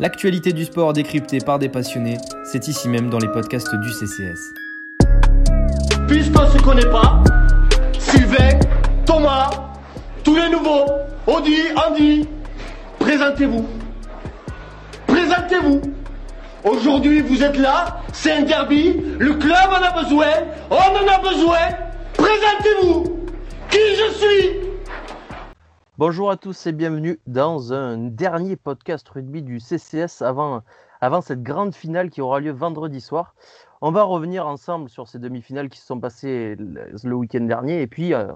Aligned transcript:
L'actualité 0.00 0.52
du 0.52 0.64
sport 0.64 0.92
décryptée 0.92 1.38
par 1.38 1.60
des 1.60 1.68
passionnés, 1.68 2.18
c'est 2.50 2.66
ici 2.66 2.88
même 2.88 3.10
dans 3.10 3.18
les 3.18 3.28
podcasts 3.28 3.72
du 3.76 3.92
CCS. 3.92 4.52
Puisqu'on 6.08 6.42
ne 6.42 6.50
se 6.50 6.58
connaît 6.58 6.90
pas, 6.90 7.22
Sylvain, 7.96 8.58
Thomas, 9.06 9.50
tous 10.24 10.34
les 10.34 10.48
nouveaux, 10.48 10.86
Audi, 11.28 11.58
Andy, 11.76 12.28
présentez-vous. 12.98 13.68
Présentez-vous. 15.06 15.80
Aujourd'hui, 16.64 17.20
vous 17.20 17.44
êtes 17.44 17.56
là, 17.56 18.00
c'est 18.12 18.32
un 18.32 18.42
derby, 18.42 19.00
le 19.20 19.34
club 19.34 19.68
en 19.70 19.80
a 19.80 20.02
besoin, 20.02 20.26
on 20.70 20.74
en 20.74 21.06
a 21.06 21.18
besoin. 21.20 21.68
Présentez-vous. 22.14 23.26
Qui 23.70 23.78
je 23.78 24.12
suis? 24.12 24.63
Bonjour 25.96 26.28
à 26.28 26.36
tous 26.36 26.66
et 26.66 26.72
bienvenue 26.72 27.20
dans 27.28 27.72
un 27.72 27.96
dernier 27.96 28.56
podcast 28.56 29.08
rugby 29.08 29.42
du 29.42 29.60
CCS 29.60 30.22
avant, 30.22 30.64
cette 31.22 31.44
grande 31.44 31.72
finale 31.72 32.10
qui 32.10 32.20
aura 32.20 32.40
lieu 32.40 32.50
vendredi 32.50 33.00
soir. 33.00 33.36
On 33.80 33.92
va 33.92 34.02
revenir 34.02 34.44
ensemble 34.44 34.90
sur 34.90 35.06
ces 35.06 35.20
demi-finales 35.20 35.68
qui 35.68 35.78
se 35.78 35.86
sont 35.86 36.00
passées 36.00 36.56
le 36.58 37.14
week-end 37.14 37.42
dernier 37.42 37.80
et 37.80 37.86
puis 37.86 38.12
euh, 38.12 38.26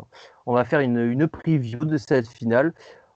on 0.47 0.55
va 0.55 0.65
faire 0.65 0.79
une, 0.79 0.99
une 0.99 1.27
preview 1.27 1.81
de 1.81 1.97
cette 1.97 2.29
finale, 2.29 2.75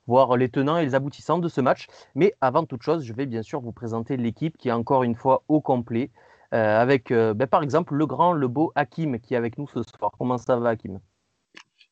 voir 0.09 0.37
les 0.37 0.49
tenants 0.49 0.77
et 0.77 0.85
les 0.87 0.97
aboutissants 0.97 1.39
de 1.39 1.49
ce 1.49 1.61
match. 1.61 1.87
Mais 2.17 2.35
avant 2.41 2.65
toute 2.65 2.83
chose, 2.83 3.05
je 3.05 3.13
vais 3.13 3.27
bien 3.27 3.43
sûr 3.43 3.61
vous 3.61 3.71
présenter 3.71 4.17
l'équipe 4.17 4.59
qui 4.59 4.71
est 4.71 4.73
encore 4.73 5.05
une 5.05 5.15
fois 5.15 5.45
au 5.47 5.61
complet 5.61 6.11
euh, 6.53 6.81
avec 6.81 7.13
euh, 7.13 7.33
ben, 7.33 7.47
par 7.47 7.63
exemple 7.63 7.95
le 7.95 8.07
grand, 8.07 8.33
le 8.33 8.49
beau 8.49 8.73
Hakim 8.75 9.21
qui 9.21 9.35
est 9.35 9.37
avec 9.37 9.57
nous 9.57 9.69
ce 9.69 9.85
soir. 9.85 10.11
Comment 10.19 10.37
ça 10.37 10.57
va 10.57 10.71
Hakim? 10.71 10.99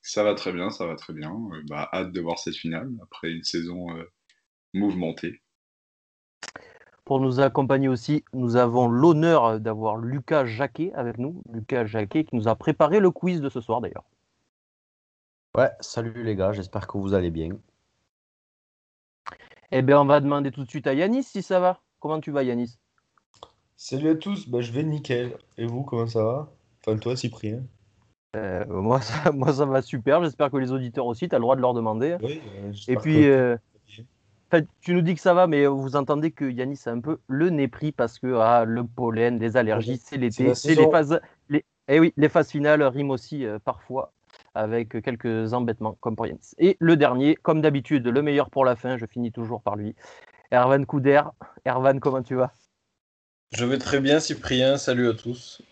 Ça 0.02 0.24
va 0.24 0.34
très 0.34 0.52
bien, 0.52 0.70
ça 0.70 0.86
va 0.86 0.96
très 0.96 1.12
bien. 1.12 1.32
Euh, 1.32 1.62
bah, 1.68 1.88
hâte 1.92 2.12
de 2.12 2.20
voir 2.20 2.38
cette 2.38 2.56
finale 2.56 2.90
après 3.02 3.30
une 3.30 3.44
saison 3.44 3.96
euh, 3.96 4.04
mouvementée. 4.74 5.40
Pour 7.04 7.20
nous 7.20 7.40
accompagner 7.40 7.88
aussi, 7.88 8.24
nous 8.32 8.56
avons 8.56 8.88
l'honneur 8.88 9.58
d'avoir 9.58 9.96
Lucas 9.96 10.44
Jacquet 10.46 10.92
avec 10.94 11.18
nous. 11.18 11.42
Lucas 11.52 11.84
Jacquet 11.84 12.24
qui 12.24 12.36
nous 12.36 12.48
a 12.48 12.54
préparé 12.54 13.00
le 13.00 13.10
quiz 13.10 13.40
de 13.40 13.48
ce 13.48 13.60
soir 13.60 13.80
d'ailleurs. 13.80 14.04
Ouais, 15.56 15.70
salut 15.80 16.22
les 16.22 16.36
gars, 16.36 16.52
j'espère 16.52 16.86
que 16.86 16.96
vous 16.96 17.12
allez 17.14 17.30
bien. 17.30 17.58
Eh 19.72 19.82
bien, 19.82 20.00
on 20.00 20.04
va 20.04 20.20
demander 20.20 20.52
tout 20.52 20.64
de 20.64 20.68
suite 20.68 20.86
à 20.86 20.94
Yanis 20.94 21.24
si 21.24 21.42
ça 21.42 21.58
va. 21.58 21.80
Comment 21.98 22.20
tu 22.20 22.30
vas, 22.30 22.42
Yanis? 22.42 22.78
Salut 23.76 24.10
à 24.10 24.14
tous, 24.14 24.48
bah, 24.48 24.60
je 24.60 24.72
vais 24.72 24.82
nickel. 24.82 25.36
Et 25.58 25.66
vous, 25.66 25.82
comment 25.82 26.06
ça 26.06 26.22
va? 26.22 26.52
Enfin, 26.80 26.96
toi, 26.98 27.16
Cyprien? 27.16 27.64
Euh, 28.36 28.64
moi, 28.66 29.00
ça, 29.00 29.32
moi, 29.32 29.52
ça 29.52 29.64
va 29.64 29.82
super. 29.82 30.22
J'espère 30.22 30.50
que 30.50 30.56
les 30.56 30.72
auditeurs 30.72 31.06
aussi, 31.06 31.28
tu 31.28 31.34
as 31.34 31.38
le 31.38 31.42
droit 31.42 31.56
de 31.56 31.60
leur 31.60 31.74
demander. 31.74 32.16
Oui, 32.22 32.40
euh, 32.58 32.68
Et 32.68 32.72
j'espère 32.72 33.02
puis, 33.02 33.14
que- 33.22 33.58
euh, 34.52 34.62
tu 34.80 34.94
nous 34.94 35.02
dis 35.02 35.14
que 35.14 35.20
ça 35.20 35.32
va, 35.34 35.46
mais 35.46 35.66
vous 35.66 35.94
entendez 35.96 36.32
que 36.32 36.44
Yanis 36.44 36.80
a 36.86 36.90
un 36.90 37.00
peu 37.00 37.18
le 37.28 37.50
nez 37.50 37.68
pris 37.68 37.92
parce 37.92 38.18
que 38.18 38.34
ah, 38.34 38.64
le 38.64 38.84
pollen, 38.84 39.38
les 39.38 39.56
allergies, 39.56 40.00
c'est 40.02 40.16
l'été, 40.16 40.54
c'est 40.54 40.74
les 40.74 40.90
phases. 40.90 41.20
Les... 41.48 41.64
Eh 41.88 42.00
oui, 42.00 42.12
les 42.16 42.28
phases 42.28 42.50
finales 42.50 42.82
riment 42.82 43.10
aussi 43.10 43.44
euh, 43.44 43.58
parfois 43.58 44.12
avec 44.54 45.00
quelques 45.02 45.52
embêtements 45.52 45.96
comme 46.00 46.16
pour 46.16 46.26
Yanis. 46.26 46.52
Et 46.58 46.76
le 46.80 46.96
dernier, 46.96 47.36
comme 47.36 47.60
d'habitude, 47.60 48.06
le 48.06 48.22
meilleur 48.22 48.50
pour 48.50 48.64
la 48.64 48.74
fin, 48.74 48.96
je 48.96 49.06
finis 49.06 49.30
toujours 49.30 49.62
par 49.62 49.76
lui. 49.76 49.94
Erwan 50.52 50.84
Couder. 50.84 51.22
Erwan, 51.64 52.00
comment 52.00 52.22
tu 52.22 52.34
vas? 52.34 52.52
Je 53.52 53.64
vais 53.64 53.78
très 53.78 54.00
bien, 54.00 54.18
Cyprien. 54.18 54.78
Salut 54.78 55.08
à 55.08 55.14
tous. 55.14 55.62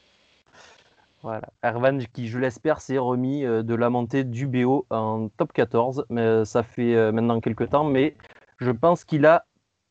Voilà. 1.23 1.49
Erwan, 1.65 2.07
qui, 2.13 2.29
je 2.29 2.39
l'espère, 2.39 2.81
s'est 2.81 2.99
remis 2.99 3.45
euh, 3.45 3.63
de 3.63 3.75
la 3.75 3.91
montée 3.91 4.23
du 4.23 4.47
BO 4.47 4.87
en 4.91 5.29
top 5.37 5.53
14. 5.53 6.07
Mais 6.11 6.21
euh, 6.23 6.45
ça 6.45 6.63
fait 6.63 6.95
euh, 6.95 7.11
maintenant 7.11 7.41
quelques 7.41 7.71
temps, 7.71 7.85
mais 7.85 8.17
je 8.59 8.71
pense 8.71 9.05
qu'il 9.05 9.27
a 9.27 9.45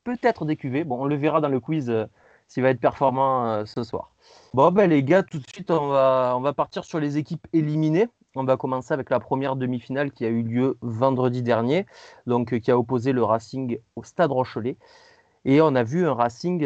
peut-être 0.06 0.46
des 0.46 0.56
cuvées. 0.56 0.86
Bon, 0.86 1.02
on 1.02 1.06
le 1.06 1.16
verra 1.16 1.42
dans 1.42 1.50
le 1.50 1.60
quiz 1.60 1.94
s'il 2.48 2.64
va 2.64 2.70
être 2.70 2.80
performant 2.80 3.66
ce 3.66 3.84
soir. 3.84 4.14
Bon, 4.54 4.72
ben, 4.72 4.90
les 4.90 5.04
gars, 5.04 5.22
tout 5.22 5.40
de 5.40 5.48
suite, 5.54 5.70
on 5.70 5.90
va, 5.90 6.34
on 6.38 6.40
va 6.40 6.54
partir 6.54 6.86
sur 6.86 7.00
les 7.00 7.18
équipes 7.18 7.46
éliminées. 7.52 8.08
On 8.36 8.46
va 8.46 8.56
commencer 8.56 8.94
avec 8.94 9.10
la 9.10 9.20
première 9.20 9.58
demi-finale 9.58 10.12
qui 10.12 10.24
a 10.24 10.30
eu 10.30 10.44
lieu 10.44 10.78
vendredi 10.82 11.44
dernier, 11.44 11.86
donc 12.26 12.58
qui 12.60 12.72
a 12.72 12.78
opposé 12.78 13.12
le 13.12 13.24
Racing 13.24 13.80
au 13.98 14.04
Stade 14.04 14.32
Rochelet. 14.32 14.78
Et 15.44 15.60
on 15.60 15.76
a 15.76 15.84
vu 15.84 16.08
un 16.08 16.14
Racing 16.14 16.66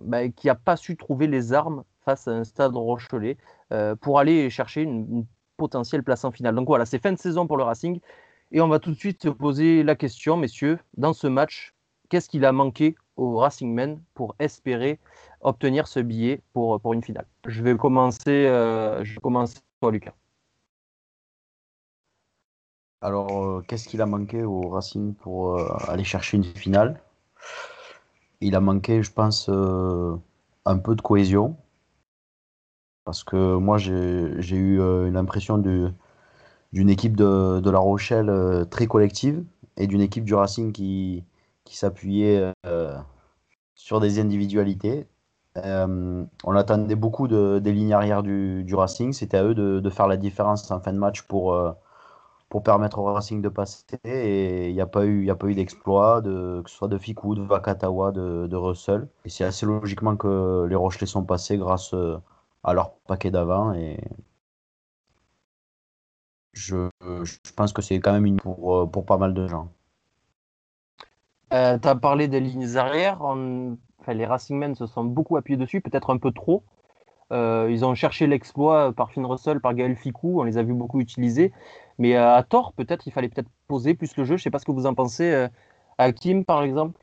bah, 0.00 0.28
qui 0.30 0.46
n'a 0.46 0.54
pas 0.54 0.76
su 0.76 0.96
trouver 0.96 1.26
les 1.26 1.52
armes 1.52 1.84
face 2.06 2.28
à 2.28 2.30
un 2.30 2.44
Stade 2.44 2.74
Rochelet 2.76 3.36
euh, 3.72 3.96
pour 3.96 4.18
aller 4.18 4.48
chercher 4.48 4.82
une, 4.82 5.26
potentielle 5.58 6.02
place 6.02 6.22
en 6.26 6.30
finale. 6.30 6.54
Donc 6.54 6.68
voilà, 6.68 6.84
c'est 6.84 6.98
fin 6.98 7.12
de 7.12 7.18
saison 7.18 7.46
pour 7.46 7.56
le 7.56 7.62
Racing. 7.62 7.98
Et 8.52 8.60
on 8.60 8.68
va 8.68 8.78
tout 8.78 8.90
de 8.90 8.96
suite 8.96 9.22
se 9.22 9.30
poser 9.30 9.82
la 9.82 9.94
question, 9.96 10.36
messieurs, 10.36 10.78
dans 10.98 11.14
ce 11.14 11.26
match, 11.26 11.72
qu'est-ce 12.10 12.28
qu'il 12.28 12.44
a 12.44 12.52
manqué 12.52 12.94
au 13.16 13.38
Racing 13.38 13.72
Men 13.72 14.02
pour 14.12 14.36
espérer 14.38 15.00
obtenir 15.40 15.88
ce 15.88 16.00
billet 16.00 16.42
pour, 16.52 16.78
pour 16.78 16.92
une 16.92 17.02
finale? 17.02 17.26
Je 17.46 17.62
vais 17.62 17.74
commencer, 17.74 18.46
euh, 18.46 19.02
je 19.02 19.14
vais 19.14 19.20
commencer 19.20 19.56
toi, 19.80 19.90
Lucas. 19.90 20.12
Alors, 23.00 23.42
euh, 23.42 23.64
qu'est-ce 23.66 23.88
qu'il 23.88 24.02
a 24.02 24.06
manqué 24.06 24.42
au 24.42 24.68
Racing 24.68 25.14
pour 25.14 25.58
aller 25.88 26.04
chercher 26.04 26.36
une 26.36 26.44
finale? 26.44 27.00
Il 28.42 28.54
a 28.54 28.60
manqué, 28.60 29.02
je 29.02 29.10
pense, 29.10 29.48
un 29.48 30.78
peu 30.78 30.94
de 30.94 31.00
cohésion. 31.00 31.56
Parce 33.06 33.24
que 33.24 33.56
moi, 33.56 33.78
j'ai 33.78 34.56
eu 34.56 34.80
euh, 34.80 35.10
l'impression 35.10 35.58
de- 35.58 35.92
d'une 36.72 36.90
équipe 36.90 37.16
de, 37.16 37.70
La 37.70 37.78
Rochelle 37.78 38.30
euh, 38.30 38.64
très 38.66 38.86
collective 38.88 39.44
et 39.78 39.86
d'une 39.88 40.00
équipe 40.02 40.24
du 40.24 40.34
Racing 40.34 40.72
qui, 40.72 41.24
qui 41.64 41.76
s'appuyait 41.76 42.52
euh, 42.66 42.98
sur 43.76 44.00
des 44.00 44.20
individualités. 44.20 45.08
Euh, 45.58 46.24
on 46.44 46.56
attendait 46.56 46.96
beaucoup 46.96 47.28
de- 47.28 47.60
des 47.60 47.72
lignes 47.72 47.92
arrière 47.94 48.22
du, 48.24 48.66
Racing. 48.74 49.12
C'était 49.12 49.38
à 49.38 49.44
eux 49.44 49.54
de, 49.54 49.90
faire 49.90 50.08
la 50.08 50.16
différence 50.18 50.70
en 50.72 50.80
fin 50.80 50.92
de 50.92 50.98
match 50.98 51.22
pour, 51.22 51.54
euh, 51.54 51.72
pour 52.48 52.62
permettre 52.62 52.98
au 52.98 53.04
Racing 53.04 53.42
de 53.42 53.48
passer. 53.48 53.84
Et 54.04 54.68
il 54.70 54.74
n'y 54.74 54.80
a 54.80 54.86
pas 54.86 55.06
eu, 55.06 55.30
eu 55.30 55.54
d'exploit, 55.54 56.20
de, 56.22 56.62
que 56.64 56.70
ce 56.70 56.76
soit 56.76 56.88
de 56.88 56.98
Ficou, 56.98 57.34
de 57.36 57.42
Vakatawa, 57.42 58.12
de, 58.12 58.46
de 58.48 58.56
Russell. 58.56 59.08
Et 59.24 59.30
c'est 59.30 59.44
assez 59.44 59.66
logiquement 59.66 60.16
que 60.16 60.66
les 60.68 60.76
Rochelais 60.76 61.06
sont 61.06 61.24
passés 61.24 61.58
grâce 61.58 61.94
euh, 61.94 62.18
à 62.66 62.74
leur 62.74 62.96
paquet 63.06 63.30
d'avant. 63.30 63.72
Et 63.74 63.96
je, 66.52 66.88
je 67.00 67.52
pense 67.54 67.72
que 67.72 67.82
c'est 67.82 68.00
quand 68.00 68.12
même 68.12 68.26
une 68.26 68.36
pour, 68.36 68.76
euh, 68.76 68.86
pour 68.86 69.06
pas 69.06 69.16
mal 69.18 69.34
de 69.34 69.46
gens. 69.46 69.70
Euh, 71.52 71.78
tu 71.78 71.88
as 71.88 71.94
parlé 71.94 72.28
des 72.28 72.40
lignes 72.40 72.76
arrière. 72.76 73.18
on- 73.22 73.78
enfin, 74.00 74.14
les 74.14 74.26
Racing 74.26 74.56
Men 74.58 74.74
se 74.74 74.86
sont 74.86 75.04
beaucoup 75.04 75.36
appuyés 75.36 75.56
dessus, 75.56 75.80
peut-être 75.80 76.10
un 76.10 76.18
peu 76.18 76.32
trop. 76.32 76.64
Euh, 77.32 77.68
ils 77.70 77.84
ont 77.84 77.94
cherché 77.94 78.26
l'exploit 78.26 78.92
par 78.94 79.12
Finn 79.12 79.26
Russell, 79.26 79.60
par 79.60 79.74
Gaël 79.74 79.96
Ficou, 79.96 80.40
on 80.40 80.44
les 80.44 80.58
a 80.58 80.62
vus 80.64 80.74
beaucoup 80.74 81.00
utiliser. 81.00 81.52
Mais 81.98 82.16
à 82.16 82.42
tort, 82.44 82.72
peut-être, 82.74 83.06
il 83.06 83.12
fallait 83.12 83.28
peut-être 83.30 83.50
poser 83.68 83.94
plus 83.94 84.16
le 84.16 84.24
jeu. 84.24 84.36
Je 84.36 84.42
sais 84.44 84.50
pas 84.50 84.58
ce 84.60 84.66
que 84.66 84.72
vous 84.72 84.86
en 84.86 84.94
pensez. 84.94 85.32
Euh, 85.32 85.48
Hakim, 85.98 86.44
par 86.44 86.62
exemple 86.64 87.00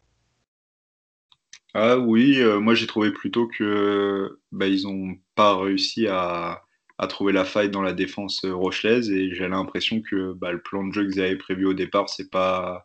Ah 1.76 1.98
oui, 1.98 2.40
euh, 2.40 2.60
moi 2.60 2.76
j'ai 2.76 2.86
trouvé 2.86 3.12
plutôt 3.12 3.48
que 3.48 4.40
bah, 4.52 4.68
ils 4.68 4.88
ont 4.88 5.18
pas 5.36 5.58
réussi 5.58 6.08
à, 6.08 6.64
trouver 7.10 7.34
la 7.34 7.44
faille 7.46 7.70
dans 7.70 7.82
la 7.82 7.92
défense 7.94 8.46
euh, 8.46 8.54
rochelaise 8.56 9.10
et 9.12 9.34
j'ai 9.36 9.48
l'impression 9.50 10.02
que 10.02 10.34
bah, 10.34 10.52
le 10.54 10.62
plan 10.62 10.86
de 10.88 10.94
jeu 10.94 11.06
qu'ils 11.10 11.22
avaient 11.22 11.36
prévu 11.36 11.66
au 11.66 11.74
départ 11.74 12.10
c'est 12.10 12.30
pas 12.30 12.84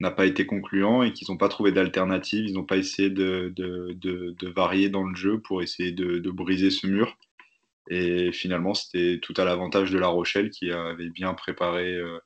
n'a 0.00 0.10
pas 0.10 0.26
été 0.26 0.46
concluant 0.46 1.02
et 1.02 1.12
qu'ils 1.12 1.30
n'ont 1.30 1.36
pas 1.36 1.48
trouvé 1.48 1.72
d'alternative, 1.72 2.46
ils 2.46 2.54
n'ont 2.54 2.64
pas 2.64 2.78
essayé 2.78 3.10
de, 3.10 3.54
varier 4.54 4.88
dans 4.88 5.04
le 5.04 5.14
jeu 5.14 5.40
pour 5.40 5.62
essayer 5.62 5.92
de, 5.92 6.30
briser 6.30 6.70
ce 6.70 6.86
mur. 6.86 7.16
Et 7.90 8.32
finalement, 8.32 8.74
c'était 8.74 9.20
tout 9.20 9.34
à 9.36 9.44
l'avantage 9.44 9.90
de 9.90 9.98
La 9.98 10.08
Rochelle 10.08 10.50
qui 10.50 10.72
avait 10.72 11.10
bien 11.10 11.34
préparé 11.34 11.94
euh, 11.94 12.18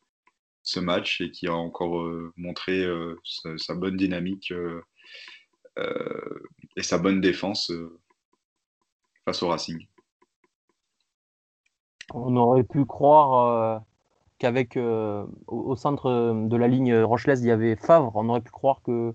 ce 0.63 0.81
match 0.81 1.21
et 1.21 1.31
qui 1.31 1.49
a 1.49 1.55
encore 1.55 2.09
montré 2.37 2.87
sa, 3.57 3.75
bonne 3.75 3.97
dynamique 3.97 4.53
et 5.77 6.83
sa 6.83 6.99
bonne 6.99 7.21
défense 7.21 7.71
euh, 7.71 7.99
face 9.25 9.43
au 9.43 9.49
Racing. 9.49 9.87
On 12.13 12.37
aurait 12.37 12.65
pu 12.65 12.85
croire 12.85 13.47
euh, 13.47 13.79
qu'avec 14.39 14.77
euh, 14.77 15.25
au, 15.47 15.77
centre 15.77 16.35
de 16.49 16.57
la 16.57 16.69
ligne 16.69 16.97
rochelaise, 16.97 17.43
il 17.43 17.49
y 17.49 17.51
avait 17.51 17.77
Favre. 17.77 18.13
On 18.15 18.29
aurait 18.29 18.41
pu 18.41 18.51
croire 18.51 18.83
que, 18.83 19.15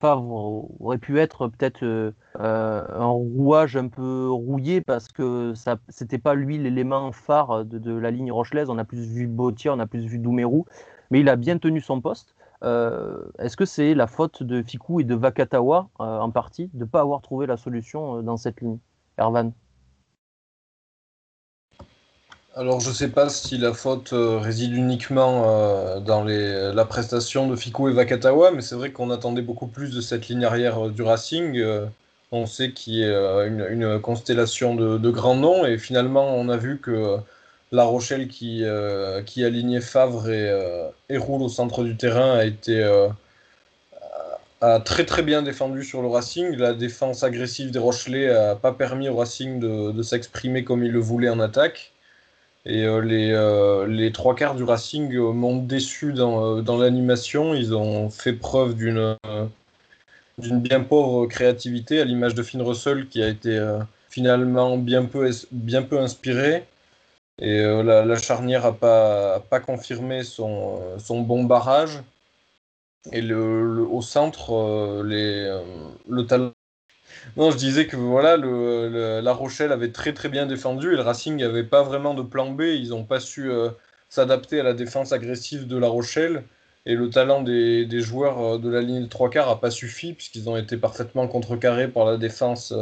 Favre 0.00 0.64
aurait 0.80 0.96
pu 0.96 1.18
être 1.18 1.46
peut-être 1.48 1.84
euh, 1.84 2.12
euh, 2.40 2.86
un 2.88 3.08
rouage 3.08 3.76
un 3.76 3.88
peu 3.88 4.30
rouillé 4.30 4.80
parce 4.80 5.08
que 5.08 5.52
ça 5.52 5.76
c'était 5.90 6.16
pas 6.16 6.34
lui 6.34 6.56
l'élément 6.56 7.12
phare 7.12 7.66
de, 7.66 7.78
de 7.78 7.92
la 7.92 8.10
ligne 8.10 8.32
rochelaise. 8.32 8.70
On 8.70 8.78
a 8.78 8.84
plus 8.84 9.06
vu 9.06 9.26
Bautier, 9.26 9.68
on 9.68 9.78
a 9.78 9.86
plus 9.86 10.06
vu 10.06 10.18
Doumerou, 10.18 10.64
mais 11.10 11.20
il 11.20 11.28
a 11.28 11.36
bien 11.36 11.58
tenu 11.58 11.82
son 11.82 12.00
poste. 12.00 12.34
Euh, 12.64 13.18
Est-ce 13.38 13.56
que 13.56 13.64
c'est 13.64 13.94
la 13.94 14.06
faute 14.06 14.42
de 14.42 14.62
Ficou 14.62 15.00
et 15.00 15.04
de 15.04 15.14
Vakatawa 15.14 15.90
euh, 16.00 16.04
en 16.04 16.30
partie 16.30 16.70
de 16.74 16.80
ne 16.80 16.84
pas 16.84 17.00
avoir 17.00 17.22
trouvé 17.22 17.46
la 17.46 17.56
solution 17.56 18.18
euh, 18.18 18.22
dans 18.22 18.36
cette 18.36 18.60
ligne? 18.60 18.78
Ervan 19.16 19.52
Alors, 22.56 22.80
je 22.80 22.90
sais 22.90 23.08
pas 23.08 23.28
si 23.28 23.58
la 23.58 23.72
faute 23.72 24.10
réside 24.12 24.72
uniquement 24.74 26.00
dans 26.00 26.24
la 26.24 26.84
prestation 26.84 27.48
de 27.48 27.56
Fico 27.56 27.88
et 27.88 27.92
Vakatawa, 27.92 28.52
mais 28.52 28.62
c'est 28.62 28.74
vrai 28.74 28.92
qu'on 28.92 29.10
attendait 29.10 29.42
beaucoup 29.42 29.66
plus 29.66 29.94
de 29.94 30.00
cette 30.00 30.28
ligne 30.28 30.44
arrière 30.44 30.88
du 30.88 31.02
Racing. 31.02 31.60
On 32.30 32.46
sait 32.46 32.72
qu'il 32.72 32.94
y 32.94 33.04
a 33.04 33.44
une, 33.44 34.00
constellation 34.00 34.74
de 34.74 35.10
grands 35.10 35.36
noms, 35.36 35.64
et 35.64 35.78
finalement, 35.78 36.34
on 36.34 36.48
a 36.48 36.56
vu 36.56 36.78
que 36.78 37.20
La 37.70 37.84
Rochelle, 37.84 38.28
qui, 38.28 38.64
euh, 38.64 39.22
alignait 39.36 39.80
Favre 39.80 40.30
et, 40.30 40.48
euh, 40.50 40.88
et 41.10 41.18
Roule 41.18 41.42
au 41.42 41.48
centre 41.48 41.84
du 41.84 41.96
terrain, 41.96 42.38
a 42.38 42.44
été 42.44 42.82
euh, 42.82 43.08
très 44.80 45.04
très 45.04 45.22
bien 45.22 45.42
défendu 45.42 45.84
sur 45.84 46.00
le 46.02 46.08
Racing. 46.08 46.56
La 46.56 46.72
défense 46.72 47.22
agressive 47.22 47.70
des 47.70 47.78
Rochelais 47.78 48.32
n'a 48.32 48.56
pas 48.56 48.72
permis 48.72 49.08
au 49.08 49.16
Racing 49.16 49.60
de, 49.60 50.02
s'exprimer 50.02 50.64
comme 50.64 50.82
il 50.82 50.92
le 50.92 50.98
voulait 50.98 51.28
en 51.28 51.40
attaque. 51.40 51.92
Et 52.64 52.86
les, 53.02 54.10
trois 54.12 54.34
quarts 54.34 54.54
du 54.54 54.64
Racing 54.64 55.14
m'ont 55.16 55.56
déçu 55.56 56.12
dans, 56.12 56.60
dans 56.62 56.78
l'animation. 56.78 57.54
Ils 57.54 57.74
ont 57.74 58.10
fait 58.10 58.32
preuve 58.32 58.74
d'une 58.74 59.16
d'une 60.38 60.60
bien 60.60 60.80
pauvre 60.80 61.26
créativité, 61.26 62.00
à 62.00 62.04
l'image 62.04 62.34
de 62.34 62.42
Finn 62.42 62.62
Russell 62.62 63.08
qui 63.08 63.22
a 63.22 63.28
été 63.28 63.60
finalement 64.08 64.78
bien 64.78 65.04
peu 65.04 65.98
inspiré. 65.98 66.64
Et 67.40 67.60
euh, 67.60 67.82
la, 67.82 68.16
charnière 68.16 68.62
n'a 68.64 68.72
pas, 68.72 69.40
pas 69.40 69.60
confirmé 69.60 70.24
son, 70.24 70.80
euh, 70.82 70.98
son 70.98 71.20
bon 71.20 71.44
barrage. 71.44 72.02
Et 73.12 73.22
au 73.32 74.02
centre, 74.02 74.54
euh, 74.54 75.02
le 76.08 76.22
talent. 76.26 76.52
Non, 77.36 77.50
je 77.50 77.56
disais 77.56 77.86
que 77.86 77.96
voilà, 77.96 78.36
La 78.36 79.32
Rochelle 79.32 79.72
avait 79.72 79.92
très 79.92 80.12
très 80.14 80.28
bien 80.28 80.46
défendu 80.46 80.92
et 80.92 80.96
le 80.96 81.02
Racing 81.02 81.36
n'avait 81.36 81.64
pas 81.64 81.82
vraiment 81.82 82.14
de 82.14 82.22
plan 82.22 82.50
B. 82.50 82.62
Ils 82.62 82.90
n'ont 82.90 83.04
pas 83.04 83.20
su 83.20 83.50
s'adapter 84.08 84.60
à 84.60 84.62
la 84.62 84.74
défense 84.74 85.12
agressive 85.12 85.66
de 85.66 85.78
La 85.78 85.88
Rochelle. 85.88 86.44
Et 86.86 86.94
le 86.94 87.10
talent 87.10 87.42
des, 87.42 87.86
des 87.86 88.00
joueurs 88.00 88.58
de 88.58 88.70
la 88.70 88.80
ligne 88.82 89.02
de 89.04 89.08
trois 89.08 89.30
quarts 89.30 89.48
n'a 89.48 89.56
pas 89.56 89.70
suffi 89.70 90.14
puisqu'ils 90.14 90.48
ont 90.50 90.56
été 90.56 90.76
parfaitement 90.76 91.28
contrecarrés 91.28 91.88
par 91.88 92.04
la 92.06 92.16
défense 92.18 92.74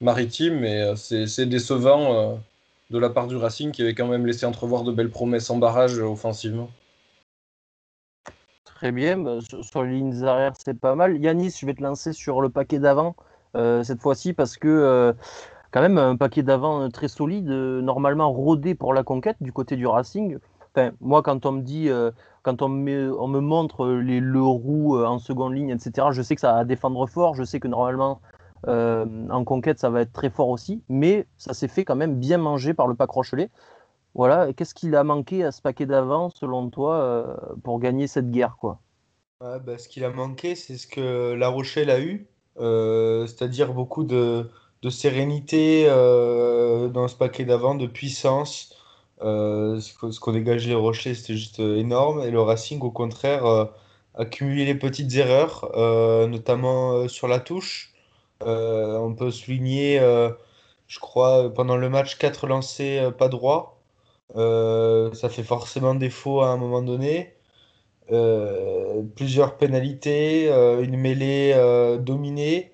maritime. 0.00 0.64
Et 0.64 0.94
c'est 0.96 1.46
décevant 1.46 2.40
de 2.90 2.98
la 2.98 3.08
part 3.08 3.26
du 3.26 3.36
Racing 3.36 3.70
qui 3.70 3.82
avait 3.82 3.94
quand 3.94 4.08
même 4.08 4.26
laissé 4.26 4.46
entrevoir 4.46 4.82
de 4.82 4.92
belles 4.92 5.10
promesses 5.10 5.48
en 5.50 5.58
barrage 5.58 5.98
euh, 5.98 6.04
offensivement. 6.04 6.68
Très 8.64 8.92
bien, 8.92 9.18
bah, 9.18 9.38
sur, 9.62 9.84
les 9.84 9.92
lignes 9.92 10.24
arrière, 10.24 10.52
c'est 10.58 10.78
pas 10.78 10.94
mal. 10.94 11.18
Yanis, 11.18 11.56
je 11.60 11.66
vais 11.66 11.74
te 11.74 11.82
lancer 11.82 12.12
sur 12.12 12.40
le 12.40 12.48
paquet 12.48 12.78
d'avant 12.78 13.14
euh, 13.56 13.82
cette 13.82 14.00
fois-ci 14.00 14.32
parce 14.32 14.56
que 14.56 14.68
euh, 14.68 15.12
quand 15.70 15.82
même 15.82 15.98
un 15.98 16.16
paquet 16.16 16.42
d'avant 16.42 16.88
très 16.88 17.08
solide, 17.08 17.48
normalement 17.48 18.32
rodé 18.32 18.74
pour 18.74 18.94
la 18.94 19.02
conquête 19.02 19.36
du 19.40 19.52
côté 19.52 19.76
du 19.76 19.86
Racing. 19.86 20.38
Moi, 21.00 21.22
quand 21.22 21.46
on 21.46 21.52
me 21.52 21.62
dit, 21.62 21.90
quand 22.42 22.62
on 22.62 22.68
me, 22.68 23.12
on 23.20 23.28
me 23.28 23.40
montre 23.40 23.88
les 23.88 24.20
Leroux 24.20 24.98
en 24.98 25.18
seconde 25.18 25.54
ligne, 25.54 25.70
etc., 25.70 26.08
je 26.12 26.22
sais 26.22 26.34
que 26.34 26.40
ça 26.40 26.54
va 26.54 26.64
défendre 26.64 27.06
fort, 27.06 27.34
je 27.34 27.44
sais 27.44 27.60
que 27.60 27.68
normalement 27.68 28.20
euh, 28.68 29.06
en 29.30 29.44
conquête 29.44 29.78
ça 29.78 29.90
va 29.90 30.02
être 30.02 30.12
très 30.12 30.30
fort 30.30 30.48
aussi, 30.48 30.82
mais 30.88 31.26
ça 31.38 31.54
s'est 31.54 31.68
fait 31.68 31.84
quand 31.84 31.96
même 31.96 32.16
bien 32.16 32.38
manger 32.38 32.74
par 32.74 32.86
le 32.86 32.94
pack 32.94 33.10
Rochelet. 33.10 33.50
Voilà, 34.14 34.52
qu'est-ce 34.52 34.74
qu'il 34.74 34.94
a 34.96 35.04
manqué 35.04 35.44
à 35.44 35.52
ce 35.52 35.62
paquet 35.62 35.86
d'avant, 35.86 36.30
selon 36.30 36.68
toi, 36.68 36.96
euh, 36.96 37.36
pour 37.62 37.78
gagner 37.78 38.06
cette 38.06 38.30
guerre, 38.30 38.56
quoi? 38.60 38.80
Bah, 39.40 39.78
ce 39.78 39.88
qu'il 39.88 40.04
a 40.04 40.10
manqué, 40.10 40.54
c'est 40.54 40.76
ce 40.76 40.86
que 40.86 41.32
La 41.32 41.48
Rochelle 41.48 41.88
a 41.90 42.00
eu, 42.00 42.26
euh, 42.58 43.26
c'est-à-dire 43.26 43.72
beaucoup 43.72 44.04
de, 44.04 44.50
sérénité 44.90 45.86
dans 45.86 47.08
ce 47.08 47.16
paquet 47.16 47.44
d'avant, 47.44 47.74
de 47.74 47.86
puissance. 47.86 48.74
Ce 49.20 50.20
qu'ont 50.20 50.32
dégagé 50.32 50.70
les 50.70 50.74
Rochers, 50.74 51.14
c'était 51.14 51.36
juste 51.36 51.60
énorme. 51.60 52.20
Et 52.22 52.30
le 52.30 52.40
Racing, 52.42 52.80
au 52.80 52.90
contraire, 52.90 53.46
a 53.46 54.24
cumulé 54.26 54.66
les 54.66 54.74
petites 54.74 55.14
erreurs, 55.14 55.70
notamment 56.28 57.08
sur 57.08 57.28
la 57.28 57.38
touche. 57.38 57.89
Euh, 58.42 58.96
on 58.98 59.14
peut 59.14 59.30
souligner, 59.30 60.00
euh, 60.00 60.30
je 60.88 60.98
crois, 60.98 61.52
pendant 61.52 61.76
le 61.76 61.88
match, 61.90 62.16
quatre 62.18 62.46
lancers 62.46 63.08
euh, 63.08 63.10
pas 63.10 63.28
droits. 63.28 63.80
Ça 64.34 65.28
fait 65.28 65.42
forcément 65.42 65.94
défaut 65.94 66.40
à 66.40 66.48
un 66.50 66.56
moment 66.56 66.82
donné 66.82 67.34
plusieurs 69.16 69.56
pénalités, 69.56 70.48
une 70.82 70.96
mêlée 70.96 71.54
dominée. 72.00 72.72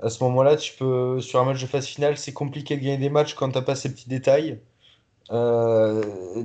À 0.00 0.10
ce 0.10 0.24
moment-là, 0.24 0.56
tu 0.56 0.74
peux, 0.76 1.20
sur 1.20 1.40
un 1.40 1.44
match 1.44 1.60
de 1.62 1.66
phase 1.66 1.86
finale, 1.86 2.18
c'est 2.18 2.32
compliqué 2.32 2.76
de 2.76 2.82
gagner 2.82 2.98
des 2.98 3.10
matchs 3.10 3.34
quand 3.34 3.50
t'as 3.52 3.62
pas 3.62 3.76
ces 3.76 3.92
petits 3.92 4.08
détails. 4.08 4.60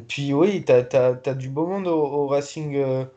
Puis 0.08 0.34
oui, 0.34 0.64
t'as, 0.66 0.84
t'as 0.84 1.34
du 1.34 1.50
beau 1.50 1.68
monde 1.68 1.88
au, 1.88 2.28
Racing 2.28 3.08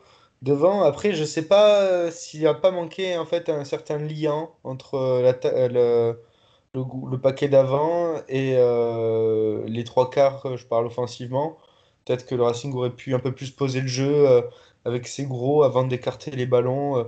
devant. 0.41 0.83
Après, 0.83 1.13
je 1.13 1.23
sais 1.23 1.47
pas 1.47 1.81
euh, 1.83 2.11
s'il 2.11 2.39
n'y 2.41 2.47
a 2.47 2.53
pas 2.53 2.71
manqué 2.71 3.17
en 3.17 3.25
fait 3.25 3.49
un 3.49 3.65
certain 3.65 3.97
lien 3.97 4.49
entre 4.63 4.95
euh, 4.95 5.33
euh, 5.45 5.67
le, 6.73 6.79
le, 6.81 6.85
le 7.11 7.21
paquet 7.21 7.49
d'avant 7.49 8.15
et 8.27 8.55
les 9.67 9.83
trois 9.83 10.09
quarts, 10.09 10.57
je 10.57 10.65
parle 10.65 10.87
offensivement. 10.87 11.57
Peut-être 12.05 12.25
que 12.25 12.35
le 12.35 12.43
Racing 12.43 12.73
aurait 12.73 12.95
pu 12.95 13.13
un 13.13 13.19
peu 13.19 13.33
plus 13.33 13.51
poser 13.51 13.81
le 13.81 13.87
jeu 13.87 14.43
avec 14.85 15.07
ses 15.07 15.25
gros 15.25 15.63
avant 15.63 15.83
d'écarter 15.85 16.31
les 16.31 16.45
ballons 16.45 17.05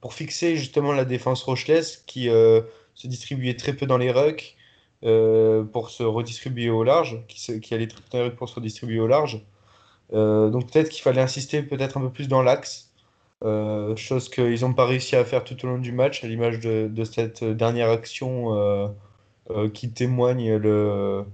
pour 0.00 0.14
fixer 0.14 0.56
justement 0.56 0.92
la 0.92 1.04
défense 1.04 1.42
rochelaise 1.42 1.98
qui 2.06 2.26
se 2.26 3.06
distribuait 3.08 3.56
très 3.56 3.72
peu 3.74 3.86
dans 3.86 3.98
les 3.98 4.10
rucks 4.12 4.56
pour 5.72 5.90
se 5.90 6.02
redistribuer 6.02 6.70
au 6.70 6.84
large, 6.84 7.24
qui, 7.28 7.40
se- 7.40 7.74
allait 7.74 7.88
très 7.88 8.00
peu 8.02 8.08
dans 8.12 8.18
les 8.18 8.24
rucks 8.30 8.36
pour 8.38 8.48
se 8.48 8.54
redistribuer 8.56 9.00
au 9.00 9.06
large. 9.06 9.40
Euh, 10.12 10.50
donc 10.50 10.70
peut-être 10.70 10.90
qu'il 10.90 11.02
fallait 11.02 11.20
insister 11.22 11.62
peut-être 11.62 11.96
un 11.96 12.00
peu 12.00 12.10
plus 12.10 12.28
dans 12.28 12.42
l'axe, 12.42 12.92
euh, 13.44 13.96
chose 13.96 14.28
qu'ils 14.28 14.60
n'ont 14.62 14.74
pas 14.74 14.86
réussi 14.86 15.16
à 15.16 15.24
faire 15.24 15.44
tout 15.44 15.56
au 15.64 15.68
long 15.68 15.78
du 15.78 15.92
match, 15.92 16.24
à 16.24 16.28
l'image 16.28 16.60
de, 16.60 17.04
cette 17.04 17.44
dernière 17.44 17.90
action 17.90 18.54
euh, 18.54 19.68
qui 19.70 19.90
témoigne 19.92 20.56
le, 20.56 21.24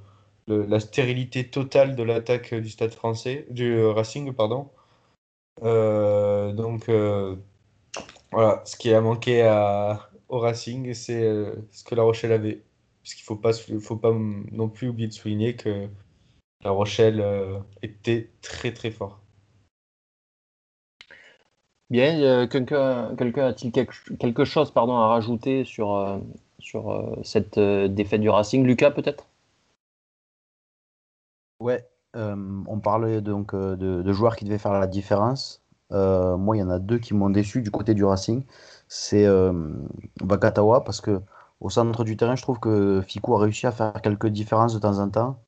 la 0.48 0.80
stérilité 0.80 1.48
totale 1.48 1.96
de 1.96 2.02
l'attaque 2.02 2.54
du 2.54 2.68
Stade 2.70 2.92
français, 2.92 3.46
du 3.50 3.84
Racing, 3.86 4.32
pardon. 4.32 4.68
Donc 5.62 6.88
voilà, 8.32 8.62
ce 8.64 8.76
qui 8.76 8.92
a 8.92 9.00
manqué 9.00 9.42
au 10.28 10.38
Racing, 10.38 10.94
c'est 10.94 11.22
ce 11.70 11.84
que 11.84 11.94
La 11.94 12.02
Rochelle 12.02 12.32
avait. 12.32 12.62
Parce 13.02 13.14
qu'il 13.60 13.74
ne 13.76 13.80
faut 13.80 13.96
pas 13.96 14.12
non 14.52 14.68
plus 14.68 14.88
oublier 14.88 15.08
de 15.08 15.12
souligner 15.12 15.56
que 15.56 15.88
La 16.62 16.70
Rochelle 16.70 17.20
euh, 17.20 17.58
était 17.82 18.30
très 18.42 18.72
très 18.72 18.90
fort. 18.90 19.20
Bien, 21.88 22.20
euh, 22.20 22.46
quelqu'un 22.46 23.16
a-t-il 23.46 23.72
quelque, 23.72 24.14
quelque 24.14 24.44
chose 24.44 24.70
pardon, 24.70 24.96
à 24.96 25.08
rajouter 25.08 25.64
sur, 25.64 25.96
euh, 25.96 26.18
sur 26.58 26.92
euh, 26.92 27.16
cette 27.24 27.58
euh, 27.58 27.88
défaite 27.88 28.20
du 28.20 28.28
Racing? 28.28 28.64
Lucas, 28.64 28.90
peut-être? 28.90 29.26
Ouais, 31.60 31.88
euh, 32.16 32.62
on 32.66 32.78
parlait 32.78 33.20
donc 33.20 33.54
euh, 33.54 33.74
de, 33.76 34.02
de 34.02 34.12
joueurs 34.12 34.36
qui 34.36 34.44
devaient 34.44 34.58
faire 34.58 34.72
la 34.72 34.86
différence. 34.86 35.62
Euh, 35.92 36.36
moi, 36.36 36.56
il 36.56 36.60
y 36.60 36.62
en 36.62 36.70
a 36.70 36.78
deux 36.78 36.98
qui 36.98 37.14
m'ont 37.14 37.30
déçu 37.30 37.62
du 37.62 37.70
côté 37.70 37.94
du 37.94 38.04
Racing. 38.04 38.44
C'est 38.88 39.26
euh, 39.26 39.52
Vakatawa, 40.22 40.84
parce 40.84 41.00
que 41.00 41.20
au 41.60 41.70
centre 41.70 42.04
du 42.04 42.16
terrain, 42.16 42.36
je 42.36 42.42
trouve 42.42 42.60
que 42.60 43.02
Fico 43.02 43.34
a 43.34 43.40
réussi 43.40 43.66
à 43.66 43.72
faire 43.72 44.00
quelques 44.02 44.28
différences 44.28 44.74
de 44.74 44.78
temps 44.78 44.98
en 44.98 45.10
temps. 45.10 45.42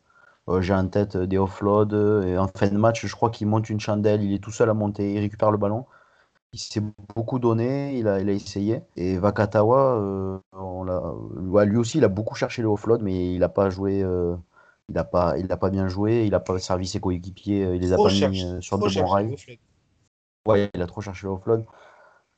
Euh, 0.49 0.61
j'ai 0.61 0.75
en 0.75 0.89
tête 0.89 1.17
des 1.17 1.39
offloads, 1.39 1.95
euh, 1.95 2.25
et 2.27 2.39
en 2.39 2.49
fin 2.49 2.69
de 2.69 2.77
match, 2.77 3.07
je 3.07 3.15
crois 3.15 3.31
qu'il 3.31 3.47
monte 3.47 3.71
une 3.71 3.81
chandelle, 3.81 4.23
il 4.23 4.33
est 4.35 4.43
tout 4.43 4.51
seul 4.51 4.69
à 4.71 4.75
monter, 4.75 5.15
il 5.15 5.21
récupère 5.21 5.51
le 5.53 5.59
ballon. 5.59 5.87
Il 6.53 6.61
s'est 6.61 6.83
beaucoup 7.17 7.39
donné, 7.41 7.99
il 7.99 8.09
a, 8.09 8.21
il 8.21 8.29
a 8.31 8.33
essayé. 8.33 8.83
Et 8.97 9.19
Vakatawa, 9.19 9.97
euh, 9.99 10.39
on 10.53 10.85
l'a- 10.85 11.03
ouais, 11.15 11.67
lui 11.67 11.79
aussi, 11.79 11.99
il 11.99 12.05
a 12.05 12.09
beaucoup 12.09 12.35
cherché 12.37 12.63
le 12.63 12.69
offload, 12.69 13.03
mais 13.03 13.35
il 13.35 13.41
n'a 13.41 13.49
pas 13.51 13.71
joué. 13.71 14.03
euh, 14.03 14.37
il 14.89 14.95
n'a 14.97 15.05
pas, 15.05 15.39
il 15.39 15.51
a 15.53 15.57
pas 15.59 15.71
bien 15.71 15.89
joué, 15.89 16.25
il 16.27 16.33
n'a 16.33 16.41
pas 16.41 16.59
servi 16.59 16.87
ses 16.89 17.01
coéquipiers, 17.01 17.65
euh, 17.65 17.77
il 17.77 17.83
les 17.83 17.93
a 17.93 17.99
Trop 17.99 18.05
pas 18.09 18.11
mis 18.13 18.45
euh, 18.45 18.61
sur 18.61 18.79
de 18.79 18.89
bons 18.91 19.07
rails. 19.07 19.37
Ouais, 20.47 20.71
il 20.75 20.83
a 20.83 20.87
trop 20.87 21.01
cherché 21.01 21.27
le 21.27 21.33
offload. 21.33 21.65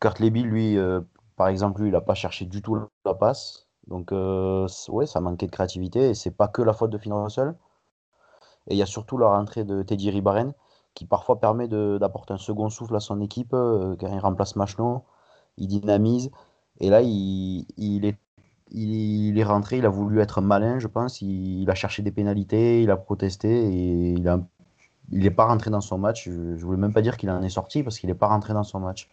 Kurt 0.00 0.20
Leby, 0.20 0.42
lui, 0.44 0.78
euh, 0.78 1.00
par 1.36 1.48
exemple, 1.48 1.82
lui, 1.82 1.88
il 1.90 1.92
n'a 1.92 2.00
pas 2.00 2.14
cherché 2.14 2.44
du 2.46 2.62
tout 2.62 2.78
la 3.04 3.14
passe. 3.14 3.68
Donc, 3.88 4.12
euh, 4.12 4.68
ouais, 4.88 5.06
ça 5.06 5.20
manquait 5.20 5.46
de 5.46 5.52
créativité. 5.52 6.10
Et 6.10 6.14
c'est 6.14 6.30
pas 6.32 6.48
que 6.48 6.62
la 6.62 6.72
faute 6.74 6.90
de 6.90 6.98
Finn 6.98 7.12
Russell. 7.12 7.54
Et 8.68 8.74
il 8.74 8.78
y 8.78 8.82
a 8.82 8.86
surtout 8.86 9.18
la 9.18 9.28
rentrée 9.28 9.64
de 9.64 9.82
Teddy 9.82 10.10
Ribaren, 10.10 10.52
qui 10.94 11.04
parfois 11.06 11.40
permet 11.40 11.68
d'apporter 11.68 12.34
un 12.34 12.38
second 12.38 12.70
souffle 12.70 12.96
à 12.96 13.00
son 13.00 13.20
équipe, 13.20 13.52
euh, 13.54 13.96
car 13.96 14.12
il 14.12 14.18
remplace 14.18 14.56
Machno, 14.56 15.04
il 15.58 15.68
dynamise. 15.68 16.30
Et 16.80 16.90
là, 16.90 17.02
il, 17.02 17.66
est, 18.04 18.18
il, 18.70 19.38
est 19.38 19.44
rentré, 19.44 19.78
il 19.78 19.86
a 19.86 19.88
voulu 19.88 20.20
être 20.20 20.40
malin, 20.40 20.78
je 20.78 20.88
pense. 20.88 21.20
Il, 21.22 21.68
a 21.70 21.74
cherché 21.74 22.02
des 22.02 22.10
pénalités, 22.12 22.82
il 22.82 22.90
a 22.90 22.96
protesté 22.96 23.48
et 23.48 24.14
il 24.14 25.20
n'est 25.22 25.30
pas 25.30 25.46
rentré 25.46 25.70
dans 25.70 25.80
son 25.80 25.98
match. 25.98 26.24
Je 26.28 26.30
ne 26.30 26.56
voulais 26.56 26.78
même 26.78 26.92
pas 26.92 27.02
dire 27.02 27.16
qu'il 27.16 27.30
en 27.30 27.42
est 27.42 27.50
sorti 27.50 27.82
parce 27.82 27.98
qu'il 27.98 28.08
n'est 28.08 28.14
pas 28.14 28.28
rentré 28.28 28.54
dans 28.54 28.64
son 28.64 28.80
match. 28.80 29.08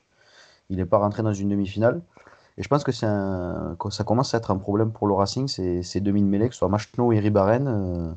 Il 0.69 0.77
n'est 0.77 0.85
pas 0.85 0.97
rentré 0.99 1.23
dans 1.23 1.33
une 1.33 1.49
demi-finale. 1.49 2.01
Et 2.57 2.63
je 2.63 2.67
pense 2.67 2.83
que, 2.83 2.91
ça 2.91 4.03
commence 4.05 4.33
à 4.33 4.37
être 4.37 4.51
un 4.51 4.57
problème 4.57 4.91
pour 4.91 5.07
le 5.07 5.13
Racing, 5.13 5.47
ces, 5.47 5.83
ces 5.83 6.01
demi 6.01 6.21
de 6.21 6.27
mêlée, 6.27 6.49
que 6.49 6.53
ce 6.55 6.59
soit 6.59 6.69
Machno 6.69 7.11
et 7.11 7.19
Ribaren. 7.19 7.67
euh, 7.67 8.13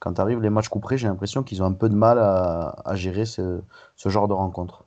quand 0.00 0.18
arrivent 0.20 0.40
les 0.42 0.50
matchs 0.50 0.68
couperés, 0.68 0.98
j'ai 0.98 1.08
l'impression 1.08 1.42
qu'ils 1.42 1.62
ont 1.62 1.66
un 1.66 1.72
peu 1.72 1.88
de 1.88 1.94
mal 1.94 2.18
à, 2.18 2.76
à 2.84 2.94
gérer 2.96 3.24
ce, 3.26 3.60
ce 3.96 4.08
genre 4.08 4.28
de 4.28 4.34
rencontre. 4.34 4.84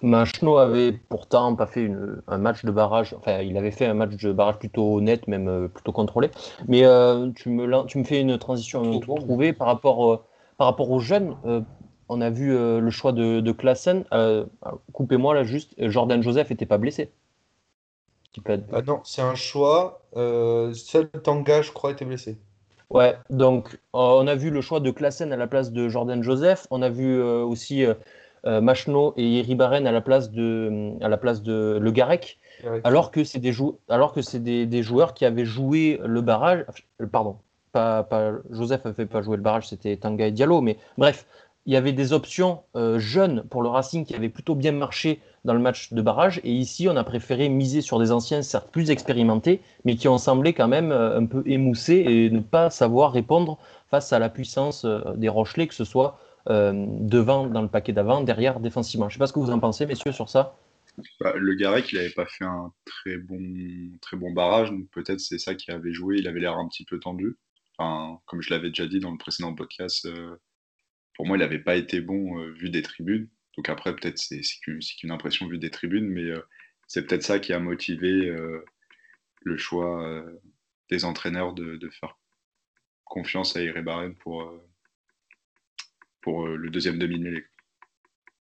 Machno 0.00 0.58
avait 0.58 0.92
pourtant 0.92 1.54
pas 1.56 1.66
fait 1.66 1.82
une, 1.82 2.22
un 2.28 2.38
match 2.38 2.64
de 2.64 2.70
barrage, 2.70 3.14
enfin 3.18 3.40
il 3.40 3.56
avait 3.56 3.72
fait 3.72 3.86
un 3.86 3.94
match 3.94 4.16
de 4.16 4.32
barrage 4.32 4.58
plutôt 4.58 4.96
honnête, 4.96 5.26
même 5.26 5.48
euh, 5.48 5.68
plutôt 5.68 5.92
contrôlé. 5.92 6.30
Mais 6.68 6.84
euh, 6.84 7.30
tu, 7.34 7.48
me, 7.48 7.66
lan- 7.66 7.84
tu 7.84 7.98
me 7.98 8.04
fais 8.04 8.20
une 8.20 8.38
transition 8.38 8.98
bon. 9.00 9.16
trouvée 9.16 9.52
par 9.52 9.66
rapport, 9.66 10.12
euh, 10.12 10.24
par 10.56 10.68
rapport 10.68 10.90
aux 10.90 11.00
jeunes. 11.00 11.36
euh, 11.44 11.62
on 12.08 12.20
a 12.20 12.30
vu 12.30 12.54
euh, 12.56 12.80
le 12.80 12.90
choix 12.90 13.12
de, 13.12 13.40
de 13.40 13.52
Klaassen. 13.52 14.04
Euh, 14.12 14.46
Coupez-moi 14.92 15.34
là 15.34 15.42
juste, 15.44 15.74
Jordan 15.78 16.22
Joseph 16.22 16.50
était 16.50 16.64
pas 16.66 16.78
blessé. 16.78 17.10
Ah 18.72 18.80
non, 18.82 19.00
c'est 19.04 19.20
un 19.20 19.34
choix. 19.34 20.00
Euh, 20.16 20.72
seul 20.72 21.10
Tanga, 21.10 21.60
je 21.62 21.70
crois, 21.72 21.90
était 21.92 22.04
blessé. 22.06 22.38
Ouais, 22.90 23.16
donc 23.28 23.74
euh, 23.74 23.78
on 23.92 24.26
a 24.26 24.34
vu 24.34 24.50
le 24.50 24.60
choix 24.62 24.80
de 24.80 24.90
Klaassen 24.90 25.32
à 25.32 25.36
la 25.36 25.46
place 25.46 25.72
de 25.72 25.88
Jordan 25.88 26.22
Joseph. 26.22 26.66
On 26.70 26.80
a 26.80 26.88
vu 26.88 27.20
euh, 27.20 27.42
aussi 27.42 27.84
euh, 27.84 28.60
Machno 28.60 29.12
et 29.16 29.24
Iri 29.24 29.54
Barren 29.54 29.86
à 29.86 29.92
la 29.92 30.00
place 30.00 30.30
de, 30.30 30.92
à 31.02 31.08
la 31.08 31.18
place 31.18 31.42
de 31.42 31.78
Le 31.80 31.90
Garec. 31.90 32.38
Alors 32.84 33.10
que 33.10 33.24
c'est 33.24 33.40
des, 33.40 33.52
jou- 33.52 33.78
alors 33.88 34.12
que 34.12 34.36
des, 34.38 34.66
des 34.66 34.82
joueurs 34.82 35.12
qui 35.14 35.24
avaient 35.26 35.44
joué 35.44 36.00
le 36.04 36.22
barrage. 36.22 36.64
Pardon, 37.12 37.36
pas, 37.72 38.02
pas, 38.04 38.32
Joseph 38.50 38.84
n'avait 38.84 39.06
pas 39.06 39.22
joué 39.22 39.36
le 39.36 39.42
barrage, 39.42 39.68
c'était 39.68 39.96
Tanga 39.96 40.26
et 40.26 40.32
Diallo. 40.32 40.60
Mais 40.62 40.78
bref, 40.96 41.26
il 41.66 41.74
y 41.74 41.76
avait 41.76 41.92
des 41.92 42.14
options 42.14 42.62
euh, 42.74 42.98
jeunes 42.98 43.42
pour 43.42 43.62
le 43.62 43.68
Racing 43.68 44.06
qui 44.06 44.14
avaient 44.14 44.30
plutôt 44.30 44.54
bien 44.54 44.72
marché 44.72 45.20
dans 45.48 45.54
le 45.54 45.60
match 45.60 45.92
de 45.94 46.02
barrage. 46.02 46.40
Et 46.44 46.52
ici, 46.52 46.88
on 46.88 46.96
a 46.96 47.04
préféré 47.04 47.48
miser 47.48 47.80
sur 47.80 47.98
des 47.98 48.12
anciens, 48.12 48.42
certes 48.42 48.70
plus 48.70 48.90
expérimentés, 48.90 49.60
mais 49.84 49.96
qui 49.96 50.06
ont 50.06 50.18
semblé 50.18 50.52
quand 50.52 50.68
même 50.68 50.92
euh, 50.92 51.18
un 51.18 51.24
peu 51.24 51.42
émoussés 51.46 52.04
et 52.06 52.30
ne 52.30 52.40
pas 52.40 52.68
savoir 52.70 53.12
répondre 53.12 53.58
face 53.90 54.12
à 54.12 54.18
la 54.18 54.28
puissance 54.28 54.84
euh, 54.84 55.00
des 55.16 55.30
Rochelais, 55.30 55.66
que 55.66 55.74
ce 55.74 55.84
soit 55.84 56.20
euh, 56.50 56.72
devant 57.00 57.46
dans 57.46 57.62
le 57.62 57.68
paquet 57.68 57.94
d'avant, 57.94 58.22
derrière 58.22 58.60
défensivement. 58.60 59.08
Je 59.08 59.14
ne 59.14 59.16
sais 59.16 59.18
pas 59.20 59.26
ce 59.26 59.32
que 59.32 59.40
vous 59.40 59.50
en 59.50 59.58
pensez, 59.58 59.86
messieurs, 59.86 60.12
sur 60.12 60.28
ça. 60.28 60.56
Bah, 61.20 61.32
le 61.34 61.54
Garec, 61.54 61.90
il 61.92 61.96
n'avait 61.96 62.10
pas 62.10 62.26
fait 62.26 62.44
un 62.44 62.70
très 62.84 63.16
bon, 63.16 63.40
très 64.02 64.18
bon 64.18 64.32
barrage, 64.32 64.70
donc 64.70 64.86
peut-être 64.92 65.20
c'est 65.20 65.38
ça 65.38 65.54
qui 65.54 65.70
avait 65.70 65.92
joué. 65.92 66.18
Il 66.18 66.28
avait 66.28 66.40
l'air 66.40 66.58
un 66.58 66.68
petit 66.68 66.84
peu 66.84 67.00
tendu. 67.00 67.38
Comme 67.78 68.42
je 68.42 68.50
l'avais 68.50 68.68
déjà 68.68 68.86
dit 68.86 68.98
dans 68.98 69.12
le 69.12 69.18
précédent 69.18 69.54
podcast, 69.54 70.08
pour 71.14 71.26
moi, 71.26 71.36
il 71.36 71.40
n'avait 71.40 71.60
pas 71.60 71.76
été 71.76 72.00
bon 72.00 72.36
vu 72.50 72.70
des 72.70 72.82
tribunes. 72.82 73.28
Donc 73.58 73.68
après, 73.70 73.96
peut-être 73.96 74.18
c'est 74.18 74.44
c'est 74.44 74.60
qu'une 74.60 74.80
c'est 74.80 74.94
qu'une 74.94 75.10
impression 75.10 75.48
vue 75.48 75.58
des 75.58 75.70
tribunes, 75.70 76.08
mais 76.08 76.22
euh, 76.22 76.40
c'est 76.86 77.04
peut-être 77.04 77.24
ça 77.24 77.40
qui 77.40 77.52
a 77.52 77.58
motivé 77.58 78.28
euh, 78.28 78.64
le 79.42 79.56
choix 79.56 80.00
euh, 80.04 80.40
des 80.90 81.04
entraîneurs 81.04 81.54
de, 81.54 81.74
de 81.74 81.90
faire 81.90 82.16
confiance 83.04 83.56
à 83.56 83.62
Irébaren 83.62 84.14
pour, 84.14 84.42
euh, 84.42 84.62
pour 86.20 86.46
euh, 86.46 86.54
le 86.54 86.70
deuxième 86.70 87.00
demi-mêlée. 87.00 87.44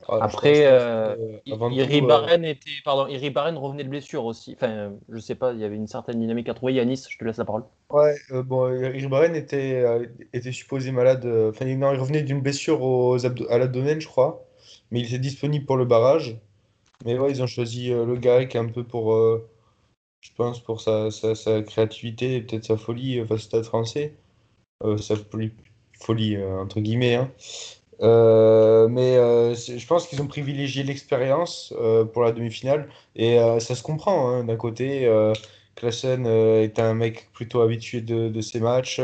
Après, 0.08 0.64
euh, 0.64 1.14
euh, 1.14 1.38
Iri 1.44 2.00
Barren 2.00 2.42
était, 2.42 2.70
pardon, 2.86 3.06
Iri 3.06 3.28
Barren 3.28 3.58
revenait 3.58 3.84
de 3.84 3.90
blessure 3.90 4.24
aussi. 4.24 4.54
Enfin, 4.54 4.94
je 5.10 5.18
sais 5.18 5.34
pas, 5.34 5.52
il 5.52 5.60
y 5.60 5.64
avait 5.64 5.76
une 5.76 5.86
certaine 5.86 6.20
dynamique 6.20 6.48
à 6.48 6.54
trouver. 6.54 6.72
Yanis, 6.72 7.04
je 7.10 7.18
te 7.18 7.24
laisse 7.24 7.36
la 7.36 7.44
parole. 7.44 7.64
Ouais, 7.90 8.16
euh, 8.30 8.42
bon, 8.42 8.72
Iribaren 8.72 9.36
était, 9.36 9.74
euh, 9.84 10.06
était 10.32 10.52
supposé 10.52 10.90
malade. 10.90 11.26
Enfin, 11.50 11.66
non, 11.66 11.92
il 11.92 12.00
revenait 12.00 12.22
d'une 12.22 12.40
blessure 12.40 12.80
aux 12.82 13.18
abdo- 13.18 13.46
à 13.50 13.58
l'abdomen, 13.58 14.00
je 14.00 14.08
crois. 14.08 14.42
Mais 14.92 15.00
il 15.00 15.06
était 15.08 15.18
disponible 15.18 15.66
pour 15.66 15.78
le 15.78 15.86
barrage. 15.86 16.38
Mais 17.04 17.18
ouais, 17.18 17.30
ils 17.32 17.42
ont 17.42 17.48
choisi 17.48 17.92
euh, 17.92 18.06
le 18.06 18.16
Garec 18.16 18.56
un 18.56 18.66
peu 18.68 18.84
pour, 18.84 19.14
euh, 19.14 19.48
je 20.22 20.30
pense, 20.36 20.60
pour 20.60 20.80
sa, 20.80 21.10
sa, 21.10 21.34
sa 21.34 21.62
créativité 21.62 22.36
et 22.36 22.42
peut-être 22.42 22.64
sa 22.66 22.76
folie 22.78 23.20
euh, 23.20 23.26
face 23.26 23.40
au 23.40 23.44
Stade 23.44 23.64
français. 23.64 24.14
Sa 24.98 25.14
folie, 25.16 26.36
entre 26.38 26.80
guillemets. 26.80 27.14
hein. 27.16 27.30
Mais 28.00 29.14
je 29.54 29.86
pense 29.86 30.08
qu'ils 30.08 30.20
ont 30.22 30.26
privilégié 30.26 30.82
l'expérience 30.82 31.74
pour 32.12 32.22
la 32.24 32.32
demi-finale. 32.32 32.88
Et 33.16 33.38
ça 33.60 33.74
se 33.76 33.82
comprend, 33.82 34.28
hein, 34.30 34.44
d'un 34.44 34.56
côté. 34.56 35.08
Klaassen 35.76 36.26
euh, 36.26 36.62
est 36.62 36.78
un 36.78 36.94
mec 36.94 37.30
plutôt 37.32 37.60
habitué 37.62 38.00
de, 38.02 38.28
de 38.28 38.40
ces 38.40 38.60
matchs. 38.60 39.00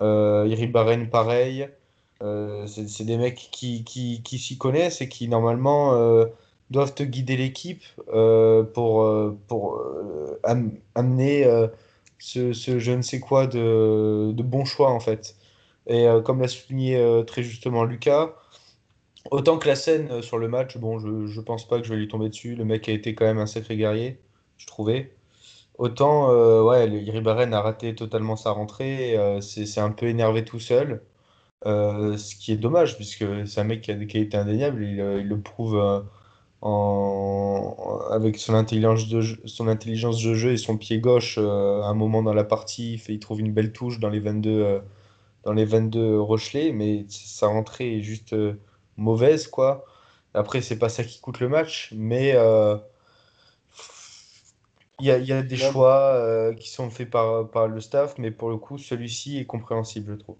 Euh, 0.00 0.46
Iribaren, 0.48 1.10
pareil. 1.10 1.68
Euh, 2.22 2.66
c'est 2.66 3.04
des 3.04 3.16
mecs 3.16 3.48
qui, 3.50 3.82
qui, 3.84 4.38
s'y 4.38 4.58
connaissent 4.58 5.00
et 5.00 5.08
qui, 5.08 5.28
normalement, 5.28 5.94
euh, 5.94 6.26
doivent 6.70 6.94
te 6.94 7.02
guider 7.02 7.36
l'équipe 7.36 7.82
euh, 8.12 8.62
pour, 8.62 9.06
pour 9.48 9.82
am- 10.44 10.72
amener 10.94 11.44
ce, 12.18 12.52
je 12.52 12.92
ne 12.92 13.02
sais 13.02 13.20
quoi 13.20 13.46
de, 13.46 14.32
de 14.32 14.42
bon 14.42 14.64
choix, 14.64 14.90
en 14.90 15.00
fait. 15.00 15.36
Et 15.86 16.06
comme 16.24 16.40
l'a 16.40 16.48
souligné 16.48 17.24
très 17.26 17.42
justement 17.42 17.84
Lucas, 17.84 18.34
autant 19.30 19.58
que 19.58 19.68
la 19.68 19.76
scène 19.76 20.22
sur 20.22 20.38
le 20.38 20.48
match, 20.48 20.76
bon, 20.78 20.98
je, 20.98 21.26
je 21.26 21.40
pense 21.40 21.66
pas 21.68 21.78
que 21.80 21.84
je 21.86 21.90
vais 21.94 21.98
lui 22.00 22.08
tomber 22.08 22.28
dessus. 22.28 22.54
Le 22.56 22.64
mec 22.64 22.88
a 22.88 22.92
été 22.92 23.14
quand 23.14 23.24
même 23.26 23.38
un 23.38 23.46
sacré 23.46 23.76
guerrier, 23.76 24.20
je 24.58 24.66
trouvais. 24.66 25.12
Autant, 25.78 26.30
ouais, 26.64 26.86
le 26.88 26.98
Iribaren 27.02 27.54
a 27.54 27.62
raté 27.62 27.94
totalement 27.94 28.36
sa 28.36 28.50
rentrée, 28.52 29.16
c'est 29.42 29.80
un 29.80 29.90
peu 29.92 30.06
énervé 30.08 30.44
tout 30.44 30.60
seul, 30.60 31.02
euh, 31.66 32.16
ce 32.16 32.36
qui 32.36 32.52
est 32.52 32.56
dommage, 32.56 32.96
puisque 32.96 33.24
c'est 33.46 33.60
un 33.60 33.64
mec 33.64 33.82
qui 33.82 33.90
a 33.90 33.94
des 33.94 34.06
qualités 34.06 34.36
indéniables, 34.36 34.82
il, 34.84 35.00
euh, 35.00 35.20
il 35.20 35.28
le 35.28 35.40
prouve 35.40 35.76
euh, 35.78 36.00
en, 36.62 38.00
avec 38.12 38.38
son 38.38 38.54
intelligence 38.54 39.08
de 39.08 39.20
jeu, 39.22 39.38
son 39.46 39.68
intelligence 39.68 40.22
de 40.22 40.34
jeu 40.34 40.52
et 40.52 40.56
son 40.58 40.76
pied 40.78 41.00
gauche 41.00 41.36
euh, 41.38 41.82
à 41.82 41.86
un 41.88 41.94
moment 41.94 42.22
dans 42.22 42.34
la 42.34 42.44
partie, 42.44 42.94
il, 42.94 42.98
fait- 42.98 43.14
il 43.14 43.20
trouve 43.20 43.40
une 43.40 43.52
belle 43.52 43.72
touche 43.72 44.00
dans 44.00 44.10
les 44.10 44.20
22, 44.20 44.50
euh, 44.62 44.80
dans 45.44 45.52
les 45.54 45.64
22 45.66 46.20
Rochelais, 46.20 46.72
mais 46.72 47.06
sa 47.10 47.48
rentrée 47.48 47.98
est 47.98 48.02
juste 48.02 48.34
mauvaise, 48.96 49.48
quoi. 49.48 49.84
Après, 50.34 50.60
c'est 50.62 50.78
pas 50.78 50.88
ça 50.90 51.04
qui 51.04 51.20
coûte 51.20 51.40
le 51.40 51.48
match, 51.48 51.92
mais 51.96 52.34
il 55.00 55.06
y 55.06 55.10
a, 55.10 55.18
il 55.18 55.26
y 55.26 55.32
a 55.32 55.42
des 55.42 55.56
choix 55.56 56.54
qui 56.56 56.68
sont 56.70 56.90
faits 56.90 57.10
par, 57.10 57.50
par 57.50 57.66
le 57.66 57.80
staff, 57.80 58.16
mais 58.18 58.30
pour 58.30 58.50
le 58.50 58.56
coup, 58.56 58.78
celui-ci 58.78 59.38
est 59.38 59.44
compréhensible, 59.46 60.12
je 60.12 60.16
trouve. 60.16 60.36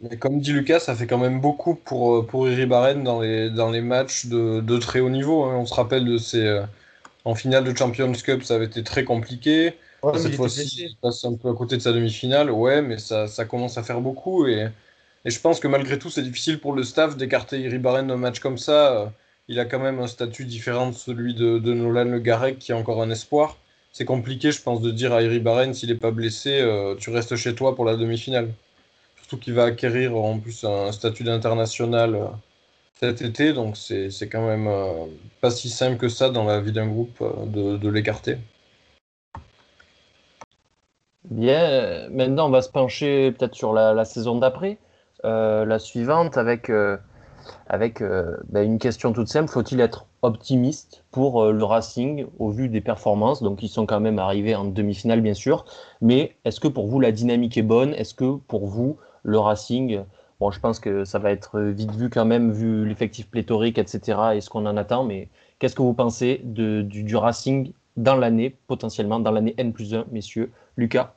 Mais 0.00 0.18
comme 0.18 0.40
dit 0.40 0.52
Lucas, 0.52 0.80
ça 0.80 0.94
fait 0.94 1.06
quand 1.06 1.18
même 1.18 1.40
beaucoup 1.40 1.74
pour, 1.74 2.16
euh, 2.16 2.26
pour 2.26 2.48
Iribaren 2.48 3.02
dans 3.02 3.20
les, 3.20 3.50
dans 3.50 3.70
les 3.70 3.80
matchs 3.80 4.26
de, 4.26 4.60
de 4.60 4.76
très 4.78 5.00
haut 5.00 5.08
niveau. 5.10 5.44
hein. 5.44 5.56
On 5.56 5.66
se 5.66 5.74
rappelle 5.74 6.04
de 6.04 6.18
ces. 6.18 6.40
euh, 6.44 6.66
en 7.24 7.34
finale 7.36 7.64
de 7.64 7.76
Champions 7.76 8.12
Cup, 8.12 8.44
ça 8.44 8.56
avait 8.56 8.66
été 8.66 8.84
très 8.84 9.04
compliqué. 9.04 9.74
Ouais, 10.02 10.12
Cette 10.16 10.34
fois-ci, 10.34 10.68
il 10.92 10.96
passe 10.98 11.24
un 11.24 11.36
peu 11.36 11.50
à 11.50 11.54
côté 11.54 11.76
de 11.76 11.82
sa 11.82 11.92
demi-finale. 11.92 12.50
Ouais, 12.50 12.82
mais 12.82 12.98
ça, 12.98 13.28
ça 13.28 13.44
commence 13.46 13.78
à 13.78 13.84
faire 13.84 14.00
beaucoup. 14.02 14.46
Et, 14.48 14.68
et 15.26 15.30
je 15.30 15.40
pense 15.40 15.60
que 15.60 15.68
malgré 15.68 15.98
tout, 15.98 16.10
c'est 16.10 16.22
difficile 16.22 16.60
pour 16.60 16.74
le 16.74 16.84
staff 16.84 17.16
d'écarter 17.16 17.60
Iribaren 17.60 18.06
d'un 18.08 18.16
match 18.16 18.40
comme 18.40 18.58
ça. 18.58 18.92
Euh, 19.04 19.06
Il 19.48 19.60
a 19.60 19.66
quand 19.66 19.80
même 19.80 20.00
un 20.00 20.08
statut 20.08 20.44
différent 20.46 20.90
de 20.90 20.94
celui 20.96 21.34
de, 21.34 21.58
de 21.60 21.74
Nolan 21.74 22.04
Le 22.06 22.20
Garec, 22.20 22.58
qui 22.58 22.72
est 22.72 22.74
encore 22.76 23.02
un 23.02 23.10
espoir. 23.10 23.58
C'est 23.92 24.04
compliqué, 24.06 24.52
je 24.52 24.62
pense, 24.62 24.80
de 24.82 24.90
dire 24.92 25.12
à 25.14 25.22
Iribaren, 25.22 25.74
s'il 25.74 25.90
n'est 25.90 25.96
pas 25.96 26.10
blessé, 26.12 26.60
euh, 26.62 26.96
tu 26.96 27.10
restes 27.10 27.36
chez 27.36 27.54
toi 27.54 27.74
pour 27.76 27.84
la 27.86 27.96
demi-finale. 27.96 28.54
Surtout 29.26 29.42
qu'il 29.42 29.54
va 29.54 29.64
acquérir 29.64 30.16
en 30.16 30.38
plus 30.38 30.62
un 30.62 30.92
statut 30.92 31.24
d'international 31.24 32.14
euh, 32.14 32.26
cet 32.94 33.22
été, 33.22 33.52
donc 33.52 33.76
c'est 33.76 34.28
quand 34.30 34.46
même 34.46 34.68
euh, 34.68 35.06
pas 35.40 35.50
si 35.50 35.68
simple 35.68 35.96
que 35.96 36.08
ça 36.08 36.30
dans 36.30 36.44
la 36.44 36.60
vie 36.60 36.70
d'un 36.70 36.86
groupe 36.86 37.20
euh, 37.20 37.76
de, 37.76 37.88
l'écarter. 37.88 38.38
Bien, 41.24 42.08
maintenant 42.10 42.46
on 42.46 42.50
va 42.50 42.62
se 42.62 42.68
pencher 42.68 43.32
peut-être 43.32 43.56
sur 43.56 43.72
la, 43.72 44.04
saison 44.04 44.38
d'après, 44.38 44.78
la 45.24 45.78
suivante, 45.80 46.38
avec, 46.38 46.70
avec 47.66 48.00
ben, 48.00 48.64
une 48.64 48.78
question 48.78 49.12
toute 49.12 49.26
simple. 49.26 49.50
Faut-il 49.50 49.80
être 49.80 50.06
optimiste 50.22 51.02
pour 51.10 51.46
le 51.46 51.64
Racing 51.64 52.26
au 52.38 52.50
vu 52.50 52.68
des 52.68 52.80
performances? 52.80 53.42
Donc 53.42 53.64
ils 53.64 53.68
sont 53.68 53.86
quand 53.86 53.98
même 53.98 54.20
arrivés 54.20 54.54
en 54.54 54.66
demi-finale 54.66 55.20
bien 55.20 55.34
sûr, 55.34 55.64
mais 56.00 56.36
est-ce 56.44 56.60
que 56.60 56.68
pour 56.68 56.86
vous 56.86 57.00
la 57.00 57.10
dynamique 57.10 57.58
est 57.58 57.62
bonne? 57.62 57.92
Est-ce 57.94 58.14
que 58.14 58.36
pour 58.36 58.68
vous 58.68 58.96
le 59.26 59.38
Racing, 59.38 60.04
bon 60.40 60.50
je 60.50 60.60
pense 60.60 60.80
que 60.80 61.04
ça 61.04 61.18
va 61.18 61.30
être 61.32 61.60
vite 61.60 61.94
vu 61.94 62.08
quand 62.10 62.24
même 62.24 62.52
vu 62.52 62.86
l'effectif 62.86 63.28
pléthorique, 63.30 63.78
etc. 63.78 64.34
et 64.34 64.40
ce 64.40 64.48
qu'on 64.50 64.66
en 64.66 64.76
attend, 64.78 65.04
mais 65.04 65.28
qu'est-ce 65.58 65.74
que 65.76 65.82
vous 65.82 65.94
pensez 65.94 66.40
du, 66.44 66.84
du 66.84 67.16
Racing 67.16 67.72
dans 67.96 68.16
l'année, 68.16 68.50
potentiellement 68.66 69.20
dans 69.20 69.30
l'année 69.32 69.54
N 69.58 69.72
plus 69.72 69.94
1, 69.94 70.06
messieurs? 70.12 70.52
Lucas? 70.76 71.14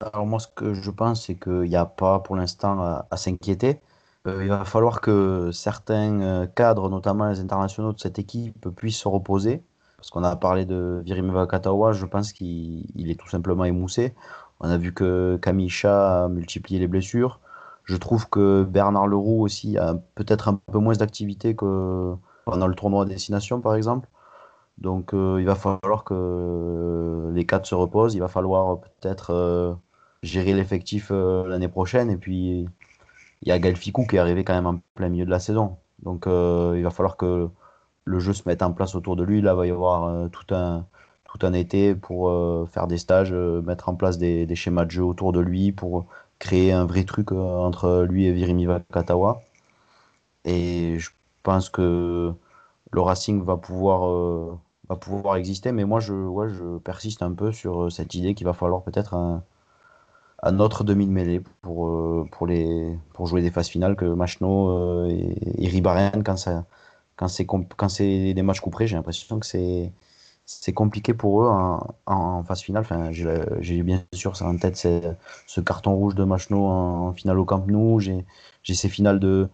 Alors 0.00 0.26
moi, 0.26 0.38
ce 0.40 0.48
que 0.48 0.74
je 0.74 0.90
pense, 0.90 1.24
c'est 1.26 1.38
qu'il 1.38 1.62
n'y 1.62 1.76
a 1.76 1.86
pas 1.86 2.20
pour 2.20 2.36
l'instant 2.36 2.80
à, 2.80 3.06
à 3.10 3.16
s'inquiéter. 3.16 3.80
Euh, 4.26 4.42
il 4.44 4.48
va 4.48 4.64
falloir 4.64 5.00
que 5.00 5.50
certains 5.52 6.20
euh, 6.20 6.46
cadres, 6.46 6.88
notamment 6.90 7.28
les 7.28 7.40
internationaux 7.40 7.92
de 7.92 7.98
cette 8.00 8.18
équipe, 8.18 8.68
puissent 8.76 8.98
se 9.00 9.08
reposer. 9.08 9.62
Parce 10.00 10.08
qu'on 10.10 10.24
a 10.24 10.34
parlé 10.34 10.64
de 10.64 11.02
Virima 11.04 11.46
Katawa, 11.46 11.92
je 11.92 12.06
pense 12.06 12.32
qu'il 12.32 12.86
il 12.96 13.10
est 13.10 13.20
tout 13.20 13.28
simplement 13.28 13.64
émoussé. 13.66 14.14
On 14.60 14.70
a 14.70 14.78
vu 14.78 14.94
que 14.94 15.38
Kamisha 15.42 16.24
a 16.24 16.28
multiplié 16.28 16.80
les 16.80 16.88
blessures. 16.88 17.38
Je 17.84 17.96
trouve 17.96 18.28
que 18.28 18.62
Bernard 18.64 19.06
Leroux 19.08 19.42
aussi 19.42 19.76
a 19.76 19.94
peut-être 20.14 20.48
un 20.48 20.54
peu 20.72 20.78
moins 20.78 20.94
d'activité 20.94 21.54
que 21.54 22.14
pendant 22.46 22.66
le 22.66 22.74
tournoi 22.74 23.02
à 23.02 23.06
destination, 23.06 23.60
par 23.60 23.74
exemple. 23.74 24.08
Donc 24.78 25.12
euh, 25.12 25.36
il 25.38 25.46
va 25.46 25.54
falloir 25.54 26.04
que 26.04 27.30
les 27.34 27.44
quatre 27.44 27.66
se 27.66 27.74
reposent. 27.74 28.14
Il 28.14 28.20
va 28.20 28.28
falloir 28.28 28.80
peut-être 28.80 29.30
euh, 29.34 29.74
gérer 30.22 30.54
l'effectif 30.54 31.08
euh, 31.10 31.46
l'année 31.46 31.68
prochaine. 31.68 32.10
Et 32.10 32.16
puis 32.16 32.66
il 33.42 33.48
y 33.48 33.52
a 33.52 33.58
Galficou 33.58 34.06
qui 34.06 34.16
est 34.16 34.18
arrivé 34.18 34.44
quand 34.44 34.54
même 34.54 34.66
en 34.66 34.80
plein 34.94 35.10
milieu 35.10 35.26
de 35.26 35.30
la 35.30 35.40
saison. 35.40 35.76
Donc 36.02 36.24
il 36.26 36.82
va 36.82 36.90
falloir 36.90 37.16
que 37.16 37.50
le 38.10 38.18
jeu 38.20 38.32
se 38.32 38.42
mette 38.46 38.62
en 38.62 38.72
place 38.72 38.94
autour 38.94 39.16
de 39.16 39.24
lui. 39.24 39.40
Là, 39.42 39.52
il 39.52 39.56
va 39.56 39.66
y 39.66 39.70
avoir 39.70 40.30
tout 40.30 40.54
un 40.54 40.86
tout 41.24 41.46
un 41.46 41.52
été 41.52 41.94
pour 41.94 42.32
faire 42.72 42.88
des 42.88 42.98
stages, 42.98 43.32
mettre 43.32 43.88
en 43.88 43.94
place 43.94 44.18
des, 44.18 44.46
des, 44.46 44.56
schémas 44.56 44.84
de 44.84 44.90
jeu 44.90 45.04
autour 45.04 45.32
de 45.32 45.40
lui, 45.40 45.72
pour 45.72 46.06
créer 46.40 46.72
un 46.72 46.84
vrai 46.86 47.04
truc 47.04 47.32
entre 47.32 48.06
lui 48.08 48.26
et 48.26 48.32
Virimi 48.32 48.66
Vakatawa. 48.66 49.42
Et 50.44 50.98
je 50.98 51.10
pense 51.44 51.70
que 51.70 52.32
le 52.92 53.00
Racing 53.00 53.44
va 53.44 53.56
pouvoir 53.56 54.58
va 54.90 54.96
pouvoir 54.96 55.36
exister. 55.36 55.72
Mais 55.72 55.84
moi, 55.84 56.00
je, 56.00 56.12
ouais, 56.12 56.50
je 56.50 56.78
persiste 56.78 57.22
un 57.22 57.32
peu 57.32 57.52
sur 57.52 57.84
euh, 57.84 57.90
cette 57.90 58.14
idée 58.14 58.34
qu'il 58.34 58.46
va 58.46 58.52
falloir 58.52 58.82
peut-être 58.82 59.14
un, 59.14 59.42
un, 60.42 60.60
autre 60.60 60.84
demi 60.84 61.06
de 61.06 61.12
mêlée 61.12 61.40
pour, 61.62 61.88
euh, 61.88 62.28
pour, 62.32 62.46
les, 62.46 62.98
pour 63.14 63.26
jouer 63.26 63.42
des 63.42 63.50
phases 63.50 63.68
finales 63.68 63.96
que 63.96 64.04
Machno 64.04 64.70
euh, 64.70 65.08
et, 65.08 65.64
et 65.64 65.68
Ribaren, 65.68 66.24
quand, 66.24 66.36
ça, 66.36 66.64
quand 67.20 67.88
c'est 67.88 68.32
des 68.32 68.42
matchs 68.42 68.60
couperés, 68.60 68.86
j'ai 68.86 68.96
l'impression 68.96 69.38
que 69.38 69.46
c'est 69.46 70.72
compliqué 70.72 71.12
pour 71.14 71.42
eux 71.42 71.50
en, 72.06 72.42
phase 72.44 72.62
finale. 72.62 72.86
J'ai 73.60 73.82
bien 73.82 74.02
sûr 74.14 74.32
en 74.42 74.56
tête, 74.56 74.76
ce 74.76 75.60
carton 75.60 75.94
rouge 75.94 76.14
de 76.14 76.24
Machno 76.24 76.66
en, 76.66 77.12
finale 77.12 77.38
au 77.38 77.44
Camp 77.44 77.66
Nou. 77.66 78.00
J'ai 78.00 78.24
ces 78.74 78.88
finales 78.88 79.20
de, 79.20 79.48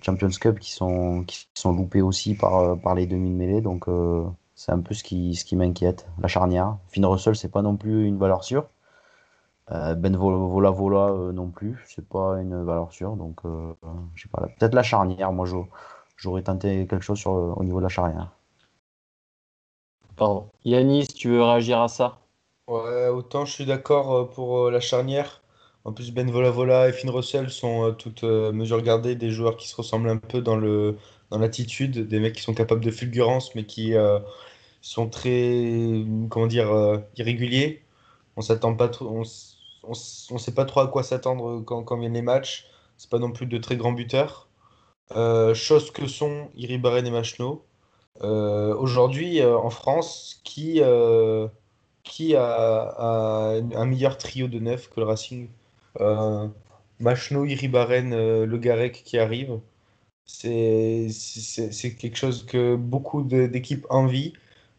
Champions 0.00 0.30
Cup 0.40 0.60
qui 0.60 0.72
sont, 0.72 1.24
loupés 1.64 2.02
aussi 2.02 2.34
par, 2.34 2.94
les 2.94 3.06
demi 3.06 3.30
de 3.30 3.34
mêlée. 3.34 3.60
Donc 3.60 3.88
euh, 3.88 4.24
c'est 4.54 4.72
un 4.72 4.80
peu 4.80 4.94
ce 4.94 5.02
qui, 5.02 5.56
m'inquiète. 5.56 6.06
La 6.20 6.28
charnière. 6.28 6.76
Finn 6.88 7.04
Russell, 7.04 7.34
c'est 7.34 7.50
pas 7.50 7.62
non 7.62 7.76
plus 7.76 8.06
une 8.06 8.18
valeur 8.18 8.44
sûre. 8.44 8.68
Euh, 9.72 9.94
ben 9.94 10.16
Vola 10.16 10.70
Vola 10.70 11.12
euh, 11.12 11.32
non 11.32 11.50
plus, 11.50 11.78
c'est 11.86 12.06
pas 12.08 12.40
une 12.40 12.64
valeur 12.64 12.92
sûre. 12.92 13.16
Donc 13.16 13.40
je 14.14 14.28
pas. 14.28 14.46
Peut-être 14.58 14.74
la 14.74 14.82
charnière. 14.82 15.32
Moi 15.32 15.46
j'aurais 16.20 16.42
tenté 16.42 16.86
quelque 16.86 17.02
chose 17.02 17.18
sur, 17.18 17.32
au 17.32 17.64
niveau 17.64 17.78
de 17.78 17.84
la 17.84 17.88
charnière. 17.88 18.30
Pardon. 20.16 20.48
Yanis, 20.64 21.06
tu 21.06 21.28
veux 21.28 21.42
réagir 21.42 21.80
à 21.80 21.88
ça? 21.88 22.18
Ouais, 22.68 23.08
autant 23.08 23.44
je 23.46 23.52
suis 23.52 23.66
d'accord 23.66 24.30
pour 24.30 24.70
la 24.70 24.80
charnière. 24.80 25.40
En 25.84 25.92
plus, 25.92 26.12
Ben 26.12 26.30
Volavola 26.30 26.88
et 26.88 26.92
Finn 26.92 27.10
Russell 27.10 27.50
sont 27.50 27.84
euh, 27.88 27.92
toutes 27.92 28.24
euh, 28.24 28.52
mesures 28.52 28.82
gardées 28.82 29.14
des 29.16 29.30
joueurs 29.30 29.56
qui 29.56 29.66
se 29.68 29.74
ressemblent 29.76 30.10
un 30.10 30.18
peu 30.18 30.42
dans 30.42 30.56
le 30.56 30.98
dans 31.30 31.38
l'attitude, 31.38 32.08
des 32.08 32.20
mecs 32.20 32.34
qui 32.34 32.42
sont 32.42 32.54
capables 32.54 32.84
de 32.84 32.90
fulgurance, 32.90 33.54
mais 33.54 33.64
qui 33.64 33.94
euh, 33.94 34.18
sont 34.82 35.08
très 35.08 36.04
comment 36.30 36.46
dire 36.46 36.68
irréguliers. 37.16 37.82
On 38.36 38.42
s'attend 38.42 38.74
pas 38.76 38.88
trop, 38.88 39.06
on, 39.08 39.22
on, 39.84 39.94
sait 40.38 40.54
pas 40.54 40.64
trop 40.66 40.80
à 40.80 40.88
quoi 40.88 41.02
s'attendre 41.02 41.62
quand, 41.62 41.84
quand 41.84 41.98
viennent 41.98 42.14
les 42.14 42.22
matchs. 42.22 42.66
C'est 42.98 43.10
pas 43.10 43.18
non 43.18 43.32
plus 43.32 43.46
de 43.46 43.58
très 43.58 43.76
grands 43.76 43.92
buteurs. 43.92 44.49
Chose 45.54 45.90
que 45.92 46.06
sont 46.06 46.48
Iribaren 46.56 47.06
et 47.06 47.10
Machno. 47.10 47.64
Aujourd'hui, 48.20 49.42
en 49.44 49.70
France, 49.70 50.40
qui 50.44 50.80
qui 52.02 52.34
a, 52.36 53.60
un 53.74 53.86
meilleur 53.86 54.18
trio 54.18 54.48
de 54.48 54.58
neuf 54.58 54.90
que 54.90 55.00
le 55.00 55.06
Racing 55.06 55.48
euh, 56.00 56.48
Machno, 57.00 57.44
Iribaren, 57.46 58.12
euh, 58.12 58.46
Le 58.46 58.58
Garec 58.58 59.02
qui 59.04 59.18
arrive. 59.18 59.60
C'est 60.26 61.08
quelque 61.98 62.16
chose 62.16 62.46
que 62.46 62.76
beaucoup 62.76 63.22
d'équipes 63.22 63.86
envient. 63.90 64.32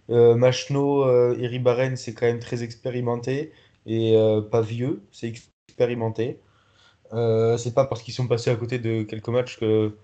Euh, 0.09 0.35
Machno, 0.35 1.03
euh, 1.05 1.35
Iribaren, 1.39 1.97
c'est 1.97 2.13
quand 2.13 2.25
même 2.25 2.39
très 2.39 2.63
expérimenté 2.63 3.53
et 3.85 4.15
euh, 4.17 4.41
pas 4.41 4.61
vieux, 4.61 5.03
c'est 5.11 5.33
expérimenté. 5.67 6.39
Euh, 7.13 7.57
c'est 7.57 7.73
pas 7.73 7.85
parce 7.85 8.03
qu'ils 8.03 8.13
sont 8.13 8.27
passés 8.27 8.51
à 8.51 8.55
côté 8.55 8.79
de 8.79 9.03
quelques 9.03 9.29
matchs 9.29 9.59
que. 9.59 9.95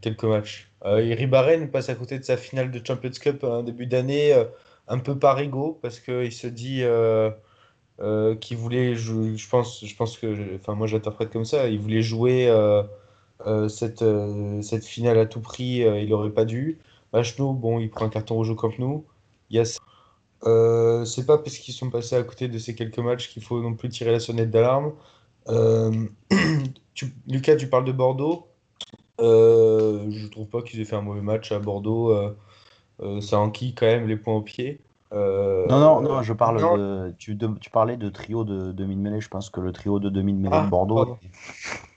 Quelques 0.00 0.24
matchs. 0.24 0.70
Euh, 0.84 1.02
Iribaren 1.02 1.70
passe 1.70 1.88
à 1.88 1.94
côté 1.94 2.18
de 2.18 2.24
sa 2.24 2.36
finale 2.36 2.70
de 2.70 2.80
Champions 2.86 3.10
Cup 3.10 3.42
en 3.42 3.62
début 3.62 3.86
d'année, 3.86 4.34
un 4.88 4.98
peu 4.98 5.18
par 5.18 5.38
ego, 5.40 5.78
parce 5.82 5.98
qu'il 6.00 6.32
se 6.32 6.46
dit 6.46 6.84
euh, 8.00 8.36
qui 8.36 8.54
voulait, 8.54 8.94
je, 8.94 9.48
pense, 9.48 9.82
je 9.84 9.96
pense 9.96 10.18
que, 10.18 10.56
enfin 10.56 10.74
moi 10.74 10.86
j'interprète 10.86 11.30
comme 11.30 11.46
ça, 11.46 11.68
il 11.68 11.80
voulait 11.80 12.02
jouer 12.02 12.46
euh, 12.48 12.82
euh, 13.46 13.68
cette, 13.68 14.04
cette 14.62 14.84
finale 14.84 15.18
à 15.18 15.26
tout 15.26 15.40
prix, 15.40 15.78
il 15.78 16.08
n'aurait 16.10 16.30
pas 16.30 16.44
dû. 16.44 16.78
Machno, 17.12 17.54
bon, 17.54 17.80
il 17.80 17.90
prend 17.90 18.06
un 18.06 18.10
carton 18.10 18.34
rouge 18.34 18.50
au 18.50 18.54
Camp 18.54 18.78
Nou. 18.78 19.06
Il 19.50 19.56
y 19.56 19.60
a 19.60 19.64
c'est 19.64 21.26
pas 21.26 21.38
parce 21.38 21.58
qu'ils 21.58 21.74
sont 21.74 21.90
passés 21.90 22.16
à 22.16 22.22
côté 22.22 22.48
de 22.48 22.58
ces 22.58 22.74
quelques 22.74 22.98
matchs 22.98 23.30
qu'il 23.30 23.42
faut 23.42 23.60
non 23.62 23.74
plus 23.74 23.88
tirer 23.88 24.12
la 24.12 24.20
sonnette 24.20 24.50
d'alarme. 24.50 24.92
Lucas, 27.26 27.56
tu 27.56 27.68
parles 27.68 27.84
de 27.84 27.92
Bordeaux. 27.92 28.48
Je 29.18 30.26
trouve 30.28 30.46
pas 30.46 30.62
qu'ils 30.62 30.80
aient 30.80 30.84
fait 30.84 30.96
un 30.96 31.02
mauvais 31.02 31.22
match 31.22 31.52
à 31.52 31.58
Bordeaux. 31.58 32.14
ça 33.20 33.38
enquille 33.38 33.74
quand 33.74 33.86
même 33.86 34.06
les 34.06 34.16
points 34.16 34.34
au 34.34 34.42
pied. 34.42 34.80
Euh, 35.12 35.66
non, 35.68 35.78
non, 35.78 36.00
non, 36.00 36.22
je 36.22 36.32
parle 36.32 36.60
non. 36.60 36.76
De, 36.76 37.14
tu, 37.18 37.34
de, 37.34 37.48
tu, 37.60 37.70
parlais 37.70 37.96
de 37.96 38.08
trio 38.08 38.44
de 38.44 38.72
demi-mêlée. 38.72 39.20
Je 39.20 39.28
pense 39.28 39.50
que 39.50 39.60
le 39.60 39.72
trio 39.72 40.00
de 40.00 40.10
demi-mêlée 40.10 40.56
ah, 40.56 40.64
de 40.64 40.70
Bordeaux 40.70 41.18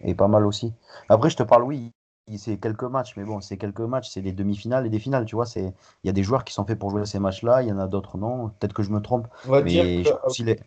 est, 0.01 0.12
est, 0.12 0.15
pas 0.15 0.27
mal 0.27 0.45
aussi. 0.45 0.73
Après, 1.10 1.29
je 1.29 1.38
te 1.38 1.43
parle, 1.43 1.63
oui, 1.63 1.91
c'est 2.37 2.57
quelques 2.57 2.83
matchs, 2.83 3.13
mais 3.17 3.23
bon, 3.23 3.41
c'est 3.41 3.57
quelques 3.57 3.81
matchs, 3.81 4.09
c'est 4.09 4.21
des 4.21 4.31
demi-finales 4.31 4.85
et 4.85 4.89
des 4.89 4.99
finales, 4.99 5.25
tu 5.25 5.35
vois. 5.35 5.45
Il 5.55 5.71
y 6.03 6.09
a 6.09 6.11
des 6.11 6.23
joueurs 6.23 6.43
qui 6.43 6.53
sont 6.53 6.65
faits 6.65 6.77
pour 6.77 6.91
jouer 6.91 7.05
ces 7.05 7.19
matchs-là, 7.19 7.63
il 7.63 7.69
y 7.69 7.71
en 7.71 7.79
a 7.79 7.87
d'autres 7.87 8.17
non. 8.17 8.49
Peut-être 8.59 8.73
que 8.73 8.83
je 8.83 8.91
me 8.91 9.01
trompe. 9.01 9.27
mais 9.47 10.03
que... 10.03 10.31
si 10.31 10.43
les... 10.43 10.59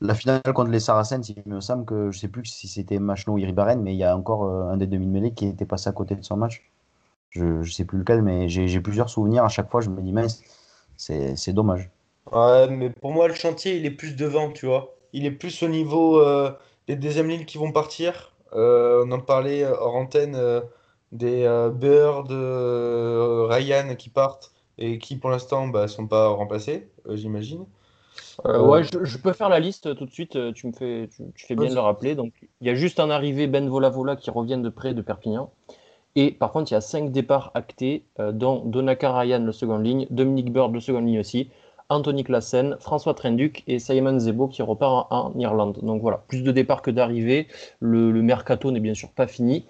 la 0.00 0.14
finale 0.14 0.40
contre 0.54 0.70
les 0.70 0.80
Saracens, 0.80 1.28
il 1.28 1.42
me 1.46 1.60
semble 1.60 1.84
que 1.84 2.10
je 2.10 2.18
sais 2.18 2.28
plus 2.28 2.44
si 2.44 2.68
c'était 2.68 2.98
Machno 2.98 3.34
ou 3.34 3.38
Iribaren, 3.38 3.82
mais 3.82 3.94
il 3.94 3.98
y 3.98 4.04
a 4.04 4.16
encore 4.16 4.44
euh, 4.44 4.70
un 4.70 4.76
des 4.76 4.86
demi-mêlées 4.86 5.32
qui 5.32 5.46
était 5.46 5.66
passé 5.66 5.88
à 5.88 5.92
côté 5.92 6.14
de 6.14 6.22
son 6.22 6.36
match. 6.36 6.62
Je, 7.30 7.44
ne 7.44 7.64
sais 7.64 7.84
plus 7.84 7.98
lequel, 7.98 8.22
mais 8.22 8.48
j'ai 8.48 8.80
plusieurs 8.80 9.10
souvenirs. 9.10 9.44
À 9.44 9.48
chaque 9.48 9.70
fois, 9.70 9.80
je 9.80 9.90
me 9.90 10.00
dis, 10.00 10.12
mince 10.12 10.42
c'est 10.98 11.52
dommage. 11.52 11.90
Ouais, 12.32 12.68
mais 12.68 12.90
pour 12.90 13.12
moi, 13.12 13.28
le 13.28 13.34
chantier, 13.34 13.76
il 13.76 13.86
est 13.86 13.90
plus 13.90 14.16
devant, 14.16 14.50
tu 14.50 14.66
vois. 14.66 14.94
Il 15.12 15.24
est 15.24 15.30
plus 15.30 15.62
au 15.62 15.68
niveau 15.68 16.20
euh, 16.20 16.52
des 16.86 16.96
deuxièmes 16.96 17.28
lignes 17.28 17.44
qui 17.44 17.58
vont 17.58 17.72
partir. 17.72 18.34
Euh, 18.52 19.04
on 19.06 19.12
en 19.12 19.20
parlait 19.20 19.64
hors 19.64 19.94
antenne 19.94 20.34
euh, 20.34 20.60
des 21.12 21.44
euh, 21.44 21.70
Bird, 21.70 22.30
euh, 22.30 23.46
Ryan 23.48 23.94
qui 23.96 24.10
partent 24.10 24.52
et 24.78 24.98
qui 24.98 25.16
pour 25.16 25.30
l'instant 25.30 25.66
ne 25.66 25.72
bah, 25.72 25.88
sont 25.88 26.06
pas 26.06 26.28
remplacés, 26.28 26.88
euh, 27.08 27.16
j'imagine. 27.16 27.64
ouais, 28.44 28.84
je, 28.84 29.04
je, 29.04 29.18
peux 29.18 29.32
faire 29.32 29.48
la 29.48 29.60
liste 29.60 29.94
tout 29.96 30.06
de 30.06 30.10
suite. 30.10 30.52
Tu 30.54 30.66
me 30.66 30.72
fais, 30.72 31.08
tu, 31.14 31.22
tu 31.34 31.46
fais 31.46 31.56
bien 31.56 31.68
de 31.68 31.74
le 31.74 31.80
rappeler. 31.80 32.14
Donc, 32.14 32.32
il 32.60 32.66
y 32.66 32.70
a 32.70 32.74
juste 32.74 33.00
un 33.00 33.10
arrivé 33.10 33.46
Ben 33.46 33.68
Vola 33.68 33.88
Vola 33.88 34.16
qui 34.16 34.30
revient 34.30 34.58
de 34.58 34.68
près 34.68 34.94
de 34.94 35.02
Perpignan. 35.02 35.50
Et 36.18 36.32
par 36.32 36.50
contre, 36.50 36.72
il 36.72 36.74
y 36.74 36.76
a 36.76 36.80
cinq 36.80 37.12
départs 37.12 37.52
actés, 37.54 38.04
euh, 38.18 38.32
dont 38.32 38.64
Donaka 38.64 39.16
Ryan, 39.16 39.38
le 39.38 39.52
second 39.52 39.78
ligne, 39.78 40.08
Dominique 40.10 40.52
Bird, 40.52 40.74
le 40.74 40.80
second 40.80 40.98
ligne 40.98 41.20
aussi, 41.20 41.50
Anthony 41.90 42.24
Klassen, 42.24 42.76
François 42.80 43.14
Trenduc 43.14 43.62
et 43.68 43.78
Simon 43.78 44.18
Zebo 44.18 44.48
qui 44.48 44.60
repart 44.62 45.06
en, 45.12 45.32
en, 45.32 45.38
Irlande. 45.38 45.78
Donc 45.82 46.02
voilà, 46.02 46.24
plus 46.26 46.42
de 46.42 46.50
départs 46.50 46.82
que 46.82 46.90
d'arrivées. 46.90 47.46
Le, 47.78 48.10
le, 48.10 48.22
mercato 48.22 48.72
n'est 48.72 48.80
bien 48.80 48.94
sûr 48.94 49.10
pas 49.10 49.28
fini. 49.28 49.66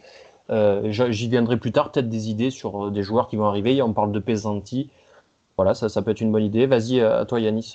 Euh, 0.51 0.91
J'y 0.91 1.29
viendrai 1.29 1.59
plus 1.59 1.73
tard, 1.73 1.93
peut-être 1.93 2.09
des 2.09 2.31
idées 2.31 2.51
sur 2.51 2.87
euh, 2.87 2.91
des 2.91 3.03
joueurs 3.03 3.29
qui 3.29 3.37
vont 3.37 3.47
arriver. 3.47 3.81
On 3.83 3.93
parle 3.93 4.13
de 4.13 4.19
Pesanti. 4.19 4.91
Voilà, 5.57 5.75
ça, 5.75 5.89
ça 5.89 6.03
peut 6.03 6.13
être 6.13 6.21
une 6.21 6.33
bonne 6.33 6.45
idée. 6.45 6.67
Vas-y, 6.67 7.01
à 7.01 7.25
toi 7.25 7.41
Yanis, 7.41 7.75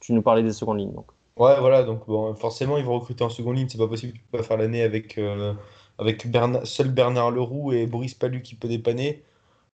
tu 0.00 0.12
nous 0.12 0.22
parlais 0.22 0.42
des 0.42 0.52
secondes 0.52 0.78
lignes. 0.78 0.92
Donc. 0.92 1.06
Ouais, 1.36 1.58
voilà, 1.60 1.84
donc 1.84 2.06
bon, 2.06 2.34
forcément, 2.34 2.76
ils 2.76 2.84
vont 2.84 2.98
recruter 2.98 3.24
en 3.24 3.30
seconde 3.30 3.56
ligne. 3.56 3.68
C'est 3.68 3.78
pas 3.78 3.88
possible, 3.88 4.12
tu 4.14 4.20
peux 4.30 4.38
pas 4.38 4.44
faire 4.44 4.56
l'année 4.56 4.82
avec. 4.82 5.16
Euh 5.18 5.54
avec 6.00 6.26
Bernard, 6.30 6.66
seul 6.66 6.90
Bernard 6.90 7.30
Leroux 7.30 7.72
et 7.72 7.86
Boris 7.86 8.14
Palu 8.14 8.42
qui 8.42 8.54
peut 8.56 8.68
dépanner, 8.68 9.22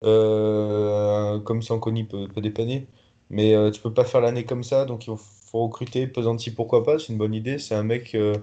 euh, 0.04 1.40
comme 1.40 1.62
Sanconi 1.62 2.04
peut, 2.04 2.28
peut 2.28 2.40
dépanner. 2.40 2.86
Mais 3.30 3.54
euh, 3.54 3.70
tu 3.70 3.80
peux 3.80 3.94
pas 3.94 4.04
faire 4.04 4.20
l'année 4.20 4.44
comme 4.44 4.64
ça, 4.64 4.84
donc 4.84 5.06
il 5.06 5.14
faut 5.16 5.64
recruter. 5.64 6.06
Pesanti, 6.06 6.50
pourquoi 6.52 6.84
pas, 6.84 6.98
c'est 6.98 7.12
une 7.12 7.18
bonne 7.18 7.34
idée. 7.34 7.58
C'est 7.58 7.74
un 7.74 7.82
mec, 7.84 8.14
euh, 8.14 8.34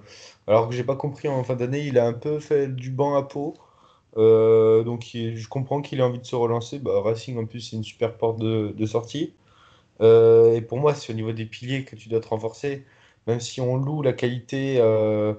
alors 0.46 0.68
que 0.68 0.74
j'ai 0.74 0.84
pas 0.84 0.96
compris 0.96 1.28
en 1.28 1.44
fin 1.44 1.56
d'année, 1.56 1.86
il 1.86 1.98
a 1.98 2.06
un 2.06 2.12
peu 2.14 2.40
fait 2.40 2.68
du 2.74 2.90
banc 2.90 3.16
à 3.16 3.22
peau. 3.22 3.54
Euh, 4.16 4.84
donc 4.84 5.10
je 5.12 5.48
comprends 5.48 5.82
qu'il 5.82 6.00
a 6.00 6.06
envie 6.06 6.18
de 6.18 6.24
se 6.24 6.36
relancer. 6.36 6.78
Bah, 6.78 7.00
Racing 7.02 7.38
en 7.38 7.46
plus, 7.46 7.60
c'est 7.60 7.76
une 7.76 7.84
super 7.84 8.16
porte 8.16 8.38
de, 8.38 8.86
sortie. 8.86 9.34
Euh, 10.00 10.54
et 10.54 10.60
pour 10.62 10.78
moi, 10.78 10.94
c'est 10.94 11.12
au 11.12 11.16
niveau 11.16 11.32
des 11.32 11.46
piliers 11.46 11.84
que 11.84 11.96
tu 11.96 12.08
dois 12.08 12.20
te 12.20 12.28
renforcer. 12.28 12.84
Même 13.26 13.40
si 13.40 13.60
on 13.60 13.76
loue 13.76 14.02
la 14.02 14.12
qualité 14.12 14.76
euh, 14.80 15.34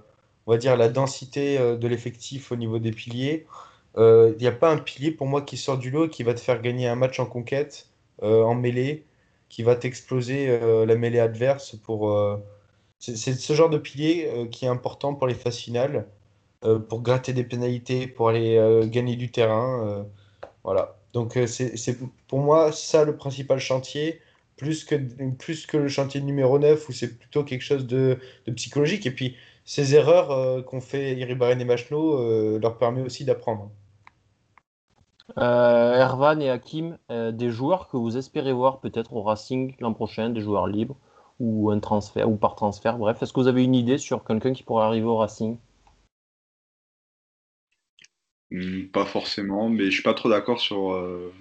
on 0.47 0.51
va 0.51 0.57
dire, 0.57 0.77
la 0.77 0.89
densité 0.89 1.57
de 1.57 1.87
l'effectif 1.87 2.51
au 2.51 2.55
niveau 2.55 2.79
des 2.79 2.91
piliers. 2.91 3.45
Il 3.97 4.35
n'y 4.39 4.47
a 4.47 4.51
pas 4.51 4.71
un 4.71 4.77
pilier 4.77 5.11
pour 5.11 5.27
moi 5.27 5.41
qui 5.41 5.57
sort 5.57 5.77
du 5.77 5.91
lot 5.91 6.05
et 6.07 6.09
qui 6.09 6.23
va 6.23 6.33
te 6.33 6.39
faire 6.39 6.61
gagner 6.61 6.87
un 6.87 6.95
match 6.95 7.19
en 7.19 7.25
conquête, 7.25 7.89
en 8.21 8.55
mêlée, 8.55 9.05
qui 9.49 9.63
va 9.63 9.75
t'exploser 9.75 10.59
la 10.85 10.95
mêlée 10.95 11.19
adverse. 11.19 11.75
pour 11.77 12.15
C'est 12.99 13.15
ce 13.15 13.53
genre 13.53 13.69
de 13.69 13.77
pilier 13.79 14.47
qui 14.51 14.65
est 14.65 14.67
important 14.69 15.15
pour 15.15 15.27
les 15.27 15.35
phases 15.35 15.57
finales, 15.57 16.07
pour 16.89 17.01
gratter 17.01 17.33
des 17.33 17.43
pénalités, 17.43 18.07
pour 18.07 18.29
aller 18.29 18.87
gagner 18.89 19.15
du 19.15 19.31
terrain. 19.31 20.05
voilà. 20.63 20.95
Donc 21.15 21.37
euh, 21.37 21.47
c'est 21.47 21.97
pour 22.27 22.39
moi 22.39 22.73
ça 22.73 23.05
le 23.05 23.15
principal 23.15 23.57
chantier, 23.57 24.19
plus 24.57 24.83
que, 24.83 24.95
plus 25.39 25.65
que 25.65 25.77
le 25.77 25.87
chantier 25.87 26.19
numéro 26.19 26.59
9 26.59 26.89
où 26.89 26.91
c'est 26.91 27.17
plutôt 27.17 27.45
quelque 27.45 27.61
chose 27.61 27.87
de, 27.87 28.19
psychologique. 28.53 29.05
Et 29.05 29.11
puis 29.11 29.37
ces 29.63 29.95
erreurs 29.95 30.31
euh, 30.31 30.61
qu'ont 30.61 30.81
fait 30.81 31.15
Iribarren 31.15 31.61
et 31.61 31.65
Machno 31.65 32.19
euh, 32.19 32.59
leur 32.59 32.77
permet 32.77 33.01
aussi 33.01 33.23
d'apprendre. 33.23 33.71
Euh, 35.37 35.93
Ervan 35.95 36.37
et 36.41 36.49
Hakim, 36.49 36.97
euh, 37.09 37.31
des 37.31 37.49
joueurs 37.49 37.87
que 37.87 37.95
vous 37.95 38.17
espérez 38.17 38.51
voir 38.51 38.81
peut-être 38.81 39.13
au 39.13 39.21
Racing 39.21 39.73
l'an 39.79 39.93
prochain, 39.93 40.29
des 40.29 40.41
joueurs 40.41 40.67
libres 40.67 40.97
ou 41.39 41.71
un 41.71 41.79
transfert 41.79 42.29
ou 42.29 42.35
par 42.35 42.55
transfert, 42.55 42.97
bref, 42.97 43.23
est-ce 43.23 43.31
que 43.31 43.39
vous 43.39 43.47
avez 43.47 43.63
une 43.63 43.75
idée 43.75 43.97
sur 43.97 44.25
quelqu'un 44.25 44.51
qui 44.51 44.63
pourrait 44.63 44.85
arriver 44.85 45.07
au 45.07 45.17
Racing? 45.17 45.57
Hmm, 48.51 48.87
Pas 48.91 49.05
forcément, 49.05 49.69
mais 49.69 49.85
je 49.85 49.91
suis 49.91 50.03
pas 50.03 50.13
trop 50.13 50.29
d'accord 50.29 50.59
sur 50.61 50.93
euh, 50.93 51.33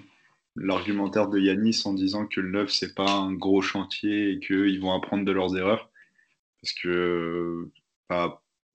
l'argumentaire 0.56 1.28
de 1.28 1.38
Yanis 1.38 1.82
en 1.86 1.94
disant 1.94 2.26
que 2.26 2.40
le 2.40 2.50
neuf, 2.50 2.70
c'est 2.70 2.94
pas 2.94 3.10
un 3.10 3.32
gros 3.34 3.62
chantier 3.62 4.32
et 4.32 4.40
qu'ils 4.40 4.80
vont 4.80 4.92
apprendre 4.94 5.24
de 5.24 5.32
leurs 5.32 5.56
erreurs. 5.56 5.90
Parce 6.62 6.74
que 6.74 6.88
euh, 6.88 7.72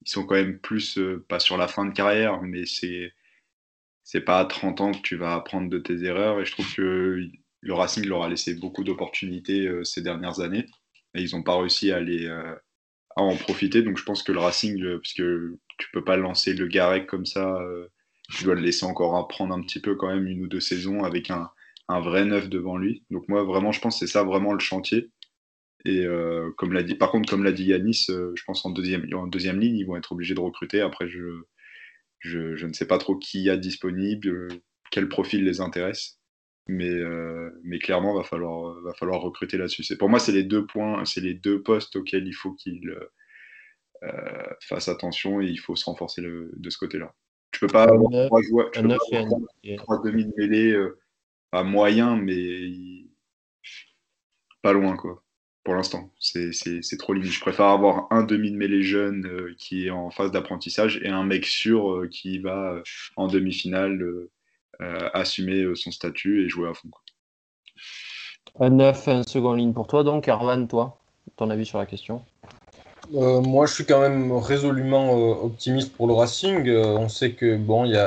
ils 0.06 0.10
sont 0.12 0.26
quand 0.26 0.36
même 0.36 0.60
plus, 0.60 0.98
euh, 0.98 1.26
pas 1.28 1.40
sur 1.40 1.58
la 1.58 1.68
fin 1.68 1.86
de 1.86 1.94
carrière, 1.94 2.42
mais 2.42 2.66
c'est 2.66 3.14
c'est 4.04 4.22
pas 4.22 4.40
à 4.40 4.46
30 4.46 4.82
ans 4.82 4.92
que 4.94 5.02
tu 5.02 5.16
vas 5.18 5.36
apprendre 5.36 5.70
de 5.70 5.80
tes 5.80 6.04
erreurs. 6.06 6.40
Et 6.42 6.46
je 6.46 6.52
trouve 6.54 6.74
que 6.76 7.22
le 7.62 7.74
Racing 7.74 8.06
leur 8.08 8.24
a 8.24 8.30
laissé 8.30 8.56
beaucoup 8.56 8.84
d'opportunités 8.84 9.70
ces 9.86 10.02
dernières 10.02 10.42
années. 10.42 10.66
Et 11.16 11.22
ils 11.24 11.36
n'ont 11.36 11.44
pas 11.44 11.58
réussi 11.60 11.92
à, 11.92 12.00
les, 12.02 12.28
à 12.28 12.60
en 13.22 13.36
profiter. 13.38 13.84
Donc 13.84 13.98
je 13.98 14.04
pense 14.04 14.24
que 14.24 14.32
le 14.34 14.40
Racing, 14.40 14.84
parce 14.98 15.14
que 15.14 15.58
tu 15.80 15.88
peux 15.94 16.04
pas 16.04 16.18
lancer 16.18 16.54
le 16.54 16.68
Garec 16.68 17.08
comme 17.08 17.26
ça, 17.26 17.60
tu 18.30 18.44
dois 18.44 18.56
le 18.56 18.62
laisser 18.62 18.86
encore 18.86 19.16
apprendre 19.18 19.54
un 19.54 19.62
petit 19.62 19.80
peu 19.82 19.96
quand 19.96 20.08
même 20.08 20.28
une 20.28 20.42
ou 20.44 20.48
deux 20.48 20.60
saisons 20.60 21.04
avec 21.04 21.32
un, 21.32 21.50
un 21.88 22.00
vrai 22.00 22.26
neuf 22.26 22.50
devant 22.50 22.78
lui. 22.78 23.04
Donc 23.10 23.28
moi 23.28 23.44
vraiment 23.44 23.72
je 23.72 23.82
pense 23.82 24.00
que 24.00 24.06
c'est 24.06 24.12
ça 24.12 24.24
vraiment 24.24 24.54
le 24.54 24.60
chantier. 24.60 25.10
Et 25.86 26.06
euh, 26.06 26.52
comme 26.58 26.74
l'a 26.74 26.84
dit, 26.84 26.96
par 26.96 27.12
contre 27.12 27.30
comme 27.30 27.44
l'a 27.44 27.52
dit 27.52 27.66
Yanis, 27.66 28.06
euh, 28.10 28.32
je 28.36 28.44
pense 28.44 28.66
en 28.66 28.70
deuxième, 28.72 29.08
en 29.14 29.28
deuxième 29.28 29.60
ligne 29.60 29.78
ils 29.78 29.86
vont 29.86 29.98
être 29.98 30.12
obligés 30.12 30.36
de 30.36 30.40
recruter. 30.40 30.82
Après 30.82 31.08
je, 31.08 31.42
je, 32.20 32.56
je 32.56 32.68
ne 32.68 32.74
sais 32.74 32.88
pas 32.88 32.98
trop 32.98 33.18
qui 33.18 33.44
y 33.44 33.50
a 33.50 33.58
disponible, 33.58 34.28
euh, 34.30 34.48
quel 34.92 35.10
profil 35.10 35.44
les 35.46 35.62
intéresse. 35.62 36.18
Mais, 36.72 36.94
mais 37.64 37.80
clairement, 37.80 38.14
va 38.14 38.24
falloir, 38.24 38.80
va 38.84 38.94
falloir 38.94 39.22
recruter 39.22 39.58
là-dessus. 39.58 39.98
Pour 39.98 40.08
moi, 40.08 40.20
c'est 40.20 40.32
les 40.32 40.44
deux 40.44 40.68
points, 40.68 41.04
c'est 41.04 41.20
les 41.20 41.34
deux 41.34 41.64
postes 41.64 41.96
auxquels 41.96 42.28
il 42.28 42.34
faut 42.34 42.54
qu'ils 42.54 42.96
fassent 44.62 44.88
attention 44.88 45.42
et 45.42 45.48
il 45.48 45.58
faut 45.58 45.76
se 45.76 45.86
renforcer 45.86 46.22
de 46.22 46.70
ce 46.70 46.78
côté-là. 46.78 47.16
Tu 47.60 47.66
peux 47.66 47.74
pas 47.74 47.84
avoir 47.84 48.10
trois 48.28 48.42
joueurs, 48.42 48.72
tu 48.72 48.82
peux 48.82 48.88
pas 48.88 49.18
avoir 49.18 49.42
trois 49.80 50.02
demi 50.02 50.24
de 50.24 50.32
mêlée, 50.38 50.72
euh, 50.72 50.98
pas 51.52 51.64
moyen, 51.64 52.16
mais 52.16 52.72
pas 54.62 54.72
loin, 54.72 54.96
quoi. 54.96 55.22
Pour 55.66 55.76
l'instant, 55.76 56.10
c'est 56.22 56.98
trop 56.98 57.14
limite. 57.14 57.34
Je 57.34 57.42
préfère 57.42 57.66
avoir 57.66 58.08
un 58.12 58.24
demi 58.24 58.50
de 58.50 58.56
mêlée 58.56 58.82
jeune 58.82 59.26
euh, 59.26 59.54
qui 59.58 59.88
est 59.88 59.90
en 59.90 60.10
phase 60.10 60.32
d'apprentissage 60.32 61.02
et 61.04 61.10
un 61.10 61.26
mec 61.26 61.46
sûr 61.46 61.92
euh, 61.92 62.08
qui 62.08 62.40
va 62.40 62.76
euh, 62.76 62.84
en 63.18 63.28
demi-finale 63.28 64.02
assumer 65.14 65.76
son 65.76 65.92
statut 65.92 66.46
et 66.46 66.48
jouer 66.48 66.70
à 66.70 66.74
fond. 66.74 66.88
quoi. 66.90 67.02
Un 68.66 68.70
9, 68.70 69.08
un 69.10 69.24
second 69.24 69.52
ligne 69.52 69.74
pour 69.74 69.88
toi, 69.88 70.06
donc 70.06 70.30
Ervan, 70.30 70.66
toi, 70.66 71.02
ton 71.36 71.50
avis 71.50 71.66
sur 71.66 71.78
la 71.78 71.86
question? 71.86 72.24
Euh, 73.16 73.42
moi, 73.42 73.66
je 73.66 73.74
suis 73.74 73.86
quand 73.86 74.02
même 74.02 74.32
résolument 74.32 75.18
euh, 75.18 75.46
optimiste 75.46 75.94
pour 75.94 76.08
le 76.08 76.14
Racing. 76.14 76.68
Euh, 76.68 76.86
on 76.98 77.10
sait 77.10 77.32
que 77.32 77.58
bon, 77.58 77.86
il 77.86 77.92
y 77.92 77.98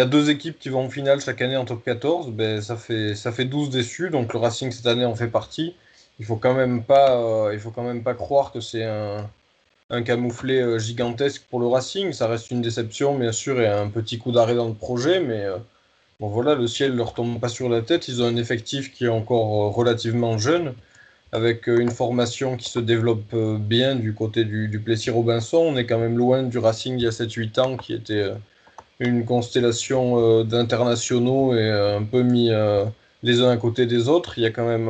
a, 0.00 0.04
deux 0.06 0.30
équipes 0.30 0.58
qui 0.58 0.70
vont 0.70 0.86
en 0.86 0.90
finale 0.90 1.20
chaque 1.20 1.42
année 1.42 1.56
en 1.56 1.64
top 1.64 1.84
14. 1.84 2.30
Ben, 2.30 2.60
ça 2.62 2.76
fait, 2.76 3.14
ça 3.14 3.32
fait 3.32 3.44
12 3.44 3.70
déçus, 3.70 4.10
donc 4.10 4.32
le 4.32 4.38
Racing 4.38 4.70
cette 4.72 4.86
année 4.86 5.04
en 5.04 5.14
fait 5.14 5.28
partie. 5.28 5.74
Il 6.18 6.24
faut 6.24 6.36
quand 6.36 6.54
même 6.54 6.82
pas, 6.84 7.50
il 7.52 7.58
faut 7.58 7.70
quand 7.70 7.82
même 7.82 8.02
pas 8.02 8.14
croire 8.14 8.52
que 8.52 8.60
c'est 8.60 8.84
un, 8.84 9.28
un 9.90 10.02
camouflet 10.02 10.78
gigantesque 10.78 11.44
pour 11.50 11.60
le 11.60 11.66
Racing. 11.66 12.12
Ça 12.12 12.28
reste 12.28 12.50
une 12.50 12.62
déception, 12.62 13.18
bien 13.18 13.32
sûr, 13.32 13.60
et 13.60 13.66
un 13.68 13.88
petit 13.88 14.18
coup 14.18 14.32
d'arrêt 14.32 14.54
dans 14.54 14.68
le 14.68 14.74
projet, 14.74 15.20
mais 15.20 15.44
bon 16.20 16.28
voilà, 16.28 16.54
le 16.54 16.66
ciel 16.68 16.94
leur 16.96 17.14
tombe 17.14 17.40
pas 17.40 17.48
sur 17.48 17.68
la 17.68 17.82
tête. 17.82 18.08
Ils 18.08 18.22
ont 18.22 18.26
un 18.26 18.36
effectif 18.36 18.92
qui 18.92 19.04
est 19.04 19.08
encore 19.08 19.74
relativement 19.74 20.38
jeune 20.38 20.74
avec 21.34 21.68
euh, 21.68 21.80
une 21.80 21.90
formation 21.90 22.56
qui 22.56 22.70
se 22.70 22.78
développe 22.78 23.34
euh, 23.34 23.58
bien 23.58 23.96
du 23.96 24.14
côté 24.14 24.44
du, 24.44 24.68
du 24.68 24.78
Plessis-Robinson. 24.78 25.58
On 25.58 25.76
est 25.76 25.84
quand 25.84 25.98
même 25.98 26.16
loin 26.16 26.44
du 26.44 26.58
Racing 26.58 26.94
il 26.96 27.02
y 27.02 27.06
a 27.08 27.10
7-8 27.10 27.60
ans, 27.60 27.76
qui 27.76 27.92
était 27.92 28.14
euh, 28.14 28.34
une 29.00 29.24
constellation 29.24 30.44
d'internationaux 30.44 31.56
et 31.56 31.68
un 31.68 32.04
peu 32.04 32.22
mis 32.22 32.52
les 33.24 33.40
uns 33.40 33.50
à 33.50 33.56
côté 33.56 33.86
des 33.86 34.08
autres. 34.08 34.38
Il 34.38 34.44
y 34.44 34.46
a 34.46 34.50
quand 34.50 34.66
même 34.66 34.88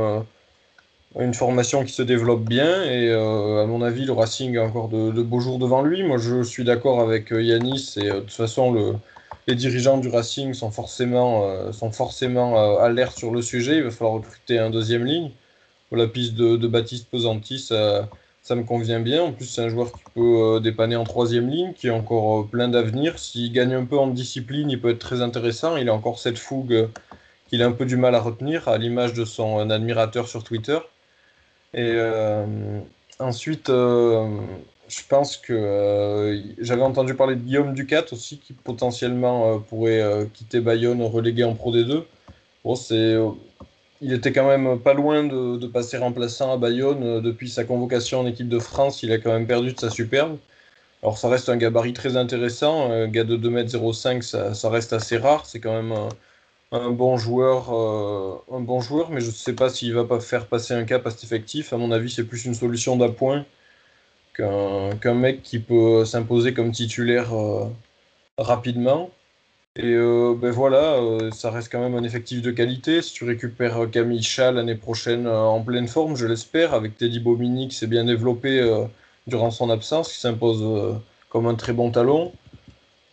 une 1.19 1.33
formation 1.33 1.85
qui 1.85 1.93
se 1.95 2.03
développe 2.03 2.45
bien 2.45 2.85
et 2.85 3.11
à 3.11 3.65
mon 3.65 3.81
avis, 3.81 4.05
le 4.05 4.13
Racing 4.13 4.59
a 4.59 4.63
encore 4.63 4.91
de, 4.91 5.23
beaux 5.23 5.41
jours 5.41 5.59
devant 5.59 5.81
lui. 5.81 6.03
Moi, 6.03 6.19
je 6.19 6.43
suis 6.43 6.65
d'accord 6.65 7.01
avec 7.01 7.31
Yanis 7.31 7.95
et 7.97 8.11
de 8.11 8.21
toute 8.21 8.31
façon, 8.33 8.73
le, 8.73 8.93
les 9.47 9.55
dirigeants 9.55 9.97
du 9.97 10.09
Racing 10.11 10.53
sont 10.53 10.71
forcément, 10.71 11.73
sont 11.73 11.91
forcément 11.91 12.79
alertes 12.79 13.17
sur 13.17 13.31
le 13.31 13.41
sujet. 13.41 13.79
Il 13.79 13.85
va 13.85 13.91
falloir 13.91 14.17
recruter 14.17 14.59
un 14.59 14.69
deuxième 14.69 15.07
ligne 15.07 15.31
la 15.97 16.07
piste 16.07 16.35
de, 16.35 16.67
Baptiste 16.67 17.09
Pesanti, 17.11 17.59
ça, 17.59 18.09
ça 18.45 18.55
me 18.55 18.63
convient 18.63 19.01
bien. 19.01 19.23
En 19.23 19.33
plus, 19.33 19.47
c'est 19.47 19.63
un 19.63 19.71
joueur 19.71 19.91
qui 19.91 20.03
peut 20.15 20.21
euh, 20.57 20.61
dépanner 20.61 20.97
en 20.97 21.05
troisième 21.05 21.49
ligne, 21.49 21.73
qui 21.73 21.89
a 21.89 21.95
encore 21.95 22.41
euh, 22.41 22.45
plein 22.45 22.69
d'avenir. 22.69 23.19
S'il 23.19 23.51
gagne 23.53 23.73
un 23.73 23.87
peu 23.87 23.99
en 23.99 24.09
discipline, 24.09 24.71
il 24.71 24.79
peut 24.81 24.91
être 24.91 24.99
très 24.99 25.23
intéressant. 25.23 25.79
Il 25.79 25.89
a 25.89 25.95
encore 25.95 26.19
cette 26.19 26.37
fougue 26.39 26.75
euh, 26.75 26.87
qu'il 27.49 27.63
a 27.63 27.67
un 27.67 27.73
peu 27.73 27.87
du 27.87 27.97
mal 27.97 28.15
à 28.15 28.21
retenir, 28.21 28.69
à 28.69 28.77
l'image 28.77 29.15
de 29.15 29.25
son 29.25 29.71
admirateur 29.71 30.29
sur 30.29 30.45
Twitter. 30.45 30.79
Et 31.73 31.99
ensuite, 33.19 33.67
je 33.69 35.03
pense 35.09 35.37
que 35.37 36.41
j'avais 36.59 36.83
entendu 36.83 37.15
parler 37.15 37.35
de 37.35 37.41
Guillaume 37.41 37.75
Ducat 37.75 38.05
aussi, 38.13 38.39
qui 38.39 38.53
potentiellement 38.53 39.59
pourrait 39.59 40.29
quitter 40.33 40.61
Bayonne 40.61 41.03
relégué 41.03 41.45
en 41.45 41.55
Pro 41.55 41.75
D2. 41.75 42.05
Bon, 42.65 42.77
c'est 42.77 43.17
il 44.01 44.13
était 44.13 44.33
quand 44.33 44.47
même 44.47 44.79
pas 44.81 44.95
loin 44.95 45.25
de, 45.25 45.67
passer 45.67 45.97
remplaçant 45.99 46.53
à 46.53 46.57
Bayonne 46.57 47.03
euh, 47.03 47.21
depuis 47.21 47.49
sa 47.49 47.65
convocation 47.65 48.21
en 48.21 48.27
équipe 48.27 48.49
de 48.49 48.59
France. 48.59 49.03
Il 49.03 49.13
a 49.13 49.19
quand 49.19 49.33
même 49.33 49.47
perdu 49.47 49.73
de 49.73 49.81
sa 49.81 49.91
superbe. 49.91 50.39
Alors 51.03 51.19
ça 51.19 51.29
reste 51.29 51.49
un 51.49 51.57
gabarit 51.57 51.93
très 51.93 52.17
intéressant. 52.17 52.91
Un 52.91 53.09
gars 53.09 53.25
de 53.25 53.37
2m05, 53.37 54.23
ça, 54.23 54.55
ça 54.55 54.71
reste 54.71 54.93
assez 54.93 55.17
rare. 55.19 55.47
C'est 55.47 55.61
quand 55.61 55.75
même 55.75 55.93
un, 55.93 56.09
un 56.75 56.91
bon 56.91 57.17
joueur, 57.17 57.73
euh, 57.73 58.37
un 58.53 58.61
bon 58.61 58.81
joueur, 58.81 59.11
mais 59.11 59.21
je 59.21 59.27
ne 59.27 59.33
sais 59.33 59.55
pas 59.55 59.71
s'il 59.71 59.95
va 59.95 60.05
pas 60.05 60.21
faire 60.21 60.47
passer 60.47 60.75
un 60.75 60.85
cap 60.85 61.07
à 61.07 61.11
cet 61.11 61.25
effectif. 61.25 61.73
À 61.73 61.77
mon 61.77 61.93
avis, 61.93 62.11
c'est 62.11 62.25
plus 62.25 62.45
une 62.47 62.55
solution 62.55 62.97
d'appoint 62.97 63.45
qu'un 64.35 64.97
qu'un 65.01 65.15
mec 65.15 65.43
qui 65.43 65.61
peut 65.61 66.05
s'imposer 66.05 66.55
comme 66.55 66.73
titulaire 66.73 67.35
euh, 67.35 67.69
rapidement. 68.39 69.11
Et 69.77 69.93
euh, 69.95 70.37
ben 70.39 70.53
voilà, 70.53 70.95
euh, 70.95 71.33
ça 71.33 71.51
reste 71.51 71.71
quand 71.73 71.81
même 71.81 71.97
un 71.97 72.05
effectif 72.05 72.41
de 72.43 72.53
qualité. 72.53 73.03
Si 73.03 73.13
tu 73.13 73.25
récupères 73.25 73.83
euh, 73.83 73.87
Camille 73.89 74.23
Chat 74.23 74.53
l'année 74.53 74.77
prochaine 74.77 75.27
en 75.27 75.61
pleine 75.63 75.89
forme, 75.89 76.15
je 76.17 76.27
l'espère, 76.27 76.75
avec 76.75 76.97
Teddy 76.97 77.19
Bomini 77.19 77.67
qui 77.67 77.75
s'est 77.77 77.89
bien 77.89 78.05
développé 78.05 78.63
durant 79.27 79.51
son 79.51 79.71
absence, 79.71 80.13
qui 80.13 80.21
s'impose 80.21 81.01
comme 81.29 81.47
un 81.49 81.57
très 81.57 81.73
bon 81.73 81.91
talon. 81.91 82.33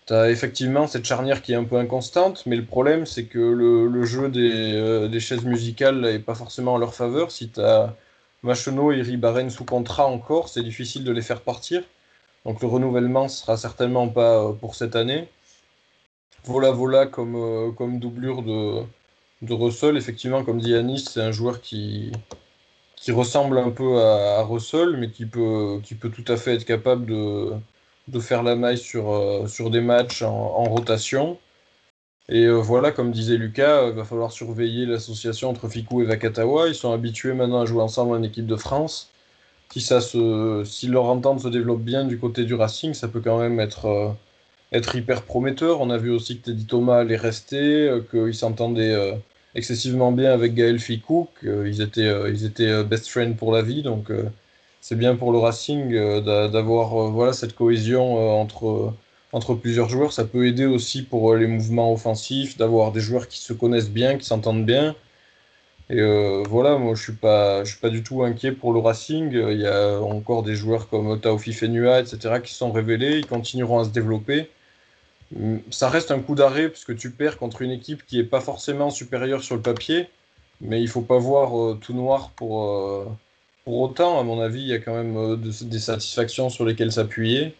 Tu 0.07 0.13
effectivement 0.13 0.87
cette 0.87 1.05
charnière 1.05 1.41
qui 1.41 1.53
est 1.53 1.55
un 1.55 1.63
peu 1.63 1.77
inconstante, 1.77 2.43
mais 2.45 2.55
le 2.55 2.65
problème 2.65 3.05
c'est 3.05 3.25
que 3.25 3.39
le, 3.39 4.05
jeu 4.05 4.29
des, 4.29 5.19
chaises 5.19 5.43
musicales 5.45 6.01
n'est 6.01 6.19
pas 6.19 6.35
forcément 6.35 6.73
en 6.75 6.77
leur 6.77 6.93
faveur. 6.93 7.31
Si 7.31 7.49
tu 7.49 7.61
as 7.61 7.95
et 8.43 9.01
Ribaren 9.01 9.49
sous 9.49 9.65
contrat 9.65 10.05
encore, 10.07 10.49
c'est 10.49 10.63
difficile 10.63 11.03
de 11.03 11.11
les 11.11 11.21
faire 11.21 11.41
partir. 11.41 11.83
Donc 12.45 12.61
le 12.61 12.67
renouvellement 12.67 13.27
sera 13.27 13.57
certainement 13.57 14.07
pas 14.09 14.53
pour 14.53 14.75
cette 14.75 14.95
année. 14.95 15.27
Vola 16.45 16.71
Vola 16.71 17.05
comme, 17.07 17.35
euh, 17.35 17.71
comme 17.71 17.99
doublure 17.99 18.41
de, 18.43 18.83
de 19.41 19.53
Russell. 19.53 19.97
Effectivement, 19.97 20.43
comme 20.43 20.59
dit 20.59 20.71
Yanis, 20.71 21.05
c'est 21.09 21.21
un 21.21 21.31
joueur 21.31 21.61
qui, 21.61 22.11
qui 22.95 23.11
ressemble 23.11 23.57
un 23.57 23.71
peu 23.71 23.99
à, 23.99 24.39
à 24.39 24.43
Russell, 24.43 24.97
mais 24.97 25.09
qui 25.11 25.25
peut, 25.25 25.79
qui 25.83 25.95
peut 25.95 26.09
tout 26.09 26.25
à 26.31 26.37
fait 26.37 26.55
être 26.55 26.65
capable 26.65 27.05
de, 27.05 27.51
de 28.07 28.19
faire 28.19 28.43
la 28.43 28.55
maille 28.55 28.77
sur, 28.77 29.11
euh, 29.13 29.47
sur 29.47 29.69
des 29.69 29.81
matchs 29.81 30.21
en, 30.23 30.63
rotation. 30.65 31.37
Et 32.29 32.45
euh, 32.45 32.55
voilà, 32.55 32.91
comme 32.91 33.11
disait 33.11 33.37
Lucas, 33.37 33.87
il 33.89 33.93
va 33.93 34.05
falloir 34.05 34.31
surveiller 34.31 34.85
l'association 34.85 35.49
entre 35.49 35.69
Fikou 35.69 36.01
et 36.01 36.05
Vakatawa. 36.05 36.69
Ils 36.69 36.75
sont 36.75 36.93
habitués 36.93 37.33
maintenant 37.33 37.61
à 37.61 37.65
jouer 37.65 37.81
ensemble 37.81 38.15
en 38.15 38.23
équipe 38.23 38.47
de 38.47 38.55
France. 38.55 39.11
Si, 39.73 39.81
ça 39.81 40.01
se, 40.01 40.63
si 40.65 40.87
leur 40.87 41.05
entente 41.05 41.41
se 41.41 41.47
développe 41.49 41.81
bien 41.81 42.05
du 42.05 42.19
côté 42.19 42.45
du 42.45 42.55
Racing, 42.55 42.93
ça 42.93 43.07
peut 43.07 43.21
quand 43.21 43.39
même 43.39 43.59
être, 43.59 44.15
être 44.71 44.95
hyper 44.95 45.23
prometteur. 45.23 45.81
On 45.81 45.89
a 45.89 45.97
vu 45.97 46.09
aussi 46.11 46.39
que 46.39 46.45
Teddy 46.45 46.65
Thomas 46.65 46.99
allait 46.99 47.17
rester, 47.17 47.87
euh, 47.89 48.01
qu'il 48.09 48.33
s'entendait 48.35 48.93
euh, 48.93 49.15
excessivement 49.55 50.11
bien 50.11 50.31
avec 50.31 50.53
Gaël 50.55 50.79
Ficou, 50.79 51.27
qu'ils 51.39 51.81
étaient, 51.81 52.07
euh, 52.07 52.29
ils 52.29 52.45
étaient 52.45 52.83
best 52.83 53.07
friends 53.07 53.33
pour 53.33 53.51
la 53.51 53.61
vie. 53.61 53.83
Donc 53.83 54.11
c'est 54.81 54.97
bien 54.97 55.15
pour 55.15 55.31
le 55.31 55.37
Racing 55.39 55.91
d'a- 56.23 56.47
d'avoir 56.47 57.11
voilà, 57.11 57.33
cette 57.33 57.55
cohésion 57.55 58.39
entre, 58.39 58.93
entre 59.33 59.53
plusieurs 59.55 59.89
joueurs, 59.89 60.13
ça 60.13 60.25
peut 60.25 60.47
aider 60.47 60.65
aussi 60.65 61.03
pour 61.03 61.35
les 61.35 61.47
mouvements 61.47 61.93
offensifs, 61.93 62.57
d'avoir 62.57 62.91
des 62.91 63.01
joueurs 63.01 63.27
qui 63.27 63.39
se 63.39 63.53
connaissent 63.53 63.89
bien, 63.91 64.17
qui 64.17 64.25
s'entendent 64.25 64.65
bien. 64.65 64.95
Et 65.89 66.01
voilà, 66.47 66.77
moi 66.77 66.95
je 66.95 67.01
suis 67.03 67.13
suis 67.69 67.79
pas 67.81 67.89
du 67.89 68.03
tout 68.03 68.23
inquiet 68.23 68.51
pour 68.51 68.73
le 68.73 68.79
Racing. 68.79 69.31
Il 69.33 69.59
y 69.59 69.67
a 69.67 69.99
encore 70.01 70.43
des 70.43 70.55
joueurs 70.55 70.89
comme 70.89 71.19
Taofi 71.19 71.53
Fenua, 71.53 72.01
etc., 72.01 72.39
qui 72.41 72.53
sont 72.53 72.71
révélés, 72.71 73.19
ils 73.19 73.27
continueront 73.27 73.79
à 73.79 73.85
se 73.85 73.89
développer. 73.89 74.49
Ça 75.69 75.89
reste 75.89 76.11
un 76.11 76.19
coup 76.19 76.35
d'arrêt 76.35 76.69
parce 76.69 76.83
que 76.83 76.91
tu 76.91 77.11
perds 77.11 77.37
contre 77.37 77.61
une 77.61 77.71
équipe 77.71 78.05
qui 78.05 78.17
n'est 78.17 78.23
pas 78.23 78.41
forcément 78.41 78.89
supérieure 78.89 79.43
sur 79.43 79.55
le 79.55 79.61
papier, 79.61 80.09
mais 80.59 80.81
il 80.81 80.87
faut 80.87 81.01
pas 81.01 81.17
voir 81.17 81.77
tout 81.79 81.93
noir 81.93 82.31
pour, 82.31 83.07
pour 83.63 83.79
autant. 83.79 84.19
À 84.19 84.23
mon 84.23 84.41
avis, 84.41 84.61
il 84.61 84.67
y 84.67 84.73
a 84.73 84.79
quand 84.79 84.93
même 84.93 85.39
des 85.41 85.79
satisfactions 85.79 86.49
sur 86.49 86.65
lesquelles 86.65 86.91
s'appuyer. 86.91 87.55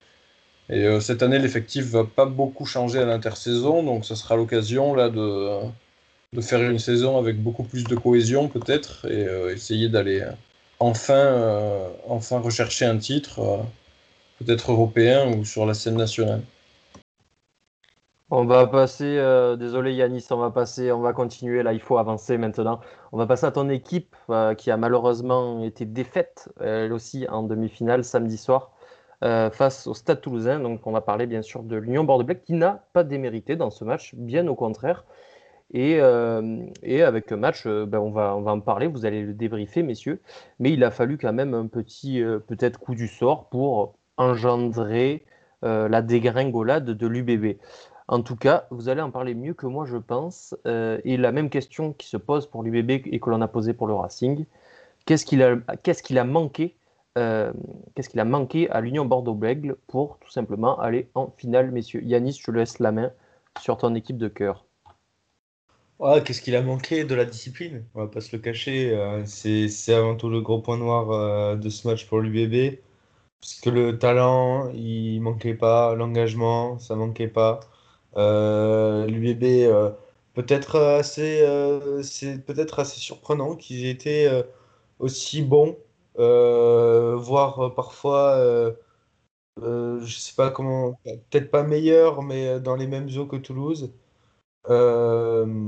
Et 0.72 0.86
euh, 0.86 1.02
cette 1.02 1.22
année, 1.22 1.38
l'effectif 1.38 1.86
va 1.86 2.06
pas 2.06 2.26
beaucoup 2.26 2.66
changer 2.66 3.00
à 3.00 3.06
l'intersaison, 3.06 3.84
donc 3.84 4.06
ce 4.06 4.16
sera 4.16 4.38
l'occasion 4.38 4.94
là 4.96 5.10
de, 5.10 5.60
faire 6.42 6.62
une 6.64 6.80
saison 6.80 7.18
avec 7.18 7.42
beaucoup 7.42 7.64
plus 7.64 7.84
de 7.84 7.96
cohésion 7.96 8.48
peut-être 8.48 9.06
et 9.06 9.28
euh, 9.28 9.54
essayer 9.54 9.90
d'aller 9.90 10.26
enfin, 10.80 11.14
euh, 11.14 11.90
enfin 12.08 12.40
rechercher 12.40 12.86
un 12.86 12.98
titre, 12.98 13.66
peut-être 14.40 14.72
européen 14.72 15.28
ou 15.36 15.44
sur 15.46 15.66
la 15.66 15.74
scène 15.74 15.98
nationale. 15.98 16.42
On 18.34 18.46
va 18.46 18.66
passer, 18.66 19.18
désolé 19.60 19.94
Yanis, 19.94 20.26
on 20.32 20.38
va 20.38 20.52
passer, 20.52 20.92
on 20.92 21.02
va 21.02 21.12
continuer 21.12 21.64
là, 21.64 21.74
il 21.74 21.82
faut 21.82 21.98
avancer 21.98 22.38
maintenant. 22.38 22.80
On 23.12 23.18
va 23.18 23.28
passer 23.28 23.46
à 23.46 23.52
ton 23.52 23.70
équipe 23.70 24.16
qui 24.58 24.72
a 24.72 24.78
malheureusement 24.78 25.62
été 25.64 25.86
défaite, 25.86 26.50
elle 26.62 26.94
aussi 26.94 27.28
en 27.30 27.44
demi-finale 27.44 28.06
samedi 28.06 28.38
soir. 28.38 28.72
Euh, 29.24 29.52
face 29.52 29.86
au 29.86 29.94
Stade 29.94 30.20
toulousain. 30.20 30.60
Donc 30.60 30.88
on 30.88 30.92
va 30.92 31.02
parler 31.02 31.28
bien 31.28 31.44
sûr 31.44 31.62
de 31.62 31.76
l'Union 31.76 32.04
Bordeaux-Bègles 32.04 32.42
qui 32.42 32.54
n'a 32.54 32.86
pas 32.92 33.04
démérité 33.04 33.56
dans 33.56 33.70
ce 33.70 33.84
match, 33.84 34.16
bien 34.16 34.48
au 34.48 34.56
contraire. 34.56 35.06
Et, 35.74 35.98
euh, 36.02 36.66
avec 36.84 37.32
un 37.32 37.38
match, 37.38 37.68
euh, 37.68 37.86
ben, 37.86 38.00
on, 38.00 38.10
va, 38.12 38.36
on 38.36 38.42
va 38.42 38.52
en 38.52 38.60
parler, 38.62 38.88
vous 38.88 39.06
allez 39.06 39.22
le 39.22 39.34
débriefer, 39.34 39.84
messieurs. 39.84 40.22
Mais 40.60 40.72
il 40.72 40.84
a 40.84 40.90
fallu 40.90 41.20
quand 41.20 41.34
même 41.34 41.54
un 41.54 41.68
petit 41.68 42.24
peut-être 42.48 42.80
coup 42.80 42.96
du 42.96 43.08
sort 43.08 43.50
pour 43.50 43.94
engendrer 44.18 45.26
la 45.62 46.02
dégringolade 46.02 46.86
de 46.86 47.08
l'UBB. 47.08 47.60
En 48.12 48.22
tout 48.22 48.36
cas, 48.36 48.68
vous 48.70 48.90
allez 48.90 49.02
en 49.02 49.10
parler 49.10 49.34
mieux 49.34 49.56
que 49.56 49.66
moi, 49.66 49.86
je 49.86 49.98
pense. 49.98 50.56
et 50.66 51.18
la 51.18 51.32
même 51.32 51.50
question 51.50 51.94
qui 51.94 52.08
se 52.08 52.18
pose 52.18 52.46
pour 52.46 52.62
l'UBB 52.62 53.08
et 53.08 53.20
que 53.20 53.30
l'on 53.30 53.42
a 53.42 53.48
posée 53.48 53.74
pour 53.74 53.88
le 53.88 53.94
Racing. 53.94 54.46
Qu'est-ce 55.06 55.26
qu'il 55.26 55.42
a, 55.42 55.56
qu'est-ce 55.82 56.04
qu'il 56.04 56.20
a 56.20 56.24
manqué 56.24 56.76
euh, 57.18 57.52
qu'est-ce 57.96 58.10
qu'il 58.10 58.20
a 58.20 58.26
manqué 58.26 58.70
à 58.70 58.80
l'Union 58.82 59.06
Bordeaux-Bègles 59.06 59.76
pour 59.88 60.18
tout 60.20 60.32
simplement 60.32 60.80
aller 60.80 61.10
en 61.14 61.30
finale, 61.38 61.72
messieurs? 61.72 62.02
Yanis, 62.04 62.38
je 62.40 62.44
te 62.46 62.52
laisse 62.52 62.80
la 62.80 62.92
main 62.92 63.12
sur 63.60 63.78
ton 63.78 63.96
équipe 63.96 64.18
de 64.18 64.30
cœur. 64.30 64.66
qu'est-ce 66.26 66.42
qu'il 66.42 66.56
a 66.56 66.62
manqué 66.62 67.04
de 67.04 67.16
la 67.16 67.26
discipline? 67.26 67.86
On 67.96 68.02
va 68.02 68.08
pas 68.08 68.22
se 68.22 68.36
le 68.36 68.42
cacher. 68.42 68.92
Euh, 68.96 69.24
c'est 69.26 69.94
avant 69.94 70.16
tout 70.16 70.30
le 70.30 70.42
gros 70.42 70.62
point 70.62 70.78
noir 70.78 71.12
euh, 71.12 71.56
de 71.56 71.70
ce 71.70 71.88
match 71.88 72.08
pour 72.08 72.20
l'UBB. 72.20 72.80
Parce 73.42 73.60
que 73.60 73.70
le 73.70 73.98
talent, 73.98 74.70
il 74.74 75.20
manquait 75.20 75.56
pas. 75.56 75.96
L'engagement, 75.96 76.80
ça 76.80 76.96
manquait 76.96 77.28
pas. 77.28 77.60
L'UBB, 78.16 79.72
peut-être 80.34 80.78
assez, 80.80 81.46
c'est 82.04 82.44
peut-être 82.46 82.80
assez 82.80 83.00
surprenant 83.00 83.56
qu'ils 83.56 83.86
aient 83.86 83.92
été 83.92 84.44
aussi 85.00 85.42
bons 85.42 85.78
euh, 86.20 87.16
voire 87.16 87.60
euh, 87.60 87.70
parfois, 87.70 88.36
euh, 88.38 88.74
je 89.58 90.18
sais 90.18 90.34
pas 90.36 90.50
comment, 90.52 91.00
peut-être 91.04 91.52
pas 91.52 91.64
meilleur, 91.64 92.22
mais 92.22 92.60
dans 92.60 92.76
les 92.76 92.88
mêmes 92.88 93.10
eaux 93.18 93.26
que 93.26 93.38
Toulouse. 93.38 93.94
le 94.68 95.66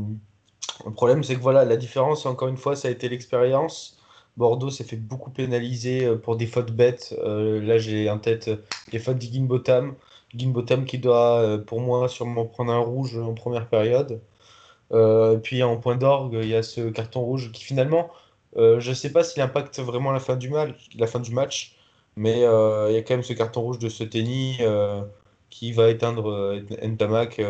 problème, 0.95 1.23
c'est 1.23 1.35
que 1.35 1.41
voilà, 1.41 1.65
la 1.65 1.77
différence, 1.77 2.25
encore 2.25 2.47
une 2.47 2.57
fois, 2.57 2.75
ça 2.75 2.87
a 2.87 2.91
été 2.91 3.09
l'expérience. 3.09 3.99
Bordeaux 4.37 4.71
s'est 4.71 4.83
fait 4.83 4.97
beaucoup 4.97 5.29
pénaliser 5.31 6.15
pour 6.17 6.37
des 6.37 6.47
fautes 6.47 6.71
bêtes. 6.71 7.15
là, 7.23 7.77
j'ai 7.77 8.09
en 8.09 8.19
tête 8.19 8.49
les 8.91 8.99
fautes 8.99 9.17
d'Higginbotham. 9.17 9.95
Higginbotham 10.33 10.85
qui 10.85 10.97
doit, 10.99 11.59
pour 11.67 11.81
moi, 11.81 12.09
sûrement 12.09 12.45
prendre 12.45 12.71
un 12.71 12.79
rouge 12.79 13.17
en 13.17 13.33
première 13.33 13.67
période. 13.69 14.21
et 14.93 15.37
puis 15.43 15.63
en 15.63 15.77
point 15.77 15.95
d'orgue, 15.95 16.39
il 16.41 16.49
y 16.49 16.55
a 16.55 16.63
ce 16.63 16.89
carton 16.89 17.21
rouge 17.21 17.51
qui 17.51 17.63
finalement 17.63 18.09
euh, 18.57 18.79
je 18.79 18.89
ne 18.89 18.95
sais 18.95 19.11
pas 19.11 19.23
s'il 19.23 19.41
impacte 19.41 19.79
vraiment 19.79 20.11
la 20.11 20.19
fin 20.19 20.35
du, 20.35 20.49
match, 20.49 21.75
mais 22.15 22.43
euh, 22.43 22.87
il 22.89 22.95
y 22.95 22.97
a 22.97 23.01
quand 23.01 23.15
même 23.15 23.23
ce 23.23 23.33
carton 23.33 23.61
rouge 23.61 23.79
de 23.79 23.89
ce 23.89 24.03
tennis 24.03 24.57
euh, 24.61 25.03
qui 25.49 25.71
va 25.71 25.89
éteindre 25.89 26.61
Ntamak. 26.83 27.41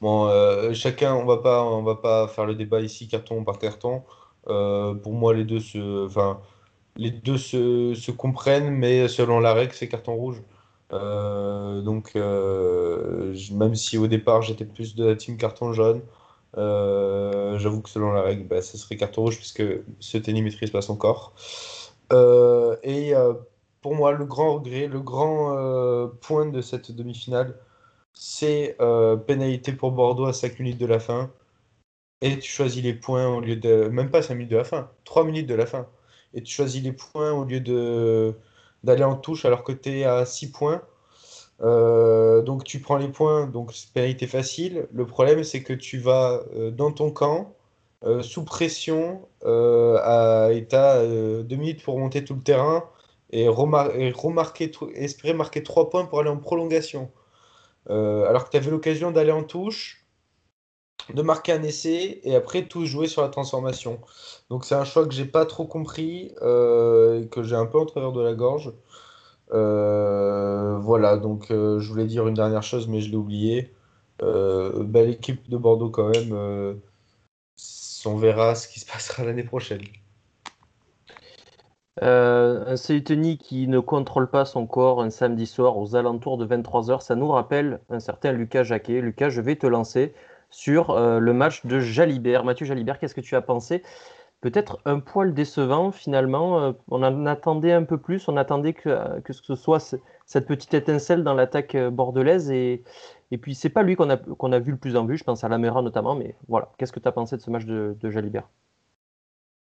bon, 0.00 0.28
chacun, 0.74 1.14
on 1.14 1.24
va 1.24 1.36
va 1.82 1.96
pas 1.96 2.28
faire 2.28 2.46
le 2.46 2.54
débat 2.54 2.80
ici 2.80 3.08
carton 3.08 3.44
par 3.44 3.58
carton. 3.58 4.02
pour 4.46 5.12
moi, 5.12 5.34
les 5.34 5.44
deux 5.44 5.60
se, 5.60 6.08
les 6.96 7.10
deux 7.10 7.38
se, 7.38 8.10
comprennent, 8.12 8.70
mais 8.70 9.08
selon 9.08 9.40
la 9.40 9.54
règle, 9.54 9.72
c'est 9.72 9.88
carton 9.88 10.14
rouge. 10.14 10.42
Donc, 10.94 12.14
même 12.14 13.74
si 13.74 13.98
au 13.98 14.06
départ 14.06 14.42
j'étais 14.42 14.64
plus 14.64 14.94
de 14.94 15.04
la 15.06 15.16
team 15.16 15.36
carton 15.36 15.72
jaune, 15.72 16.02
euh, 16.56 17.58
j'avoue 17.58 17.82
que 17.82 17.90
selon 17.90 18.12
la 18.12 18.22
règle, 18.22 18.44
bah, 18.44 18.62
ce 18.62 18.78
serait 18.78 18.96
carton 18.96 19.22
rouge 19.22 19.36
puisque 19.36 19.62
ce 20.00 20.18
tennis 20.18 20.42
maîtrise 20.42 20.70
pas 20.70 20.82
son 20.82 20.96
corps. 20.96 21.34
Euh, 22.12 22.76
et 22.82 23.14
euh, 23.14 23.34
pour 23.80 23.94
moi, 23.94 24.12
le 24.12 24.24
grand 24.24 24.54
regret, 24.54 24.86
le 24.86 25.00
grand 25.00 26.08
point 26.20 26.46
de 26.46 26.60
cette 26.60 26.92
demi-finale, 26.92 27.58
c'est 28.12 28.76
pénalité 29.26 29.72
pour 29.72 29.92
Bordeaux 29.92 30.26
à 30.26 30.32
5 30.32 30.58
minutes 30.60 30.78
de 30.78 30.86
la 30.86 31.00
fin. 31.00 31.30
Et 32.22 32.38
tu 32.38 32.50
choisis 32.50 32.82
les 32.82 32.94
points 32.94 33.28
au 33.28 33.40
lieu 33.40 33.56
de. 33.56 33.88
Même 33.88 34.10
pas 34.10 34.22
5 34.22 34.34
minutes 34.34 34.52
de 34.52 34.56
la 34.56 34.64
fin, 34.64 34.90
3 35.04 35.24
minutes 35.24 35.48
de 35.48 35.54
la 35.54 35.66
fin. 35.66 35.86
Et 36.34 36.42
tu 36.42 36.52
choisis 36.54 36.82
les 36.82 36.92
points 36.92 37.32
au 37.32 37.44
lieu 37.44 37.60
de 37.60 38.34
d'aller 38.84 39.04
en 39.04 39.16
touche 39.16 39.44
alors 39.44 39.64
que 39.64 39.72
tu 39.72 40.00
es 40.00 40.04
à 40.04 40.24
6 40.26 40.52
points. 40.52 40.82
Euh, 41.62 42.42
donc 42.42 42.64
tu 42.64 42.80
prends 42.80 42.96
les 42.96 43.08
points, 43.08 43.46
donc 43.46 43.72
c'est 43.72 43.92
pénalité 43.92 44.26
facile. 44.26 44.88
Le 44.92 45.06
problème, 45.06 45.44
c'est 45.44 45.62
que 45.62 45.72
tu 45.72 45.98
vas 45.98 46.42
euh, 46.56 46.70
dans 46.70 46.92
ton 46.92 47.10
camp, 47.10 47.54
euh, 48.04 48.22
sous 48.22 48.44
pression, 48.44 49.28
et 49.42 50.66
tu 50.68 50.76
as 50.76 51.02
minutes 51.50 51.82
pour 51.82 51.98
monter 51.98 52.24
tout 52.24 52.34
le 52.34 52.42
terrain 52.42 52.84
et, 53.30 53.48
remarquer, 53.48 54.70
espérer 54.94 55.34
marquer 55.34 55.62
trois 55.62 55.90
points 55.90 56.04
pour 56.06 56.20
aller 56.20 56.30
en 56.30 56.38
prolongation. 56.38 57.10
alors 57.88 58.46
que 58.46 58.50
tu 58.50 58.56
avais 58.56 58.70
l'occasion 58.70 59.10
d'aller 59.10 59.32
en 59.32 59.44
touche, 59.44 60.03
de 61.12 61.22
marquer 61.22 61.52
un 61.52 61.62
essai 61.62 62.20
et 62.24 62.34
après 62.34 62.66
tout 62.66 62.86
jouer 62.86 63.06
sur 63.06 63.22
la 63.22 63.28
transformation. 63.28 64.00
Donc 64.50 64.64
c'est 64.64 64.74
un 64.74 64.84
choix 64.84 65.06
que 65.06 65.12
j'ai 65.14 65.26
pas 65.26 65.46
trop 65.46 65.66
compris, 65.66 66.32
que 66.40 67.42
j'ai 67.42 67.56
un 67.56 67.66
peu 67.66 67.78
en 67.78 67.86
travers 67.86 68.12
de 68.12 68.22
la 68.22 68.34
gorge. 68.34 68.72
Euh, 69.52 70.78
voilà, 70.78 71.16
donc 71.16 71.50
euh, 71.50 71.78
je 71.80 71.90
voulais 71.90 72.06
dire 72.06 72.26
une 72.28 72.34
dernière 72.34 72.62
chose, 72.62 72.88
mais 72.88 73.00
je 73.00 73.10
l'ai 73.10 73.16
oublié. 73.16 73.72
Euh, 74.22 74.84
belle 74.84 75.10
équipe 75.10 75.48
de 75.50 75.56
Bordeaux 75.56 75.90
quand 75.90 76.08
même. 76.10 76.80
on 78.06 78.16
verra 78.16 78.54
ce 78.54 78.68
qui 78.68 78.80
se 78.80 78.86
passera 78.86 79.24
l'année 79.24 79.44
prochaine. 79.44 79.82
un 82.00 82.76
Seuteni 82.76 83.38
qui 83.38 83.68
ne 83.68 83.78
contrôle 83.80 84.28
pas 84.30 84.44
son 84.44 84.66
corps 84.66 85.02
un 85.02 85.10
samedi 85.10 85.46
soir 85.46 85.78
aux 85.78 85.96
alentours 85.96 86.38
de 86.38 86.46
23h, 86.46 87.00
ça 87.00 87.14
nous 87.14 87.28
rappelle 87.28 87.80
un 87.90 88.00
certain 88.00 88.32
Lucas 88.32 88.64
Jacquet. 88.64 89.00
Lucas, 89.00 89.30
je 89.30 89.40
vais 89.40 89.56
te 89.56 89.66
lancer 89.66 90.14
sur 90.54 90.98
le 90.98 91.32
match 91.32 91.66
de 91.66 91.80
Jalibert. 91.80 92.44
Mathieu 92.44 92.64
Jalibert, 92.66 92.98
qu'est-ce 92.98 93.14
que 93.14 93.20
tu 93.20 93.34
as 93.36 93.42
pensé? 93.42 93.82
Peut-être 94.44 94.78
un 94.84 95.00
poil 95.00 95.32
décevant 95.32 95.90
finalement. 95.90 96.60
Euh, 96.60 96.72
on 96.90 97.02
en 97.02 97.24
attendait 97.24 97.72
un 97.72 97.84
peu 97.84 97.96
plus, 97.96 98.28
on 98.28 98.36
attendait 98.36 98.74
que, 98.74 99.18
que 99.20 99.32
ce 99.32 99.54
soit 99.54 99.96
cette 100.26 100.46
petite 100.46 100.74
étincelle 100.74 101.24
dans 101.24 101.32
l'attaque 101.32 101.74
euh, 101.74 101.88
bordelaise. 101.88 102.50
Et, 102.50 102.84
et 103.30 103.38
puis, 103.38 103.54
c'est 103.54 103.70
pas 103.70 103.82
lui 103.82 103.96
qu'on 103.96 104.10
a, 104.10 104.16
a 104.16 104.58
vu 104.58 104.72
le 104.72 104.76
plus 104.76 104.96
en 104.96 105.06
vue, 105.06 105.16
je 105.16 105.24
pense 105.24 105.44
à 105.44 105.48
Lamera 105.48 105.80
notamment. 105.80 106.14
Mais 106.14 106.36
voilà, 106.46 106.68
qu'est-ce 106.76 106.92
que 106.92 107.00
tu 107.00 107.08
as 107.08 107.12
pensé 107.12 107.38
de 107.38 107.40
ce 107.40 107.50
match 107.50 107.64
de, 107.64 107.96
Jalibert? 108.10 108.46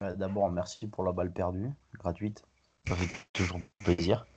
Euh, 0.04 0.14
D'abord, 0.14 0.52
merci 0.52 0.86
pour 0.86 1.04
la 1.04 1.14
balle 1.14 1.32
perdue, 1.32 1.72
gratuite. 1.98 2.44
Ça 2.88 2.96
fait 2.96 3.12
toujours 3.34 3.62
plaisir. 3.80 4.28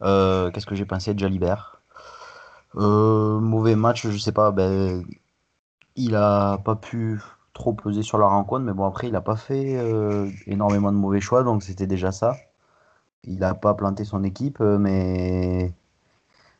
qu'est-ce 0.00 0.66
que 0.66 0.74
j'ai 0.74 0.84
pensé 0.84 1.14
de 1.14 1.18
Jalibert? 1.18 1.80
Mauvais 2.74 3.74
match, 3.74 4.06
je 4.06 4.18
sais 4.18 4.32
pas. 4.32 4.50
Ben, 4.50 5.02
il 5.96 6.14
a 6.16 6.58
pas 6.58 6.76
pu 6.76 7.20
trop 7.52 7.72
pesé 7.72 8.02
sur 8.02 8.18
la 8.18 8.26
rencontre, 8.26 8.64
mais 8.64 8.72
bon, 8.72 8.84
après, 8.86 9.08
il 9.08 9.12
n'a 9.12 9.20
pas 9.22 9.36
fait 9.36 9.76
euh, 9.78 10.30
énormément 10.46 10.92
de 10.92 10.96
mauvais 10.98 11.20
choix, 11.20 11.42
donc 11.42 11.62
c'était 11.62 11.86
déjà 11.86 12.12
ça. 12.12 12.36
Il 13.24 13.40
n'a 13.40 13.54
pas 13.54 13.74
planté 13.74 14.04
son 14.04 14.24
équipe, 14.24 14.60
euh, 14.60 14.78
mais 14.78 15.72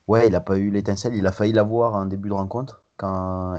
ouais, 0.08 0.26
il 0.28 0.32
n'a 0.32 0.40
pas 0.40 0.58
eu 0.58 0.70
l'étincelle. 0.70 1.14
Il 1.14 1.26
a 1.26 1.32
failli 1.32 1.52
l'avoir 1.52 1.94
en 1.94 2.06
début 2.06 2.28
de 2.30 2.34
rencontre. 2.34 2.82
Quand, 2.96 3.56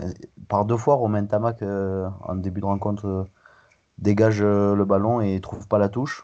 par 0.50 0.66
deux 0.66 0.78
fois, 0.78 0.96
Romain 0.96 1.26
Tamac, 1.26 1.62
euh, 1.62 2.10
en 2.24 2.36
début 2.36 2.62
de 2.62 2.66
rencontre, 2.66 3.28
dégage 4.00 4.42
le 4.44 4.86
ballon 4.86 5.22
et 5.22 5.40
trouve 5.42 5.68
pas 5.68 5.78
la 5.80 5.90
touche. 5.90 6.24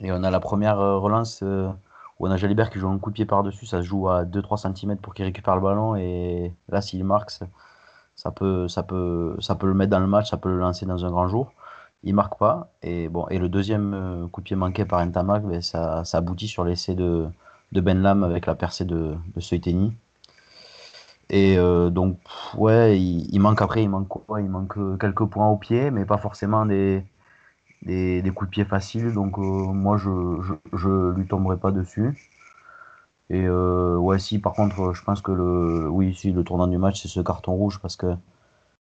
Et 0.00 0.12
on 0.12 0.22
a 0.24 0.30
la 0.30 0.40
première 0.40 0.78
relance 0.78 1.42
on 2.18 2.30
a 2.30 2.36
Jalibert 2.36 2.70
qui 2.70 2.78
joue 2.78 2.88
un 2.88 2.98
coup 2.98 3.10
de 3.10 3.14
pied 3.14 3.26
par-dessus, 3.26 3.66
ça 3.66 3.78
se 3.82 3.86
joue 3.86 4.08
à 4.08 4.24
2-3 4.24 4.74
cm 4.74 4.96
pour 4.96 5.14
qu'il 5.14 5.24
récupère 5.24 5.54
le 5.54 5.60
ballon. 5.60 5.96
Et 5.96 6.54
là, 6.68 6.80
s'il 6.80 7.04
marque, 7.04 7.30
ça 8.16 8.30
peut, 8.30 8.68
ça, 8.68 8.82
peut, 8.82 9.36
ça 9.40 9.54
peut 9.54 9.66
le 9.66 9.74
mettre 9.74 9.90
dans 9.90 10.00
le 10.00 10.06
match, 10.06 10.30
ça 10.30 10.38
peut 10.38 10.48
le 10.48 10.58
lancer 10.58 10.86
dans 10.86 11.04
un 11.04 11.10
grand 11.10 11.28
jour. 11.28 11.52
Il 12.02 12.14
marque 12.14 12.38
pas. 12.38 12.70
Et, 12.82 13.08
bon, 13.08 13.26
et 13.28 13.38
le 13.38 13.48
deuxième 13.48 13.94
euh, 13.94 14.26
coup 14.28 14.40
de 14.40 14.46
pied 14.46 14.56
manqué 14.56 14.84
par 14.84 15.04
Ntamak, 15.04 15.44
ben, 15.44 15.62
ça, 15.62 16.02
aboutit 16.12 16.48
sur 16.48 16.64
l'essai 16.64 16.94
de, 16.94 17.26
de 17.72 17.80
Ben 17.80 18.00
Lam 18.02 18.24
avec 18.24 18.46
la 18.46 18.54
percée 18.54 18.84
de, 18.84 19.14
de. 19.34 19.40
Et 21.28 21.58
euh, 21.58 21.90
donc, 21.90 22.18
ouais, 22.56 23.00
il, 23.00 23.38
manque 23.40 23.60
après, 23.62 23.82
il 23.82 23.88
manque 23.88 24.08
quoi? 24.08 24.40
Il 24.40 24.48
manque 24.48 24.76
quelques 24.98 25.24
points 25.26 25.48
au 25.48 25.56
pied, 25.56 25.90
mais 25.90 26.04
pas 26.04 26.18
forcément 26.18 26.66
des, 26.66 27.04
des, 27.82 28.22
coups 28.34 28.48
de 28.48 28.52
pied 28.52 28.64
faciles. 28.64 29.12
Donc, 29.12 29.38
euh, 29.38 29.42
moi, 29.42 29.96
je, 29.96 30.10
je, 30.42 30.54
je, 30.76 31.10
lui 31.12 31.26
tomberai 31.26 31.56
pas 31.56 31.72
dessus. 31.72 32.30
Et 33.30 33.44
euh, 33.46 33.96
ouais, 33.96 34.18
si, 34.18 34.38
par 34.38 34.52
contre, 34.54 34.92
je 34.94 35.02
pense 35.04 35.20
que 35.22 35.32
le, 35.32 35.88
oui, 35.90 36.14
si, 36.14 36.32
le 36.32 36.44
tournant 36.44 36.66
du 36.68 36.78
match, 36.78 37.02
c'est 37.02 37.08
ce 37.08 37.20
carton 37.20 37.54
rouge 37.54 37.80
parce 37.80 37.96
que 37.96 38.14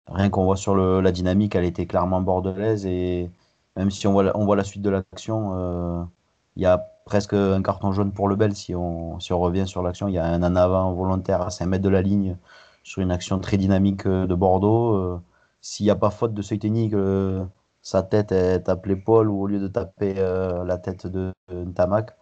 rien 0.08 0.30
qu'on 0.30 0.46
voit 0.46 0.58
sur 0.58 0.76
la 0.76 1.12
dynamique, 1.12 1.56
elle 1.56 1.66
était 1.66 1.86
clairement 1.88 2.22
bordelaise. 2.22 2.86
Et 2.86 3.30
même 3.78 3.92
si 3.92 4.08
on 4.08 4.14
voit, 4.14 4.56
la 4.56 4.64
suite 4.64 4.82
de 4.82 4.90
l'action, 4.90 6.10
il 6.56 6.64
y 6.64 6.66
a 6.66 6.78
presque 7.06 7.34
un 7.34 7.62
carton 7.62 7.92
jaune 7.92 8.12
pour 8.14 8.28
le 8.28 8.36
Bel 8.36 8.56
si 8.56 8.76
on, 8.76 9.20
si 9.20 9.34
on 9.34 9.40
revient 9.40 9.68
sur 9.68 9.84
l'action. 9.84 10.08
Il 10.08 10.14
y 10.14 10.18
a 10.18 10.26
un 10.26 10.44
en 10.44 10.56
avant 10.56 10.94
volontaire 10.94 11.42
à 11.42 11.50
5 11.50 11.66
mètres 11.68 11.84
de 11.84 11.90
la 11.90 12.02
ligne 12.02 12.38
sur 12.84 13.02
une 13.02 13.12
action 13.12 13.40
très 13.40 13.58
dynamique 13.58 14.06
euh, 14.06 14.28
de 14.28 14.36
Bordeaux. 14.36 14.96
Euh, 14.96 15.22
s'il 15.62 15.86
n'y 15.86 15.92
a 15.92 15.96
pas 15.96 16.10
faute 16.12 16.34
de 16.34 16.42
Seiteni, 16.42 16.90
que 16.90 17.46
sa 17.82 18.04
tête 18.04 18.30
tape 18.64 18.86
l'épaule 18.86 19.30
ou 19.30 19.42
au 19.42 19.48
lieu 19.48 19.60
de 19.60 19.68
taper 19.68 20.16
euh, 20.18 20.64
la 20.64 20.78
tête 20.78 21.08
de, 21.08 21.34
Ntamak, 21.52 22.16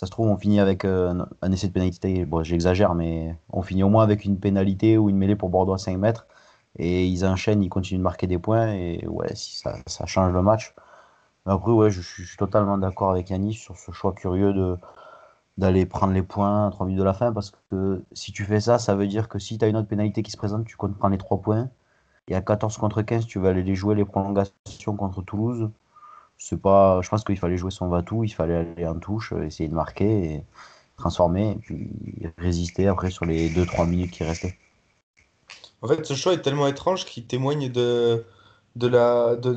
ça 0.00 0.06
se 0.06 0.12
trouve, 0.12 0.28
on 0.28 0.38
finit 0.38 0.60
avec 0.60 0.86
un, 0.86 1.28
essai 1.52 1.68
de 1.68 1.74
pénalité. 1.74 2.24
Bon, 2.24 2.42
j'exagère, 2.42 2.94
mais 2.94 3.36
on 3.52 3.60
finit 3.60 3.82
au 3.82 3.90
moins 3.90 4.02
avec 4.02 4.24
une 4.24 4.38
pénalité 4.40 4.96
ou 4.96 5.10
une 5.10 5.18
mêlée 5.18 5.36
pour 5.36 5.50
Bordeaux 5.50 5.74
à 5.74 5.78
5 5.78 5.98
mètres. 5.98 6.26
Et 6.78 7.06
ils 7.06 7.26
enchaînent, 7.26 7.62
ils 7.62 7.68
continuent 7.68 7.98
de 7.98 8.02
marquer 8.04 8.26
des 8.26 8.38
points. 8.38 8.72
Et 8.72 9.06
ouais, 9.06 9.34
si 9.34 9.58
ça, 9.58 10.06
change 10.06 10.32
le 10.32 10.40
match. 10.40 10.74
Après, 11.44 11.70
ouais, 11.72 11.90
je, 11.90 12.00
suis 12.00 12.24
totalement 12.38 12.78
d'accord 12.78 13.10
avec 13.10 13.28
Yanis 13.28 13.52
sur 13.52 13.76
ce 13.76 13.92
choix 13.92 14.14
curieux 14.14 14.78
d'aller 15.58 15.84
prendre 15.84 16.14
les 16.14 16.22
points 16.22 16.68
à 16.68 16.70
3 16.70 16.86
minutes 16.86 17.00
de 17.00 17.04
la 17.04 17.12
fin 17.12 17.30
parce 17.30 17.52
que 17.70 18.02
si 18.14 18.32
tu 18.32 18.44
fais 18.46 18.60
ça, 18.60 18.78
ça 18.78 18.94
veut 18.94 19.06
dire 19.06 19.28
que 19.28 19.38
si 19.38 19.58
tu 19.58 19.64
as 19.66 19.68
une 19.68 19.76
autre 19.76 19.88
pénalité 19.88 20.22
qui 20.22 20.30
se 20.30 20.38
présente, 20.38 20.64
tu 20.64 20.76
comptes 20.78 20.96
prendre 20.96 21.12
les 21.12 21.18
3 21.18 21.42
points. 21.42 21.68
Et 22.28 22.34
à 22.34 22.40
14 22.40 22.78
contre 22.78 23.02
15, 23.02 23.26
tu 23.26 23.38
vas 23.38 23.50
aller 23.50 23.62
les 23.62 23.74
jouer 23.74 23.94
les 23.94 24.06
prolongations 24.06 24.96
contre 24.96 25.20
Toulouse. 25.20 25.70
C'est 26.40 26.60
pas, 26.60 27.00
je 27.02 27.08
pense 27.08 27.22
qu'il 27.22 27.38
fallait 27.38 27.56
jouer 27.56 27.70
son 27.70 27.88
Vatou, 27.88 28.24
il 28.24 28.30
fallait 28.30 28.56
aller 28.56 28.86
en 28.86 28.98
touche, 28.98 29.32
essayer 29.32 29.68
de 29.68 29.74
marquer, 29.74 30.34
et 30.34 30.44
transformer, 30.96 31.50
et 31.52 31.56
puis 31.56 31.90
résister 32.38 32.88
après 32.88 33.10
sur 33.10 33.26
les 33.26 33.50
2-3 33.50 33.86
minutes 33.86 34.10
qui 34.10 34.24
restaient. 34.24 34.56
En 35.82 35.88
fait, 35.88 36.04
ce 36.06 36.14
choix 36.14 36.34
est 36.34 36.42
tellement 36.42 36.66
étrange 36.66 37.04
qu'il 37.04 37.26
témoigne 37.26 37.70
de, 37.70 38.24
de 38.76 38.86
la, 38.86 39.36
de 39.36 39.50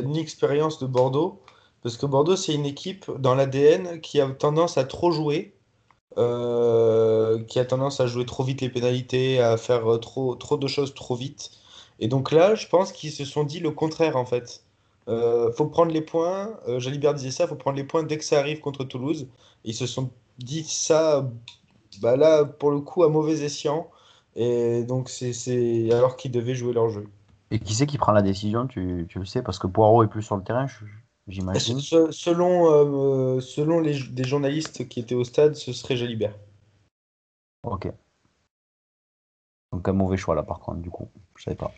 l'inexpérience 0.00 0.78
de 0.78 0.86
Bordeaux. 0.86 1.40
Parce 1.82 1.96
que 1.96 2.06
Bordeaux, 2.06 2.36
c'est 2.36 2.54
une 2.54 2.66
équipe 2.66 3.10
dans 3.18 3.34
l'ADN 3.34 4.00
qui 4.00 4.20
a 4.20 4.28
tendance 4.30 4.78
à 4.78 4.84
trop 4.84 5.12
jouer, 5.12 5.54
euh, 6.18 7.42
qui 7.44 7.58
a 7.60 7.66
tendance 7.66 8.00
à 8.00 8.06
jouer 8.08 8.26
trop 8.26 8.44
vite 8.44 8.60
les 8.62 8.70
pénalités, 8.70 9.40
à 9.40 9.56
faire 9.58 10.00
trop, 10.00 10.36
trop 10.36 10.58
de 10.58 10.68
choses 10.68 10.94
trop 10.94 11.16
vite. 11.16 11.52
Et 12.00 12.08
donc 12.08 12.32
là, 12.32 12.54
je 12.56 12.68
pense 12.68 12.92
qu'ils 12.92 13.12
se 13.12 13.24
sont 13.26 13.44
dit 13.44 13.60
le 13.60 13.72
contraire 13.72 14.16
en 14.16 14.26
fait. 14.26 14.63
Euh, 15.08 15.52
faut 15.52 15.66
prendre 15.66 15.92
les 15.92 16.00
points. 16.00 16.58
Euh, 16.68 16.80
Jalibert 16.80 17.14
disait 17.14 17.30
ça, 17.30 17.46
faut 17.46 17.56
prendre 17.56 17.76
les 17.76 17.84
points 17.84 18.02
dès 18.02 18.18
que 18.18 18.24
ça 18.24 18.38
arrive 18.38 18.60
contre 18.60 18.84
Toulouse. 18.84 19.28
ils 19.64 19.74
se 19.74 19.86
sont 19.86 20.10
dit 20.38 20.64
ça, 20.64 21.30
bah 22.00 22.16
là, 22.16 22.44
pour 22.44 22.70
le 22.70 22.80
coup, 22.80 23.04
à 23.04 23.08
mauvais 23.08 23.42
escient. 23.42 23.90
Et 24.36 24.82
donc, 24.84 25.08
c'est 25.08 25.92
alors 25.92 26.16
qu'ils 26.16 26.32
devaient 26.32 26.54
jouer 26.54 26.72
leur 26.72 26.88
jeu. 26.88 27.06
Et 27.50 27.60
qui 27.60 27.74
c'est 27.74 27.86
qui 27.86 27.98
prend 27.98 28.12
la 28.12 28.22
décision, 28.22 28.66
tu, 28.66 29.06
tu, 29.08 29.18
le 29.18 29.24
sais, 29.24 29.42
parce 29.42 29.58
que 29.58 29.66
Poirot 29.66 30.02
est 30.02 30.08
plus 30.08 30.22
sur 30.22 30.36
le 30.36 30.42
terrain, 30.42 30.66
j'imagine. 31.28 31.78
Selon, 31.78 32.70
euh, 32.70 33.40
selon 33.40 33.78
les, 33.80 34.00
des 34.10 34.24
journalistes 34.24 34.88
qui 34.88 34.98
étaient 34.98 35.14
au 35.14 35.24
stade, 35.24 35.54
ce 35.54 35.72
serait 35.72 35.96
Jalibert. 35.96 36.34
Ok. 37.62 37.92
Donc 39.72 39.88
un 39.88 39.92
mauvais 39.92 40.16
choix 40.16 40.34
là 40.34 40.42
par 40.42 40.60
contre, 40.60 40.78
du 40.78 40.90
coup. 40.90 41.08
Je 41.36 41.44
savais 41.44 41.56
pas. 41.56 41.72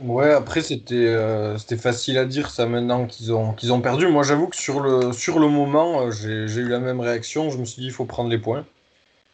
Ouais, 0.00 0.32
après 0.32 0.62
c'était 0.62 0.94
euh, 0.94 1.58
c'était 1.58 1.76
facile 1.76 2.16
à 2.16 2.24
dire 2.24 2.48
ça 2.50 2.64
maintenant 2.66 3.06
qu'ils 3.06 3.32
ont, 3.32 3.52
qu'ils 3.52 3.72
ont 3.74 3.80
perdu. 3.82 4.06
Moi 4.08 4.22
j'avoue 4.22 4.48
que 4.48 4.56
sur 4.56 4.80
le, 4.80 5.12
sur 5.12 5.38
le 5.38 5.48
moment, 5.48 6.06
euh, 6.06 6.10
j'ai 6.10 6.60
eu 6.60 6.68
la 6.68 6.78
même 6.78 7.00
réaction. 7.00 7.50
Je 7.50 7.58
me 7.58 7.64
suis 7.66 7.82
dit 7.82 7.88
il 7.88 7.92
faut 7.92 8.06
prendre 8.06 8.30
les 8.30 8.38
points. 8.38 8.64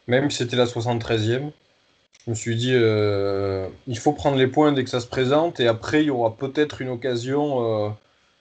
Même 0.08 0.30
si 0.30 0.38
c'était 0.38 0.56
la 0.56 0.66
73e. 0.66 1.52
Je 2.26 2.30
me 2.30 2.36
suis 2.36 2.56
dit, 2.56 2.72
euh, 2.74 3.68
il 3.88 3.98
faut 3.98 4.12
prendre 4.12 4.36
les 4.38 4.48
points 4.48 4.72
dès 4.72 4.84
que 4.84 4.90
ça 4.90 5.00
se 5.00 5.06
présente, 5.08 5.60
et 5.60 5.68
après, 5.68 6.02
il 6.02 6.06
y 6.08 6.10
aura 6.10 6.36
peut-être 6.36 6.82
une 6.82 6.90
occasion 6.90 7.96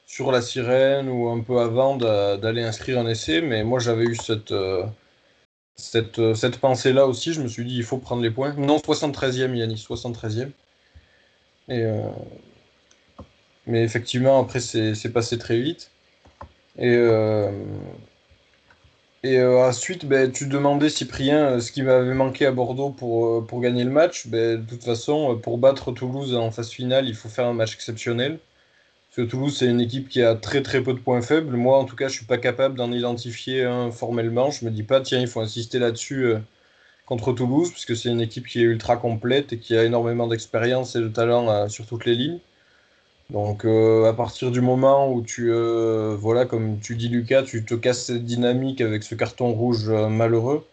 sur 0.07 0.31
la 0.31 0.41
sirène 0.41 1.09
ou 1.09 1.29
un 1.29 1.41
peu 1.41 1.59
avant 1.59 1.97
d'aller 1.97 2.63
inscrire 2.63 2.99
un 2.99 3.07
essai, 3.07 3.41
mais 3.41 3.63
moi 3.63 3.79
j'avais 3.79 4.05
eu 4.05 4.15
cette, 4.15 4.53
cette, 5.75 6.35
cette 6.35 6.57
pensée-là 6.59 7.07
aussi. 7.07 7.33
Je 7.33 7.41
me 7.41 7.47
suis 7.47 7.65
dit, 7.65 7.77
il 7.77 7.83
faut 7.83 7.97
prendre 7.97 8.21
les 8.21 8.31
points. 8.31 8.53
Non, 8.57 8.77
73e, 8.77 9.55
Yannis, 9.55 9.85
73e. 9.89 10.51
Et, 11.69 11.85
mais 13.65 13.83
effectivement, 13.83 14.39
après, 14.39 14.59
c'est 14.59 15.11
passé 15.13 15.37
très 15.37 15.59
vite. 15.59 15.91
Et 16.77 16.97
et 19.23 19.39
euh, 19.39 19.67
ensuite, 19.67 20.05
ben, 20.05 20.31
tu 20.31 20.47
demandais, 20.47 20.89
Cyprien, 20.89 21.55
euh, 21.55 21.59
ce 21.59 21.71
qui 21.71 21.81
m'avait 21.81 22.13
manqué 22.13 22.45
à 22.45 22.51
Bordeaux 22.51 22.91
pour, 22.91 23.27
euh, 23.27 23.59
gagner 23.59 23.83
le 23.83 23.89
match. 23.89 24.27
Ben, 24.27 24.61
de 24.61 24.69
toute 24.69 24.83
façon, 24.83 25.37
pour 25.41 25.57
battre 25.57 25.91
Toulouse 25.91 26.35
en 26.35 26.51
phase 26.51 26.69
finale, 26.69 27.07
il 27.09 27.15
faut 27.15 27.27
faire 27.27 27.47
un 27.47 27.53
match 27.53 27.73
exceptionnel. 27.73 28.39
Parce 29.09 29.27
que 29.27 29.31
Toulouse, 29.31 29.57
c'est 29.57 29.67
une 29.67 29.81
équipe 29.81 30.09
qui 30.09 30.21
a 30.23 30.35
très 30.35 30.61
très 30.63 30.81
peu 30.83 30.93
de 30.93 30.99
points 30.99 31.21
faibles. 31.21 31.55
Moi, 31.57 31.77
en 31.77 31.85
tout 31.85 31.95
cas, 31.95 32.07
je 32.09 32.15
suis 32.15 32.25
pas 32.25 32.37
capable 32.37 32.75
d'en 32.77 32.91
identifier 32.91 33.63
un 33.65 33.91
formellement. 33.91 34.51
Je 34.51 34.65
me 34.65 34.71
dis 34.71 34.83
pas, 34.83 35.01
tiens, 35.01 35.19
il 35.19 35.27
faut 35.27 35.41
insister 35.41 35.79
là-dessus 35.79 36.35
contre 37.07 37.33
Toulouse, 37.33 37.71
puisque 37.71 37.95
c'est 37.95 38.09
une 38.09 38.21
équipe 38.21 38.47
qui 38.47 38.59
est 38.59 38.65
ultra 38.65 38.97
complète 38.97 39.53
et 39.53 39.57
qui 39.57 39.75
a 39.75 39.83
énormément 39.83 40.27
d'expérience 40.27 40.95
et 40.95 40.99
de 40.99 41.07
talent 41.07 41.67
sur 41.69 41.87
toutes 41.87 42.05
les 42.05 42.15
lignes. 42.15 42.39
Donc 43.29 43.65
euh, 43.65 44.05
à 44.05 44.13
partir 44.13 44.51
du 44.51 44.61
moment 44.61 45.11
où 45.11 45.21
tu, 45.21 45.51
euh, 45.51 46.15
voilà, 46.17 46.45
comme 46.45 46.79
tu 46.79 46.95
dis 46.95 47.09
Lucas, 47.09 47.43
tu 47.43 47.65
te 47.65 47.75
casses 47.75 48.05
cette 48.05 48.23
dynamique 48.25 48.79
avec 48.81 49.03
ce 49.03 49.15
carton 49.15 49.51
rouge 49.53 49.89
euh, 49.89 50.07
malheureux, 50.07 50.65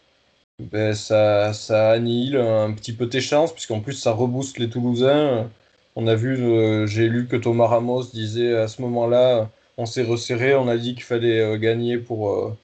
ben, 0.61 0.94
ça, 0.94 1.53
ça 1.55 1.90
annihile 1.92 2.37
un 2.38 2.73
petit 2.73 2.92
peu 2.92 3.09
tes 3.09 3.20
chances, 3.20 3.53
puisqu'en 3.53 3.81
plus 3.81 3.94
ça 3.94 4.12
rebooste 4.12 4.59
les 4.59 4.70
Toulousains. 4.70 5.51
On 5.97 6.07
a 6.09 6.14
vu, 6.16 6.87
j'ai 6.88 7.09
lu 7.09 7.29
que 7.29 7.37
Thomas 7.37 7.66
Ramos 7.68 8.05
disait 8.12 8.57
à 8.57 8.68
ce 8.68 8.83
moment-là, 8.83 9.51
on 9.79 9.87
s'est 9.87 10.03
resserré, 10.03 10.55
on 10.55 10.68
a 10.68 10.77
dit 10.77 10.94
qu'il 10.94 11.05
fallait 11.05 11.59
gagner 11.59 11.99
pour, 11.99 12.57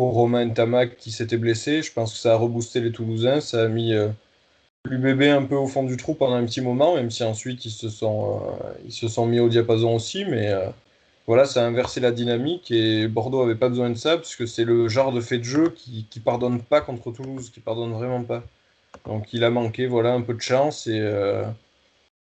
pour 0.00 0.14
Romain 0.14 0.48
Tamac 0.48 0.96
qui 0.96 1.10
s'était 1.10 1.36
blessé. 1.36 1.82
Je 1.82 1.92
pense 1.92 2.14
que 2.14 2.18
ça 2.18 2.32
a 2.32 2.36
reboosté 2.36 2.80
les 2.80 2.90
Toulousains, 2.90 3.42
ça 3.42 3.64
a 3.64 3.68
mis 3.68 3.92
l'UBB 4.86 5.24
un 5.24 5.44
peu 5.44 5.56
au 5.56 5.66
fond 5.66 5.82
du 5.82 5.98
trou 5.98 6.14
pendant 6.14 6.36
un 6.36 6.46
petit 6.46 6.62
moment, 6.62 6.94
même 6.94 7.10
si 7.10 7.22
ensuite 7.22 7.66
ils 7.66 7.70
se 7.70 7.90
sont, 7.90 8.40
euh, 8.86 8.90
se 8.90 9.20
mis 9.26 9.40
au 9.40 9.50
diapason 9.50 9.94
aussi. 9.94 10.24
Mais 10.24 10.48
euh, 10.48 10.70
voilà, 11.26 11.44
ça 11.44 11.62
a 11.62 11.66
inversé 11.66 12.00
la 12.00 12.12
dynamique 12.12 12.70
et 12.70 13.08
Bordeaux 13.08 13.42
avait 13.42 13.56
pas 13.56 13.68
besoin 13.68 13.90
de 13.90 13.94
ça, 13.94 14.16
puisque 14.16 14.48
c'est 14.48 14.64
le 14.64 14.88
genre 14.88 15.12
de 15.12 15.20
fait 15.20 15.36
de 15.36 15.44
jeu 15.44 15.68
qui, 15.76 16.06
qui 16.08 16.18
pardonne 16.20 16.62
pas 16.62 16.80
contre 16.80 17.12
Toulouse, 17.12 17.50
qui 17.50 17.60
pardonne 17.60 17.92
vraiment 17.92 18.24
pas. 18.24 18.42
Donc 19.04 19.34
il 19.34 19.44
a 19.44 19.50
manqué 19.50 19.86
voilà, 19.86 20.14
un 20.14 20.22
peu 20.22 20.32
de 20.32 20.40
chance 20.40 20.86
et, 20.86 20.98
euh, 20.98 21.44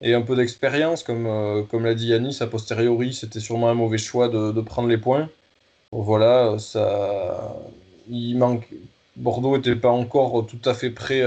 un 0.01 0.21
peu 0.21 0.38
d'expérience, 0.38 1.03
comme, 1.03 1.67
comme 1.69 1.83
l'a 1.83 1.93
dit 1.93 2.07
Yanis, 2.07 2.38
a 2.39 2.47
posteriori, 2.47 3.13
c'était 3.13 3.41
sûrement 3.41 3.69
un 3.69 3.73
mauvais 3.73 3.97
choix 3.97 4.29
de 4.29 4.61
prendre 4.61 4.88
les 4.88 4.97
points. 4.97 5.29
Voilà, 5.91 6.57
ça, 6.59 7.55
il 8.09 8.37
manque. 8.37 8.67
Bordeaux 9.15 9.55
n'était 9.57 9.75
pas 9.75 9.91
encore 9.91 10.45
tout 10.45 10.59
à 10.65 10.73
fait 10.73 10.89
prêt 10.91 11.23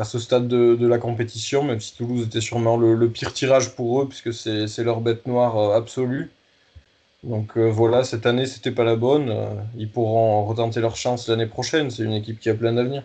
à 0.00 0.04
ce 0.04 0.18
stade 0.18 0.48
de, 0.48 0.86
la 0.86 0.98
compétition, 0.98 1.62
même 1.62 1.80
si 1.80 1.96
Toulouse 1.96 2.26
était 2.26 2.40
sûrement 2.40 2.76
le, 2.76 3.08
pire 3.10 3.32
tirage 3.32 3.74
pour 3.74 4.02
eux, 4.02 4.08
puisque 4.08 4.32
c'est 4.32 4.84
leur 4.84 5.00
bête 5.00 5.26
noire 5.26 5.58
euh, 5.58 5.76
absolue. 5.76 6.30
Donc 7.22 7.58
euh, 7.58 7.68
voilà, 7.70 8.02
cette 8.02 8.24
année, 8.24 8.46
c'était 8.46 8.70
pas 8.70 8.84
la 8.84 8.96
bonne. 8.96 9.28
Euh, 9.30 9.50
ils 9.76 9.90
pourront 9.90 10.44
retenter 10.46 10.80
leur 10.80 10.96
chance 10.96 11.28
l'année 11.28 11.46
prochaine. 11.46 11.90
C'est 11.90 12.02
une 12.02 12.14
équipe 12.14 12.40
qui 12.40 12.48
a 12.48 12.54
plein 12.54 12.72
d'avenir. 12.72 13.02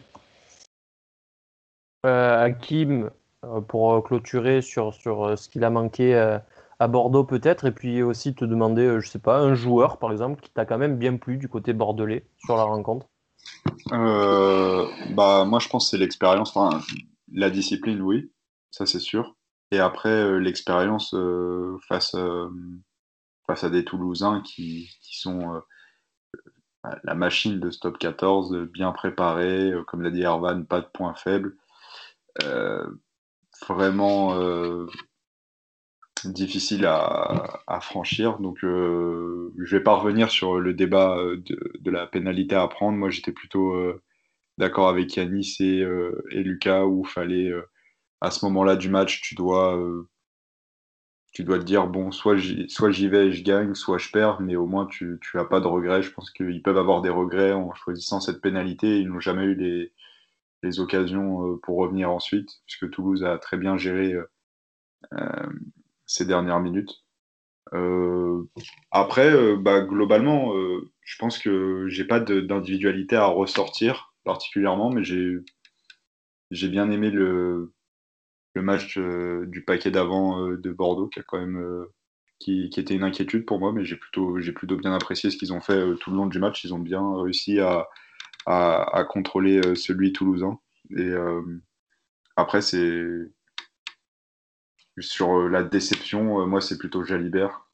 Hakim, 2.03 3.09
pour 3.67 4.03
clôturer 4.03 4.61
sur, 4.61 4.93
sur 4.93 5.37
ce 5.37 5.49
qu'il 5.49 5.63
a 5.63 5.71
manqué 5.71 6.37
à 6.79 6.87
Bordeaux 6.87 7.23
peut-être, 7.23 7.65
et 7.65 7.71
puis 7.71 8.03
aussi 8.03 8.35
te 8.35 8.45
demander, 8.45 8.99
je 8.99 9.07
sais 9.07 9.19
pas, 9.19 9.39
un 9.39 9.55
joueur 9.55 9.97
par 9.97 10.11
exemple 10.11 10.41
qui 10.41 10.51
t'a 10.51 10.65
quand 10.65 10.77
même 10.77 10.97
bien 10.97 11.17
plu 11.17 11.37
du 11.37 11.47
côté 11.47 11.73
bordelais 11.73 12.25
sur 12.37 12.57
la 12.57 12.63
rencontre? 12.63 13.07
Euh, 13.91 14.87
bah, 15.11 15.45
moi, 15.45 15.59
je 15.59 15.69
pense 15.69 15.85
que 15.85 15.91
c'est 15.91 15.97
l'expérience. 15.97 16.55
Enfin, 16.55 16.81
la 17.31 17.49
discipline, 17.49 18.01
oui, 18.01 18.31
ça 18.71 18.85
c'est 18.85 18.99
sûr. 18.99 19.35
Et 19.71 19.79
après, 19.79 20.09
euh, 20.09 20.37
l'expérience 20.37 21.13
euh, 21.13 21.77
face, 21.87 22.15
à 22.15 23.69
des 23.69 23.85
Toulousains 23.85 24.41
qui, 24.41 24.89
sont 25.01 25.61
la 27.03 27.15
machine 27.15 27.59
de 27.59 27.71
Stop 27.71 27.97
14, 27.97 28.67
bien 28.71 28.91
préparée, 28.91 29.73
comme 29.87 30.01
l'a 30.03 30.11
dit 30.11 30.21
Ervan, 30.21 30.63
pas 30.63 30.81
de 30.81 30.87
points 30.93 31.15
faibles. 31.15 31.55
vraiment 33.67 34.35
difficile 36.33 36.85
à, 36.85 37.79
franchir. 37.81 38.39
Donc, 38.39 38.57
je 38.61 39.75
vais 39.75 39.83
pas 39.83 39.95
revenir 39.95 40.29
sur 40.31 40.59
le 40.59 40.73
débat 40.73 41.17
de, 41.35 41.91
la 41.91 42.07
pénalité 42.07 42.55
à 42.55 42.67
prendre. 42.67 42.97
Moi, 42.97 43.09
j'étais 43.09 43.31
plutôt 43.31 43.75
d'accord 44.57 44.89
avec 44.89 45.15
Yanis 45.15 45.57
et, 45.59 45.85
Lucas 46.31 46.85
où 46.85 47.03
fallait 47.03 47.51
à 48.21 48.31
ce 48.31 48.45
moment-là 48.45 48.75
du 48.75 48.89
match, 48.89 49.21
tu 49.21 49.35
dois 49.35 49.77
tu 51.35 51.43
dois 51.43 51.59
te 51.59 51.65
dire, 51.65 51.87
bon, 51.87 52.11
soit 52.13 52.37
j'y 52.37 53.07
vais 53.09 53.27
et 53.27 53.33
je 53.33 53.43
gagne, 53.43 53.75
soit 53.75 53.97
je 53.97 54.09
perds, 54.09 54.39
mais 54.39 54.55
au 54.55 54.67
moins 54.67 54.85
tu 54.85 55.19
n'as 55.33 55.43
pas 55.43 55.59
de 55.59 55.67
regrets. 55.67 56.01
Je 56.01 56.09
pense 56.11 56.31
qu'ils 56.31 56.63
peuvent 56.63 56.77
avoir 56.77 57.01
des 57.01 57.09
regrets 57.09 57.51
en 57.51 57.73
choisissant 57.73 58.21
cette 58.21 58.39
pénalité. 58.41 59.01
Ils 59.01 59.09
n'ont 59.09 59.19
jamais 59.19 59.43
eu 59.43 59.55
les, 59.55 60.79
occasions 60.79 61.45
euh, 61.45 61.57
pour 61.61 61.77
revenir 61.77 62.09
ensuite, 62.09 62.49
puisque 62.65 62.89
Toulouse 62.89 63.23
a 63.23 63.37
très 63.37 63.57
bien 63.57 63.77
géré 63.77 64.13
euh, 64.13 64.25
euh, 65.13 65.49
ces 66.05 66.25
dernières 66.25 66.59
minutes. 66.59 67.03
après, 68.91 69.55
bah, 69.57 69.81
globalement, 69.81 70.53
je 71.01 71.17
pense 71.17 71.39
que 71.39 71.87
j'ai 71.87 72.05
pas 72.05 72.19
d'individualité 72.19 73.15
à 73.15 73.25
ressortir 73.25 74.13
particulièrement, 74.23 74.89
mais 74.89 75.03
j'ai 75.03 76.67
bien 76.69 76.91
aimé 76.91 77.11
le, 77.11 77.73
le 78.55 78.61
match 78.61 78.97
euh, 78.97 79.45
du 79.47 79.63
paquet 79.63 79.91
d'avant 79.91 80.41
euh, 80.41 80.57
de 80.57 80.71
Bordeaux, 80.71 81.07
qui 81.07 81.19
a 81.19 81.23
quand 81.23 81.37
même 81.37 81.57
euh, 81.57 81.93
qui, 82.39 82.69
était 82.75 82.95
une 82.95 83.03
inquiétude 83.03 83.45
pour 83.45 83.59
moi, 83.59 83.71
mais 83.71 83.85
j'ai 83.85 83.97
plutôt, 83.97 84.39
j'ai 84.39 84.53
plutôt 84.53 84.77
bien 84.77 84.93
apprécié 84.93 85.29
ce 85.29 85.37
qu'ils 85.37 85.53
ont 85.53 85.61
fait 85.61 85.95
tout 85.99 86.09
le 86.09 86.17
long 86.17 86.25
du 86.25 86.39
match. 86.39 86.63
Ils 86.63 86.73
ont 86.73 86.79
bien 86.79 87.21
réussi 87.21 87.59
à, 87.59 87.87
à, 88.45 89.05
contrôler 89.09 89.75
celui 89.75 90.13
toulousain. 90.13 90.59
Et 90.95 91.11
après, 92.35 92.61
c'est 92.61 93.03
sur 94.99 95.49
la 95.49 95.63
déception, 95.63 96.45
moi, 96.47 96.61
c'est 96.61 96.77
plutôt 96.77 97.03
Jalibert 97.03 97.65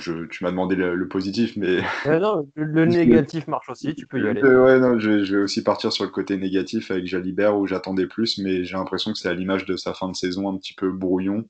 tu 0.00 0.44
m'as 0.44 0.50
demandé 0.50 0.76
le, 0.76 1.08
positif, 1.08 1.56
mais. 1.56 1.82
non, 2.20 2.48
le 2.54 2.84
négatif 2.84 3.46
marche 3.46 3.68
aussi, 3.68 3.94
tu 3.94 4.06
peux 4.06 4.22
y 4.22 4.28
aller. 4.28 4.42
Ouais, 4.42 4.78
non, 4.78 4.98
je, 4.98 5.10
vais 5.10 5.42
aussi 5.42 5.62
partir 5.62 5.92
sur 5.92 6.04
le 6.04 6.10
côté 6.10 6.36
négatif 6.36 6.90
avec 6.90 7.06
Jalibert 7.06 7.56
où 7.56 7.66
j'attendais 7.66 8.06
plus, 8.06 8.38
mais 8.38 8.64
j'ai 8.64 8.76
l'impression 8.76 9.12
que 9.12 9.18
c'est 9.18 9.28
à 9.28 9.34
l'image 9.34 9.64
de 9.64 9.76
sa 9.76 9.94
fin 9.94 10.08
de 10.08 10.16
saison 10.16 10.48
un 10.48 10.56
petit 10.56 10.74
peu 10.74 10.90
brouillon 10.90 11.48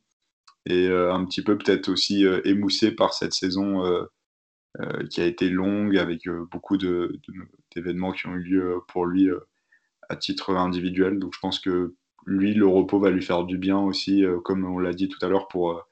et 0.66 0.86
euh, 0.88 1.12
un 1.12 1.24
petit 1.24 1.42
peu 1.42 1.58
peut-être 1.58 1.88
aussi 1.88 2.24
euh, 2.24 2.40
émoussé 2.44 2.92
par 2.92 3.14
cette 3.14 3.32
saison 3.32 3.84
euh, 3.84 4.06
qui 5.10 5.20
a 5.20 5.26
été 5.26 5.50
longue 5.50 5.98
avec 5.98 6.28
beaucoup 6.50 6.78
d'événements 6.78 8.12
qui 8.12 8.26
ont 8.26 8.34
eu 8.34 8.42
lieu 8.42 8.80
pour 8.88 9.06
lui 9.06 9.28
à 10.08 10.16
titre 10.16 10.54
individuel. 10.54 11.18
Donc 11.18 11.34
je 11.34 11.40
pense 11.40 11.58
que 11.58 11.94
lui, 12.26 12.54
le 12.54 12.66
repos 12.66 12.98
va 12.98 13.10
lui 13.10 13.22
faire 13.22 13.44
du 13.44 13.58
bien 13.58 13.78
aussi, 13.78 14.24
comme 14.44 14.64
on 14.64 14.78
l'a 14.78 14.92
dit 14.92 15.08
tout 15.08 15.24
à 15.24 15.28
l'heure, 15.28 15.48
pour 15.48 15.84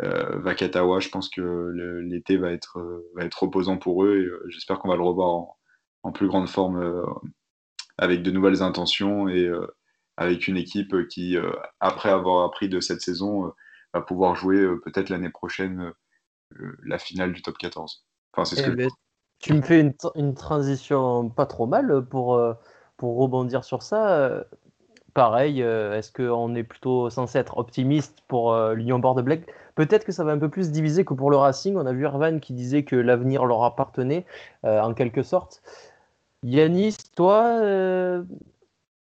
euh, 0.00 0.38
Vakatawa, 0.38 1.00
je 1.00 1.08
pense 1.10 1.28
que 1.28 2.00
l'été 2.02 2.36
va 2.36 2.50
être, 2.50 2.78
euh, 2.78 3.10
va 3.14 3.24
être 3.24 3.42
reposant 3.42 3.76
pour 3.76 4.04
eux 4.04 4.16
et 4.16 4.24
euh, 4.24 4.44
j'espère 4.48 4.78
qu'on 4.78 4.88
va 4.88 4.96
le 4.96 5.02
revoir 5.02 5.56
en, 6.02 6.12
plus 6.12 6.26
grande 6.26 6.48
forme 6.48 7.04
avec 7.96 8.22
de 8.22 8.30
nouvelles 8.32 8.62
intentions 8.62 9.28
et 9.28 9.48
avec 10.16 10.48
une 10.48 10.56
équipe 10.56 11.06
qui, 11.08 11.36
après 11.78 12.08
avoir 12.10 12.44
appris 12.44 12.68
de 12.68 12.80
cette 12.80 13.00
saison, 13.00 13.52
va 13.94 14.00
pouvoir 14.00 14.34
jouer 14.34 14.66
peut-être 14.84 15.10
l'année 15.10 15.30
prochaine 15.30 15.92
la 16.82 16.98
finale 16.98 17.32
du 17.32 17.40
top 17.40 17.56
14. 17.56 18.04
Enfin, 18.32 18.44
c'est 18.44 18.56
ce 18.56 18.62
eh 18.62 18.64
que 18.64 18.76
ben, 18.76 18.90
tu 19.38 19.54
me 19.54 19.62
fais 19.62 19.80
une, 19.80 19.94
une, 20.16 20.34
transition 20.34 21.30
pas 21.30 21.46
trop 21.46 21.66
mal 21.66 22.04
pour, 22.10 22.36
pour 22.96 23.16
rebondir 23.16 23.62
sur 23.62 23.84
ça. 23.84 24.44
Pareil, 25.14 25.60
est-ce 25.60 26.10
qu'on 26.10 26.54
est 26.54 26.62
plutôt 26.62 27.10
censé 27.10 27.38
être 27.38 27.58
optimiste 27.58 28.18
pour 28.28 28.56
l'Union 28.74 28.98
Bordeaux-Bègles 28.98 29.44
Peut-être 29.74 30.04
que 30.04 30.12
ça 30.12 30.24
va 30.24 30.32
un 30.32 30.38
peu 30.38 30.50
plus 30.50 30.70
diviser 30.70 31.04
que 31.04 31.14
pour 31.14 31.30
le 31.30 31.36
Racing. 31.36 31.76
On 31.76 31.86
a 31.86 31.92
vu 31.92 32.04
Ervan 32.04 32.38
qui 32.38 32.52
disait 32.52 32.82
que 32.82 32.96
l'avenir 32.96 33.46
leur 33.46 33.64
appartenait, 33.64 34.26
euh, 34.64 34.80
en 34.80 34.92
quelque 34.92 35.22
sorte. 35.22 35.62
Yanis, 36.42 36.96
toi, 37.16 37.58
euh, 37.62 38.22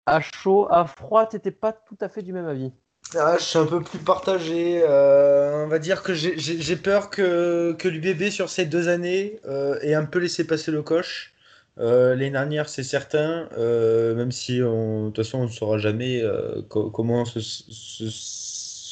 à 0.06 0.22
chaud, 0.22 0.68
à 0.70 0.86
froid, 0.86 1.26
t'étais 1.26 1.52
pas 1.52 1.74
tout 1.74 1.98
à 2.00 2.08
fait 2.08 2.22
du 2.22 2.32
même 2.32 2.48
avis? 2.48 2.72
Ah, 3.18 3.36
je 3.38 3.43
suis 3.43 3.60
un 3.60 3.66
peu 3.66 3.82
plus 3.82 4.00
partagé. 4.00 4.82
Euh, 4.88 5.66
on 5.66 5.68
va 5.68 5.80
dire 5.80 6.04
que 6.04 6.14
j'ai 6.14 6.76
peur 6.78 7.10
que, 7.10 7.74
que 7.78 7.88
l'UBB, 7.88 8.30
sur 8.30 8.50
ces 8.50 8.66
deux 8.66 8.88
années, 8.88 9.39
ait 9.82 9.93
un 9.93 10.06
peu 10.06 10.20
laissé 10.20 10.48
passer 10.48 10.72
le 10.72 10.82
coche. 10.82 11.34
L'année 11.78 12.32
dernière, 12.32 12.69
c'est 12.69 12.84
certain, 12.84 13.49
même 13.57 14.32
si 14.32 14.59
de 14.59 15.07
toute 15.07 15.17
façon 15.17 15.39
on 15.39 15.43
ne 15.43 15.49
saura 15.49 15.78
jamais 15.78 16.23
comment 16.69 17.26
se, 17.26 17.39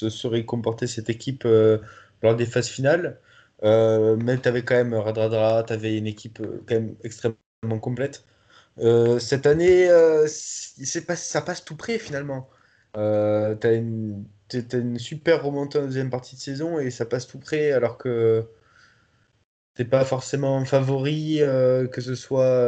serait 0.09 0.45
comporté 0.45 0.87
cette 0.87 1.09
équipe 1.09 1.43
euh, 1.45 1.79
lors 2.21 2.35
des 2.35 2.45
phases 2.45 2.69
finales. 2.69 3.19
Euh, 3.63 4.17
mais 4.17 4.37
tu 4.39 4.47
avais 4.49 4.63
quand 4.63 4.75
même 4.75 4.93
Radradra, 4.93 5.63
tu 5.63 5.73
avais 5.73 5.97
une 5.97 6.07
équipe 6.07 6.39
euh, 6.41 6.61
quand 6.67 6.75
même 6.75 6.95
extrêmement 7.03 7.79
complète. 7.79 8.25
cette 9.19 9.45
année, 9.45 9.87
ça 10.27 11.41
passe 11.41 11.65
tout 11.65 11.75
près 11.75 11.99
finalement. 11.99 12.49
Euh, 12.97 13.55
tu 13.55 13.67
as, 13.67 13.73
une 14.77 14.99
super 14.99 15.43
remontée 15.43 15.79
en 15.79 15.85
deuxième 15.85 16.09
partie 16.09 16.35
de 16.35 16.41
saison 16.41 16.79
et 16.79 16.91
ça 16.91 17.05
passe 17.05 17.27
tout 17.27 17.39
près 17.39 17.71
alors 17.71 17.97
que 17.97 18.45
t'es 19.75 19.85
pas 19.85 20.05
forcément 20.05 20.63
favori, 20.65 21.39
que 21.91 22.01
ce 22.01 22.15
soit 22.15 22.67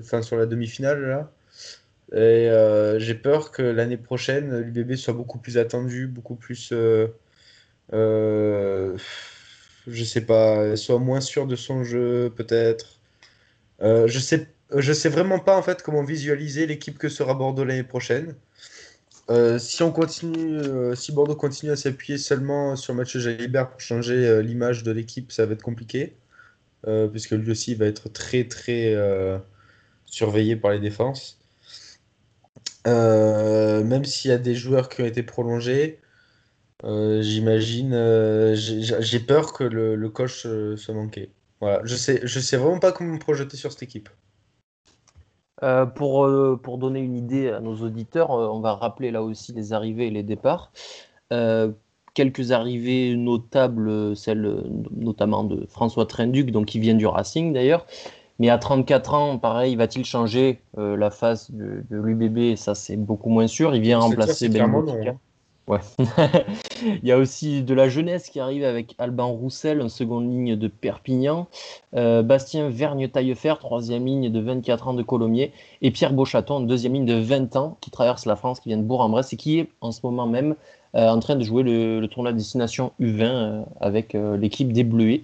enfin 0.00 0.22
sur 0.22 0.36
la 0.36 0.46
demi-finale 0.46 1.02
là. 1.02 1.30
Et 2.12 2.48
euh, 2.50 2.98
j'ai 2.98 3.14
peur 3.14 3.52
que 3.52 3.62
l'année 3.62 3.96
prochaine, 3.96 4.60
l'UBB 4.60 4.96
soit 4.96 5.14
beaucoup 5.14 5.38
plus 5.38 5.58
attendu, 5.58 6.06
beaucoup 6.08 6.34
plus. 6.34 6.70
Euh, 6.72 7.08
euh, 7.92 8.96
je 9.86 10.04
sais 10.04 10.22
pas, 10.22 10.76
soit 10.76 10.98
moins 10.98 11.20
sûr 11.20 11.46
de 11.46 11.56
son 11.56 11.84
jeu, 11.84 12.32
peut-être. 12.36 12.98
je 13.80 14.18
sais, 14.18 14.48
je 14.76 14.92
sais 14.92 15.08
vraiment 15.08 15.38
pas 15.40 15.56
en 15.56 15.62
fait 15.62 15.82
comment 15.82 16.04
visualiser 16.04 16.66
l'équipe 16.66 16.98
que 16.98 17.08
sera 17.08 17.34
Bordeaux 17.34 17.64
l'année 17.64 17.84
prochaine. 17.84 18.34
Si 19.58 19.82
on 19.82 19.92
continue, 19.92 20.60
si 20.96 21.12
Bordeaux 21.12 21.36
continue 21.36 21.72
à 21.72 21.76
s'appuyer 21.76 22.18
seulement 22.18 22.76
sur 22.76 22.94
Mathieu 22.94 23.20
Jalibert 23.20 23.70
pour 23.70 23.80
changer 23.80 24.42
l'image 24.42 24.82
de 24.82 24.90
l'équipe, 24.90 25.32
ça 25.32 25.46
va 25.46 25.52
être 25.52 25.62
compliqué, 25.62 26.16
puisque 27.12 27.32
lui 27.32 27.50
aussi 27.50 27.74
va 27.74 27.86
être 27.86 28.08
très 28.08 28.44
très 28.44 28.96
surveillé 30.06 30.56
par 30.56 30.72
les 30.72 30.80
défenses. 30.80 31.40
Euh, 32.86 33.84
même 33.84 34.04
s'il 34.04 34.30
y 34.30 34.34
a 34.34 34.38
des 34.38 34.54
joueurs 34.54 34.88
qui 34.88 35.02
ont 35.02 35.06
été 35.06 35.22
prolongés, 35.22 36.00
euh, 36.84 37.22
j'imagine, 37.22 37.92
euh, 37.94 38.54
j'ai 38.56 39.20
peur 39.20 39.52
que 39.52 39.64
le, 39.64 40.08
coach 40.10 40.46
soit 40.76 40.94
manqué. 40.94 41.30
Voilà, 41.60 41.82
je 41.84 41.96
sais, 41.96 42.20
je 42.24 42.40
sais 42.40 42.56
vraiment 42.56 42.78
pas 42.78 42.92
comment 42.92 43.14
me 43.14 43.18
projeter 43.18 43.56
sur 43.56 43.72
cette 43.72 43.82
équipe. 43.82 44.08
Pour, 45.94 46.28
pour 46.62 46.78
donner 46.78 47.00
une 47.00 47.16
idée 47.16 47.50
à 47.50 47.60
nos 47.60 47.76
auditeurs, 47.76 48.30
on 48.30 48.60
va 48.60 48.74
rappeler 48.74 49.10
là 49.10 49.22
aussi 49.22 49.52
les 49.52 49.72
arrivées 49.72 50.06
et 50.06 50.10
les 50.10 50.22
départs. 50.22 50.72
quelques 52.14 52.52
arrivées 52.52 53.14
notables, 53.16 54.16
celles 54.16 54.62
notamment 54.96 55.44
de 55.44 55.66
François 55.68 56.06
Trenduc, 56.06 56.50
donc 56.50 56.66
qui 56.66 56.80
vient 56.80 56.94
du 56.94 57.06
Racing 57.06 57.52
d'ailleurs, 57.52 57.86
mais 58.40 58.48
à 58.48 58.56
34 58.56 59.14
ans, 59.14 59.38
pareil, 59.38 59.76
va-t-il 59.76 60.02
changer 60.06 60.62
euh, 60.78 60.96
la 60.96 61.10
face 61.10 61.50
de, 61.50 61.84
l'UBB 61.90 62.56
Ça, 62.56 62.74
c'est 62.74 62.96
beaucoup 62.96 63.28
moins 63.28 63.46
sûr. 63.46 63.74
Il 63.74 63.82
vient 63.82 63.98
remplacer 63.98 64.48
Ben. 64.48 65.18
Il 66.82 67.08
y 67.08 67.12
a 67.12 67.18
aussi 67.18 67.62
de 67.62 67.74
la 67.74 67.88
jeunesse 67.88 68.28
qui 68.28 68.40
arrive 68.40 68.64
avec 68.64 68.94
Alban 68.98 69.32
Roussel 69.32 69.80
en 69.80 69.88
seconde 69.88 70.30
ligne 70.30 70.56
de 70.56 70.68
Perpignan, 70.68 71.48
euh, 71.94 72.22
Bastien 72.22 72.68
Vergne-Taillefer, 72.68 73.54
troisième 73.60 74.06
ligne 74.06 74.30
de 74.30 74.40
24 74.40 74.88
ans 74.88 74.94
de 74.94 75.02
Colomiers, 75.02 75.52
et 75.82 75.90
Pierre 75.90 76.12
Beauchaton, 76.12 76.54
en 76.56 76.60
deuxième 76.60 76.94
ligne 76.94 77.06
de 77.06 77.14
20 77.14 77.56
ans, 77.56 77.76
qui 77.80 77.90
traverse 77.90 78.26
la 78.26 78.36
France, 78.36 78.60
qui 78.60 78.68
vient 78.70 78.78
de 78.78 78.82
Bourg-en-Bresse 78.82 79.32
et 79.32 79.36
qui 79.36 79.58
est 79.58 79.68
en 79.80 79.92
ce 79.92 80.00
moment 80.02 80.26
même 80.26 80.56
euh, 80.94 81.08
en 81.08 81.20
train 81.20 81.36
de 81.36 81.44
jouer 81.44 81.62
le, 81.62 82.06
tournoi 82.06 82.32
de 82.32 82.38
destination 82.38 82.92
U20 83.00 83.64
avec 83.80 84.14
l'équipe 84.14 84.72
des 84.72 84.84
Bleuets. 84.84 85.22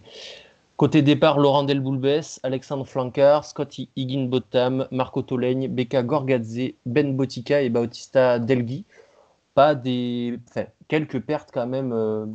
Côté 0.77 1.01
départ, 1.01 1.39
Laurent 1.39 1.63
Delboulbès, 1.63 2.39
Alexandre 2.43 2.87
Flancard, 2.87 3.47
Scotty 3.47 3.89
Higginbotham, 3.97 4.87
Marco 4.91 5.23
Tolègne, 5.23 5.69
Becca 5.69 6.03
Gorgadze, 6.03 6.75
Ben 6.85 7.17
Botica 7.17 7.63
et 7.63 7.71
Bautista 7.71 8.39
Delgui. 8.39 8.85
Pas 9.57 9.75
des, 9.75 10.39
quelques 10.87 11.21
pertes 11.21 11.49
quand 11.51 11.67
même 11.67 11.93
euh, 11.95 12.27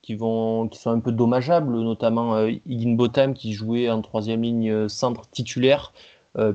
qui, 0.00 0.14
vont, 0.14 0.68
qui 0.68 0.78
sont 0.78 0.90
un 0.90 1.00
peu 1.00 1.10
dommageables, 1.10 1.72
notamment 1.72 2.36
euh, 2.36 2.52
Higginbotham 2.66 3.34
qui 3.34 3.52
jouait 3.52 3.90
en 3.90 4.00
troisième 4.00 4.42
ligne 4.42 4.70
euh, 4.70 4.88
centre 4.88 5.28
titulaire 5.28 5.92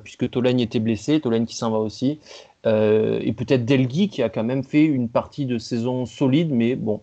puisque 0.01 0.29
Tolègne 0.29 0.61
était 0.61 0.79
blessé, 0.79 1.19
Tolègne 1.19 1.45
qui 1.45 1.57
s'en 1.57 1.69
va 1.69 1.79
aussi. 1.79 2.21
et 2.63 3.33
peut-être 3.35 3.65
Delgui 3.65 4.07
qui 4.07 4.23
a 4.23 4.29
quand 4.29 4.45
même 4.45 4.63
fait 4.63 4.85
une 4.85 5.09
partie 5.09 5.45
de 5.45 5.57
saison 5.57 6.05
solide, 6.05 6.51
mais 6.51 6.75
bon, 6.77 7.01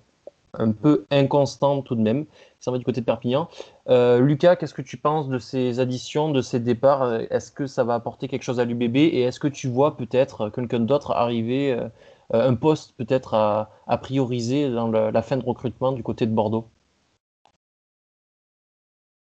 un 0.55 0.73
peu 0.73 1.05
inconstant 1.11 1.83
tout 1.83 1.95
de 1.95 2.01
même. 2.01 2.27
Ça 2.59 2.71
va 2.71 2.79
du 2.79 2.85
côté 2.85 3.01
de 3.01 3.07
Perpignan. 3.07 3.49
Euh, 3.89 4.21
Lucas, 4.21 4.57
qu'est-ce 4.57 4.75
que 4.75 4.83
tu 4.83 4.97
penses 4.97 5.29
de 5.29 5.39
ces 5.39 5.81
additions, 5.81 6.31
de 6.31 6.43
ces 6.43 6.61
départs? 6.61 7.15
Est-ce 7.31 7.51
que 7.51 7.67
ça 7.67 7.85
va 7.85 7.95
apporter 7.95 8.29
quelque 8.29 8.43
chose 8.43 8.61
à 8.61 8.65
l'UBB 8.65 8.97
Et 8.97 9.23
est-ce 9.23 9.41
que 9.41 9.49
tu 9.49 9.69
vois 9.69 9.97
peut-être 9.97 10.51
quelqu'un 10.51 10.81
d'autre 10.81 11.13
arriver, 11.13 11.73
euh, 11.73 11.89
un 12.33 12.55
poste 12.55 12.97
peut-être 12.97 13.35
à, 13.35 13.99
prioriser 13.99 14.71
dans 14.71 14.89
la 14.89 15.23
fin 15.23 15.37
de 15.37 15.45
recrutement 15.45 15.93
du 15.93 16.03
côté 16.03 16.27
de 16.27 16.33
Bordeaux? 16.33 16.69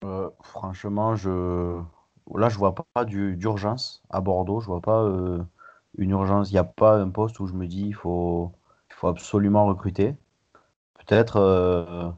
Euh, 0.05 0.31
Franchement, 0.43 1.15
je... 1.17 1.81
là, 2.35 2.49
je 2.49 2.59
vois 2.59 2.75
pas 2.75 3.05
d'urgence 3.05 4.03
à 4.11 4.21
Bordeaux. 4.21 4.61
Je 4.61 4.67
vois 4.67 4.81
pas 4.81 5.03
euh, 5.03 5.43
une 5.99 6.11
urgence. 6.11 6.51
Il 6.51 6.55
n'y 6.55 6.59
a 6.59 6.65
pas 6.65 6.97
un 6.99 7.11
poste 7.11 7.41
où 7.41 7.47
je 7.47 7.55
me 7.55 7.67
dis 7.67 7.87
il 7.87 7.95
faut, 7.95 8.53
absolument 9.03 9.67
recruter. 9.67 10.17
Peut-être 10.95 11.37
euh, 11.37 12.11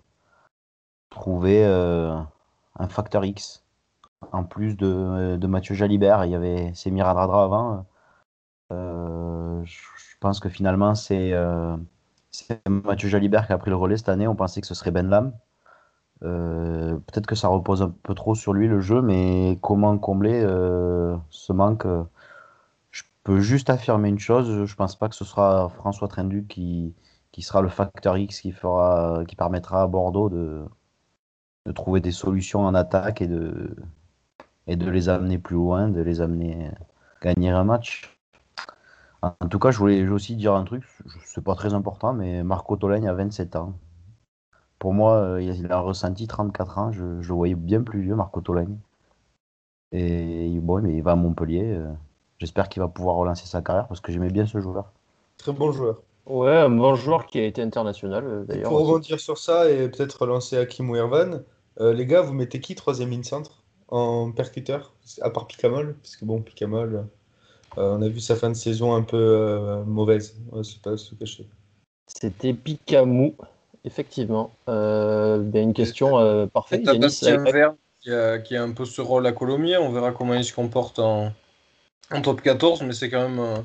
trouver 1.10 1.64
euh, 1.64 2.16
un 2.78 2.88
facteur 2.88 3.24
X. 3.24 3.64
En 4.32 4.44
plus 4.44 4.76
de, 4.76 5.36
de 5.36 5.46
Mathieu 5.46 5.74
Jalibert, 5.74 6.24
il 6.24 6.30
y 6.32 6.34
avait 6.34 6.72
Semir 6.74 7.08
Adradra 7.08 7.44
avant. 7.44 7.86
Euh, 8.72 9.64
je 9.64 10.16
pense 10.20 10.40
que 10.40 10.48
finalement, 10.48 10.94
c'est 10.94 11.32
Mathieu 12.66 13.08
Jalibert 13.08 13.46
qui 13.46 13.52
a 13.52 13.58
pris 13.58 13.70
le 13.70 13.76
relais 13.76 13.96
cette 13.96 14.08
année. 14.08 14.26
On 14.26 14.34
pensait 14.36 14.60
que 14.60 14.66
ce 14.66 14.74
serait 14.74 14.90
Ben 14.90 15.08
Lam. 15.08 15.32
Peut-être 16.20 17.26
que 17.26 17.34
ça 17.34 17.48
repose 17.48 17.82
un 17.82 17.90
peu 17.90 18.14
trop 18.14 18.34
sur 18.34 18.52
lui 18.52 18.68
le 18.68 18.80
jeu, 18.80 19.02
mais 19.02 19.58
comment 19.60 19.98
combler 19.98 20.40
ce 21.30 21.52
manque? 21.52 21.86
Je 22.90 23.02
peux 23.24 23.40
juste 23.40 23.70
affirmer 23.70 24.08
une 24.08 24.18
chose 24.18 24.64
je 24.66 24.74
pense 24.76 24.96
pas 24.96 25.08
que 25.08 25.14
ce 25.14 25.24
sera 25.24 25.68
François 25.68 26.08
Trendu 26.08 26.46
qui, 26.48 26.94
sera 27.38 27.62
le 27.62 27.68
facteur 27.68 28.16
X 28.16 28.40
qui, 28.40 28.52
fera, 28.52 29.24
qui 29.26 29.36
permettra 29.36 29.82
à 29.82 29.86
Bordeaux 29.86 30.28
de, 30.28 30.64
de 31.66 31.72
trouver 31.72 32.00
des 32.00 32.12
solutions 32.12 32.60
en 32.60 32.74
attaque 32.74 33.22
et 33.22 33.28
de, 33.28 33.76
et 34.66 34.76
de 34.76 34.90
les 34.90 35.08
amener 35.08 35.38
plus 35.38 35.56
loin, 35.56 35.88
de 35.88 36.00
les 36.00 36.20
amener 36.20 36.70
gagner 37.20 37.50
un 37.50 37.64
match. 37.64 38.11
En 39.22 39.48
tout 39.48 39.58
cas, 39.58 39.70
je 39.72 39.78
voulais 39.78 40.06
aussi 40.08 40.36
dire 40.36 40.54
un 40.54 40.64
truc, 40.64 40.84
c'est 41.24 41.42
pas 41.42 41.54
très 41.56 41.74
important, 41.74 42.12
mais 42.12 42.44
Marco 42.44 42.76
Tolègne 42.76 43.08
a 43.08 43.14
27 43.14 43.56
ans. 43.56 43.74
Pour 44.78 44.92
moi, 44.92 45.38
il 45.40 45.72
a 45.72 45.80
ressenti 45.80 46.26
34 46.26 46.76
ans, 46.78 46.92
je, 46.92 47.22
je 47.22 47.28
le 47.30 47.34
voyais 47.34 47.54
bien 47.54 47.82
plus 47.82 48.02
vieux, 48.02 48.14
Marco 48.14 48.42
Tolègne. 48.42 48.76
Et 49.92 50.58
bon, 50.60 50.82
mais 50.82 50.96
il 50.96 51.02
va 51.02 51.12
à 51.12 51.16
Montpellier. 51.16 51.78
J'espère 52.38 52.68
qu'il 52.68 52.82
va 52.82 52.88
pouvoir 52.88 53.16
relancer 53.16 53.46
sa 53.46 53.62
carrière 53.62 53.86
parce 53.86 54.00
que 54.00 54.10
j'aimais 54.12 54.30
bien 54.30 54.46
ce 54.46 54.60
joueur. 54.60 54.92
Très 55.36 55.52
bon 55.52 55.72
joueur. 55.72 56.02
Ouais, 56.26 56.56
un 56.56 56.70
bon 56.70 56.94
joueur 56.94 57.26
qui 57.26 57.38
a 57.38 57.44
été 57.44 57.62
international 57.62 58.46
d'ailleurs. 58.46 58.70
Pour 58.70 58.80
rebondir 58.80 59.18
sur 59.20 59.38
ça 59.38 59.70
et 59.70 59.88
peut-être 59.88 60.22
relancer 60.22 60.56
Hakim 60.56 60.88
ou 60.90 60.96
Irvan, 60.96 61.40
euh, 61.80 61.92
les 61.92 62.06
gars, 62.06 62.22
vous 62.22 62.32
mettez 62.32 62.60
qui 62.60 62.74
troisième 62.74 63.10
ligne 63.10 63.24
centre 63.24 63.62
en 63.88 64.30
percuteur 64.30 64.94
À 65.20 65.30
part 65.30 65.46
Picamol? 65.46 65.96
Parce 66.02 66.16
que 66.16 66.24
bon, 66.24 66.40
Picamol, 66.40 66.94
euh, 66.94 67.02
on 67.76 68.02
a 68.02 68.08
vu 68.08 68.20
sa 68.20 68.36
fin 68.36 68.50
de 68.50 68.54
saison 68.54 68.94
un 68.94 69.02
peu 69.02 69.16
euh, 69.16 69.84
mauvaise, 69.84 70.36
on 70.52 70.62
sait 70.62 70.78
pas 70.82 70.96
se 70.96 71.14
cacher. 71.14 71.46
C'était 72.06 72.52
Picamou, 72.52 73.34
effectivement. 73.84 74.52
Ben, 74.66 75.54
une 75.54 75.74
question 75.74 76.48
parfaite. 76.48 76.84
Bastien 76.84 77.42
Verne 77.44 77.76
qui 78.00 78.12
a, 78.12 78.38
qui 78.38 78.56
a 78.56 78.62
un 78.62 78.72
peu 78.72 78.84
ce 78.84 79.00
rôle 79.00 79.26
à 79.26 79.32
Colomiers, 79.32 79.78
on 79.78 79.92
verra 79.92 80.10
comment 80.10 80.34
il 80.34 80.44
se 80.44 80.52
comporte 80.52 80.98
en, 80.98 81.32
en 82.10 82.20
top 82.20 82.42
14, 82.42 82.82
mais 82.82 82.92
c'est 82.92 83.08
quand 83.08 83.28
même 83.28 83.64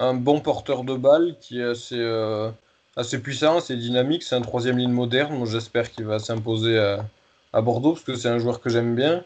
un 0.00 0.14
bon 0.14 0.40
porteur 0.40 0.82
de 0.82 0.94
balle 0.94 1.36
qui 1.40 1.60
est 1.60 1.64
assez, 1.64 1.98
euh, 1.98 2.50
assez 2.96 3.20
puissant, 3.20 3.58
assez 3.58 3.76
dynamique. 3.76 4.22
C'est 4.22 4.34
un 4.34 4.40
troisième 4.40 4.78
ligne 4.78 4.92
moderne. 4.92 5.44
J'espère 5.44 5.90
qu'il 5.90 6.06
va 6.06 6.18
s'imposer 6.18 6.78
à, 6.78 7.04
à, 7.52 7.60
Bordeaux 7.60 7.92
parce 7.92 8.04
que 8.04 8.14
c'est 8.14 8.28
un 8.28 8.38
joueur 8.38 8.60
que 8.60 8.70
j'aime 8.70 8.94
bien. 8.94 9.22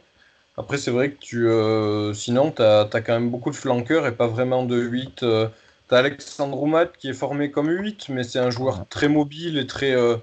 Après, 0.57 0.79
c'est 0.79 0.91
vrai 0.91 1.11
que 1.11 1.19
tu, 1.19 1.49
euh, 1.49 2.15
sinon, 2.15 2.53
tu 2.53 2.63
as, 2.63 2.89
as, 2.93 3.01
quand 3.01 3.15
même 3.15 3.31
beaucoup 3.31 3.51
de 3.51 3.57
flanqueurs 3.57 4.07
et 4.07 4.15
pas 4.15 4.29
vraiment 4.29 4.65
de 4.65 4.77
8. 4.77 5.23
Euh, 5.25 5.49
tu 5.89 5.95
as 5.95 5.99
Alexandre 5.99 6.57
Roumat 6.57 6.87
qui 6.87 7.09
est 7.09 7.15
formé 7.15 7.51
comme 7.51 7.69
8, 7.71 8.09
mais 8.09 8.23
c'est 8.23 8.39
un 8.39 8.51
joueur 8.51 8.87
très 8.89 9.09
mobile 9.09 9.59
et 9.59 9.67
très, 9.67 9.93
euh, 9.93 10.17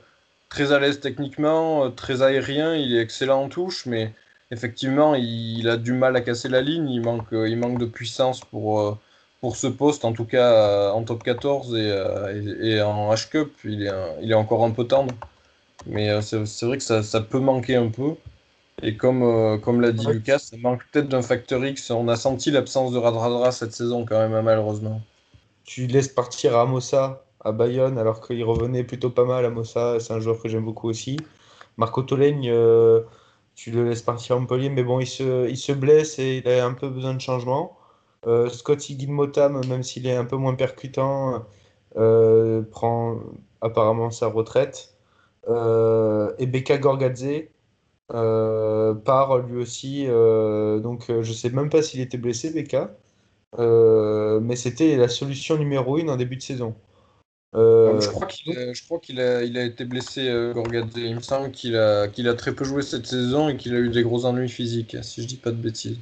très 0.50 0.72
à 0.72 0.80
l'aise 0.80 1.00
techniquement, 1.02 1.86
euh, 1.86 1.90
très 1.90 2.22
aérien. 2.22 2.76
Il 2.76 2.96
est 2.96 3.02
excellent 3.02 3.44
en 3.44 3.50
touche, 3.50 3.86
mais 3.86 4.14
effectivement, 4.52 5.16
il, 5.16 5.60
il, 5.60 5.70
a 5.70 5.78
du 5.78 5.94
mal 5.94 6.16
à 6.16 6.22
casser 6.22 6.50
la 6.50 6.62
ligne. 6.62 6.90
Il 6.90 7.02
manque, 7.02 7.28
il 7.32 7.58
manque 7.58 7.80
de 7.80 7.86
puissance 7.86 8.42
pour 8.42 8.98
pour 9.42 9.56
ce 9.56 9.68
poste, 9.68 10.06
en 10.06 10.14
tout 10.14 10.26
cas 10.26 10.92
en 10.92 11.04
top 11.04 11.24
14 11.24 11.74
euh, 11.74 12.62
et, 12.62 12.76
et, 12.76 12.82
en 12.82 13.12
H-Cup, 13.14 13.52
il 13.66 13.88
est, 13.88 13.92
il 14.22 14.32
est 14.32 14.36
encore 14.36 14.64
un 14.64 14.72
peu 14.72 14.86
tendre. 14.86 15.14
Mais 15.88 16.22
c'est 16.22 16.66
vrai 16.66 16.78
que 16.78 16.84
ça, 16.84 17.04
ça, 17.04 17.22
peut 17.22 17.40
manquer 17.40 17.76
un 17.76 17.90
peu. 17.90 18.16
Et 18.84 18.98
comme, 18.98 19.60
comme 19.62 19.82
l'a 19.82 19.92
dit 19.92 20.08
ouais. 20.08 20.14
Lucas, 20.14 20.40
ça 20.40 20.58
manque 20.58 20.82
peut-être 20.92 21.08
d'un 21.08 21.22
facteur 21.22 21.64
X. 21.66 21.92
On 21.92 22.08
a 22.08 22.16
senti 22.16 22.52
l'absence 22.52 22.92
de 22.92 22.98
Radradra 22.98 23.52
cette 23.52 23.74
saison 23.74 24.06
quand 24.06 24.18
même, 24.18 24.44
malheureusement. 24.44 25.02
Tu 25.64 25.88
laisses 25.88 26.08
partir 26.08 26.58
Amosa 26.58 27.24
à 27.44 27.52
Bayonne 27.52 27.98
alors 27.98 28.26
qu'il 28.26 28.44
revenait 28.44 28.84
plutôt 28.84 29.10
pas 29.10 29.26
mal. 29.26 29.46
Amosa, 29.46 30.00
c'est 30.00 30.14
un 30.14 30.20
joueur 30.20 30.42
que 30.42 30.50
j'aime 30.50 30.66
beaucoup 30.66 30.90
aussi. 30.90 31.18
Marco 31.78 32.02
Tolègne, 32.02 32.50
euh, 32.50 33.02
tu 33.56 33.72
le 33.72 33.88
laisses 33.88 34.02
partir 34.02 34.36
à 34.36 34.40
Montpellier, 34.40 34.70
mais 34.70 34.84
bon, 34.84 35.00
il 35.00 35.08
se, 35.08 35.50
il 35.50 35.58
se 35.58 35.72
blesse 35.72 36.20
et 36.20 36.38
il 36.38 36.50
a 36.50 36.66
un 36.66 36.74
peu 36.74 36.90
besoin 36.90 37.14
de 37.14 37.22
changement. 37.22 37.78
Euh, 38.28 38.50
Scotty 38.50 38.96
Guilmotam, 38.96 39.66
même 39.68 39.84
s'il 39.84 40.06
est 40.08 40.16
un 40.16 40.26
peu 40.26 40.36
moins 40.36 40.56
percutant, 40.56 41.46
euh, 41.98 42.62
prend 42.72 43.20
apparemment 43.62 44.12
sa 44.12 44.28
retraite. 44.28 44.96
Euh, 45.48 46.32
et 46.38 46.46
Beka 46.46 46.78
Gorgadze 46.78 47.48
part 48.10 49.40
lui 49.40 49.62
aussi. 49.62 50.06
donc 50.06 51.06
je 51.22 51.34
sais 51.34 51.50
même 51.50 51.70
pas 51.70 51.82
s'il 51.82 52.02
était 52.02 52.18
blessé, 52.18 52.52
Beka. 52.52 52.96
mais 53.58 54.56
c'était 54.56 54.98
la 54.98 55.08
solution 55.08 55.58
numéro 55.58 55.98
une 55.98 56.10
en 56.10 56.18
début 56.18 56.38
de 56.38 56.42
saison. 56.42 56.76
Euh, 57.54 58.00
je 58.00 58.10
crois 58.10 59.00
qu'il 59.00 59.20
a, 59.20 59.44
il 59.44 59.58
a 59.58 59.64
été 59.64 59.84
blessé, 59.84 60.30
euh, 60.30 60.54
Gorgadze. 60.54 60.94
Il 60.96 61.16
me 61.16 61.22
semble 61.22 61.52
qu'il 61.52 61.76
a, 61.76 62.04
a 62.04 62.34
très 62.34 62.54
peu 62.54 62.64
joué 62.64 62.82
cette 62.82 63.06
saison 63.06 63.50
et 63.50 63.58
qu'il 63.58 63.76
a 63.76 63.80
eu 63.80 63.90
des 63.90 64.04
gros 64.04 64.26
ennuis 64.26 64.50
physiques, 64.50 64.96
si 65.02 65.22
je 65.22 65.28
dis 65.28 65.36
pas 65.36 65.52
de 65.52 65.58
bêtises. 65.58 65.98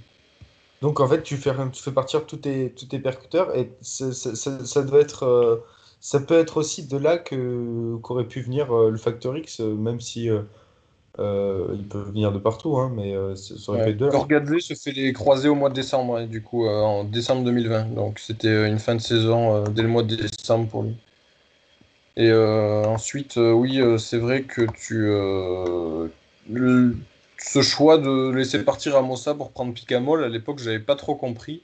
Donc 0.81 0.99
en 0.99 1.07
fait, 1.07 1.23
tu 1.23 1.37
fais, 1.37 1.51
tu 1.71 1.83
fais 1.83 1.91
partir 1.91 2.25
tous 2.25 2.37
tes, 2.37 2.71
tous 2.71 2.85
tes 2.85 2.99
percuteurs 2.99 3.55
et 3.55 3.71
ça, 3.81 4.13
ça, 4.13 4.35
ça, 4.65 4.81
doit 4.83 5.01
être, 5.01 5.23
euh, 5.23 5.57
ça 5.99 6.19
peut 6.19 6.37
être 6.37 6.57
aussi 6.57 6.87
de 6.87 6.97
là 6.97 7.17
qu'aurait 7.17 8.27
pu 8.27 8.41
venir 8.41 8.71
euh, 8.71 8.89
le 8.89 8.97
Factor 8.97 9.37
X, 9.37 9.59
euh, 9.59 9.73
même 9.75 9.99
si 9.99 10.29
euh, 11.19 11.75
il 11.75 11.87
peut 11.87 12.01
venir 12.01 12.31
de 12.31 12.39
partout, 12.39 12.77
hein, 12.77 12.91
mais 12.95 13.13
ça 13.35 13.53
aurait 13.67 13.79
ouais. 13.79 13.85
pu 13.85 13.91
être 13.91 13.97
de 13.97 14.05
là. 14.05 14.11
Gorgadze 14.11 14.59
se 14.59 14.73
fait 14.73 14.91
les 14.91 15.13
croisés 15.13 15.49
au 15.49 15.55
mois 15.55 15.69
de 15.69 15.75
décembre, 15.75 16.17
hein, 16.17 16.25
du 16.25 16.41
coup, 16.41 16.67
en 16.67 17.03
décembre 17.03 17.43
2020. 17.43 17.93
Donc 17.93 18.19
c'était 18.19 18.67
une 18.67 18.79
fin 18.79 18.95
de 18.95 19.01
saison 19.01 19.63
dès 19.65 19.81
le 19.81 19.89
mois 19.89 20.03
de 20.03 20.15
décembre 20.15 20.67
pour 20.67 20.83
lui. 20.83 20.95
Et 22.17 22.33
ensuite, 22.33 23.37
oui, 23.37 23.81
c'est 23.97 24.17
vrai 24.17 24.43
que 24.43 24.61
tu 24.77 25.09
le, 26.49 26.95
ce 27.37 27.61
choix 27.61 27.97
de 27.97 28.31
laisser 28.31 28.63
partir 28.63 28.95
Amosa 28.95 29.33
pour 29.33 29.51
prendre 29.51 29.73
Picamol, 29.73 30.23
à 30.23 30.29
l'époque, 30.29 30.59
j'avais 30.59 30.79
pas 30.79 30.95
trop 30.95 31.15
compris. 31.15 31.63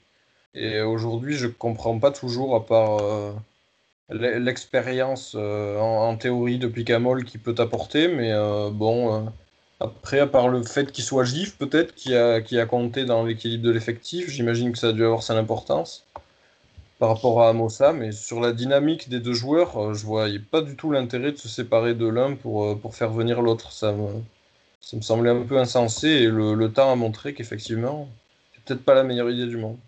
Et 0.54 0.80
aujourd'hui, 0.80 1.34
je 1.34 1.48
comprends 1.48 1.98
pas 1.98 2.10
toujours, 2.10 2.54
à 2.54 2.64
part 2.64 2.98
euh, 3.02 3.32
l'expérience 4.10 5.34
euh, 5.36 5.78
en, 5.78 6.08
en, 6.08 6.16
théorie 6.16 6.58
de 6.58 6.66
Picamol 6.66 7.24
qui 7.24 7.38
peut 7.38 7.54
apporter. 7.58 8.08
Mais 8.08 8.32
euh, 8.32 8.70
bon, 8.70 9.30
après, 9.80 10.20
à 10.20 10.26
part 10.26 10.48
le 10.48 10.62
fait 10.62 10.92
qu'il 10.92 11.04
soit 11.04 11.24
GIF, 11.24 11.56
peut-être, 11.58 11.94
qui 11.94 12.14
a, 12.14 12.40
qui 12.40 12.58
a 12.58 12.66
compté 12.66 13.04
dans 13.04 13.24
l'équilibre 13.24 13.64
de 13.64 13.70
l'effectif, 13.70 14.30
j'imagine 14.30 14.72
que 14.72 14.78
ça 14.78 14.88
a 14.88 14.92
dû 14.92 15.04
avoir 15.04 15.22
son 15.22 15.36
importance 15.36 16.04
par 16.98 17.10
rapport 17.10 17.42
à 17.42 17.50
Amosa. 17.50 17.92
Mais 17.92 18.12
sur 18.12 18.40
la 18.40 18.52
dynamique 18.52 19.08
des 19.08 19.20
deux 19.20 19.34
joueurs, 19.34 19.94
je 19.94 20.06
voyais 20.06 20.38
pas 20.38 20.62
du 20.62 20.76
tout 20.76 20.90
l'intérêt 20.90 21.32
de 21.32 21.36
se 21.36 21.48
séparer 21.48 21.94
de 21.94 22.06
l'un 22.06 22.34
pour, 22.36 22.78
pour 22.80 22.94
faire 22.94 23.10
venir 23.10 23.42
l'autre. 23.42 23.72
Ça 23.72 23.92
me 23.92 24.08
ça 24.86 24.96
semblait 25.02 25.30
un 25.30 25.42
peu 25.42 25.58
insensé 25.58 26.08
et 26.08 26.28
le, 26.28 26.72
temps 26.72 26.92
a 26.92 26.94
montré 26.94 27.34
qu'effectivement, 27.34 28.08
c'est 28.54 28.62
peut-être 28.62 28.84
pas 28.84 28.94
la 28.94 29.02
meilleure 29.02 29.28
idée 29.28 29.48
du 29.48 29.56
monde. 29.56 29.78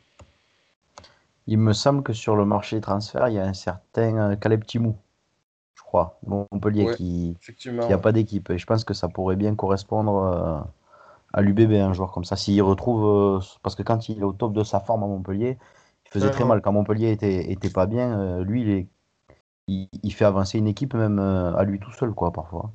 Il 1.46 1.58
me 1.58 1.72
semble 1.72 2.02
que 2.02 2.12
sur 2.12 2.34
le 2.34 2.44
marché 2.44 2.76
des 2.76 2.82
transferts, 2.82 3.28
il 3.28 3.34
y 3.34 3.38
a 3.38 3.44
un 3.44 3.54
certain 3.54 4.34
Caleb 4.34 4.64
Timou, 4.66 4.96
crois, 5.88 6.18
Montpellier, 6.26 6.84
ouais, 6.84 6.94
qui 6.94 7.36
n'a 7.66 7.98
pas 7.98 8.12
d'équipe. 8.12 8.50
Et 8.50 8.58
je 8.58 8.66
pense 8.66 8.84
que 8.84 8.94
ça 8.94 9.08
pourrait 9.08 9.36
bien 9.36 9.54
correspondre 9.54 10.66
à 11.32 11.42
l'UBB, 11.42 11.72
un 11.72 11.92
joueur 11.92 12.12
comme 12.12 12.24
ça. 12.24 12.36
S'il 12.36 12.62
retrouve, 12.62 13.42
parce 13.62 13.74
que 13.74 13.82
quand 13.82 14.08
il 14.08 14.20
est 14.20 14.24
au 14.24 14.32
top 14.32 14.52
de 14.52 14.64
sa 14.64 14.80
forme 14.80 15.02
à 15.02 15.06
Montpellier, 15.06 15.58
il 16.06 16.10
faisait 16.10 16.26
ouais, 16.26 16.30
très 16.30 16.44
ouais. 16.44 16.48
mal. 16.48 16.60
Quand 16.60 16.72
Montpellier 16.72 17.10
était, 17.10 17.50
était 17.50 17.70
pas 17.70 17.86
bien, 17.86 18.40
lui, 18.42 18.62
il, 18.62 18.70
est, 18.70 18.86
il, 19.66 19.88
il, 20.02 20.12
fait 20.12 20.24
avancer 20.24 20.58
une 20.58 20.68
équipe 20.68 20.94
même 20.94 21.18
à 21.18 21.62
lui 21.64 21.80
tout 21.80 21.92
seul, 21.92 22.12
quoi, 22.12 22.32
parfois. 22.32 22.70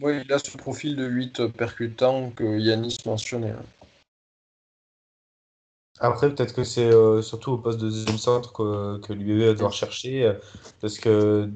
Oui, 0.00 0.22
il 0.24 0.32
a 0.32 0.38
ce 0.38 0.56
profil 0.56 0.96
de 0.96 1.06
8 1.06 1.46
percutant 1.48 2.30
que 2.30 2.58
Yanis 2.58 2.98
mentionnait. 3.06 3.54
Après, 6.00 6.28
peut-être 6.34 6.54
que 6.54 6.64
c'est 6.64 6.92
euh, 6.92 7.22
surtout 7.22 7.52
au 7.52 7.58
poste 7.58 7.78
de 7.78 7.88
deuxième 7.88 8.18
centre 8.18 8.52
que, 8.52 8.98
que 8.98 9.12
l'UBB 9.12 9.46
va 9.46 9.52
devoir 9.52 9.72
chercher, 9.72 10.24
euh, 10.24 10.34
parce 10.80 10.98
que 10.98 11.48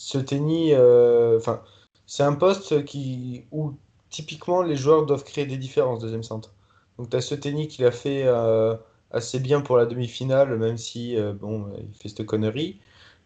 ce 0.00 0.16
tennis, 0.16 0.72
euh, 0.74 1.36
enfin, 1.36 1.62
c'est 2.06 2.22
un 2.22 2.32
poste 2.32 2.86
qui, 2.86 3.44
où 3.52 3.74
typiquement 4.08 4.62
les 4.62 4.74
joueurs 4.74 5.04
doivent 5.04 5.24
créer 5.24 5.44
des 5.44 5.58
différences, 5.58 6.00
deuxième 6.00 6.22
centre. 6.22 6.54
Donc 6.98 7.10
tu 7.10 7.16
as 7.16 7.20
ce 7.20 7.34
tennis 7.34 7.68
qui 7.68 7.82
l'a 7.82 7.92
fait 7.92 8.22
euh, 8.24 8.74
assez 9.10 9.40
bien 9.40 9.60
pour 9.60 9.76
la 9.76 9.84
demi-finale, 9.84 10.56
même 10.56 10.78
si 10.78 11.18
euh, 11.18 11.34
bon, 11.34 11.66
il 11.78 11.94
fait 11.94 12.08
cette 12.08 12.24
connerie. 12.24 12.80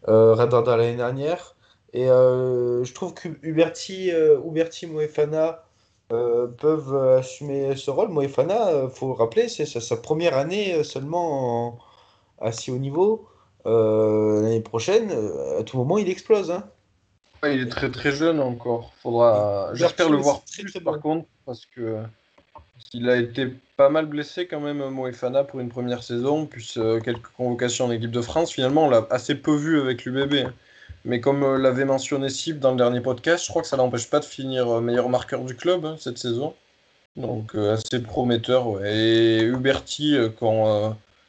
Radada 0.07 0.77
l'année 0.77 0.97
dernière. 0.97 1.55
Et 1.93 2.05
je 2.05 2.93
trouve 2.93 3.13
que 3.13 3.29
Huberti, 3.41 4.11
Huberti 4.45 4.85
Moefana 4.85 5.63
peuvent 6.09 6.95
assumer 7.17 7.75
ce 7.75 7.89
rôle. 7.89 8.09
Moefana, 8.09 8.89
faut 8.89 9.13
rappeler, 9.13 9.47
c'est 9.47 9.65
sa, 9.65 9.97
première 9.97 10.37
année 10.37 10.83
seulement 10.83 11.69
en, 11.69 11.79
à 12.39 12.51
si 12.51 12.69
haut 12.69 12.77
niveau. 12.77 13.27
L'année 13.65 14.61
prochaine, 14.61 15.11
à 15.59 15.63
tout 15.63 15.77
moment, 15.77 15.97
il 15.97 16.09
explose. 16.09 16.51
Hein. 16.51 16.63
il 17.43 17.61
est 17.61 17.69
très 17.69 17.89
très 17.89 18.11
jeune 18.11 18.39
encore. 18.39 18.93
Faudra, 19.01 19.71
j'espère 19.73 20.09
le 20.09 20.17
voir 20.17 20.41
plus 20.41 20.71
par 20.83 20.99
contre, 20.99 21.25
parce 21.45 21.65
que 21.65 21.97
il 22.93 23.09
a 23.09 23.17
été 23.17 23.53
pas 23.77 23.89
mal 23.89 24.05
blessé 24.05 24.47
quand 24.47 24.59
même, 24.59 24.87
Moefana, 24.89 25.43
pour 25.43 25.59
une 25.59 25.69
première 25.69 26.03
saison, 26.03 26.45
plus 26.45 26.77
euh, 26.77 26.99
quelques 26.99 27.27
convocations 27.37 27.85
en 27.85 27.91
équipe 27.91 28.11
de 28.11 28.21
France. 28.21 28.51
Finalement, 28.51 28.85
on 28.85 28.89
l'a 28.89 29.05
assez 29.09 29.35
peu 29.35 29.55
vu 29.55 29.79
avec 29.81 30.05
l'UBB. 30.05 30.49
Mais 31.03 31.19
comme 31.19 31.43
euh, 31.43 31.57
l'avait 31.57 31.85
mentionné 31.85 32.29
Sib 32.29 32.59
dans 32.59 32.71
le 32.71 32.77
dernier 32.77 33.01
podcast, 33.01 33.43
je 33.43 33.49
crois 33.49 33.61
que 33.61 33.67
ça 33.67 33.77
l'empêche 33.77 34.09
pas 34.09 34.19
de 34.19 34.25
finir 34.25 34.69
euh, 34.69 34.81
meilleur 34.81 35.09
marqueur 35.09 35.43
du 35.43 35.55
club 35.55 35.85
hein, 35.85 35.95
cette 35.99 36.17
saison. 36.17 36.53
Donc 37.17 37.55
assez 37.55 38.01
prometteur. 38.01 38.85
Et 38.85 39.41
Huberti, 39.41 40.17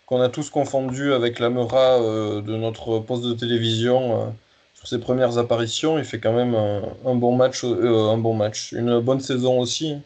qu'on 0.06 0.20
a 0.20 0.28
tous 0.28 0.50
confondu 0.50 1.12
avec 1.12 1.38
l'Amera 1.40 1.98
de 1.98 2.56
notre 2.56 3.00
poste 3.00 3.24
de 3.24 3.34
télévision 3.34 4.32
sur 4.74 4.86
ses 4.86 4.98
premières 4.98 5.38
apparitions, 5.38 5.98
il 5.98 6.04
fait 6.04 6.20
quand 6.20 6.32
même 6.32 6.54
un, 6.54 7.14
bon 7.14 7.36
match, 7.36 7.64
un 7.64 8.16
bon 8.18 8.34
match, 8.34 8.72
une 8.72 9.00
bonne 9.00 9.20
saison 9.20 9.58
aussi. 9.60 9.96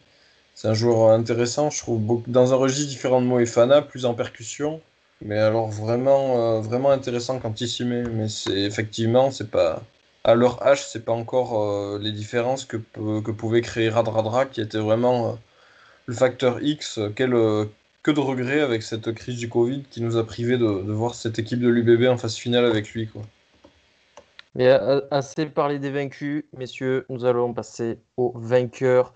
C'est 0.55 0.67
un 0.67 0.73
joueur 0.73 1.11
intéressant, 1.11 1.69
je 1.69 1.79
trouve, 1.79 2.23
dans 2.27 2.53
un 2.53 2.55
registre 2.55 2.89
différent 2.89 3.21
de 3.21 3.25
Moefana, 3.25 3.81
plus 3.81 4.05
en 4.05 4.13
percussion. 4.13 4.81
Mais 5.21 5.37
alors 5.37 5.69
vraiment, 5.69 6.57
euh, 6.57 6.61
vraiment 6.61 6.91
intéressant 6.91 7.39
quand 7.39 7.61
il 7.61 7.67
s'y 7.67 7.85
met. 7.85 8.03
Mais 8.03 8.29
c'est 8.29 8.59
effectivement, 8.61 9.31
c'est 9.31 9.49
pas 9.49 9.81
à 10.23 10.35
leur 10.35 10.59
H, 10.63 10.85
c'est 10.87 11.05
pas 11.05 11.13
encore 11.13 11.61
euh, 11.61 11.99
les 12.01 12.11
différences 12.11 12.65
que, 12.65 12.77
que 12.77 13.31
pouvait 13.31 13.61
créer 13.61 13.89
Radradra, 13.89 14.45
qui 14.45 14.61
était 14.61 14.79
vraiment 14.79 15.29
euh, 15.29 15.33
le 16.07 16.13
facteur 16.15 16.61
X. 16.61 16.99
que 18.03 18.11
de 18.11 18.19
regrets 18.19 18.61
avec 18.61 18.83
cette 18.83 19.13
crise 19.13 19.37
du 19.37 19.49
Covid 19.49 19.83
qui 19.89 20.01
nous 20.01 20.17
a 20.17 20.25
privé 20.25 20.57
de, 20.57 20.65
voir 20.65 21.13
cette 21.13 21.37
équipe 21.39 21.59
de 21.59 21.69
l'UBB 21.69 22.07
en 22.09 22.17
phase 22.17 22.35
finale 22.35 22.65
avec 22.65 22.93
lui. 22.93 23.07
Quoi. 23.07 23.21
Mais 24.55 24.67
assez 25.11 25.45
parlé 25.45 25.79
des 25.79 25.91
vaincus, 25.91 26.43
messieurs, 26.57 27.05
nous 27.09 27.25
allons 27.25 27.53
passer 27.53 27.99
aux 28.17 28.33
vainqueurs 28.35 29.13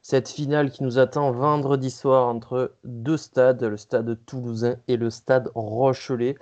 cette 0.00 0.30
finale 0.30 0.70
qui 0.70 0.84
nous 0.84 0.98
attend 0.98 1.32
vendredi 1.32 1.90
soir 1.90 2.28
entre 2.28 2.72
deux 2.84 3.18
stades, 3.18 3.62
le 3.62 3.76
stade 3.76 4.18
toulousain 4.24 4.76
et 4.88 4.96
le 4.96 5.10
stade 5.10 5.50
Rochelet. 5.54 6.36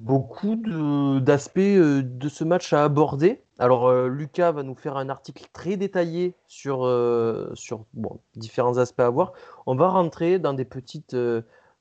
Beaucoup 0.00 0.56
d'aspects 1.20 1.58
euh, 1.58 2.02
de, 2.02 2.28
ce 2.30 2.44
match 2.44 2.72
à 2.72 2.84
aborder. 2.84 3.43
Alors, 3.58 3.86
euh, 3.88 4.08
Lucas 4.08 4.52
va 4.52 4.62
nous 4.62 4.74
faire 4.74 4.96
un 4.96 5.08
article 5.08 5.44
très 5.52 5.76
détaillé 5.76 6.34
sur, 6.46 6.84
euh, 6.84 7.52
différents 8.34 8.78
aspects 8.78 9.00
à 9.00 9.10
voir. 9.10 9.32
On 9.66 9.76
va 9.76 9.88
rentrer 9.88 10.38
dans 10.38 10.54
des 10.54 10.64
petites, 10.64 11.16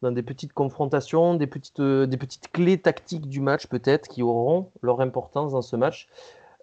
petites 0.01 0.53
confrontations, 0.53 1.36
des 1.36 1.47
petites, 1.47 2.51
clés 2.51 2.80
tactiques 2.80 3.28
du 3.28 3.41
match, 3.41 3.67
peut-être, 3.67 4.07
qui 4.07 4.21
auront 4.21 4.69
leur 4.82 5.01
importance 5.01 5.53
dans 5.53 5.61
ce 5.63 5.76
match. 5.76 6.07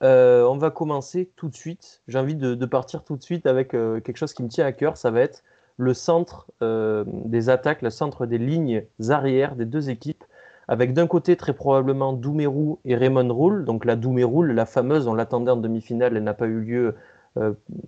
Euh, 0.02 0.44
on 0.44 0.56
va 0.56 0.70
commencer 0.70 1.30
tout 1.36 1.48
de 1.48 1.54
suite. 1.54 2.00
J'ai 2.08 2.18
envie 2.18 2.34
de, 2.34 2.66
partir 2.66 3.04
tout 3.04 3.16
de 3.16 3.22
suite 3.22 3.46
avec 3.46 3.74
euh, 3.74 4.00
quelque 4.00 4.16
chose 4.16 4.32
qui 4.32 4.42
me 4.42 4.48
tient 4.48 4.64
à 4.64 4.72
cœur. 4.72 4.96
Ça 4.96 5.10
va 5.10 5.20
être 5.20 5.42
le 5.76 5.94
centre 5.94 6.46
euh, 6.62 7.04
des 7.06 7.48
attaques, 7.48 7.82
le 7.82 7.90
centre 7.90 8.26
des 8.26 8.38
lignes 8.38 8.84
arrières 9.08 9.56
des 9.56 9.66
deux 9.66 9.90
équipes. 9.90 10.24
Avec 10.70 10.94
d'un 10.94 11.06
côté 11.06 11.36
très 11.36 11.52
probablement 11.52 12.14
Doumerou 12.14 12.78
et 12.86 12.94
Raymond 12.94 13.34
Roule. 13.34 13.66
Donc 13.66 13.84
la 13.84 13.96
Doumerou, 13.96 14.42
la 14.42 14.64
fameuse, 14.64 15.06
on 15.06 15.14
l'attendait 15.14 15.50
en 15.50 15.56
demi-finale, 15.56 16.16
elle 16.16 16.24
n'a 16.24 16.34
pas 16.34 16.46
eu 16.46 16.60
lieu 16.60 16.96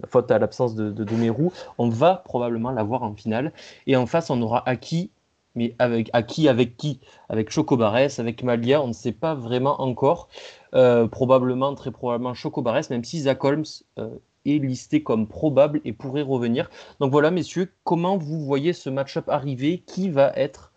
faute 0.06 0.30
à 0.30 0.38
l'absence 0.38 0.74
de, 0.74 0.90
de 0.90 1.04
Doumerou. 1.04 1.52
On 1.78 1.88
va 1.88 2.16
probablement 2.16 2.70
la 2.70 2.82
voir 2.84 3.02
en 3.02 3.14
finale. 3.14 3.52
Et 3.86 3.96
en 3.96 4.06
face, 4.06 4.30
on 4.30 4.40
aura 4.42 4.62
Aki 4.68 5.10
mais 5.54 5.74
avec 5.78 6.10
qui 6.26 6.48
avec 6.48 6.76
qui? 6.76 7.00
Avec 7.28 7.50
Chocobares, 7.50 8.18
avec 8.18 8.42
Malia, 8.42 8.82
on 8.82 8.88
ne 8.88 8.92
sait 8.92 9.12
pas 9.12 9.34
vraiment 9.34 9.80
encore. 9.80 10.28
Euh, 10.74 11.06
probablement, 11.06 11.74
très 11.74 11.90
probablement 11.90 12.34
Chocobares, 12.34 12.82
même 12.90 13.04
si 13.04 13.20
Zach 13.20 13.44
Holmes 13.44 13.64
euh, 13.98 14.08
est 14.46 14.58
listé 14.58 15.02
comme 15.02 15.26
probable 15.26 15.80
et 15.84 15.92
pourrait 15.92 16.22
revenir. 16.22 16.70
Donc 17.00 17.12
voilà, 17.12 17.30
messieurs, 17.30 17.70
comment 17.84 18.16
vous 18.16 18.40
voyez 18.40 18.72
ce 18.72 18.90
match-up 18.90 19.28
arriver? 19.28 19.82
Qui 19.86 20.10
va 20.10 20.32
être 20.36 20.68
euh, 20.68 20.71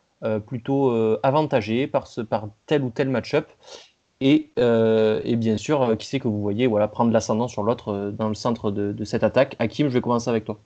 plutôt 0.48 0.92
avantagé 1.24 1.88
par, 1.88 2.08
ce, 2.08 2.22
par 2.22 2.50
tel 2.66 2.84
ou 2.84 2.90
tel 2.90 3.10
match-up 3.10 3.48
et, 4.22 4.52
et, 4.58 5.36
bien 5.36 5.58
sûr, 5.58 5.98
qui 5.98 6.08
c'est 6.08 6.20
que 6.20 6.28
vous 6.28 6.42
voyez 6.42 6.68
voilà, 6.68 6.88
prendre 6.88 7.12
l'ascendant 7.12 7.48
sur 7.48 7.64
l'autre 7.64 8.12
dans 8.12 8.30
le 8.30 8.36
centre 8.36 8.72
de, 8.72 9.04
cette 9.04 9.24
attaque 9.24 9.56
Hakim, 9.60 9.90
je 9.90 9.94
vais 9.94 10.02
commencer 10.02 10.30
avec 10.30 10.46
toi. 10.46 10.60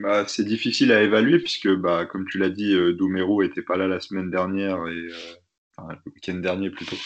Bah, 0.00 0.24
c'est 0.28 0.44
difficile 0.44 0.92
à 0.92 1.02
évaluer 1.02 1.38
puisque, 1.40 1.68
bah, 1.74 2.06
comme 2.06 2.26
tu 2.28 2.38
l'as 2.38 2.50
dit, 2.50 2.72
euh, 2.72 2.92
Doumerou 2.92 3.42
était 3.42 3.62
pas 3.62 3.76
là 3.76 3.88
la 3.88 4.00
semaine 4.00 4.30
dernière 4.30 4.86
et 4.86 5.08
euh, 5.08 5.92
le 6.04 6.12
week-end 6.12 6.34
dernier 6.34 6.70
plutôt. 6.70 6.96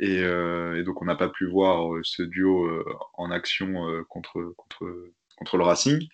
Et, 0.00 0.18
euh, 0.20 0.78
et 0.78 0.82
donc 0.82 1.00
on 1.00 1.04
n'a 1.04 1.14
pas 1.14 1.28
pu 1.28 1.46
voir 1.46 1.94
euh, 1.94 2.00
ce 2.02 2.22
duo 2.22 2.64
euh, 2.64 2.84
en 3.14 3.30
action 3.30 3.88
euh, 3.88 4.02
contre, 4.08 4.54
contre, 4.56 4.92
contre 5.36 5.56
le 5.56 5.62
Racing. 5.62 6.08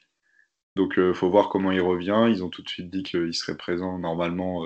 Donc 0.79 0.95
il 0.97 1.14
faut 1.14 1.29
voir 1.31 1.51
comment 1.51 1.72
il 1.72 1.83
revient. 1.83 2.26
Ils 2.31 2.43
ont 2.43 2.49
tout 2.49 2.62
de 2.62 2.68
suite 2.68 2.91
dit 2.91 3.03
qu'il 3.03 3.35
serait 3.35 3.57
présent 3.57 3.99
normalement 3.99 4.64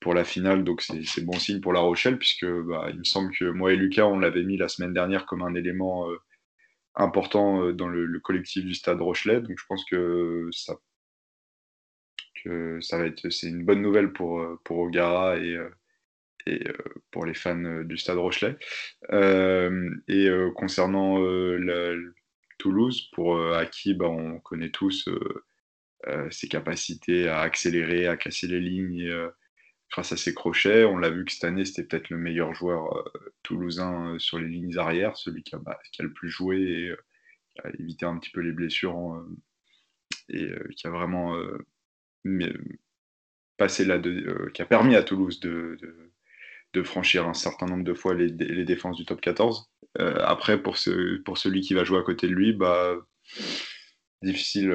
pour 0.00 0.14
la 0.14 0.24
finale, 0.24 0.64
donc 0.64 0.82
c'est 0.82 1.24
bon 1.24 1.38
signe 1.38 1.60
pour 1.60 1.72
La 1.72 1.80
Rochelle 1.80 2.18
puisque 2.18 2.44
bah, 2.44 2.88
il 2.90 2.98
me 2.98 3.04
semble 3.04 3.32
que 3.32 3.44
moi 3.44 3.72
et 3.72 3.76
Lucas 3.76 4.04
on 4.04 4.18
l'avait 4.18 4.42
mis 4.42 4.56
la 4.56 4.68
semaine 4.68 4.92
dernière 4.92 5.26
comme 5.26 5.42
un 5.42 5.54
élément 5.54 6.08
important 6.94 7.62
euh, 7.64 7.72
dans 7.72 7.88
le, 7.88 8.20
collectif 8.20 8.64
du 8.64 8.74
Stade 8.74 9.00
Rochelet. 9.00 9.40
Donc 9.40 9.58
je 9.58 9.64
pense 9.68 9.84
que 9.84 10.48
ça, 10.52 10.76
que 12.42 12.80
ça 12.80 12.98
va 12.98 13.06
être, 13.06 13.30
c'est 13.30 13.48
une 13.48 13.64
bonne 13.64 13.82
nouvelle 13.82 14.12
pour 14.12 14.40
euh, 14.40 14.60
pour 14.64 14.78
Ogara 14.78 15.38
et 15.38 15.56
euh, 15.56 15.70
pour 17.10 17.26
les 17.26 17.34
fans 17.34 17.82
du 17.84 17.96
Stade 17.98 18.18
Rochelet. 18.18 18.56
et 19.12 20.30
concernant 20.56 21.18
Toulouse, 22.60 23.10
pour 23.12 23.40
Aki, 23.54 23.94
bah, 23.94 24.08
on 24.08 24.38
connaît 24.38 24.70
tous 24.70 25.08
ses 26.30 26.48
capacités 26.48 27.28
à 27.28 27.40
accélérer, 27.40 28.06
à 28.06 28.16
casser 28.16 28.46
les 28.46 28.60
lignes 28.60 29.30
grâce 29.90 30.12
à 30.12 30.16
ses 30.16 30.34
crochets. 30.34 30.84
On 30.84 30.96
l'a 30.96 31.10
vu 31.10 31.24
que 31.24 31.32
cette 31.32 31.44
année, 31.44 31.64
c'était 31.64 31.84
peut-être 31.84 32.10
le 32.10 32.16
meilleur 32.16 32.54
joueur 32.54 32.96
euh, 32.96 33.34
toulousain 33.42 34.14
euh, 34.14 34.18
sur 34.18 34.38
les 34.38 34.48
lignes 34.48 34.78
arrières, 34.78 35.16
celui 35.16 35.42
qui 35.42 35.54
a, 35.54 35.58
bah, 35.58 35.78
qui 35.92 36.02
le 36.02 36.12
plus 36.12 36.30
joué 36.30 36.88
euh, 36.88 36.96
qui 37.50 37.60
a 37.66 37.70
évité 37.78 38.06
un 38.06 38.16
petit 38.18 38.30
peu 38.30 38.40
les 38.40 38.52
blessures 38.52 39.24
et 40.28 40.48
qui 40.76 40.86
a 40.86 40.90
vraiment 40.90 41.36
passé 43.56 43.84
de, 43.84 44.48
qui 44.54 44.62
a 44.62 44.66
permis 44.66 44.94
à 44.94 45.02
Toulouse 45.02 45.40
de, 45.40 45.76
franchir 46.82 47.28
un 47.28 47.34
certain 47.34 47.66
nombre 47.66 47.84
de 47.84 47.94
fois 47.94 48.14
les, 48.14 48.30
défenses 48.64 48.96
du 48.96 49.04
top 49.04 49.20
14. 49.20 49.70
après, 49.98 50.62
pour, 50.62 50.76
ce, 50.78 51.18
pour 51.18 51.38
celui 51.38 51.60
qui 51.60 51.74
va 51.74 51.84
jouer 51.84 51.98
à 51.98 52.02
côté 52.02 52.28
de 52.28 52.34
lui, 52.34 52.52
bah, 52.52 52.96
difficile, 54.22 54.72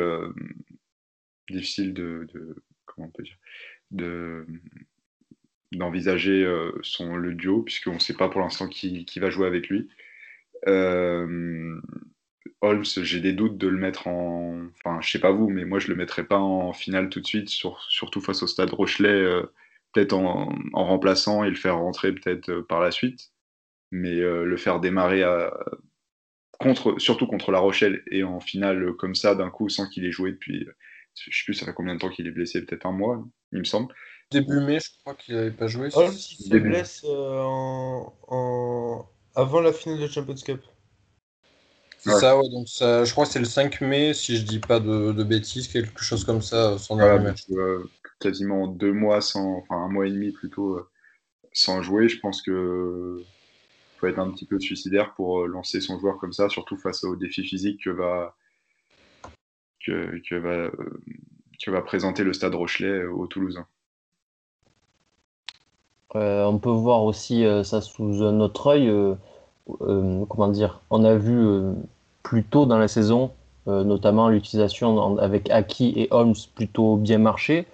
difficile 1.50 1.94
de, 1.94 2.28
de, 2.34 2.56
comment 2.86 3.08
on 3.08 3.12
peut 3.12 3.24
dire, 3.24 3.38
de, 3.92 4.46
d'envisager 5.72 6.44
euh, 6.44 6.72
son, 6.82 7.16
le 7.16 7.34
duo, 7.34 7.62
puisqu'on 7.64 7.96
ne 7.96 8.00
sait 8.00 8.14
pas 8.14 8.30
pour 8.30 8.42
l'instant 8.42 8.68
qui, 8.68 9.06
qui, 9.06 9.20
va 9.20 9.30
jouer 9.30 9.48
avec 9.48 9.68
lui. 9.68 9.90
Euh, 10.68 11.80
Holmes, 12.62 12.86
j'ai 12.86 13.20
des 13.20 13.34
doutes 13.34 13.58
de 13.58 13.68
le 13.68 13.78
mettre 13.78 14.08
en. 14.08 14.68
Enfin, 14.78 15.00
je 15.02 15.12
sais 15.12 15.20
pas 15.20 15.32
vous, 15.32 15.50
mais 15.50 15.66
moi 15.66 15.80
je 15.80 15.90
le 15.90 15.96
mettrais 15.96 16.26
pas 16.26 16.40
en 16.40 16.74
finale 16.74 17.10
tout 17.10 17.20
de 17.20 17.28
suite, 17.28 17.50
sur, 17.50 17.82
surtout 17.90 18.22
face 18.22 18.44
au 18.44 18.48
stade 18.48 18.72
Rochelet, 18.72 19.10
euh, 19.10 19.44
peut-être 19.96 20.14
en, 20.14 20.54
en, 20.74 20.86
remplaçant 20.86 21.44
et 21.44 21.50
le 21.50 21.56
faire 21.56 21.78
rentrer 21.78 22.12
peut-être 22.12 22.62
par 22.62 22.82
la 22.82 22.92
suite. 22.92 23.32
Mais 23.92 24.16
le 24.16 24.58
faire 24.58 24.80
démarrer 24.82 25.24
à, 25.24 25.52
contre, 26.60 27.00
surtout 27.00 27.28
contre 27.28 27.52
la 27.52 27.60
Rochelle 27.60 28.04
et 28.12 28.24
en 28.24 28.40
finale 28.40 28.94
comme 28.94 29.16
ça 29.16 29.36
d'un 29.36 29.50
coup 29.50 29.70
sans 29.70 29.88
qu'il 29.88 30.06
ait 30.06 30.12
joué 30.12 30.32
depuis. 30.32 30.68
Je 31.14 31.38
sais 31.38 31.44
plus, 31.46 31.54
ça 31.54 31.66
fait 31.66 31.74
combien 31.74 31.96
de 31.96 32.00
temps 32.00 32.10
qu'il 32.10 32.28
est 32.28 32.32
blessé, 32.32 32.62
peut-être 32.66 32.86
un 32.86 32.92
mois, 32.92 33.24
il 33.52 33.60
me 33.60 33.64
semble. 33.64 33.94
Début 34.32 34.60
mai, 34.60 34.80
je 34.80 34.90
crois 35.00 35.16
qu'il 35.16 35.36
n'avait 35.36 35.52
pas 35.52 35.68
joué. 35.68 35.90
Holmes, 35.94 36.14
il 36.14 36.46
se 36.46 36.58
blesse 36.58 37.04
euh, 37.06 37.42
en... 37.44 39.08
avant 39.36 39.62
la 39.62 39.72
finale 39.72 40.00
de 40.00 40.08
Champions 40.08 40.36
Cup. 40.36 40.62
C'est 42.00 42.20
ça, 42.20 42.38
ouais, 42.38 42.50
donc 42.50 42.68
ça, 42.70 43.04
je 43.04 43.12
crois 43.14 43.26
que 43.26 43.32
c'est 43.32 43.40
le 43.40 43.46
5 43.46 43.82
mai, 43.82 44.14
si 44.14 44.38
je 44.38 44.44
dis 44.44 44.60
pas 44.60 44.80
de, 44.80 45.12
de 45.12 45.24
bêtises, 45.24 45.68
quelque 45.68 46.04
chose 46.04 46.24
comme 46.24 46.42
ça, 46.42 46.78
sans 46.78 46.96
voilà, 46.96 47.18
match. 47.18 47.46
Euh, 47.50 47.84
quasiment 48.26 48.68
deux 48.68 48.94
mois 48.94 49.22
sans, 49.22 49.58
enfin 49.60 49.78
un 49.86 49.90
mois 49.90 50.08
et 50.08 50.12
demi 50.12 50.32
plutôt, 50.32 50.78
euh, 50.78 50.90
sans 51.54 51.82
jouer. 51.84 52.10
Je 52.10 52.20
pense 52.20 52.42
que 52.42 53.22
faut 53.98 54.08
être 54.08 54.20
un 54.20 54.32
petit 54.32 54.46
peu 54.46 54.60
suicidaire 54.60 55.14
pour 55.16 55.42
euh, 55.42 55.48
lancer 55.48 55.80
son 55.80 56.00
joueur 56.00 56.18
comme 56.18 56.34
ça, 56.34 56.50
surtout 56.50 56.78
face 56.78 57.04
au 57.04 57.16
défi 57.16 57.44
physique 57.44 57.84
que 57.84 57.92
va, 57.92 58.36
que, 59.86 60.38
va, 60.38 60.50
euh, 60.50 60.72
que 61.62 61.72
va 61.72 61.82
présenter 61.82 62.24
le 62.24 62.34
stade 62.34 62.56
Rochelet 62.56 63.06
au 63.06 63.28
Toulousain. 63.28 63.68
Euh, 66.16 66.46
on 66.46 66.60
peut 66.60 66.78
voir 66.88 67.04
aussi 67.04 67.46
euh, 67.46 67.64
ça 67.64 67.82
sous 67.82 68.24
un 68.24 68.40
autre 68.40 68.68
œil. 68.68 68.90
euh, 68.90 69.16
euh, 69.82 70.26
comment 70.26 70.48
dire? 70.48 70.82
On 70.90 71.04
a 71.04 71.16
vu 71.16 71.38
euh, 71.38 71.74
plus 72.24 72.44
tôt 72.44 72.66
dans 72.66 72.78
la 72.78 72.88
saison, 72.88 73.32
euh, 73.68 73.84
notamment 73.84 74.30
l'utilisation 74.30 75.18
avec 75.18 75.50
Aki 75.50 75.94
et 75.96 76.08
Holmes 76.12 76.36
plutôt 76.56 76.98
bien 76.98 77.18
marché. 77.18 77.66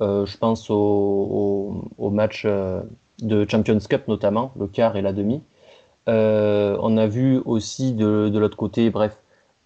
Euh, 0.00 0.24
je 0.26 0.36
pense 0.38 0.70
au, 0.70 1.84
au- 1.98 2.10
match 2.10 2.44
euh, 2.46 2.82
de 3.20 3.46
Champions 3.48 3.78
Cup 3.78 4.08
notamment, 4.08 4.52
le 4.58 4.66
quart 4.66 4.96
et 4.96 5.02
la 5.02 5.12
demi. 5.12 5.42
Euh, 6.08 6.76
on 6.82 6.96
a 6.96 7.06
vu 7.06 7.38
aussi 7.44 7.92
de, 7.92 8.30
l'autre 8.38 8.56
côté, 8.56 8.90
bref, 8.90 9.18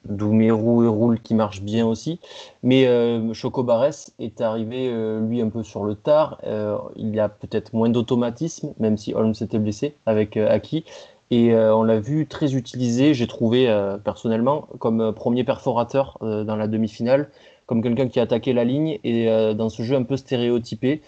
Doumerou 0.07 0.85
et 0.85 0.89
Roule 0.89 1.21
qui 1.21 1.35
marchent 1.35 1.63
bien 1.63 1.87
aussi. 1.87 2.21
Mais 2.63 2.87
euh, 2.87 3.33
Choco 3.33 3.63
Barès 3.63 4.13
est 4.19 4.41
arrivé, 4.41 4.93
lui, 5.21 5.41
un 5.41 5.49
peu 5.49 5.63
sur 5.63 5.85
le 5.85 5.95
tard. 5.95 6.39
Euh, 6.45 6.77
il 6.97 7.19
a 7.21 7.29
peut-être 7.29 7.73
moins 7.73 7.89
d'automatisme, 7.89 8.75
même 8.79 8.99
si 8.99 9.15
Holmes 9.15 9.35
s'était 9.35 9.59
blessé 9.59 9.97
avec 10.07 10.37
Aki. 10.37 10.85
Et 11.31 11.55
on 11.57 11.83
l'a 11.83 11.99
vu 11.99 12.27
très 12.27 12.55
utilisé, 12.55 13.15
j'ai 13.15 13.27
trouvé 13.27 13.67
personnellement, 14.05 14.69
comme 14.79 15.13
premier 15.15 15.43
perforateur 15.43 16.19
dans 16.21 16.55
la 16.55 16.69
demi-finale, 16.69 17.31
comme 17.67 17.83
quelqu'un 17.83 18.09
qui 18.09 18.21
a 18.21 18.23
attaqué 18.23 18.53
la 18.53 18.65
ligne 18.65 18.99
et 19.05 19.29
euh, 19.29 19.55
dans 19.55 19.69
ce 19.69 19.83
jeu 19.83 19.97
un 19.97 20.03
peu 20.03 20.17
stéréotypé. 20.17 21.03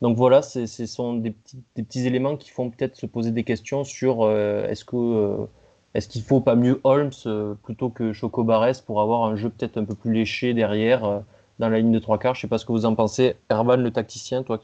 Donc 0.00 0.16
voilà, 0.16 0.42
ce 0.42 0.66
sont 0.86 1.14
des 1.14 1.32
petits, 1.32 1.62
des 1.74 1.82
petits 1.82 2.06
éléments 2.06 2.36
qui 2.36 2.50
font 2.50 2.70
peut-être 2.70 2.96
se 2.96 3.06
poser 3.06 3.32
des 3.32 3.42
questions 3.42 3.82
sur 3.82 4.22
euh, 4.22 4.68
est-ce 4.68 4.84
que 4.84 4.96
euh, 4.96 5.46
est-ce 5.94 6.06
qu'il 6.06 6.22
faut 6.22 6.40
pas 6.40 6.54
mieux 6.54 6.80
Holmes 6.84 7.10
euh, 7.26 7.54
plutôt 7.64 7.90
que 7.90 8.12
Choco 8.12 8.44
Barès 8.44 8.80
pour 8.80 9.00
avoir 9.00 9.24
un 9.24 9.34
jeu 9.34 9.50
peut-être 9.50 9.76
un 9.76 9.84
peu 9.84 9.94
plus 9.94 10.12
léché 10.12 10.54
derrière 10.54 11.22
dans 11.58 11.68
la 11.68 11.78
ligne 11.78 11.90
de 11.90 11.98
trois 11.98 12.18
quarts. 12.18 12.36
Je 12.36 12.42
sais 12.42 12.48
pas 12.48 12.58
ce 12.58 12.66
que 12.66 12.72
vous 12.72 12.86
en 12.86 12.94
pensez. 12.94 13.34
Ervan, 13.50 13.76
le 13.76 13.90
tacticien, 13.90 14.44
toi, 14.44 14.60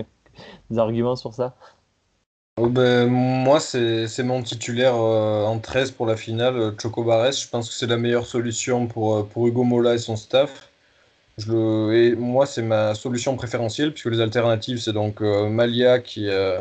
des 0.70 0.78
arguments 0.78 1.16
sur 1.16 1.34
ça? 1.34 1.54
Oh, 2.58 2.68
ben, 2.68 3.06
moi, 3.08 3.60
c'est 3.60 4.22
mon 4.22 4.42
titulaire 4.42 4.94
en 4.94 5.58
13 5.58 5.90
pour 5.90 6.06
la 6.06 6.16
finale, 6.16 6.74
Choco 6.80 7.04
Barès. 7.04 7.42
Je 7.42 7.48
pense 7.48 7.68
que 7.68 7.74
c'est 7.74 7.86
la 7.86 7.98
meilleure 7.98 8.26
solution 8.26 8.86
pour, 8.86 9.26
pour 9.26 9.46
Hugo 9.46 9.64
Mola 9.64 9.94
et 9.94 9.98
son 9.98 10.16
staff. 10.16 10.71
Et 11.38 12.14
moi, 12.14 12.46
c'est 12.46 12.62
ma 12.62 12.94
solution 12.94 13.36
préférentielle, 13.36 13.92
puisque 13.92 14.10
les 14.10 14.20
alternatives, 14.20 14.78
c'est 14.78 14.92
donc 14.92 15.22
euh, 15.22 15.48
Malia, 15.48 15.98
qui, 15.98 16.28
euh, 16.28 16.58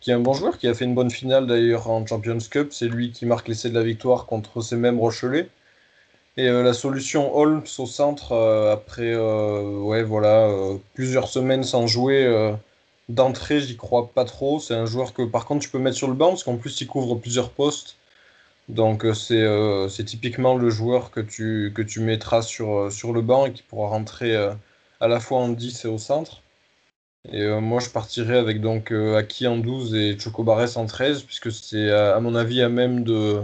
qui 0.00 0.10
est 0.10 0.14
un 0.14 0.20
bon 0.20 0.34
joueur, 0.34 0.58
qui 0.58 0.68
a 0.68 0.74
fait 0.74 0.84
une 0.84 0.94
bonne 0.94 1.10
finale 1.10 1.46
d'ailleurs 1.46 1.88
en 1.90 2.06
Champions 2.06 2.38
Cup. 2.50 2.68
C'est 2.72 2.88
lui 2.88 3.12
qui 3.12 3.24
marque 3.26 3.48
l'essai 3.48 3.70
de 3.70 3.74
la 3.74 3.82
victoire 3.82 4.26
contre 4.26 4.60
ces 4.60 4.76
mêmes 4.76 4.98
Rochelais. 5.00 5.48
Et 6.36 6.48
euh, 6.48 6.62
la 6.62 6.74
solution 6.74 7.36
Holmes 7.36 7.64
au 7.78 7.86
centre, 7.86 8.34
après 8.72 9.16
ouais, 9.16 10.02
voilà, 10.02 10.48
plusieurs 10.94 11.28
semaines 11.28 11.64
sans 11.64 11.86
jouer. 11.86 12.54
D'entrée, 13.08 13.60
j'y 13.60 13.76
crois 13.76 14.10
pas 14.14 14.24
trop. 14.24 14.60
C'est 14.60 14.74
un 14.74 14.86
joueur 14.86 15.14
que 15.14 15.22
par 15.22 15.46
contre 15.46 15.62
tu 15.64 15.70
peux 15.70 15.78
mettre 15.78 15.96
sur 15.96 16.08
le 16.08 16.14
banc 16.14 16.28
parce 16.28 16.44
qu'en 16.44 16.56
plus 16.56 16.80
il 16.80 16.86
couvre 16.86 17.16
plusieurs 17.16 17.50
postes. 17.50 17.96
Donc 18.70 19.04
euh, 19.04 19.14
c'est 19.14 19.42
euh, 19.42 19.88
c'est 19.88 20.04
typiquement 20.04 20.56
le 20.56 20.70
joueur 20.70 21.10
que 21.10 21.20
tu, 21.20 21.72
que 21.74 21.82
tu 21.82 22.00
mettras 22.00 22.42
sur, 22.42 22.72
euh, 22.78 22.90
sur 22.90 23.12
le 23.12 23.20
banc 23.20 23.46
et 23.46 23.52
qui 23.52 23.62
pourra 23.64 23.88
rentrer 23.88 24.36
à 25.00 25.08
la 25.08 25.20
fois 25.20 25.38
en 25.40 25.48
10 25.48 25.84
et 25.84 25.88
au 25.88 25.98
centre. 25.98 26.42
Et 27.32 27.46
moi 27.60 27.80
je 27.80 27.90
partirais 27.90 28.38
avec 28.38 28.60
donc 28.60 28.92
Aki 28.92 29.46
en 29.48 29.58
12 29.58 29.94
et 29.94 30.18
Chocobares 30.18 30.76
en 30.78 30.86
13 30.86 31.22
puisque 31.24 31.52
c'est 31.52 31.90
à, 31.90 32.18
mon 32.20 32.34
avis 32.34 32.62
à 32.62 32.68
même 32.68 33.04
de, 33.04 33.40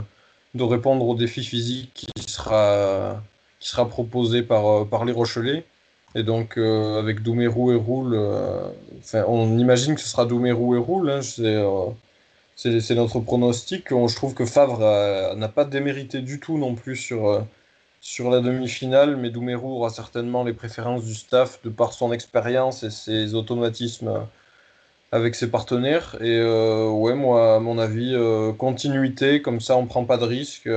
de 0.54 0.62
répondre 0.64 1.06
au 1.06 1.14
défi 1.14 1.44
physique 1.44 1.92
qui 1.94 2.22
sera, 2.30 3.22
qui 3.60 3.68
sera 3.68 3.88
proposé 3.88 4.42
par, 4.42 4.88
par 4.88 5.04
les 5.04 5.12
Rochelais. 5.12 5.64
Et 6.14 6.22
donc, 6.22 6.56
avec 6.58 7.22
Doumerou 7.22 7.72
et 7.72 7.76
Roule, 7.76 8.18
on 9.14 9.58
imagine 9.58 9.94
que 9.94 10.00
ce 10.00 10.08
sera 10.08 10.24
Doumerou 10.26 10.74
et 10.76 10.78
Roule. 10.78 11.10
hein, 11.10 11.20
c'est, 12.56 12.94
notre 12.96 13.20
pronostic. 13.20 13.92
On- 13.92 14.08
je 14.08 14.16
trouve 14.16 14.34
que 14.34 14.46
Favre 14.46 14.80
n'a 15.36 15.48
pas 15.48 15.64
démérité 15.64 16.22
du 16.22 16.40
tout 16.40 16.58
non 16.58 16.74
plus 16.74 16.96
sur, 16.96 17.28
euh, 17.28 17.42
sur 18.00 18.30
la 18.30 18.40
demi-finale, 18.40 19.16
mais 19.16 19.30
Doumerou 19.30 19.72
aura 19.76 19.90
certainement 19.90 20.44
les 20.44 20.54
préférences 20.54 21.04
du 21.04 21.14
staff 21.14 21.62
de 21.64 21.70
par 21.70 21.92
son 21.94 22.12
expérience 22.12 22.82
et 22.84 22.90
ses 22.90 23.34
automatismes 23.34 24.28
avec 25.12 25.34
ses 25.34 25.50
partenaires. 25.50 26.16
Et 26.20 26.38
euh, 26.40 26.88
ouais, 26.90 27.14
moi, 27.14 27.56
à 27.56 27.60
mon 27.60 27.78
avis, 27.78 28.14
euh, 28.14 28.52
continuité, 28.52 29.42
comme 29.42 29.60
ça 29.60 29.76
on 29.76 29.86
prend 29.86 30.04
pas 30.04 30.18
de 30.18 30.24
risque. 30.24 30.68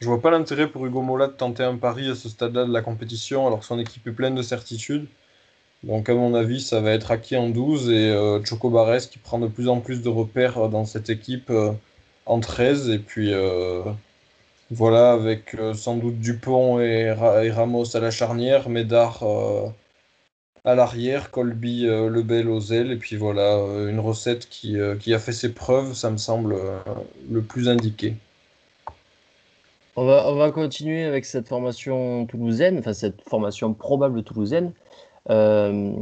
je 0.00 0.06
vois 0.06 0.20
pas 0.22 0.30
l'intérêt 0.30 0.70
pour 0.70 0.86
Hugo 0.86 1.02
Mola 1.02 1.26
de 1.28 1.32
tenter 1.32 1.62
un 1.64 1.76
pari 1.76 2.08
à 2.10 2.14
ce 2.14 2.28
stade-là 2.30 2.64
de 2.66 2.72
la 2.72 2.82
compétition 2.82 3.46
alors 3.46 3.60
que 3.60 3.66
son 3.66 3.78
équipe 3.78 4.06
est 4.06 4.12
pleine 4.12 4.34
de 4.34 4.42
certitudes. 4.42 5.08
Donc 5.86 6.08
à 6.08 6.14
mon 6.14 6.34
avis, 6.34 6.60
ça 6.60 6.80
va 6.80 6.90
être 6.90 7.12
acquis 7.12 7.36
en 7.36 7.48
12 7.48 7.90
et 7.90 8.10
euh, 8.10 8.44
Choco 8.44 8.70
Barres 8.70 9.08
qui 9.08 9.18
prend 9.18 9.38
de 9.38 9.46
plus 9.46 9.68
en 9.68 9.80
plus 9.80 10.02
de 10.02 10.08
repères 10.08 10.58
euh, 10.58 10.68
dans 10.68 10.84
cette 10.84 11.10
équipe 11.10 11.48
euh, 11.50 11.70
en 12.26 12.40
13. 12.40 12.90
Et 12.90 12.98
puis 12.98 13.32
euh, 13.32 13.82
voilà, 14.72 15.12
avec 15.12 15.56
sans 15.74 15.96
doute 15.96 16.18
Dupont 16.18 16.80
et, 16.80 17.12
Ra- 17.12 17.44
et 17.44 17.52
Ramos 17.52 17.96
à 17.96 18.00
la 18.00 18.10
charnière, 18.10 18.68
Médard 18.68 19.22
à 20.64 20.74
l'arrière, 20.74 21.30
Colby 21.30 21.82
Lebel 21.82 22.48
aux 22.48 22.72
ailes. 22.72 22.90
Et 22.90 22.96
puis 22.96 23.14
voilà, 23.14 23.54
une 23.88 24.00
recette 24.00 24.48
qui, 24.48 24.80
a 24.80 25.18
fait 25.20 25.32
ses 25.32 25.52
preuves, 25.52 25.94
ça 25.94 26.10
me 26.10 26.16
semble 26.16 26.56
le 27.30 27.42
plus 27.42 27.68
indiqué. 27.68 28.14
On 29.94 30.04
va, 30.04 30.28
on 30.28 30.34
va 30.34 30.50
continuer 30.50 31.04
avec 31.04 31.24
cette 31.24 31.46
formation 31.46 32.26
toulousaine, 32.26 32.80
enfin 32.80 32.92
cette 32.92 33.22
formation 33.22 33.72
probable 33.72 34.24
toulousaine. 34.24 34.72
Euh, 35.30 35.94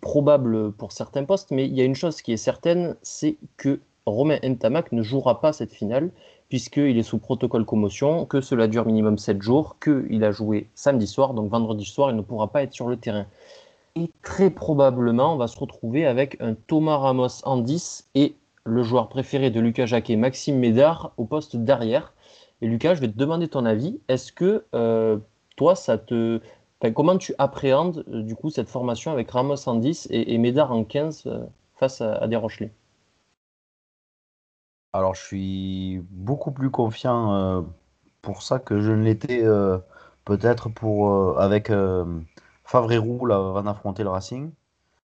probable 0.00 0.72
pour 0.72 0.92
certains 0.92 1.24
postes, 1.24 1.50
mais 1.50 1.66
il 1.66 1.74
y 1.74 1.80
a 1.80 1.84
une 1.84 1.94
chose 1.94 2.22
qui 2.22 2.32
est 2.32 2.36
certaine, 2.36 2.96
c'est 3.02 3.36
que 3.56 3.80
Romain 4.04 4.38
Ntamak 4.42 4.92
ne 4.92 5.02
jouera 5.02 5.40
pas 5.40 5.52
cette 5.52 5.72
finale, 5.72 6.10
puisqu'il 6.48 6.98
est 6.98 7.02
sous 7.02 7.18
protocole 7.18 7.64
commotion, 7.64 8.26
que 8.26 8.40
cela 8.40 8.66
dure 8.66 8.84
minimum 8.84 9.16
7 9.16 9.40
jours, 9.40 9.76
qu'il 9.82 10.24
a 10.24 10.32
joué 10.32 10.68
samedi 10.74 11.06
soir, 11.06 11.34
donc 11.34 11.50
vendredi 11.50 11.84
soir, 11.84 12.10
il 12.10 12.16
ne 12.16 12.20
pourra 12.20 12.48
pas 12.48 12.62
être 12.62 12.72
sur 12.72 12.88
le 12.88 12.96
terrain. 12.96 13.26
Et 13.94 14.10
très 14.22 14.50
probablement, 14.50 15.34
on 15.34 15.36
va 15.36 15.46
se 15.46 15.58
retrouver 15.58 16.06
avec 16.06 16.36
un 16.40 16.54
Thomas 16.54 16.96
Ramos 16.96 17.44
en 17.44 17.58
10 17.58 18.08
et 18.14 18.34
le 18.64 18.82
joueur 18.82 19.08
préféré 19.08 19.50
de 19.50 19.60
Lucas 19.60 19.86
Jacquet, 19.86 20.16
Maxime 20.16 20.58
Médard, 20.58 21.12
au 21.16 21.24
poste 21.24 21.56
d'arrière. 21.56 22.12
Et 22.60 22.66
Lucas, 22.66 22.94
je 22.94 23.00
vais 23.00 23.08
te 23.08 23.18
demander 23.18 23.48
ton 23.48 23.66
avis. 23.66 24.00
Est-ce 24.08 24.32
que 24.32 24.64
euh, 24.74 25.18
toi, 25.56 25.74
ça 25.74 25.98
te. 25.98 26.40
Enfin, 26.82 26.92
comment 26.92 27.16
tu 27.16 27.34
appréhendes 27.38 28.04
euh, 28.08 28.22
du 28.22 28.34
coup 28.34 28.50
cette 28.50 28.68
formation 28.68 29.12
avec 29.12 29.30
Ramos 29.30 29.68
en 29.68 29.76
10 29.76 30.08
et, 30.10 30.34
et 30.34 30.38
Médard 30.38 30.72
en 30.72 30.84
15 30.84 31.22
euh, 31.26 31.44
face 31.76 32.00
à, 32.00 32.14
à 32.16 32.26
des 32.28 32.36
Rochelais 32.36 32.72
Alors, 34.92 35.14
je 35.14 35.22
suis 35.22 36.02
beaucoup 36.10 36.50
plus 36.50 36.70
confiant 36.70 37.32
euh, 37.34 37.62
pour 38.20 38.42
ça 38.42 38.58
que 38.58 38.80
je 38.80 38.90
ne 38.92 39.02
l'étais 39.02 39.42
euh, 39.42 39.78
peut-être 40.24 40.68
pour 40.68 41.10
euh, 41.10 41.36
avec 41.38 41.70
euh, 41.70 42.04
Favre 42.64 42.92
et 42.92 42.98
Roux 42.98 43.30
avant 43.30 43.62
d'affronter 43.62 44.02
le 44.02 44.10
Racing. 44.10 44.50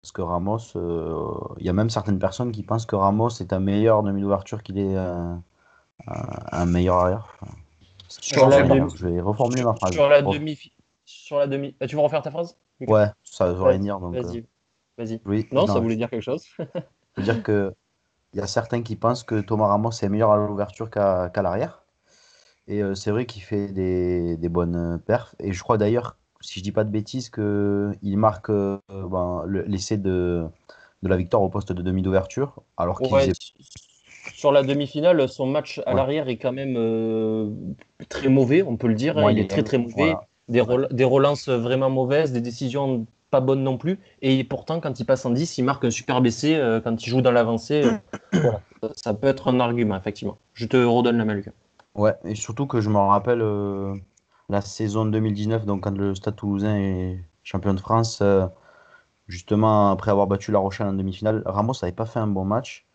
Parce 0.01 0.11
que 0.11 0.21
Ramos, 0.21 0.59
euh, 0.75 1.27
il 1.59 1.65
y 1.65 1.69
a 1.69 1.73
même 1.73 1.89
certaines 1.89 2.19
personnes 2.19 2.51
qui 2.51 2.63
pensent 2.63 2.85
que 2.85 2.95
Ramos 2.95 3.29
est 3.41 3.51
un 3.51 3.59
meilleur 3.59 4.01
demi 4.03 4.21
d'ouverture 4.21 4.63
qu'il 4.63 4.77
est 4.79 4.95
un, 4.95 5.41
un 6.07 6.65
meilleur 6.65 6.97
arrière. 6.97 7.27
Enfin, 7.41 7.51
Sur 8.07 8.47
la 8.47 8.59
Pardon, 8.59 8.85
demi- 8.85 8.95
je 8.95 9.07
vais 9.07 9.19
reformuler 9.21 9.63
ma 9.63 9.73
phrase. 9.73 9.93
Sur 9.93 10.07
la 10.07 10.21
demi. 10.21 10.71
Sur 11.11 11.39
la 11.39 11.47
demi. 11.47 11.75
Ah, 11.79 11.87
tu 11.87 11.95
veux 11.95 12.01
refaire 12.01 12.21
ta 12.21 12.29
phrase 12.29 12.55
Ouais, 12.81 13.07
ça 13.23 13.47
veut 13.47 13.53
rien 13.53 13.63
Vas-y, 13.71 13.79
dire. 13.79 13.99
Donc, 13.99 14.15
euh, 14.15 14.21
Vas-y. 14.21 14.45
Vas-y. 14.97 15.21
oui, 15.25 15.47
Non, 15.51 15.65
ça 15.65 15.79
voulait 15.79 15.95
dire 15.95 16.09
quelque 16.09 16.21
chose. 16.21 16.45
Je 17.17 17.21
veux 17.21 17.23
dire 17.23 17.41
que 17.41 17.73
il 18.33 18.39
y 18.39 18.43
a 18.43 18.47
certains 18.47 18.83
qui 18.83 18.95
pensent 18.95 19.23
que 19.23 19.41
Thomas 19.41 19.67
Ramos 19.67 19.89
est 19.91 20.07
meilleur 20.09 20.31
à 20.31 20.37
l'ouverture 20.37 20.91
qu'à 20.91 21.29
qu'à 21.33 21.41
l'arrière. 21.41 21.83
Et 22.67 22.83
euh, 22.83 22.93
c'est 22.93 23.09
vrai 23.09 23.25
qu'il 23.25 23.41
fait 23.41 23.69
des, 23.69 24.37
des 24.37 24.49
bonnes 24.49 25.01
perfs. 25.07 25.33
Et 25.39 25.51
je 25.51 25.63
crois 25.63 25.79
d'ailleurs, 25.79 26.15
si 26.41 26.59
je 26.59 26.63
dis 26.63 26.71
pas 26.71 26.83
de 26.83 26.91
bêtises, 26.91 27.31
qu'il 27.31 28.17
marque 28.17 28.51
euh, 28.51 28.77
ben, 28.89 29.43
le- 29.47 29.63
l'essai 29.63 29.97
de, 29.97 30.45
de 31.01 31.09
la 31.09 31.17
victoire 31.17 31.41
au 31.41 31.49
poste 31.49 31.71
de 31.73 31.81
demi 31.81 32.03
d'ouverture. 32.03 32.61
Alors 32.77 32.99
qu'il 33.01 33.11
Ouais, 33.11 33.21
faisait- 33.21 33.33
Sur 34.35 34.51
la 34.51 34.61
demi-finale, 34.61 35.27
son 35.27 35.47
match 35.47 35.79
à 35.87 35.89
Ouais. 35.91 35.95
l'arrière 35.97 36.29
est 36.29 36.37
quand 36.37 36.53
même 36.53 36.75
euh, 36.77 37.49
très 38.09 38.29
mauvais, 38.29 38.61
on 38.61 38.77
peut 38.77 38.87
le 38.87 38.93
dire. 38.95 39.17
hein. 39.17 39.31
il 39.31 39.39
est 39.39 39.49
très 39.49 39.63
très 39.63 39.79
mauvais. 39.79 39.93
Voilà. 39.95 40.27
Des, 40.49 40.61
rel- 40.61 40.87
des 40.91 41.03
relances 41.03 41.47
vraiment 41.49 41.89
mauvaises, 41.89 42.31
des 42.31 42.41
décisions 42.41 43.05
pas 43.29 43.39
bonnes 43.41 43.63
non 43.63 43.77
plus. 43.77 43.99
Et 44.21 44.43
pourtant, 44.43 44.79
quand 44.79 44.99
il 44.99 45.05
passe 45.05 45.25
en 45.25 45.29
10, 45.29 45.57
il 45.57 45.63
marque 45.63 45.85
un 45.85 45.91
super 45.91 46.21
BC 46.21 46.55
euh, 46.55 46.81
quand 46.81 47.05
il 47.05 47.09
joue 47.09 47.21
dans 47.21 47.31
l'avancée. 47.31 47.83
euh, 47.83 47.91
voilà. 48.33 48.61
Ça- 48.95 49.13
peut 49.13 49.27
être 49.27 49.47
un 49.49 49.59
argument, 49.59 49.95
effectivement. 49.95 50.37
Je 50.53 50.65
te 50.65 50.77
redonne 50.77 51.17
la 51.17 51.25
main, 51.25 51.35
Lucas. 51.35 51.51
Ouais, 51.95 52.15
et 52.23 52.35
surtout 52.35 52.65
que 52.65 52.81
je 52.81 52.89
me 52.89 52.97
rappelle 52.97 53.41
euh, 53.41 53.93
la 54.49 54.61
saison 54.61 55.05
2019, 55.05 55.65
donc 55.65 55.83
quand 55.83 55.97
le 55.97 56.15
Stade 56.15 56.35
Toulousain 56.35 56.77
est 56.77 57.19
champion 57.43 57.73
de 57.73 57.79
France, 57.79 58.23
justement 59.27 59.91
après 59.91 60.11
avoir 60.11 60.27
battu 60.27 60.51
La 60.51 60.59
Rochelle 60.59 60.87
en 60.87 60.93
demi-finale, 60.93 61.43
Ramos 61.45 61.73
n'avait 61.81 61.91
pas 61.93 62.05
fait 62.05 62.19
un 62.19 62.27
bon 62.27 62.45
match. 62.45 62.85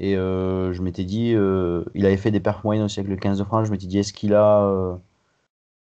Et 0.00 0.14
je 0.14 0.82
m'étais 0.82 1.04
dit, 1.04 1.30
il 1.94 2.06
avait 2.06 2.16
fait 2.16 2.30
des 2.30 2.40
perfs 2.40 2.64
moyennes 2.64 2.84
aussi 2.84 3.00
avec 3.00 3.10
le 3.10 3.16
15 3.16 3.38
de 3.38 3.44
France. 3.44 3.66
Je 3.66 3.72
m'étais 3.72 3.86
dit, 3.86 3.98
est-ce 3.98 4.12
qu'il 4.12 4.34
a. 4.34 4.98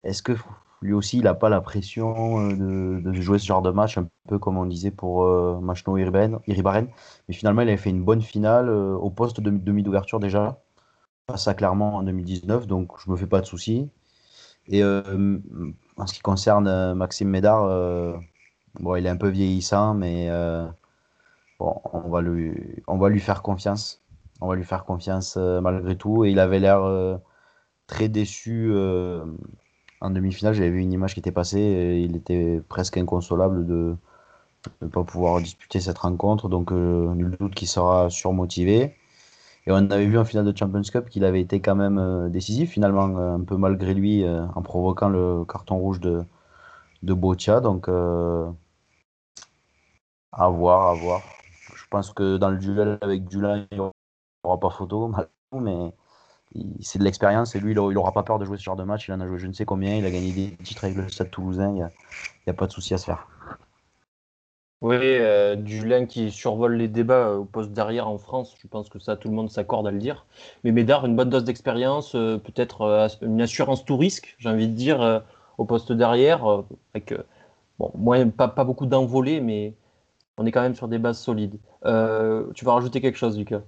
est-ce 0.04 0.22
que 0.24 0.34
lui 0.82 0.94
aussi, 0.94 1.18
il 1.18 1.24
n'a 1.24 1.34
pas 1.34 1.50
la 1.50 1.62
pression 1.62 2.40
euh, 2.52 3.02
de, 3.02 3.14
jouer 3.14 3.38
ce 3.40 3.46
genre 3.46 3.62
de 3.62 3.72
match, 3.72 3.98
un 3.98 4.08
peu 4.28 4.40
comme 4.40 4.58
on 4.58 4.66
disait 4.66 4.92
pour 4.92 5.24
euh, 5.24 5.60
Machno 5.60 5.98
Iribaren. 5.98 6.40
Mais 7.28 7.34
finalement, 7.34 7.62
il 7.62 7.68
avait 7.68 7.78
fait 7.78 7.90
une 7.90 8.04
bonne 8.04 8.22
finale 8.22 8.70
euh, 8.70 8.96
au 8.96 9.10
poste 9.10 9.42
de 9.42 9.50
demi 9.50 9.84
d'ouverture 9.84 10.20
déjà, 10.20 10.62
à 11.28 11.54
Clermont 11.54 11.96
en 11.98 12.04
2019, 12.04 12.66
donc 12.68 12.92
je 13.04 13.12
me 13.12 13.18
fais 13.18 13.28
pas 13.28 13.42
de 13.42 13.46
soucis. 13.46 13.90
Et 14.68 14.84
euh, 14.84 15.40
en 15.98 16.08
ce 16.08 16.14
qui 16.14 16.22
concerne 16.22 16.94
Maxime 16.94 17.30
Médard, 17.30 17.66
bon, 18.80 18.96
il 18.96 19.06
est 19.06 19.10
un 19.10 19.18
peu 19.18 19.30
vieillissant, 19.30 19.94
mais 19.94 20.30
on 21.60 22.10
va 22.10 22.22
lui, 22.22 23.20
faire 23.20 23.42
confiance. 23.42 24.02
On 24.42 24.48
va 24.48 24.56
lui 24.56 24.64
faire 24.64 24.86
confiance 24.86 25.38
malgré 25.38 25.98
tout. 25.98 26.26
Et 26.26 26.32
il 26.32 26.40
avait 26.40 26.60
l'air 26.60 26.82
très 27.88 28.10
déçu 28.10 28.72
en 30.02 30.10
demi-finale. 30.10 30.54
J'avais 30.54 30.70
vu 30.70 30.82
une 30.82 30.94
image 30.94 31.14
qui 31.14 31.20
était 31.20 31.32
passée. 31.32 32.04
Il 32.06 32.16
était 32.16 32.62
presque 32.70 32.98
inconsolable 32.98 33.66
de 33.66 33.96
ne 34.82 34.88
pas 34.88 35.04
pouvoir 35.04 35.42
disputer 35.42 35.80
cette 35.80 35.98
rencontre. 36.00 36.50
Donc, 36.50 36.72
euh, 36.72 37.14
nul 37.16 37.36
doute 37.40 37.56
qu'il 37.56 37.68
sera 37.68 38.10
surmotivé. 38.10 38.96
Et 39.68 39.72
on 39.72 39.76
avait 39.76 40.08
vu 40.08 40.18
en 40.18 40.26
finale 40.26 40.46
de 40.46 40.58
Champions 40.58 40.82
Cup 40.82 41.10
qu'il 41.10 41.24
avait 41.26 41.42
été 41.42 41.60
quand 41.62 41.76
même 41.76 41.98
euh, 42.00 42.30
décisif, 42.30 42.72
finalement, 42.72 43.18
euh, 43.18 43.36
un 43.36 43.44
peu 43.44 43.58
malgré 43.58 43.94
lui, 43.94 44.26
en 44.28 44.62
provoquant 44.62 45.10
le 45.10 45.46
carton 45.46 45.78
rouge 45.78 46.00
de, 46.00 46.24
de 47.04 47.14
Boccia. 47.14 47.60
Donc, 47.62 47.88
à 47.90 48.54
voir, 50.50 50.90
à 50.90 50.94
voir. 50.96 51.22
Je 51.76 51.84
pense 51.90 52.12
que 52.14 52.38
dans 52.38 52.50
le 52.50 52.58
duel 52.58 52.98
avec 53.02 53.26
Dulin, 53.26 53.66
il 53.72 53.78
n'y 53.78 53.84
aura 54.44 54.60
pas 54.60 54.70
photo, 54.70 55.08
malgré 55.08 55.30
mais 55.54 55.94
c'est 56.82 57.00
de 57.00 57.04
l'expérience. 57.04 57.56
Et 57.56 57.60
lui, 57.60 57.74
il 57.74 57.76
n'aura 57.76 58.12
pas 58.12 58.24
peur 58.24 58.40
de 58.40 58.46
jouer 58.46 58.58
ce 58.58 58.64
genre 58.64 58.76
de 58.76 58.84
match. 58.84 59.08
Il 59.08 59.14
en 59.14 59.20
a 59.20 59.28
joué 59.28 59.38
je 59.38 59.48
ne 59.48 59.54
sais 59.54 59.66
combien. 59.66 59.96
Il 59.96 60.06
a 60.06 60.12
gagné 60.12 60.32
des 60.32 60.52
titres 60.64 60.86
avec 60.86 60.98
le 60.98 61.10
Stade 61.10 61.30
Toulousain. 61.30 61.70
Il 61.70 61.76
n'y 61.76 62.52
a, 62.52 62.54
pas 62.54 62.68
de 62.68 62.72
souci 62.72 62.94
à 62.94 62.98
se 62.98 63.06
faire. 63.06 63.28
Oui, 64.82 64.96
euh, 65.02 66.06
qui 66.08 66.32
survole 66.32 66.76
les 66.76 66.88
débats 66.88 67.28
euh, 67.28 67.38
au 67.38 67.46
poste 67.46 67.74
derrière 67.74 68.08
en 68.08 68.18
France, 68.18 68.56
je 68.62 68.68
pense 68.68 68.88
que 68.88 68.98
ça, 68.98 69.18
tout 69.18 69.28
le 69.28 69.34
monde 69.34 69.50
s'accorde 69.50 69.86
à 69.86 69.92
le 69.92 70.00
dire. 70.00 70.26
Mais 70.64 70.72
Médard, 70.72 71.06
une 71.06 71.18
bonne 71.18 71.30
dose 71.30 71.44
d'expérience, 71.44 72.16
euh, 72.16 72.38
peut-être 72.38 72.84
euh, 72.84 73.08
une 73.22 73.42
assurance 73.42 73.84
tout 73.84 73.98
risque, 73.98 74.36
j'ai 74.40 74.48
envie 74.48 74.70
de 74.70 74.74
dire, 74.74 75.24
au 75.58 75.66
poste 75.66 75.92
derrière, 75.92 76.50
euh, 76.50 76.62
avec 76.94 77.14
bon, 77.78 77.92
moins, 77.96 78.30
pas, 78.30 78.48
pas 78.48 78.64
beaucoup 78.64 78.86
d'envolées, 78.86 79.42
mais 79.42 79.74
on 80.38 80.46
est 80.46 80.52
quand 80.54 80.62
même 80.62 80.76
sur 80.76 80.88
des 80.88 80.98
bases 80.98 81.20
solides. 81.20 81.60
Tu 81.84 82.66
vas 82.66 82.74
rajouter 82.74 83.02
quelque 83.02 83.18
chose, 83.18 83.38
Lucas? 83.38 83.62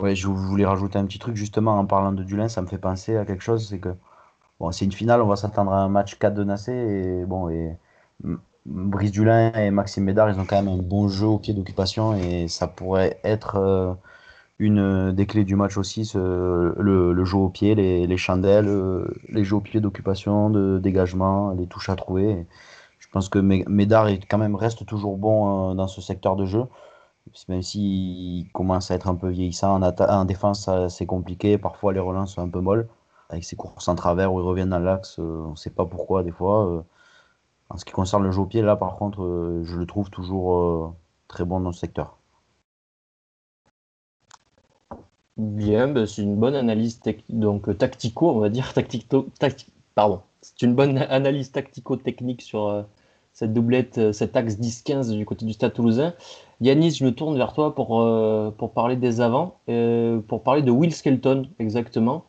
Ouais, 0.00 0.14
je 0.14 0.26
voulais 0.28 0.66
rajouter 0.66 0.98
un 0.98 1.06
petit 1.06 1.18
truc 1.18 1.36
justement 1.36 1.78
en 1.78 1.86
parlant 1.86 2.12
de 2.12 2.22
Dulin, 2.22 2.48
ça 2.48 2.60
me 2.60 2.66
fait 2.66 2.78
penser 2.78 3.16
à 3.16 3.24
quelque 3.24 3.42
chose, 3.42 3.66
c'est 3.68 3.78
que 3.78 3.94
bon, 4.60 4.72
c'est 4.72 4.84
une 4.86 4.92
finale, 4.92 5.22
on 5.22 5.28
va 5.28 5.36
s'attendre 5.36 5.72
à 5.72 5.80
un 5.82 5.88
match 5.88 6.16
cadenassé 6.18 6.72
et 6.72 7.26
bon 7.26 7.48
et 7.50 7.76
Brice 8.66 9.12
Dulin 9.12 9.52
et 9.54 9.70
Maxime 9.70 10.04
Médard, 10.04 10.30
ils 10.30 10.40
ont 10.40 10.44
quand 10.46 10.62
même 10.62 10.68
un 10.80 10.82
bon 10.82 11.08
jeu 11.08 11.26
au 11.26 11.38
pied 11.38 11.54
d'occupation 11.54 12.14
et 12.16 12.48
ça 12.48 12.66
pourrait 12.66 13.20
être 13.24 13.56
euh, 13.56 13.94
une 14.58 15.12
des 15.12 15.26
clés 15.26 15.44
du 15.44 15.56
match 15.56 15.76
aussi, 15.78 16.10
le, 16.14 17.24
jeu 17.24 17.36
au 17.38 17.48
pied, 17.50 17.74
les, 17.74 18.06
les 18.06 18.16
chandelles, 18.18 18.68
euh, 18.68 19.06
les 19.30 19.44
jeux 19.44 19.56
au 19.56 19.60
pied 19.60 19.80
d'occupation, 19.80 20.50
de 20.50 20.78
dégagement, 20.78 21.52
les 21.52 21.66
touches 21.68 21.90
à 21.90 21.96
trouver. 21.96 22.46
Je 23.00 23.08
pense 23.10 23.28
que 23.28 23.38
Mé- 23.40 23.68
Médard 23.68 24.08
est 24.08 24.20
quand 24.26 24.38
même 24.38 24.56
reste 24.56 24.86
toujours 24.86 25.16
bon 25.18 25.72
euh, 25.72 25.74
dans 25.74 25.88
ce 25.88 26.00
secteur 26.02 26.36
de 26.36 26.46
jeu. 26.46 26.64
Même 27.48 27.62
s'il 27.62 28.50
commence 28.52 28.90
à 28.90 28.94
être 28.94 29.08
un 29.08 29.14
peu 29.14 29.28
vieillissant 29.28 29.80
en, 29.82 30.24
défense, 30.24 30.70
c'est 30.88 31.06
compliqué. 31.06 31.58
Parfois, 31.58 31.92
les 31.92 32.00
relances 32.00 32.34
sont 32.34 32.42
un 32.42 32.48
peu 32.48 32.60
molles. 32.60 32.88
Avec 33.28 33.44
ses 33.44 33.56
courses 33.56 33.88
en 33.88 33.94
travers 33.96 34.32
où 34.32 34.40
il 34.40 34.44
revient 34.44 34.66
dans 34.68 34.78
l'axe, 34.78 35.18
euh, 35.18 35.42
on 35.46 35.50
ne 35.52 35.56
sait 35.56 35.70
pas 35.70 35.84
pourquoi 35.84 36.22
des 36.22 36.30
fois. 36.30 36.66
euh. 36.68 36.82
En 37.70 37.78
ce 37.78 37.84
qui 37.84 37.92
concerne 37.92 38.24
le 38.24 38.30
jeu 38.32 38.40
au 38.42 38.46
pied, 38.46 38.62
là, 38.62 38.76
par 38.76 38.96
contre, 38.96 39.22
euh, 39.24 39.62
je 39.64 39.76
le 39.76 39.86
trouve 39.86 40.10
toujours 40.10 40.94
très 41.28 41.44
bon 41.44 41.60
dans 41.60 41.72
ce 41.72 41.80
secteur. 41.80 42.18
Bien, 45.36 45.88
ben, 45.88 46.06
c'est 46.06 46.22
une 46.22 46.36
bonne 46.36 46.54
analyse 46.54 47.00
donc 47.28 47.76
tactico, 47.78 48.30
on 48.30 48.38
va 48.38 48.48
dire 48.48 48.72
tactico, 48.74 49.28
tacti- 49.40 49.68
pardon. 49.94 50.22
C'est 50.40 50.62
une 50.62 50.74
bonne 50.74 50.98
analyse 51.10 51.52
tactico-technique 51.52 52.42
sur 52.42 52.66
euh, 52.68 52.82
cette 53.32 53.52
doublette, 53.52 54.12
cet 54.12 54.36
axe 54.36 54.54
10-15 54.58 55.10
du 55.12 55.26
côté 55.26 55.44
du 55.44 55.52
Stade 55.52 55.74
Toulousain. 55.74 56.14
Yanis, 56.60 56.92
je 56.92 57.04
me 57.04 57.12
tourne 57.12 57.36
vers 57.36 57.52
toi 57.52 57.74
pour, 57.74 58.00
euh, 58.00 58.50
pour 58.50 58.72
parler 58.72 58.96
des 58.96 59.20
avants, 59.20 59.58
euh, 59.68 60.20
pour 60.20 60.42
parler 60.42 60.62
de 60.62 60.70
Will 60.70 60.94
Skelton 60.94 61.46
exactement. 61.58 62.24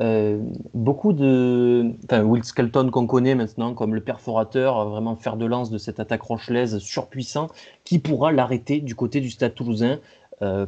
Euh, 0.00 0.38
beaucoup 0.72 1.12
de, 1.12 1.92
enfin 2.04 2.22
Will 2.22 2.44
Skelton 2.44 2.90
qu'on 2.90 3.06
connaît 3.06 3.34
maintenant 3.34 3.74
comme 3.74 3.94
le 3.94 4.02
perforateur, 4.02 4.88
vraiment 4.88 5.16
fer 5.16 5.36
de 5.36 5.44
lance 5.46 5.70
de 5.70 5.78
cette 5.78 6.00
attaque 6.00 6.22
rochelaise 6.22 6.78
surpuissant, 6.78 7.48
qui 7.84 7.98
pourra 7.98 8.32
l'arrêter 8.32 8.80
du 8.80 8.94
côté 8.94 9.20
du 9.20 9.30
Stade 9.30 9.54
Toulousain 9.54 9.98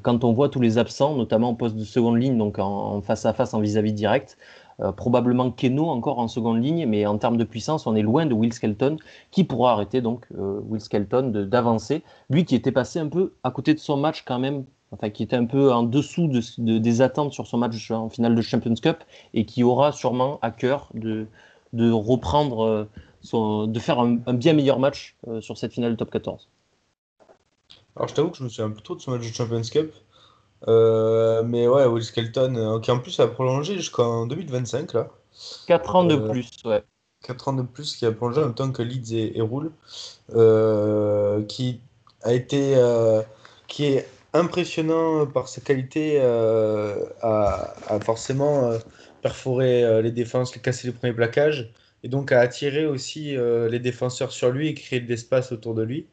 quand 0.03 0.23
on 0.23 0.35
voit 0.35 0.51
tous 0.51 0.61
les 0.61 0.77
absents, 0.77 1.17
notamment 1.17 1.49
en 1.49 1.55
poste 1.55 1.77
de 1.77 1.85
seconde 1.85 2.21
ligne, 2.21 2.37
donc 2.37 2.59
en, 2.59 3.01
face 3.01 3.25
à 3.25 3.33
face, 3.33 3.55
en 3.55 3.61
vis-à-vis 3.61 3.95
direct, 3.95 4.37
probablement 4.91 5.51
Keno 5.53 5.89
encore 5.89 6.18
en 6.18 6.26
seconde 6.26 6.62
ligne, 6.62 6.87
mais 6.87 7.07
en 7.07 7.16
termes 7.18 7.37
de 7.37 7.45
puissance, 7.45 7.87
on 7.87 7.95
est 7.95 8.03
loin 8.03 8.26
de 8.26 8.35
Will 8.35 8.53
Skelton, 8.53 8.97
qui 9.30 9.45
pourra 9.45 9.72
arrêter 9.72 10.01
donc 10.01 10.26
euh, 10.37 10.59
Will 10.68 10.80
Skelton 10.80 11.28
d'avancer. 11.30 12.03
Lui 12.30 12.45
qui 12.45 12.57
était 12.57 12.72
passé 12.72 12.99
un 12.99 13.09
peu 13.09 13.35
à 13.45 13.51
côté 13.53 13.74
de 13.74 13.78
son 13.78 13.97
match 13.97 14.24
quand 14.26 14.41
même, 14.41 14.64
enfin 14.91 15.11
qui 15.11 15.22
était 15.22 15.37
un 15.37 15.45
peu 15.45 15.72
en 15.72 15.85
dessous 15.85 16.26
de, 16.26 16.41
de- 16.59 16.78
des 16.78 17.01
attentes 17.01 17.33
sur 17.33 17.47
son 17.47 17.59
match 17.59 17.91
en 17.93 18.09
finale 18.09 18.35
de 18.35 18.43
Champions 18.43 18.74
Cup, 18.74 18.97
et 19.35 19.45
qui 19.45 19.62
aura 19.62 19.93
sûrement 19.93 20.39
à 20.43 20.51
cœur 20.51 20.89
de, 20.95 21.26
de 21.72 21.93
reprendre, 21.93 22.64
euh, 22.64 22.85
son, 23.20 23.66
de 23.68 23.78
faire 23.78 24.01
un, 24.01 24.16
bien 24.33 24.53
meilleur 24.53 24.80
match 24.80 25.16
euh, 25.28 25.41
sur 25.41 25.57
cette 25.59 25.72
finale 25.72 25.93
de 25.93 25.97
top 25.97 26.11
14. 26.11 26.49
Alors, 27.95 28.09
je 28.09 28.14
t'avoue 28.14 28.30
que 28.30 28.39
je 28.39 28.43
me 28.45 28.49
souviens 28.49 28.70
plutôt 28.70 28.95
de 28.97 29.01
ce 29.01 29.11
match 29.11 29.20
de 29.20 29.33
Champions 29.35 29.62
Cup. 29.70 29.93
Euh, 30.69 31.43
mais 31.45 31.67
ouais, 31.69 31.87
Will 31.87 32.05
Skelton, 32.05 32.55
euh, 32.57 32.81
qui 32.81 32.91
en 32.91 32.99
plus 33.01 33.19
a 33.21 33.27
prolongé 33.29 33.77
jusqu'en 33.77 34.27
2025, 34.27 34.93
là. 34.95 35.11
4 35.67 35.95
ans 35.97 36.05
de 36.05 36.15
Euh, 36.15 36.29
plus, 36.31 36.49
ouais. 36.65 36.83
4 37.23 37.49
ans 37.49 37.53
de 37.55 37.63
plus, 37.63 37.97
qui 37.97 38.07
a 38.07 38.13
plongé 38.13 38.41
en 38.41 38.47
même 38.47 38.55
temps 38.55 38.73
que 38.73 38.83
Leeds 38.83 39.13
et, 39.15 39.39
et 39.39 39.41
Roule. 39.43 39.73
Qui 41.49 41.81
a 42.23 42.33
été. 42.33 42.77
qui 43.69 43.85
est 43.87 44.09
impressionnant 44.35 45.27
par 45.27 45.49
sa 45.49 45.61
qualité 45.61 46.21
à, 46.21 47.75
à 47.89 48.01
forcément 48.01 48.73
perforer 49.23 50.03
les 50.03 50.11
défenses, 50.11 50.53
casser 50.59 50.89
les 50.89 50.93
premiers 50.95 51.13
plaquages, 51.13 51.71
et 52.03 52.09
donc 52.09 52.33
à 52.33 52.41
attirer 52.41 52.87
aussi 52.87 53.37
euh, 53.37 53.69
les 53.69 53.79
défenseurs 53.79 54.33
sur 54.33 54.51
lui 54.51 54.69
et 54.69 54.75
créer 54.75 55.01
de 55.01 55.09
l'espace 55.09 55.53
autour 55.53 55.75
de 55.75 55.83
lui. 55.83 56.07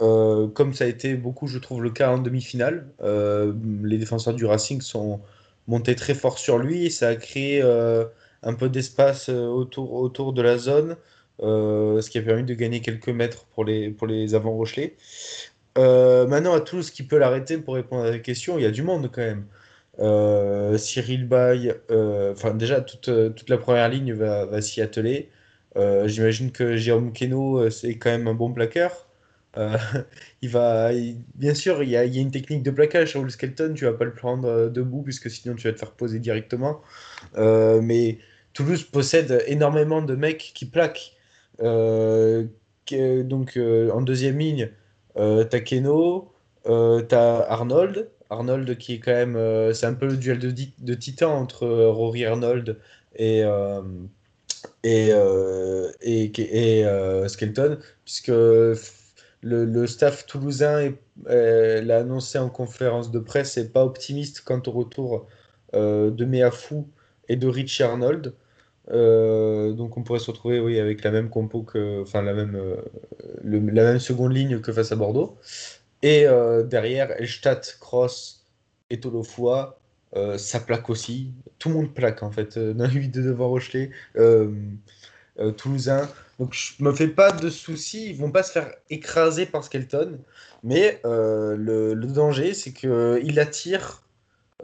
Euh, 0.00 0.48
comme 0.48 0.74
ça 0.74 0.84
a 0.84 0.86
été 0.88 1.14
beaucoup, 1.14 1.46
je 1.46 1.58
trouve, 1.58 1.82
le 1.82 1.90
cas 1.90 2.10
en 2.10 2.18
demi-finale. 2.18 2.88
Euh, 3.02 3.52
les 3.82 3.98
défenseurs 3.98 4.34
du 4.34 4.44
Racing 4.44 4.80
sont 4.80 5.20
montés 5.68 5.94
très 5.94 6.14
fort 6.14 6.38
sur 6.38 6.58
lui 6.58 6.86
et 6.86 6.90
ça 6.90 7.08
a 7.08 7.16
créé 7.16 7.62
euh, 7.62 8.04
un 8.42 8.54
peu 8.54 8.68
d'espace 8.68 9.28
autour, 9.28 9.94
autour 9.94 10.32
de 10.32 10.42
la 10.42 10.58
zone, 10.58 10.96
ce 11.40 12.10
qui 12.10 12.18
a 12.18 12.22
permis 12.22 12.44
de 12.44 12.54
gagner 12.54 12.80
quelques 12.80 13.08
mètres 13.08 13.46
pour 13.54 13.64
les, 13.64 13.90
pour 13.90 14.06
les 14.06 14.34
avants 14.34 14.52
Rochelais. 14.52 14.96
Euh, 15.78 16.26
maintenant, 16.26 16.54
à 16.54 16.60
Toulouse, 16.60 16.90
qui 16.90 17.02
peut 17.02 17.18
l'arrêter 17.18 17.58
pour 17.58 17.74
répondre 17.74 18.04
à 18.04 18.10
la 18.10 18.18
question, 18.18 18.58
il 18.58 18.62
y 18.62 18.66
a 18.66 18.70
du 18.70 18.82
monde 18.82 19.10
quand 19.12 19.22
même. 19.22 19.46
Cyril 20.78 21.28
Bay, 21.28 21.72
enfin 22.32 22.52
déjà 22.54 22.80
toute, 22.80 23.10
toute 23.34 23.48
la 23.48 23.58
première 23.58 23.88
ligne 23.88 24.12
va, 24.12 24.44
va 24.46 24.60
s'y 24.60 24.80
atteler. 24.82 25.30
J'imagine 25.76 26.52
que 26.52 26.76
Jérôme 26.76 27.12
euh, 27.22 27.70
c'est 27.70 27.96
quand 27.96 28.10
même 28.10 28.28
un 28.28 28.34
bon 28.34 28.52
plaqueur. 28.52 29.03
Euh, 29.56 29.76
il 30.42 30.50
va, 30.50 30.90
bien 31.34 31.54
sûr, 31.54 31.82
il 31.82 31.90
y 31.90 31.96
a, 31.96 32.04
une 32.04 32.30
technique 32.30 32.62
de 32.62 32.70
plaquage 32.70 33.16
le 33.16 33.30
skeleton. 33.30 33.74
Tu 33.74 33.84
vas 33.84 33.92
pas 33.92 34.04
le 34.04 34.14
prendre 34.14 34.48
euh, 34.48 34.68
debout 34.68 35.02
puisque 35.02 35.30
sinon 35.30 35.54
tu 35.54 35.66
vas 35.68 35.72
te 35.72 35.78
faire 35.78 35.92
poser 35.92 36.18
directement. 36.18 36.82
Euh, 37.36 37.80
mais 37.80 38.18
Toulouse 38.52 38.84
possède 38.84 39.42
énormément 39.46 40.02
de 40.02 40.14
mecs 40.14 40.52
qui 40.54 40.66
plaquent. 40.66 41.12
Que- 41.58 43.22
donc 43.22 43.56
en 43.58 44.02
deuxième 44.02 44.38
ligne, 44.38 44.70
t'as 45.14 45.60
Keno, 45.60 46.32
t'as 46.64 47.40
Arnold. 47.48 48.10
Arnold 48.30 48.76
qui 48.78 48.94
est 48.94 48.98
quand 49.00 49.12
même, 49.12 49.72
c'est 49.72 49.86
un 49.86 49.94
peu 49.94 50.06
le 50.06 50.16
duel 50.16 50.38
de, 50.38 50.52
de 50.52 50.94
titans 50.94 51.32
entre 51.32 51.66
Rory 51.66 52.24
Arnold 52.24 52.78
et 53.16 53.42
et, 54.82 55.10
et, 56.02 56.80
et, 56.80 57.28
Skelton, 57.28 57.78
puisque 58.04 58.32
le, 59.44 59.86
staff 59.86 60.26
toulousain 60.26 60.92
euh, 61.28 61.82
l'a 61.82 61.98
annoncé 61.98 62.38
en 62.38 62.48
conférence 62.48 63.10
de 63.10 63.18
presse, 63.18 63.56
n'est 63.56 63.68
pas 63.68 63.84
optimiste 63.84 64.40
quant 64.40 64.62
au 64.66 64.70
retour 64.70 65.26
euh, 65.74 66.10
de 66.10 66.24
Meafou 66.24 66.88
et 67.28 67.36
de 67.36 67.46
Richie 67.46 67.82
Arnold. 67.82 68.34
Euh, 68.90 69.72
donc 69.72 69.96
on 69.96 70.02
pourrait 70.02 70.18
se 70.18 70.30
retrouver 70.30 70.60
oui, 70.60 70.78
avec 70.78 71.04
la 71.04 71.10
même 71.10 71.30
compo 71.30 71.62
que, 71.62 72.02
enfin 72.02 72.22
la 72.22 72.34
même, 72.34 72.58
la 73.42 73.84
même 73.84 73.98
seconde 73.98 74.34
ligne 74.34 74.60
que 74.60 74.72
face 74.72 74.92
à 74.92 74.96
Bordeaux. 74.96 75.36
Et 76.02 76.26
derrière, 76.66 77.12
Elstadt, 77.12 77.78
Cross 77.80 78.46
et 78.90 79.00
Tolofoa, 79.00 79.78
ça 80.36 80.60
plaque 80.60 80.90
aussi. 80.90 81.32
Tout 81.58 81.70
le 81.70 81.76
monde 81.76 81.94
plaque 81.94 82.22
en 82.22 82.30
fait 82.30 82.56
les 82.56 82.90
8 82.90 83.08
de 83.08 83.22
devant 83.22 83.48
Rochelet, 83.48 83.90
Toulousain. 85.56 86.08
Donc 86.38 86.52
je 86.54 86.82
me 86.82 86.92
fais 86.92 87.08
pas 87.08 87.32
de 87.32 87.48
soucis, 87.50 88.10
ils 88.10 88.16
vont 88.16 88.30
pas 88.30 88.42
se 88.42 88.52
faire 88.52 88.72
écraser 88.90 89.46
par 89.46 89.64
Skelton. 89.64 90.18
Mais 90.62 91.00
euh, 91.04 91.56
le, 91.56 91.94
le 91.94 92.06
danger, 92.06 92.54
c'est 92.54 92.72
qu'il 92.72 93.38
attire, 93.40 94.02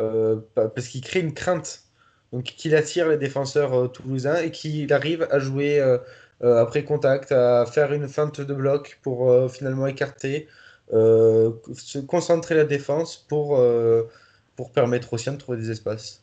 euh, 0.01 0.41
pa- 0.55 0.69
parce 0.69 0.89
qu'il 0.89 1.03
crée 1.03 1.21
une 1.21 1.35
crainte. 1.35 1.85
Donc 2.33 2.45
qu'il 2.45 2.75
attire 2.77 3.09
les 3.09 3.17
défenseurs 3.19 3.75
euh, 3.75 3.89
toulousains 3.89 4.37
et 4.43 4.51
qu'il 4.51 4.93
arrive 4.93 5.27
à 5.31 5.39
jouer 5.39 5.81
euh, 5.81 5.99
euh, 6.43 6.61
après 6.63 6.85
contact, 6.85 7.33
à 7.33 7.67
faire 7.67 7.93
une 7.93 8.09
feinte 8.09 8.41
de 8.41 8.55
bloc 8.55 8.99
pour 9.03 9.51
finalement 9.51 9.87
écarter, 9.87 10.49
se 10.91 11.99
concentrer 11.99 12.55
la 12.55 12.65
défense 12.65 13.17
pour, 13.29 13.61
pour 14.57 14.73
permettre 14.73 15.13
aussi 15.13 15.31
de 15.31 15.37
trouver 15.37 15.59
des 15.59 15.71
espaces. 15.71 16.23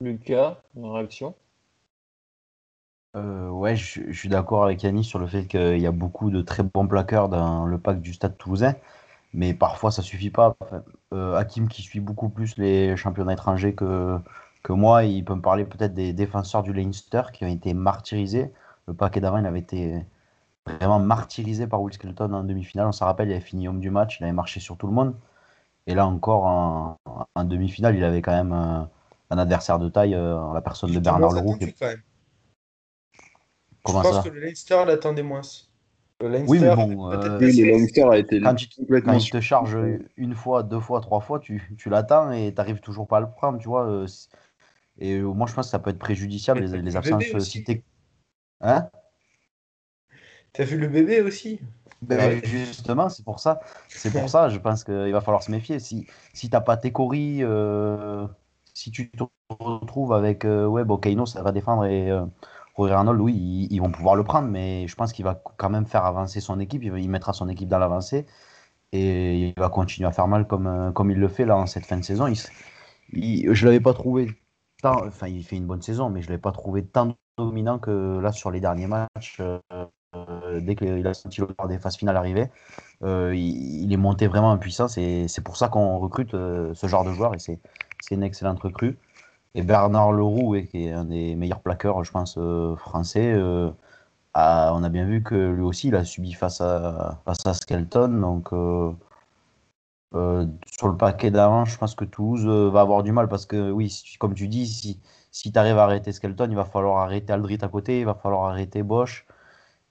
Lucas, 0.00 0.62
une 0.76 0.86
réaction? 0.86 1.34
Euh, 3.16 3.48
ouais, 3.48 3.76
je, 3.76 4.00
je 4.08 4.18
suis 4.18 4.28
d'accord 4.28 4.64
avec 4.64 4.82
Yannis 4.82 5.04
sur 5.04 5.18
le 5.20 5.26
fait 5.26 5.46
qu'il 5.46 5.78
y 5.78 5.86
a 5.86 5.92
beaucoup 5.92 6.30
de 6.30 6.42
très 6.42 6.62
bons 6.64 6.86
plaqueurs 6.86 7.28
dans 7.28 7.64
le 7.64 7.78
pack 7.78 8.00
du 8.00 8.12
Stade 8.12 8.36
Toulousain, 8.36 8.74
mais 9.32 9.54
parfois 9.54 9.90
ça 9.92 10.02
suffit 10.02 10.30
pas. 10.30 10.56
Enfin, 10.60 10.82
euh, 11.12 11.36
Hakim 11.36 11.68
qui 11.68 11.82
suit 11.82 12.00
beaucoup 12.00 12.28
plus 12.28 12.56
les 12.58 12.96
championnats 12.96 13.34
étrangers 13.34 13.74
que, 13.74 14.18
que 14.64 14.72
moi, 14.72 15.04
il 15.04 15.24
peut 15.24 15.34
me 15.36 15.42
parler 15.42 15.64
peut-être 15.64 15.94
des 15.94 16.12
défenseurs 16.12 16.62
du 16.64 16.72
Leinster 16.72 17.22
qui 17.32 17.44
ont 17.44 17.48
été 17.48 17.72
martyrisés. 17.74 18.52
Le 18.88 18.94
paquet 18.94 19.20
d'avant, 19.20 19.38
il 19.38 19.46
avait 19.46 19.60
été 19.60 20.04
vraiment 20.66 20.98
martyrisé 20.98 21.66
par 21.66 21.82
Will 21.82 21.94
Skelton 21.94 22.32
en 22.32 22.44
demi-finale. 22.44 22.88
On 22.88 22.92
s'en 22.92 23.06
rappelle, 23.06 23.28
il 23.28 23.32
avait 23.32 23.40
fini 23.40 23.68
homme 23.68 23.80
du 23.80 23.90
match, 23.90 24.18
il 24.20 24.24
avait 24.24 24.32
marché 24.32 24.60
sur 24.60 24.76
tout 24.76 24.86
le 24.88 24.92
monde. 24.92 25.14
Et 25.86 25.94
là 25.94 26.06
encore, 26.06 26.44
en, 26.46 26.98
en 27.34 27.44
demi-finale, 27.44 27.96
il 27.96 28.04
avait 28.04 28.22
quand 28.22 28.32
même 28.32 28.52
euh, 28.52 28.82
un 29.30 29.38
adversaire 29.38 29.78
de 29.78 29.88
taille, 29.88 30.14
euh, 30.14 30.38
en 30.38 30.52
la 30.52 30.62
personne 30.62 30.92
de 30.92 31.00
Bernard 31.00 31.32
Leroux. 31.32 31.56
qui-. 31.58 31.74
Comment 33.84 34.02
je 34.02 34.08
pense 34.08 34.16
ça 34.16 34.22
que 34.22 34.28
le 34.34 34.40
Leinster 34.40 34.84
l'attendait 34.86 35.22
moins. 35.22 35.42
Le 36.20 36.28
Leinster, 36.28 36.48
Oui, 36.50 36.58
mais 36.60 36.74
bon, 36.74 37.10
euh, 37.10 37.38
le 37.38 37.64
Leinster 37.64 38.04
a 38.10 38.16
été 38.18 38.40
quand 38.40 38.60
il, 38.60 38.68
complètement 38.76 39.12
quand 39.12 39.18
il 39.18 39.30
te 39.30 39.40
charge 39.40 39.76
une 40.16 40.34
fois, 40.34 40.62
deux 40.62 40.80
fois, 40.80 41.00
trois 41.00 41.20
fois, 41.20 41.38
tu, 41.40 41.74
tu 41.78 41.88
l'attends 41.90 42.30
et 42.32 42.52
t'arrives 42.54 42.80
toujours 42.80 43.06
pas 43.06 43.18
à 43.18 43.20
le 43.20 43.30
prendre, 43.30 43.58
tu 43.58 43.68
vois. 43.68 43.86
euh, 43.86 44.06
Et 44.98 45.14
euh, 45.18 45.24
moi, 45.32 45.46
je 45.46 45.54
pense 45.54 45.66
que 45.66 45.70
ça 45.70 45.78
peut 45.78 45.90
être 45.90 45.98
préjudiciable, 45.98 46.60
les, 46.64 46.68
t'as 46.68 46.78
les 46.78 46.90
vu 46.90 46.96
absences. 46.96 47.22
bébé 47.22 47.34
euh, 47.34 47.38
aussi. 47.38 47.50
si 47.60 47.64
t'es- 47.64 47.84
Hein 48.62 48.88
T'as 50.52 50.64
vu 50.64 50.78
le 50.78 50.88
bébé 50.88 51.20
aussi 51.20 51.60
Ben, 52.02 52.18
ouais. 52.18 52.40
Justement, 52.44 53.08
c'est 53.08 53.24
pour 53.24 53.40
ça. 53.40 53.60
C'est 53.88 54.10
pour 54.10 54.28
ça, 54.28 54.48
je 54.48 54.58
pense 54.58 54.84
qu'il 54.84 55.12
va 55.12 55.20
falloir 55.20 55.42
se 55.42 55.50
méfier. 55.50 55.78
Si, 55.78 56.06
si 56.34 56.50
t'as 56.50 56.60
pas 56.60 56.76
Tekori, 56.76 57.38
euh, 57.42 58.26
si 58.74 58.90
tu 58.90 59.10
te 59.10 59.24
retrouves 59.58 60.12
avec 60.12 60.44
euh, 60.44 60.66
ouais, 60.66 60.84
bon, 60.84 60.98
Keino, 60.98 61.24
ça 61.26 61.42
va 61.42 61.52
défendre 61.52 61.86
et 61.86 62.10
euh, 62.10 62.24
Rory 62.74 62.92
Arnold, 62.92 63.20
oui, 63.20 63.68
ils, 63.70 63.78
vont 63.80 63.90
pouvoir 63.90 64.16
le 64.16 64.24
prendre, 64.24 64.48
mais 64.48 64.86
je 64.88 64.94
pense 64.96 65.12
qu'il 65.12 65.24
va 65.24 65.40
quand 65.56 65.70
même 65.70 65.86
faire 65.86 66.04
avancer 66.04 66.40
son 66.40 66.58
équipe. 66.60 66.82
Il, 66.82 67.08
mettra 67.10 67.32
son 67.32 67.48
équipe 67.48 67.68
dans 67.68 67.78
l'avancée 67.78 68.26
et 68.92 69.48
il 69.48 69.54
va 69.56 69.68
continuer 69.70 70.08
à 70.08 70.12
faire 70.12 70.28
mal 70.28 70.46
comme, 70.46 70.66
euh, 70.66 70.92
comme 70.92 71.10
il 71.10 71.18
le 71.18 71.28
fait 71.28 71.46
là 71.46 71.56
en 71.56 71.66
cette 71.66 71.86
fin 71.86 71.96
de 71.98 72.04
saison. 72.04 72.26
Il, 72.26 72.38
il- 73.12 73.54
je 73.54 73.66
l'avais 73.66 73.80
pas 73.80 73.94
trouvé 73.94 74.30
tant, 74.82 75.06
enfin, 75.06 75.28
il 75.28 75.44
fait 75.44 75.56
une 75.56 75.66
bonne 75.66 75.82
saison, 75.82 76.10
mais 76.10 76.22
je 76.22 76.28
l'avais 76.28 76.40
pas 76.40 76.52
trouvé 76.52 76.84
tant 76.84 77.14
dominant 77.38 77.78
que 77.78 78.18
là 78.20 78.32
sur 78.32 78.50
les 78.50 78.60
derniers 78.60 78.86
matchs. 78.88 79.40
euh, 79.40 80.60
dès 80.60 80.76
qu'il 80.76 81.06
a 81.06 81.14
senti 81.14 81.40
le 81.40 81.46
quart 81.48 81.68
des 81.68 81.78
phases 81.78 81.96
finales 81.96 82.16
arriver, 82.16 82.48
euh, 83.02 83.34
il, 83.34 83.92
est 83.92 83.96
monté 83.96 84.26
vraiment 84.26 84.50
en 84.52 84.58
puissance 84.58 84.96
et 84.98 85.26
c'est 85.28 85.42
pour 85.42 85.56
ça 85.56 85.68
qu'on 85.68 85.98
recrute 85.98 86.34
euh, 86.34 86.72
ce 86.74 86.86
genre 86.86 87.04
de 87.04 87.12
joueur 87.12 87.34
et 87.34 87.38
c'est 87.38 87.58
une 88.10 88.22
excellente 88.22 88.60
recrue. 88.60 88.96
Et 89.54 89.62
Bernard 89.62 90.12
Leroux, 90.12 90.56
qui 90.70 90.86
est 90.86 90.92
un 90.92 91.04
des 91.04 91.34
meilleurs 91.36 91.60
plaqueurs, 91.62 92.04
je 92.04 92.10
pense, 92.12 92.36
euh, 92.38 92.76
français, 92.76 93.32
euh, 93.34 93.70
on 94.34 94.84
a 94.84 94.88
bien 94.90 95.06
vu 95.06 95.22
que 95.22 95.34
lui 95.52 95.62
aussi, 95.62 95.88
il 95.88 95.96
a 95.96 96.04
subi 96.04 96.32
face 96.34 96.60
à, 96.60 97.20
face 97.26 97.46
à 97.46 97.54
Skelton. 97.54 98.08
Donc, 98.20 98.52
euh, 100.14 100.46
sur 100.66 100.88
le 100.88 100.96
paquet 100.96 101.30
d'avant, 101.30 101.64
je 101.64 101.76
pense 101.78 101.94
que 101.94 102.04
Toulouse 102.04 102.46
va 102.72 102.80
avoir 102.80 103.02
du 103.02 103.12
mal 103.12 103.28
parce 103.28 103.46
que, 103.46 103.70
oui, 103.70 103.92
comme 104.18 104.34
tu 104.34 104.48
dis, 104.48 104.66
si, 104.66 105.00
si 105.30 105.52
tu 105.52 105.58
arrives 105.58 105.78
à 105.78 105.84
arrêter 105.84 106.12
Skelton, 106.12 106.46
il 106.50 106.56
va 106.56 106.64
falloir 106.64 106.98
arrêter 107.02 107.32
Aldrit 107.32 107.58
à 107.62 107.68
côté, 107.68 108.00
il 108.00 108.06
va 108.06 108.14
falloir 108.14 108.44
arrêter 108.50 108.82
Bosch, 108.82 109.26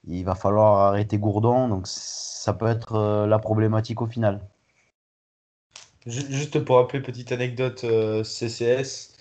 il 0.05 0.23
va 0.25 0.35
falloir 0.35 0.81
arrêter 0.89 1.17
Gourdon. 1.19 1.69
Donc, 1.69 1.87
ça 1.87 2.53
peut 2.53 2.67
être 2.67 3.25
la 3.27 3.39
problématique 3.39 4.01
au 4.01 4.07
final. 4.07 4.41
Ju- 6.05 6.25
Juste 6.29 6.59
pour 6.63 6.77
rappeler, 6.77 7.01
petite 7.01 7.31
anecdote 7.31 7.85
CCS. 8.23 9.12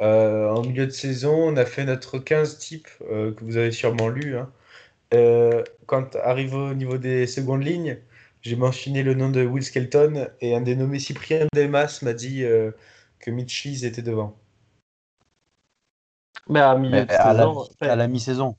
Euh, 0.00 0.48
en 0.50 0.62
milieu 0.62 0.86
de 0.86 0.90
saison, 0.92 1.34
on 1.34 1.56
a 1.56 1.64
fait 1.66 1.84
notre 1.84 2.18
15 2.18 2.58
types 2.58 2.88
euh, 3.10 3.32
que 3.34 3.44
vous 3.44 3.56
avez 3.56 3.72
sûrement 3.72 4.08
lu. 4.08 4.36
hein. 4.36 4.50
Euh, 5.14 5.64
quand 5.86 6.16
arrivé 6.16 6.56
au 6.56 6.74
niveau 6.74 6.98
des 6.98 7.26
secondes 7.26 7.64
lignes, 7.64 7.98
j'ai 8.42 8.56
mentionné 8.56 9.02
le 9.02 9.14
nom 9.14 9.30
de 9.30 9.44
Will 9.44 9.64
Skelton 9.64 10.28
et 10.40 10.54
un 10.56 10.60
dénommé 10.62 10.98
Cyprien 11.00 11.46
Delmas 11.54 12.00
m'a 12.02 12.14
dit 12.14 12.44
euh, 12.44 12.72
que 13.20 13.30
Mitch 13.30 13.64
Lees 13.64 13.84
était 13.86 14.02
devant. 14.02 14.36
Mais 16.48 16.60
à 16.60 16.76
milieu 16.76 16.92
Mais 16.92 17.06
de 17.06 17.10
à 17.12 17.32
la, 17.34 17.42
saison, 17.44 17.68
à 17.80 17.96
la 17.96 18.08
mi-saison. 18.08 18.56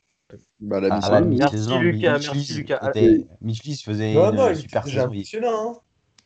Bah, 0.59 0.79
la 0.79 0.91
À, 0.91 1.09
la 1.09 1.21
mi-saison, 1.21 1.79
Lucas, 1.81 2.19
merci, 2.23 2.53
Lees 2.53 2.57
Lucas. 2.57 2.89
était- 2.89 3.27
Mitch 3.41 3.63
Lees 3.63 3.81
faisait 3.83 4.13
Non, 4.15 4.31
une 4.31 4.35
non, 4.37 4.49
il 4.49 4.55
super 4.57 4.83
saison. 4.87 5.05
Impressionnant. 5.05 5.81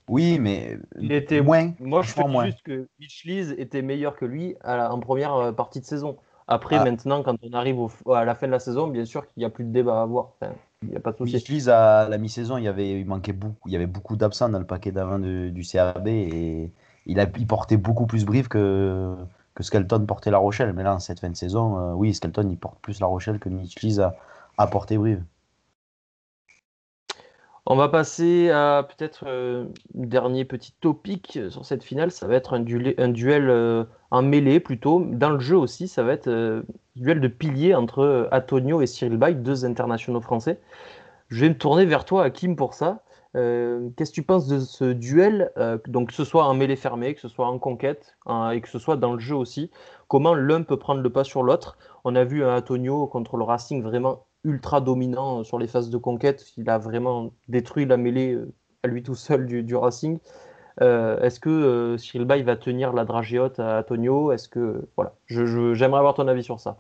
Oui, 0.10 0.38
mais 0.40 0.78
il 1.00 1.12
était 1.12 1.42
moins. 1.42 1.72
Moi, 1.80 2.02
je 2.02 2.20
moins. 2.22 2.46
juste 2.46 2.62
que 2.64 2.88
Mitch 3.00 3.24
Lees 3.26 3.54
était 3.58 3.82
meilleur 3.82 4.16
que 4.16 4.26
lui 4.26 4.56
à 4.62 4.76
la- 4.78 4.94
en 4.94 5.00
première 5.00 5.34
euh, 5.36 5.52
partie 5.52 5.80
de 5.80 5.86
saison. 5.86 6.18
Après, 6.48 6.76
Ah. 6.78 6.84
maintenant, 6.84 7.24
quand 7.24 7.36
on 7.42 7.54
arrive 7.54 7.80
au- 7.80 8.14
à 8.14 8.26
la 8.26 8.36
fin 8.36 8.48
de 8.48 8.52
la 8.52 8.60
saison, 8.60 8.88
bien 8.88 9.06
sûr 9.06 9.22
qu'il 9.28 9.40
n'y 9.42 9.46
a 9.46 9.50
plus 9.50 9.64
de 9.64 9.72
débat 9.72 10.00
à 10.00 10.02
avoir. 10.04 10.32
Enfin, 10.42 10.52
il 10.82 10.90
n'y 10.90 10.96
a 10.98 11.00
pas 11.00 11.14
de 11.14 11.18
souci. 11.18 11.36
Mitch 11.36 11.48
Lees, 11.50 11.70
à 11.70 12.10
la 12.10 12.18
mi-saison, 12.18 12.58
il 12.58 12.66
y 12.66 12.68
avait, 12.68 13.00
il 13.00 13.06
manquait 13.06 13.32
beaucoup, 13.32 13.70
il 13.70 13.72
y 13.72 13.76
avait 13.78 13.88
beaucoup 13.88 14.18
d'absents 14.18 14.50
dans 14.50 14.60
le 14.60 14.66
paquet 14.66 14.92
d'avant 14.92 15.20
de- 15.20 15.50
du 15.50 15.64
CAB 15.64 16.08
et 16.10 16.70
il, 17.06 17.20
a, 17.22 17.26
il 17.38 17.48
portait 17.48 17.78
beaucoup 17.78 18.06
plus 18.06 18.26
Brive 18.26 18.50
que, 18.50 19.16
que 19.56 19.64
Skelton 19.64 20.06
portait 20.06 20.32
La 20.32 20.38
Rochelle. 20.38 20.74
Mais 20.74 20.84
là, 20.84 20.94
en 20.96 21.00
cette 21.00 21.22
fin 21.22 21.30
de 21.30 21.36
saison, 21.38 21.80
euh, 21.80 21.94
oui, 21.94 22.14
Skelton, 22.14 22.50
il 22.50 22.58
porte 22.58 22.80
plus 22.82 23.00
La 23.00 23.08
Rochelle 23.08 23.40
que 23.40 23.48
Mitch 23.48 23.82
Lees 23.82 24.00
a, 24.02 24.14
a 24.58 24.68
porté 24.68 24.98
Brive. 24.98 25.24
On 27.66 27.78
va 27.78 27.88
passer 27.88 28.50
à 28.50 28.86
peut-être 28.88 29.24
euh, 29.26 29.66
dernier 29.94 30.44
petit 30.44 30.74
topic 30.82 31.40
sur 31.50 31.66
cette 31.66 31.84
finale. 31.84 32.12
Ça 32.12 32.28
va 32.28 32.36
être 32.36 32.54
un, 32.56 32.60
duel, 32.60 33.50
euh, 33.50 33.86
en 34.12 34.22
mêlée 34.22 34.60
plutôt. 34.60 35.06
Dans 35.06 35.30
le 35.30 35.40
jeu 35.40 35.58
aussi, 35.58 35.88
ça 35.88 36.04
va 36.04 36.12
être 36.12 36.28
euh, 36.28 36.60
un 36.60 37.02
duel 37.02 37.22
de 37.22 37.28
piliers 37.30 37.74
entre 37.74 38.00
euh, 38.00 38.28
Antonio 38.34 38.82
et 38.82 38.88
Cyril 38.88 39.18
Bay, 39.18 39.34
deux 39.36 39.64
internationaux 39.64 40.20
français. 40.20 40.60
Je 41.30 41.40
vais 41.42 41.50
me 41.50 41.58
tourner 41.58 41.86
vers 41.86 42.04
toi, 42.04 42.26
Hakim, 42.26 42.58
pour 42.58 42.74
ça. 42.74 43.02
Euh, 43.38 43.90
Qu'est-ce 43.96 44.12
que 44.12 44.16
tu 44.16 44.24
penses 44.24 44.48
de 44.48 44.60
ce 44.60 44.86
duel 44.92 45.52
euh, 45.58 45.78
Donc, 45.88 46.10
que 46.10 46.14
ce 46.14 46.26
soit 46.26 46.46
en 46.46 46.54
mêlée 46.54 46.76
fermée, 46.76 47.16
que 47.16 47.22
ce 47.22 47.30
soit 47.30 47.48
en 47.48 47.60
conquête, 47.60 48.18
et 48.52 48.60
que 48.62 48.70
ce 48.70 48.78
soit 48.78 48.98
dans 48.98 49.14
le 49.14 49.20
jeu 49.20 49.36
aussi. 49.36 49.72
Comment 50.10 50.36
l'un 50.36 50.64
peut 50.64 50.78
prendre 50.78 51.02
le 51.02 51.10
pas 51.10 51.24
sur 51.24 51.44
l'autre? 51.44 51.78
On 52.04 52.16
a 52.16 52.26
vu 52.26 52.44
un 52.44 52.58
Antonio 52.58 53.08
contre 53.08 53.38
le 53.38 53.46
Racing 53.46 53.82
vraiment 53.82 54.26
ultra 54.44 54.82
dominant 54.82 55.44
sur 55.44 55.60
les 55.60 55.68
phases 55.68 55.90
de 55.90 55.98
conquête. 55.98 56.46
Il 56.58 56.70
a 56.70 56.78
vraiment 56.78 57.34
détruit 57.48 57.86
la 57.86 57.98
mêlée 57.98 58.34
euh, 58.34 58.54
à 58.84 58.88
lui 58.88 59.04
tout 59.04 59.16
seul 59.16 59.46
du, 59.46 59.64
du 59.64 59.76
Racing. 59.76 60.20
Euh, 60.82 61.20
Est-ce 61.22 61.40
que 61.40 61.50
euh, 61.50 61.98
Cyril 61.98 62.26
Bay 62.28 62.44
va 62.44 62.58
tenir 62.58 62.94
la 62.94 63.06
dragée 63.06 63.40
à 63.60 63.80
Antonio? 63.80 64.32
Est-ce 64.34 64.50
que 64.50 64.88
voilà, 64.98 65.16
j'aimerais 65.28 66.00
avoir 66.00 66.16
ton 66.16 66.28
avis 66.28 66.44
sur 66.44 66.60
ça. 66.60 66.80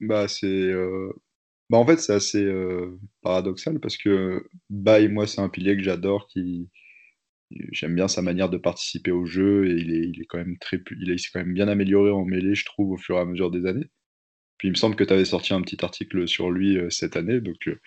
Bah, 0.00 0.26
c'est, 0.28 0.46
euh, 0.48 1.12
bah, 1.70 1.78
en 1.78 1.86
fait, 1.86 1.98
c'est 1.98 2.14
assez 2.14 2.46
paradoxal 3.22 3.80
parce 3.80 3.96
que 3.98 4.46
Bay, 4.70 5.08
moi, 5.08 5.26
c'est 5.26 5.40
un 5.40 5.48
pilier 5.48 5.76
que 5.76 5.82
j'adore, 5.82 6.26
qui 6.28 6.70
j'aime 7.72 7.94
bien 7.94 8.08
sa 8.08 8.22
manière 8.22 8.50
de 8.50 8.58
participer 8.58 9.10
au 9.12 9.24
jeu 9.26 9.68
et 9.70 9.74
il 9.80 9.92
est, 9.94 10.08
il 10.08 10.20
est 10.22 10.26
quand 10.26 10.38
même 10.38 10.58
très, 10.58 10.78
il 11.00 11.10
est- 11.10 11.14
il 11.14 11.18
s'est 11.18 11.30
quand 11.32 11.40
même 11.40 11.54
bien 11.54 11.68
amélioré 11.68 12.10
en 12.10 12.24
mêlée, 12.24 12.54
je 12.54 12.64
trouve, 12.64 12.90
au 12.92 12.96
fur 12.98 13.16
et 13.16 13.20
à 13.20 13.24
mesure 13.24 13.50
des 13.50 13.66
années. 13.66 13.90
Puis 14.62 14.68
il 14.68 14.70
me 14.70 14.76
semble 14.76 14.94
que 14.94 15.02
tu 15.02 15.12
avais 15.12 15.24
sorti 15.24 15.54
un 15.54 15.60
petit 15.60 15.84
article 15.84 16.28
sur 16.28 16.48
lui 16.52 16.78
euh, 16.78 16.88
cette 16.88 17.16
année, 17.16 17.40
donc, 17.40 17.66
euh, 17.66 17.80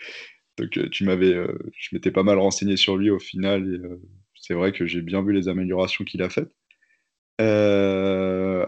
euh, 0.59 0.89
tu 0.89 1.05
m'avais, 1.05 1.33
je 1.77 1.89
m'étais 1.93 2.11
pas 2.11 2.23
mal 2.23 2.37
renseigné 2.37 2.75
sur 2.75 2.97
lui 2.97 3.09
au 3.09 3.19
final 3.19 3.97
c'est 4.35 4.53
vrai 4.53 4.73
que 4.73 4.85
j'ai 4.85 5.01
bien 5.01 5.23
vu 5.23 5.31
les 5.31 5.47
améliorations 5.47 6.03
qu'il 6.03 6.21
a 6.21 6.29
faites. 6.29 6.51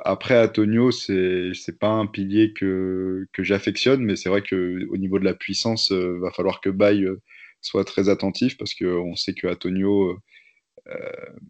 Après, 0.05 0.41
Antonio, 0.41 0.89
c'est 0.91 1.51
c'est 1.53 1.78
pas 1.80 1.89
un 1.89 2.08
pilier 2.08 2.53
que, 2.53 3.28
que 3.34 3.43
j'affectionne, 3.43 4.01
mais 4.05 4.16
c'est 4.16 4.30
vrai 4.30 4.41
que 4.41 4.88
au 4.89 4.95
niveau 4.95 5.20
de 5.20 5.26
la 5.26 5.34
puissance, 5.34 5.91
euh, 5.91 6.18
va 6.22 6.32
falloir 6.32 6.62
que 6.62 6.70
Bay 6.70 7.01
euh, 7.01 7.22
soit 7.62 7.84
très 7.84 8.08
attentif 8.08 8.58
parce 8.58 8.74
qu'on 8.74 9.18
sait 9.18 9.34
que 9.34 9.47
Antonio, 9.47 10.18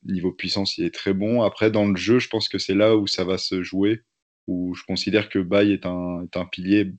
niveau 0.06 0.32
puissance, 0.32 0.80
il 0.80 0.86
est 0.86 0.94
très 0.94 1.14
bon. 1.14 1.44
Après, 1.44 1.70
dans 1.70 1.86
le 1.88 1.96
jeu, 1.96 2.18
je 2.18 2.30
pense 2.30 2.50
que 2.50 2.58
c'est 2.58 2.74
là 2.74 2.98
où 2.98 3.06
ça 3.06 3.24
va 3.24 3.38
se 3.38 3.62
jouer, 3.62 4.02
où 4.48 4.74
je 4.76 4.84
considère 4.84 5.30
que 5.30 5.40
Bay 5.40 5.72
est 5.72 5.86
un, 5.86 6.24
est 6.24 6.38
un 6.38 6.46
pilier 6.46 6.94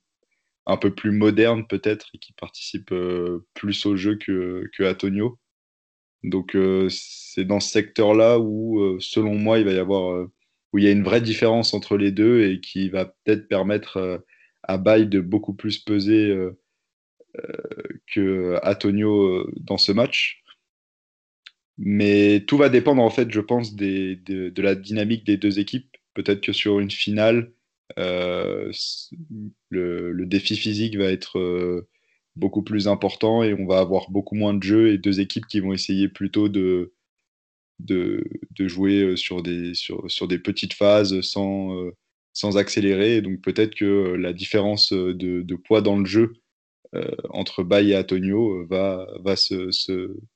un 0.66 0.76
peu 0.76 0.94
plus 0.94 1.12
moderne 1.12 1.66
peut-être 1.66 2.10
et 2.14 2.18
qui 2.18 2.32
participe 2.34 2.92
euh, 2.92 3.46
plus 3.54 3.86
au 3.86 3.96
jeu 3.96 4.16
que, 4.16 4.68
que 4.76 4.84
Antonio. 4.84 5.38
Donc 6.22 6.54
euh, 6.54 6.88
c'est 6.90 7.44
dans 7.44 7.60
ce 7.60 7.70
secteur-là 7.70 8.38
où, 8.38 8.80
euh, 8.80 8.98
selon 9.00 9.34
moi, 9.34 9.58
il 9.58 9.64
va 9.64 9.72
y 9.72 9.78
avoir 9.78 10.28
où 10.72 10.78
il 10.78 10.84
y 10.84 10.88
a 10.88 10.92
une 10.92 11.04
vraie 11.04 11.22
différence 11.22 11.72
entre 11.72 11.96
les 11.96 12.12
deux 12.12 12.42
et 12.42 12.60
qui 12.60 12.90
va 12.90 13.06
peut-être 13.06 13.48
permettre 13.48 14.22
à 14.62 14.76
Bay 14.76 15.06
de 15.06 15.20
beaucoup 15.20 15.54
plus 15.54 15.78
peser 15.78 16.36
que 18.06 18.60
Antonio 18.62 19.50
dans 19.56 19.78
ce 19.78 19.92
match. 19.92 20.42
Mais 21.78 22.44
tout 22.46 22.58
va 22.58 22.68
dépendre, 22.68 23.02
en 23.02 23.08
fait, 23.08 23.30
je 23.30 23.40
pense, 23.40 23.74
de, 23.76 24.18
de 24.26 24.62
la 24.62 24.74
dynamique 24.74 25.24
des 25.24 25.38
deux 25.38 25.58
équipes. 25.58 25.87
Peut-être 26.18 26.40
que 26.40 26.52
sur 26.52 26.80
une 26.80 26.90
finale, 26.90 27.52
euh, 27.96 28.72
le, 29.70 30.26
défi 30.26 30.56
physique 30.56 30.96
va 30.96 31.04
être 31.04 31.38
euh, 31.38 31.88
beaucoup 32.34 32.64
plus 32.64 32.88
important 32.88 33.44
et 33.44 33.54
on 33.54 33.66
va 33.66 33.78
avoir 33.78 34.10
beaucoup 34.10 34.34
moins 34.34 34.52
de 34.52 34.62
jeux 34.64 34.90
et 34.90 34.98
deux 34.98 35.20
équipes 35.20 35.46
qui 35.46 35.60
vont 35.60 35.72
essayer 35.72 36.08
plutôt 36.08 36.48
de, 36.48 36.92
de, 37.78 38.24
jouer 38.58 39.02
euh, 39.02 39.16
sur 39.16 39.44
des, 39.44 39.74
sur, 39.74 40.10
sur, 40.10 40.26
des 40.26 40.40
petites 40.40 40.74
phases 40.74 41.20
sans, 41.20 41.72
sans 42.32 42.56
accélérer. 42.56 43.22
Donc 43.22 43.40
peut-être 43.40 43.76
que 43.76 44.16
la 44.18 44.32
différence 44.32 44.92
de, 44.92 45.54
poids 45.54 45.82
dans 45.82 45.98
le 46.00 46.06
jeu 46.06 46.32
entre 47.30 47.62
Bay 47.62 47.90
et 47.90 47.96
Antonio 47.96 48.66
va, 48.66 49.06
va 49.20 49.36
se, 49.36 49.70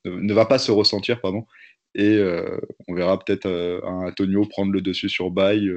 ne 0.04 0.32
va 0.32 0.46
pas 0.46 0.60
se 0.60 0.70
ressentir. 0.70 1.20
Et 1.94 2.16
euh, 2.16 2.58
on 2.88 2.94
verra 2.94 3.18
peut-être 3.18 3.46
un 3.46 4.06
Antonio 4.06 4.46
prendre 4.46 4.72
le 4.72 4.80
dessus 4.80 5.08
sur 5.08 5.30
Bay 5.30 5.68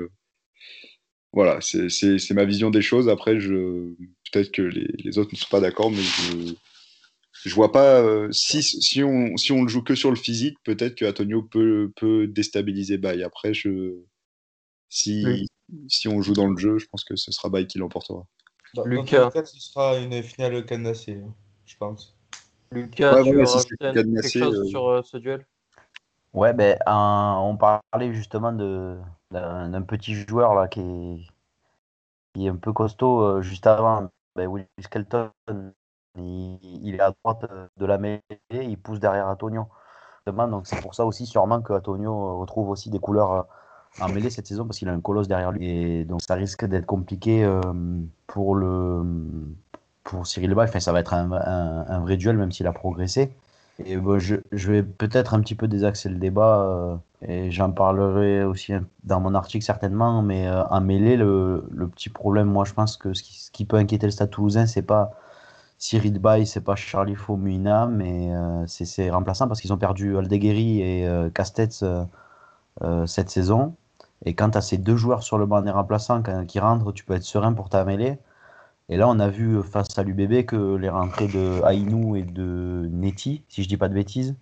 voilà, 1.36 1.60
c'est 1.60 2.32
ma 2.32 2.46
vision 2.46 2.70
des 2.70 2.82
choses. 2.82 3.10
Après, 3.10 3.42
je 3.42 3.94
peut-être 4.32 4.52
que 4.52 4.62
les, 4.62 4.88
les, 5.04 5.18
autres 5.18 5.32
ne 5.34 5.38
sont 5.38 5.50
pas 5.52 5.60
d'accord, 5.60 5.92
mais 5.92 6.02
je 6.02 6.56
je 7.44 7.54
vois 7.54 7.74
pas 7.74 8.02
euh, 8.02 8.32
si, 8.32 8.64
si 8.64 9.04
on 9.04 9.36
si 9.36 9.52
on 9.52 9.64
le 9.64 9.68
joue 9.68 9.84
que 9.84 9.96
sur 9.96 10.10
le 10.10 10.16
physique, 10.16 10.58
peut-être 10.64 10.96
que 10.96 11.04
Antonio 11.04 11.44
peut 11.44 11.92
peut 11.98 12.26
déstabiliser 12.26 12.98
Bay. 12.98 13.22
Après, 13.22 13.54
je 13.54 13.98
si 14.88 15.26
oui. 15.26 15.48
si 15.90 16.08
on 16.08 16.22
joue 16.22 16.34
dans 16.34 16.48
le 16.48 16.58
jeu, 16.58 16.80
je 16.80 16.86
pense 16.88 17.04
que 17.04 17.18
ce 17.18 17.34
sera 17.34 17.50
Bay 17.50 17.68
qui 17.68 17.80
l'emportera. 17.80 18.26
Bah, 18.74 18.84
Lucas, 18.86 19.30
cas, 19.32 19.44
ce 19.44 19.60
sera 19.60 19.98
une 19.98 20.24
finale 20.24 20.66
cadenassée, 20.66 21.20
je 21.66 21.76
pense. 21.78 22.16
Lucas, 22.72 23.16
ouais, 23.16 23.24
tu 23.24 23.34
voilà, 23.34 23.46
si 23.46 23.68
quelque 23.78 24.28
chose 24.28 24.60
euh... 24.60 24.70
sur 24.70 24.88
euh, 24.88 25.02
ce 25.04 25.18
duel? 25.18 25.46
Ouais, 26.36 26.52
ben, 26.52 26.78
on 26.86 27.56
parlait 27.58 28.14
justement 28.14 28.52
d'un 28.52 29.82
petit 29.84 30.14
joueur 30.14 30.54
là 30.54 30.68
qui 30.68 30.82
est, 30.82 31.18
qui 32.34 32.46
est 32.46 32.50
un 32.50 32.58
peu 32.58 32.74
costaud 32.74 33.22
euh, 33.22 33.42
juste 33.42 33.66
avant. 33.68 34.10
Ben, 34.36 34.46
Will 34.48 34.68
Skelton, 34.82 35.32
il, 36.18 36.60
il, 36.62 36.96
est 36.96 37.00
à 37.00 37.12
droite 37.24 37.46
de 37.78 37.86
la 37.86 37.98
mêlée, 37.98 38.22
il 38.52 38.78
pousse 38.78 39.00
derrière 39.00 39.28
Antonio. 39.28 39.70
Donc 40.28 40.68
c'est 40.68 40.82
pour 40.82 40.94
ça 40.94 41.06
aussi 41.06 41.26
sûrement 41.26 41.62
que 41.62 41.72
Antonio 41.72 42.40
retrouve 42.40 42.70
aussi 42.70 42.90
des 42.90 43.00
couleurs 43.00 43.32
euh, 43.32 43.44
en 44.02 44.10
mêlée 44.10 44.30
cette 44.30 44.48
saison 44.48 44.66
parce 44.66 44.80
qu'il 44.80 44.90
a 44.90 44.94
un 44.94 45.00
colosse 45.00 45.30
derrière 45.30 45.52
lui. 45.54 45.70
Et 45.70 46.06
donc 46.06 46.22
ça 46.22 46.36
risque 46.36 46.66
d'être 46.66 46.86
compliqué 46.86 47.46
euh, 47.46 47.62
pour 48.28 48.56
le 48.56 49.04
pour 50.04 50.28
Cyril 50.28 50.54
Bay. 50.54 50.64
Enfin, 50.64 50.82
ça 50.82 50.92
va 50.92 51.00
être 51.00 51.14
un, 51.14 51.32
un 51.32 52.00
vrai 52.02 52.18
duel 52.18 52.38
même 52.38 52.52
s'il 52.52 52.68
a 52.68 52.74
progressé. 52.74 53.34
Et 53.80 53.98
bon, 53.98 54.20
je, 54.20 54.36
je, 54.54 54.72
vais 54.72 54.84
peut-être 54.84 55.34
un 55.34 55.42
petit 55.42 55.56
peu 55.56 55.68
désaxer 55.68 56.08
le 56.08 56.16
débat, 56.16 56.62
euh, 56.62 56.96
et 57.28 57.52
j'en 57.52 57.72
parlerai 57.72 58.44
aussi 58.46 58.74
dans 59.04 59.20
mon 59.20 59.36
article 59.36 59.66
certainement, 59.66 60.22
mais 60.22 60.48
euh, 60.48 60.64
en 60.68 60.80
mêlée, 60.80 61.18
le, 61.18 61.68
le, 61.72 61.88
petit 61.90 62.10
problème, 62.10 62.48
moi 62.48 62.64
je 62.64 62.74
pense 62.74 62.96
que 62.96 63.14
ce 63.14 63.22
qui, 63.22 63.38
ce 63.38 63.52
qui 63.52 63.66
peut 63.66 63.76
inquiéter 63.78 64.08
le 64.08 64.12
Stade 64.12 64.30
toulousain, 64.30 64.66
c'est 64.66 64.82
pas 64.82 65.12
Cyril 65.78 66.20
Bay, 66.20 66.46
c'est 66.46 66.62
pas 66.62 66.76
Charlie 66.76 67.16
Fomuna, 67.16 67.88
mais 67.88 68.34
euh, 68.34 68.66
c'est 68.68 68.86
ses 68.86 69.10
remplaçants, 69.10 69.48
parce 69.50 69.62
qu'ils 69.62 69.74
ont 69.74 69.78
perdu 69.78 70.18
Aldeguerri 70.18 70.82
et 70.82 71.10
Castex 71.34 71.84
cette 73.06 73.30
saison. 73.30 73.76
Et 74.26 74.36
quand 74.36 74.52
tu 74.52 74.58
as 74.58 74.62
ces 74.62 74.78
deux 74.78 74.96
joueurs 74.98 75.24
sur 75.24 75.38
le 75.38 75.46
banc 75.46 75.62
des 75.62 75.72
remplaçants 75.72 76.24
qui 76.48 76.60
rentrent, 76.60 76.92
tu 76.94 77.04
peux 77.06 77.14
être 77.14 77.24
serein 77.24 77.54
pour 77.54 77.70
ta 77.70 77.84
mêlée. 77.86 78.18
Et 78.90 78.98
là, 78.98 79.08
on 79.10 79.20
a 79.20 79.30
vu 79.30 79.62
face 79.64 79.98
à 79.98 80.04
l'UBB 80.04 80.46
que 80.46 80.76
les 80.76 80.90
rentrées 80.90 81.28
de 81.28 81.62
Aïnou 81.64 82.16
et 82.16 82.24
de 82.24 82.88
Neti, 82.92 83.44
si 83.50 83.64
je 83.64 83.68
dis 83.68 83.78
pas 83.78 83.90
de 83.90 83.96
bêtises, 83.96 84.36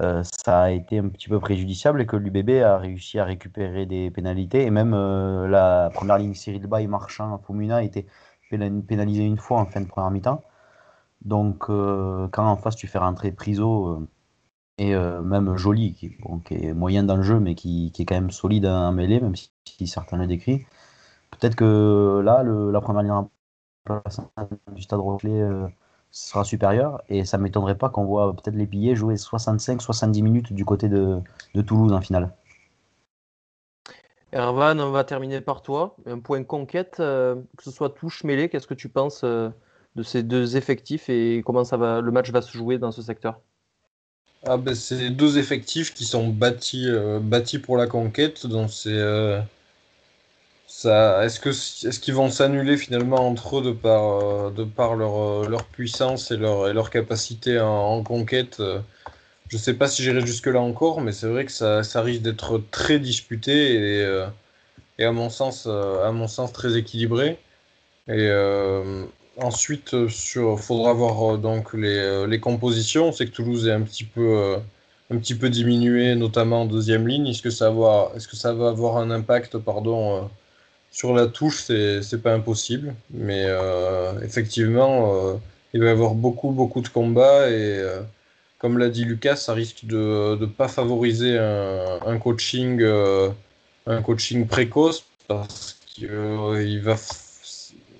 euh, 0.00 0.22
ça 0.44 0.62
a 0.62 0.70
été 0.70 0.98
un 0.98 1.08
petit 1.08 1.28
peu 1.28 1.40
préjudiciable 1.40 2.00
et 2.00 2.06
que 2.06 2.16
l'UBB 2.16 2.62
a 2.62 2.78
réussi 2.78 3.18
à 3.18 3.24
récupérer 3.24 3.86
des 3.86 4.10
pénalités. 4.10 4.62
Et 4.64 4.70
même 4.70 4.94
euh, 4.94 5.48
la 5.48 5.90
première 5.92 6.18
ligne 6.18 6.34
Cyril 6.34 6.66
Bay, 6.66 6.86
Marchand, 6.86 7.38
Fumuna 7.46 7.76
a 7.76 7.82
été 7.82 8.06
pénalisée 8.50 9.24
une 9.24 9.38
fois 9.38 9.60
en 9.60 9.66
fin 9.66 9.80
de 9.80 9.86
première 9.86 10.10
mi-temps. 10.10 10.42
Donc, 11.24 11.70
euh, 11.70 12.28
quand 12.28 12.46
en 12.48 12.56
face 12.56 12.76
tu 12.76 12.86
fais 12.86 12.98
rentrer 12.98 13.32
Priso 13.32 14.06
et 14.78 14.94
même 14.94 15.56
Joly, 15.56 15.94
qui, 15.94 16.16
est 16.50 16.72
moyen 16.72 17.02
dans 17.02 17.16
le 17.16 17.22
jeu, 17.22 17.40
mais 17.40 17.54
qui, 17.56 17.92
est 17.98 18.04
quand 18.04 18.14
même 18.14 18.30
solide 18.30 18.66
en 18.66 18.92
mêlée, 18.92 19.20
même 19.20 19.34
si, 19.36 19.86
certains 19.88 20.16
le 20.18 20.26
décrivent, 20.26 20.64
peut-être 21.32 21.56
que 21.56 22.20
là, 22.24 22.44
la 22.44 22.80
première 22.80 23.02
ligne 23.02 23.28
du 24.72 24.82
Stade 24.82 25.00
Rochelet 25.00 25.40
euh, 25.40 25.66
sera 26.10 26.44
supérieur 26.44 27.02
et 27.08 27.24
ça 27.24 27.38
m'étonnerait 27.38 27.76
pas 27.76 27.88
qu'on 27.88 28.04
voit 28.04 28.34
peut-être 28.34 28.56
les 28.56 28.66
billets 28.66 28.94
jouer 28.94 29.14
65-70 29.14 30.22
minutes 30.22 30.52
du 30.52 30.64
côté 30.64 30.88
de, 30.88 31.20
de, 31.54 31.62
Toulouse 31.62 31.92
en 31.92 32.00
finale. 32.00 32.32
Ervan, 34.32 34.78
on 34.78 34.90
va 34.90 35.04
terminer 35.04 35.40
par 35.40 35.62
toi. 35.62 35.96
Un 36.06 36.18
point 36.18 36.44
conquête, 36.44 36.96
euh, 37.00 37.36
que 37.56 37.64
ce 37.64 37.70
soit 37.70 37.90
touche 37.90 38.24
mêlée, 38.24 38.48
qu'est-ce 38.48 38.66
que 38.66 38.74
tu 38.74 38.88
penses 38.88 39.22
euh, 39.24 39.48
de 39.96 40.02
ces 40.02 40.22
deux 40.22 40.56
effectifs 40.56 41.08
et 41.08 41.42
comment 41.44 41.64
ça 41.64 41.76
va, 41.76 42.00
le 42.00 42.10
match 42.10 42.30
va 42.30 42.42
se 42.42 42.56
jouer 42.56 42.78
dans 42.78 42.92
ce 42.92 43.02
secteur? 43.02 43.40
Ah 44.44 44.56
ben, 44.56 44.74
C'est 44.74 45.10
deux 45.10 45.38
effectifs 45.38 45.94
qui 45.94 46.04
sont 46.04 46.28
bâtis, 46.28 46.88
euh, 46.88 47.20
bâtis 47.20 47.58
pour 47.58 47.76
la 47.76 47.86
conquête, 47.86 48.46
donc 48.46 48.70
c'est 48.70 48.98
est-ce 50.86 51.40
que 51.40 51.50
est-ce 51.50 51.98
qu'ils 52.00 52.14
vont 52.14 52.30
s'annuler 52.30 52.76
finalement 52.76 53.26
entre 53.26 53.58
eux 53.58 53.62
de 53.62 53.72
par 53.72 54.22
euh, 54.22 54.50
de 54.50 54.64
par 54.64 54.94
leur, 54.96 55.16
euh, 55.16 55.48
leur 55.48 55.64
puissance 55.64 56.30
et 56.30 56.36
leur 56.36 56.68
et 56.68 56.72
leur 56.72 56.90
capacité 56.90 57.60
en, 57.60 58.02
conquête 58.02 58.60
euh, 58.60 58.80
Je 59.48 59.56
sais 59.58 59.74
pas 59.74 59.88
si 59.88 60.02
j'irai 60.02 60.20
jusque 60.26 60.46
là 60.46 60.60
encore, 60.60 61.00
mais 61.00 61.12
c'est 61.12 61.26
vrai 61.28 61.44
que 61.46 61.52
ça, 61.52 61.82
ça 61.82 62.02
risque 62.02 62.22
d'être 62.22 62.62
très 62.70 62.98
disputé 63.00 63.52
et, 64.02 64.26
et 64.98 65.04
à 65.04 65.12
mon 65.12 65.30
sens 65.30 65.66
à 65.66 66.12
mon 66.12 66.28
sens 66.28 66.52
très 66.52 66.76
équilibré. 66.76 67.38
Et 68.08 68.30
ensuite 69.38 70.08
sur 70.08 70.60
faudra 70.60 70.92
voir 70.92 71.38
donc 71.38 71.74
les, 71.74 72.26
les 72.26 72.40
compositions. 72.40 73.08
On 73.08 73.12
sait 73.12 73.26
que 73.26 73.32
Toulouse 73.32 73.68
est 73.68 73.72
un 73.72 73.82
petit 73.82 74.04
peu 74.04 74.56
un 75.10 75.18
petit 75.18 75.34
peu 75.34 75.50
diminué, 75.50 76.14
notamment 76.14 76.62
en 76.62 76.66
deuxième 76.66 77.08
ligne. 77.08 77.28
Est-ce 77.28 77.42
que 77.42 77.50
ça 77.50 77.70
va 77.70 78.12
est-ce 78.16 78.28
que 78.28 78.36
ça 78.36 78.52
va 78.52 78.68
avoir 78.68 78.98
un 78.98 79.10
impact 79.10 79.58
pardon 79.58 80.28
sur 80.90 81.14
la 81.14 81.26
touche, 81.26 81.64
c'est 81.66 82.22
pas 82.22 82.34
impossible, 82.34 82.94
mais 83.10 83.44
euh, 83.46 84.20
effectivement, 84.22 85.14
euh, 85.14 85.34
il 85.72 85.80
va 85.80 85.86
y 85.86 85.90
avoir 85.90 86.14
beaucoup, 86.14 86.50
beaucoup 86.50 86.80
de 86.80 86.88
combats 86.88 87.48
et 87.50 87.78
euh, 87.78 88.00
comme 88.58 88.78
l'a 88.78 88.88
dit 88.88 89.04
Lucas, 89.04 89.36
ça 89.36 89.52
risque 89.52 89.84
de 89.84 90.36
ne 90.40 90.46
pas 90.46 90.66
favoriser 90.68 91.38
un, 91.38 92.18
coaching, 92.18 92.82
un 93.86 94.02
coaching 94.02 94.46
précoce 94.46 95.04
parce 95.28 95.78
qu'il 95.86 96.80
va, 96.80 96.96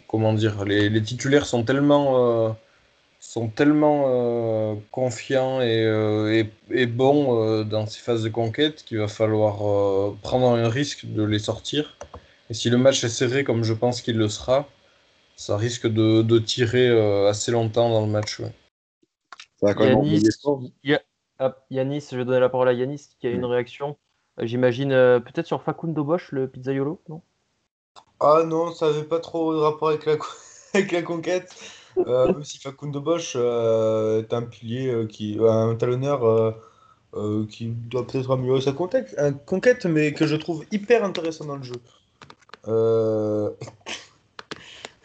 comment 0.08 0.32
dire, 0.32 0.64
les, 0.64 0.88
les, 0.88 1.02
titulaires 1.02 1.46
sont 1.46 1.62
tellement, 1.62 2.56
sont 3.20 3.48
tellement 3.48 4.82
confiants 4.90 5.60
et, 5.62 5.84
et, 6.40 6.50
et 6.72 6.86
bons 6.86 7.62
dans 7.64 7.86
ces 7.86 8.00
phases 8.00 8.24
de 8.24 8.28
conquête 8.28 8.84
qu'il 8.84 8.98
va 8.98 9.06
falloir 9.06 9.58
prendre 10.22 10.48
un 10.48 10.68
risque 10.68 11.06
de 11.06 11.22
les 11.22 11.38
sortir. 11.38 11.96
Et 12.50 12.54
si 12.54 12.70
le 12.70 12.78
match 12.78 13.04
est 13.04 13.08
serré, 13.08 13.44
comme 13.44 13.64
je 13.64 13.74
pense 13.74 14.00
qu'il 14.00 14.16
le 14.16 14.28
sera, 14.28 14.66
ça 15.36 15.56
risque 15.56 15.86
de, 15.86 16.22
de 16.22 16.38
tirer 16.38 16.88
euh, 16.88 17.28
assez 17.28 17.52
longtemps 17.52 17.90
dans 17.90 18.04
le 18.04 18.10
match. 18.10 18.40
Ouais. 18.40 18.52
Ça 19.60 19.72
Yanis, 19.72 20.22
y 20.84 20.96
ah, 21.40 21.56
Yanis, 21.70 22.08
je 22.10 22.16
vais 22.16 22.24
donner 22.24 22.40
la 22.40 22.48
parole 22.48 22.68
à 22.68 22.72
Yanis 22.72 23.08
qui 23.20 23.26
a 23.26 23.30
une 23.30 23.44
réaction. 23.44 23.96
Euh, 24.40 24.46
j'imagine 24.46 24.92
euh, 24.92 25.20
peut-être 25.20 25.46
sur 25.46 25.62
Facundo 25.62 26.04
Bosch, 26.04 26.32
le 26.32 26.48
pizzaiolo, 26.48 27.00
non? 27.08 27.22
Ah 28.20 28.42
non, 28.44 28.72
ça 28.72 28.86
n'avait 28.86 29.04
pas 29.04 29.20
trop 29.20 29.54
de 29.54 29.58
rapport 29.58 29.88
avec 29.88 30.06
la, 30.06 30.16
avec 30.74 30.92
la 30.92 31.02
conquête. 31.02 31.54
Euh, 31.96 32.32
même 32.32 32.44
si 32.44 32.58
Facundo 32.58 33.00
Bosch 33.00 33.34
euh, 33.36 34.20
est 34.20 34.32
un 34.32 34.42
pilier 34.42 35.06
qui, 35.08 35.38
un 35.40 35.74
talonneur 35.74 36.54
qui 37.50 37.66
doit 37.68 38.06
peut-être 38.06 38.30
améliorer 38.30 38.60
sa 38.60 38.72
conquête, 38.72 39.16
conquête, 39.46 39.86
mais 39.86 40.12
que 40.12 40.26
je 40.26 40.36
trouve 40.36 40.64
hyper 40.70 41.04
intéressant 41.04 41.46
dans 41.46 41.56
le 41.56 41.62
jeu. 41.62 41.80
Euh... 42.68 43.50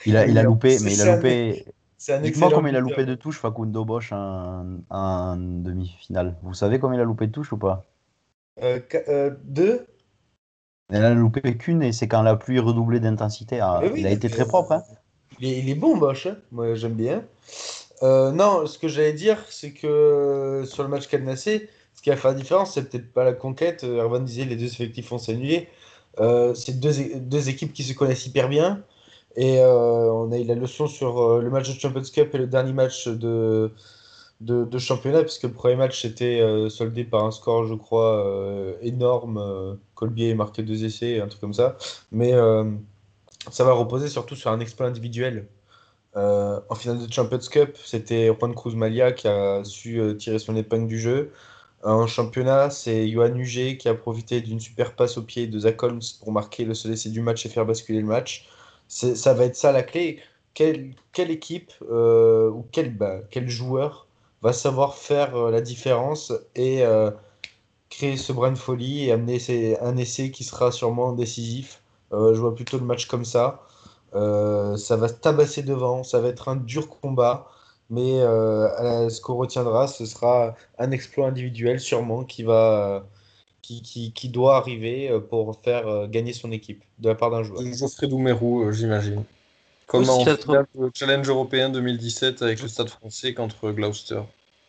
Il, 0.06 0.18
a, 0.18 0.26
il 0.27 0.38
a 0.38 0.44
loupé, 0.44 0.77
mais 0.84 0.94
il 0.94 1.02
a 1.02 1.15
loupé. 1.15 1.65
Dites-moi 2.22 2.49
combien 2.53 2.72
il 2.72 2.76
a 2.76 2.81
loupé 2.81 3.06
de 3.06 3.15
touches 3.15 3.40
Facundo 3.40 3.85
Bosch 3.85 4.11
en, 4.11 4.80
en 4.90 5.38
demi-finale. 5.38 6.35
Vous 6.44 6.53
savez 6.53 6.77
combien 6.77 6.98
il 6.98 7.02
a 7.02 7.06
loupé 7.06 7.27
de 7.27 7.31
touches 7.31 7.53
ou 7.53 7.57
pas? 7.57 7.85
Euh, 8.61 8.80
euh, 9.07 9.31
Deux 9.45 9.88
Il 10.91 10.98
a 10.98 11.14
loupé 11.14 11.57
qu'une 11.57 11.81
et 11.81 11.94
c'est 11.94 12.10
quand 12.10 12.22
la 12.22 12.35
pluie 12.35 12.60
redoublée 12.60 12.99
d'intensité. 12.99 13.61
Ah, 13.61 13.80
oui, 13.81 14.02
il 14.02 14.07
a 14.07 14.11
été 14.11 14.30
très 14.30 14.45
propre. 14.45 14.73
Hein 14.73 14.84
il, 15.40 15.48
est, 15.48 15.60
il, 15.60 15.69
est, 15.69 15.76
bon 15.76 15.95
Bosch, 15.95 16.27
hein 16.27 16.35
moi 16.52 16.76
j'aime 16.76 16.94
bien. 16.94 17.23
Euh, 18.03 18.31
non, 18.31 18.65
ce 18.65 18.77
que 18.77 18.90
j'allais 18.90 19.14
dire, 19.14 19.38
c'est 19.49 19.72
que 19.72 20.64
sur 20.65 20.84
le 20.84 20.90
match 20.90 21.07
cadenassé, 21.07 21.69
qui 22.03 22.10
va 22.10 22.18
faire 22.18 22.31
la 22.31 22.38
différence, 22.38 22.73
c'est 22.73 22.90
peut-être 22.90 23.11
pas 23.14 23.23
la 23.23 23.34
conquête. 23.34 23.85
Erwan 23.85 24.23
disait 24.26 24.44
les 24.44 24.57
deux 24.57 24.65
effectifs 24.65 25.10
vont 25.10 25.18
s'annuler. 25.18 25.69
Euh, 26.19 26.53
c'est 26.53 26.80
deux, 26.80 27.49
équipes 27.49 27.73
qui 27.73 27.84
se 27.84 27.94
connaissent 27.94 28.26
hyper 28.26 28.49
bien. 28.49 28.84
Et 29.35 29.60
euh, 29.60 30.11
on 30.11 30.31
a 30.31 30.38
eu 30.38 30.44
la 30.44 30.56
leçon 30.56 30.88
sur 30.88 31.19
euh, 31.19 31.41
le 31.41 31.49
match 31.49 31.73
de 31.73 31.80
Champions 31.80 32.03
Cup 32.03 32.35
et 32.35 32.38
le 32.38 32.48
dernier 32.48 32.73
match 32.73 33.07
de, 33.07 33.72
de, 34.41 34.77
championnat, 34.77 35.23
puisque 35.23 35.44
le 35.44 35.53
premier 35.53 35.76
match 35.76 36.06
était 36.06 36.41
soldé 36.69 37.03
par 37.03 37.23
un 37.26 37.31
score, 37.31 37.65
je 37.65 37.73
crois, 37.73 38.23
énorme. 38.81 39.38
Euh, 39.38 39.76
Colbier 39.95 40.31
a 40.34 40.35
marqué 40.35 40.61
deux 40.64 40.85
essais, 40.85 41.19
un 41.19 41.27
truc 41.27 41.41
comme 41.41 41.53
ça. 41.53 41.77
Mais 42.11 42.34
ça 43.52 43.64
va 43.64 43.73
reposer 43.73 44.07
surtout 44.07 44.35
sur 44.35 44.52
un 44.52 44.60
exploit 44.60 44.88
individuel. 44.88 45.48
En 46.15 46.76
finale 46.76 46.99
de 46.99 47.11
Champions 47.11 47.40
Cup, 47.40 47.76
c'était 47.84 48.27
Juan 48.27 48.53
Cruz 48.53 48.76
Malia 48.76 49.14
qui 49.14 49.27
a 49.27 49.64
su 49.64 49.99
tirer 50.19 50.38
son 50.38 50.56
épingle 50.56 50.88
du 50.88 50.99
jeu. 50.99 51.31
En 51.84 52.08
championnat, 52.08 52.70
c'est 52.70 53.10
Johan 53.10 53.36
Huget 53.36 53.78
qui 53.78 53.90
a 53.90 53.94
profité 53.94 54.40
d'une 54.40 54.60
super 54.60 54.96
passe 54.96 55.18
au 55.18 55.22
pied 55.22 55.48
de 55.48 55.60
Zach 55.60 55.84
Holmes 55.84 56.02
pour 56.20 56.32
marquer 56.32 56.64
le 56.64 56.74
seul 56.74 56.94
essai 56.94 57.10
du 57.10 57.20
match 57.22 57.46
et 57.46 57.50
faire 57.50 57.66
basculer 57.66 58.00
le 58.00 58.08
match. 58.08 58.48
Ça 58.88 59.34
va 59.34 59.46
être 59.46 59.56
ça 59.58 59.72
la 59.74 59.84
clé. 59.84 60.20
Quelle, 60.54 60.94
équipe 61.18 61.74
euh, 61.90 62.50
ou 62.50 62.66
quel, 62.72 62.96
bah, 62.96 63.20
quel 63.32 63.50
joueur 63.50 64.08
va 64.42 64.54
savoir 64.54 64.96
faire 64.96 65.36
euh, 65.36 65.52
la 65.52 65.62
différence 65.62 66.32
et 66.56 66.86
euh, 66.86 67.12
créer 67.90 68.18
ce 68.18 68.32
brin 68.32 68.52
de 68.52 68.58
folie 68.58 69.06
et 69.06 69.12
amener 69.12 69.78
un 69.82 69.98
essai 69.98 70.32
qui 70.32 70.44
sera 70.44 70.72
sûrement 70.72 71.14
décisif? 71.14 71.82
Je 72.12 72.40
vois 72.40 72.54
plutôt 72.56 72.78
le 72.78 72.86
match 72.86 73.08
comme 73.08 73.26
ça. 73.26 73.64
Ça 74.14 74.96
va 74.98 75.08
se 75.08 75.14
tabasser 75.16 75.64
devant, 75.64 76.04
ça 76.04 76.22
va 76.22 76.28
être 76.30 76.48
un 76.50 76.56
dur 76.56 76.88
combat, 76.88 77.48
mais 77.90 78.22
euh, 78.22 79.10
ce 79.10 79.22
qu'on 79.22 79.36
retiendra, 79.36 79.88
ce 79.88 80.06
sera 80.06 80.56
un 80.80 80.92
exploit 80.92 81.28
individuel 81.28 81.80
sûrement 81.80 82.24
qui 82.24 82.44
va, 82.44 83.06
qui, 83.64 83.82
qui, 83.82 84.12
qui 84.12 84.30
doit 84.30 84.58
arriver 84.58 85.10
euh, 85.10 85.20
pour 85.20 85.60
faire 85.64 85.88
euh, 85.88 86.08
gagner 86.08 86.34
son 86.34 86.52
équipe 86.52 86.84
de 87.00 87.10
la 87.10 87.16
part 87.16 87.32
d'un 87.32 87.44
joueur. 87.44 87.62
Geoffrey 87.64 88.08
Doumerou, 88.08 88.64
euh, 88.64 88.72
j'imagine. 88.72 89.24
Comme 89.88 90.10
en 90.10 90.24
de 90.24 90.92
Challenge 90.94 91.28
européen 91.28 91.70
2017 91.70 92.42
avec 92.42 92.62
le 92.62 92.68
Stade 92.68 92.90
français 92.90 93.34
contre 93.34 93.72
Gloucester. 93.72 94.22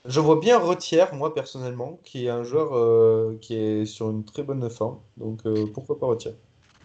Je 0.04 0.20
vois 0.20 0.36
bien 0.38 0.58
Retière, 0.58 1.14
moi 1.14 1.34
personnellement, 1.34 1.98
qui 2.04 2.26
est 2.26 2.30
un 2.30 2.44
joueur 2.44 2.76
euh, 2.76 3.38
qui 3.40 3.54
est 3.54 3.86
sur 3.86 4.10
une 4.10 4.24
très 4.24 4.42
bonne 4.42 4.68
forme, 4.68 4.98
donc 5.16 5.40
euh, 5.46 5.66
pourquoi 5.72 5.98
pas 5.98 6.06
Retière. 6.06 6.34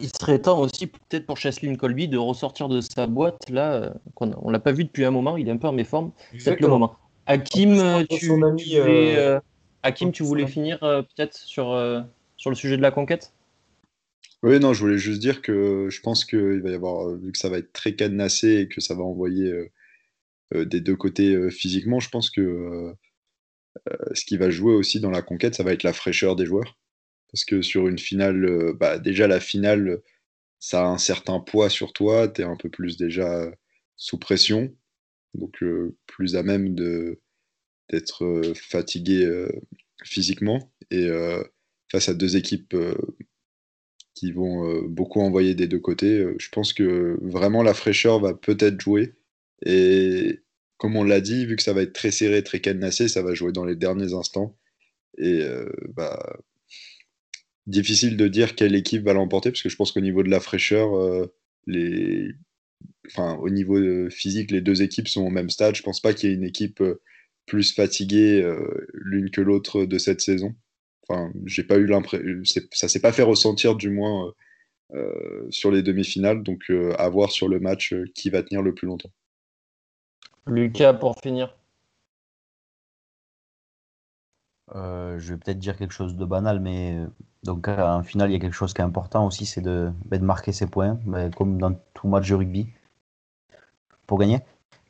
Il 0.00 0.10
serait 0.18 0.38
temps 0.40 0.58
aussi 0.60 0.86
peut-être 0.86 1.26
pour 1.26 1.36
Cheslin 1.36 1.74
Colby 1.76 2.08
de 2.08 2.16
ressortir 2.16 2.68
de 2.68 2.80
sa 2.80 3.06
boîte 3.06 3.50
là. 3.50 3.74
euh, 3.74 3.90
qu'on 4.14 4.32
a- 4.32 4.38
on 4.40 4.50
l'a 4.50 4.58
pas 4.58 4.72
vu 4.72 4.84
depuis 4.84 5.04
un 5.04 5.10
moment, 5.10 5.36
il 5.36 5.48
est 5.48 5.52
un 5.52 5.56
peu 5.58 5.68
en 5.68 5.72
méforme. 5.72 6.12
Peut-être 6.32 6.60
le 6.60 6.68
moment. 6.68 6.96
Hakim, 7.26 7.74
tu, 8.08 8.32
ami, 8.32 8.56
tu 8.56 8.80
voulais, 8.80 9.16
euh, 9.18 9.36
euh, 9.36 9.40
Hakim, 9.82 10.10
tu 10.10 10.22
voulais 10.22 10.46
finir 10.46 10.82
euh, 10.82 11.02
peut-être 11.02 11.36
sur, 11.36 11.70
euh, 11.72 12.00
sur 12.36 12.50
le 12.50 12.56
sujet 12.56 12.76
de 12.76 12.82
la 12.82 12.90
conquête? 12.90 13.32
Oui, 14.42 14.58
non, 14.58 14.72
je 14.72 14.80
voulais 14.80 14.98
juste 14.98 15.20
dire 15.20 15.42
que 15.42 15.88
je 15.90 16.00
pense 16.00 16.24
qu'il 16.24 16.62
va 16.62 16.70
y 16.70 16.74
avoir, 16.74 17.10
vu 17.10 17.30
que 17.30 17.38
ça 17.38 17.50
va 17.50 17.58
être 17.58 17.72
très 17.72 17.94
cadenassé 17.94 18.60
et 18.60 18.68
que 18.68 18.80
ça 18.80 18.94
va 18.94 19.02
envoyer 19.02 19.52
euh, 19.52 19.70
euh, 20.54 20.64
des 20.64 20.80
deux 20.80 20.96
côtés 20.96 21.34
euh, 21.34 21.50
physiquement, 21.50 22.00
je 22.00 22.08
pense 22.08 22.30
que 22.30 22.40
euh, 22.40 22.94
euh, 23.90 23.96
ce 24.14 24.24
qui 24.24 24.38
va 24.38 24.50
jouer 24.50 24.72
aussi 24.72 24.98
dans 24.98 25.10
la 25.10 25.20
conquête, 25.22 25.54
ça 25.54 25.62
va 25.62 25.72
être 25.72 25.82
la 25.82 25.92
fraîcheur 25.92 26.36
des 26.36 26.46
joueurs. 26.46 26.78
Parce 27.32 27.44
que 27.44 27.62
sur 27.62 27.88
une 27.88 27.98
finale, 27.98 28.44
euh, 28.44 28.72
bah, 28.74 28.98
déjà 28.98 29.26
la 29.26 29.40
finale, 29.40 30.02
ça 30.58 30.82
a 30.82 30.86
un 30.86 30.98
certain 30.98 31.40
poids 31.40 31.70
sur 31.70 31.92
toi, 31.92 32.28
tu 32.28 32.42
es 32.42 32.44
un 32.44 32.56
peu 32.56 32.68
plus 32.70 32.96
déjà 32.96 33.50
sous 33.96 34.18
pression, 34.18 34.74
donc 35.34 35.62
euh, 35.62 35.96
plus 36.06 36.36
à 36.36 36.42
même 36.42 36.74
de 36.74 37.20
d'être 37.90 38.24
euh, 38.24 38.54
fatigué 38.54 39.46
physiquement. 40.04 40.72
Et 40.90 41.08
face 41.92 42.08
à 42.08 42.14
deux 42.14 42.36
équipes 42.36 42.76
qui 44.14 44.32
vont 44.32 44.82
beaucoup 44.84 45.20
envoyer 45.20 45.54
des 45.54 45.68
deux 45.68 45.78
côtés. 45.78 46.24
Je 46.38 46.48
pense 46.50 46.72
que 46.72 47.18
vraiment 47.22 47.62
la 47.62 47.74
fraîcheur 47.74 48.20
va 48.20 48.34
peut-être 48.34 48.80
jouer. 48.80 49.14
Et 49.66 50.40
comme 50.78 50.96
on 50.96 51.04
l'a 51.04 51.20
dit, 51.20 51.46
vu 51.46 51.56
que 51.56 51.62
ça 51.62 51.72
va 51.72 51.82
être 51.82 51.92
très 51.92 52.10
serré, 52.10 52.42
très 52.42 52.60
cadenassé, 52.60 53.08
ça 53.08 53.22
va 53.22 53.34
jouer 53.34 53.52
dans 53.52 53.64
les 53.64 53.76
derniers 53.76 54.14
instants. 54.14 54.56
Et 55.18 55.44
bah, 55.94 56.40
difficile 57.70 58.16
de 58.16 58.28
dire 58.28 58.54
quelle 58.54 58.74
équipe 58.74 59.04
va 59.04 59.12
l'emporter, 59.12 59.50
parce 59.50 59.62
que 59.62 59.68
je 59.68 59.76
pense 59.76 59.92
qu'au 59.92 60.00
niveau 60.00 60.22
de 60.22 60.28
la 60.28 60.40
fraîcheur, 60.40 60.96
euh, 60.96 61.32
les... 61.66 62.32
enfin, 63.06 63.36
au 63.36 63.48
niveau 63.48 63.78
euh, 63.78 64.10
physique, 64.10 64.50
les 64.50 64.60
deux 64.60 64.82
équipes 64.82 65.08
sont 65.08 65.22
au 65.22 65.30
même 65.30 65.50
stade. 65.50 65.74
Je 65.74 65.82
pense 65.82 66.00
pas 66.00 66.12
qu'il 66.12 66.28
y 66.28 66.32
ait 66.32 66.36
une 66.36 66.44
équipe 66.44 66.80
euh, 66.80 67.00
plus 67.46 67.72
fatiguée 67.72 68.48
l'une 68.92 69.30
que 69.30 69.40
l'autre 69.40 69.84
de 69.84 69.98
cette 69.98 70.20
saison. 70.20 70.54
Enfin, 71.08 71.32
j'ai 71.46 71.64
pas 71.64 71.78
eu 71.78 71.86
l'impression, 71.86 72.42
ça 72.70 72.86
s'est 72.86 73.00
pas 73.00 73.10
fait 73.10 73.24
ressentir 73.24 73.74
du 73.74 73.90
moins 73.90 74.32
sur 75.48 75.72
les 75.72 75.82
demi-finales, 75.82 76.44
donc 76.44 76.70
à 76.96 77.08
voir 77.08 77.32
sur 77.32 77.48
le 77.48 77.58
match 77.58 77.92
qui 78.14 78.30
va 78.30 78.44
tenir 78.44 78.62
le 78.62 78.72
plus 78.72 78.86
longtemps. 78.86 79.10
Lucas, 80.46 80.92
pour 80.92 81.18
finir. 81.20 81.56
Euh, 84.76 85.18
je 85.18 85.34
vais 85.34 85.38
peut-être 85.38 85.58
dire 85.58 85.76
quelque 85.76 85.92
chose 85.92 86.16
de 86.16 86.24
banal, 86.24 86.60
mais 86.60 86.94
euh, 86.96 87.06
donc 87.42 87.68
en 87.68 88.02
finale, 88.02 88.30
il 88.30 88.34
y 88.34 88.36
a 88.36 88.38
quelque 88.38 88.54
chose 88.54 88.72
qui 88.72 88.80
est 88.80 88.84
important 88.84 89.26
aussi, 89.26 89.46
c'est 89.46 89.60
de, 89.60 89.92
ben, 90.06 90.22
marquer 90.22 90.52
ses 90.52 90.66
points, 90.66 90.98
ben, 91.06 91.30
comme 91.32 91.58
dans 91.58 91.74
tout 91.94 92.08
match 92.08 92.28
de 92.28 92.34
rugby, 92.34 92.68
pour 94.06 94.18
gagner. 94.18 94.40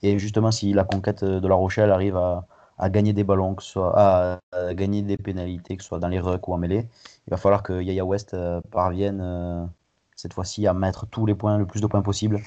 Et 0.02 0.18
justement, 0.18 0.50
si 0.50 0.72
la 0.72 0.84
conquête 0.84 1.24
de 1.24 1.46
La 1.46 1.54
Rochelle 1.54 1.90
arrive 1.92 2.16
à, 2.16 2.46
gagner 2.90 3.12
des 3.12 3.24
ballons, 3.24 3.54
que 3.54 3.62
ce 3.62 3.70
soit 3.72 3.92
à, 3.96 4.40
gagner 4.74 5.02
des 5.02 5.16
pénalités, 5.18 5.76
que 5.76 5.82
ce 5.82 5.88
soit 5.88 5.98
dans 5.98 6.08
les 6.08 6.20
rucks 6.20 6.48
ou 6.48 6.54
en 6.54 6.58
mêlée, 6.58 6.88
il 7.26 7.30
va 7.30 7.36
falloir 7.36 7.62
que 7.62 7.82
Yaya 7.82 8.04
West 8.04 8.34
euh, 8.34 8.60
parvienne 8.70 9.68
cette 10.16 10.34
fois-ci 10.34 10.66
à 10.66 10.74
mettre 10.74 11.06
tous 11.06 11.26
les 11.26 11.34
points, 11.34 11.58
le 11.58 11.66
plus 11.66 11.80
de 11.80 11.86
points 11.86 12.02
possible. 12.02 12.40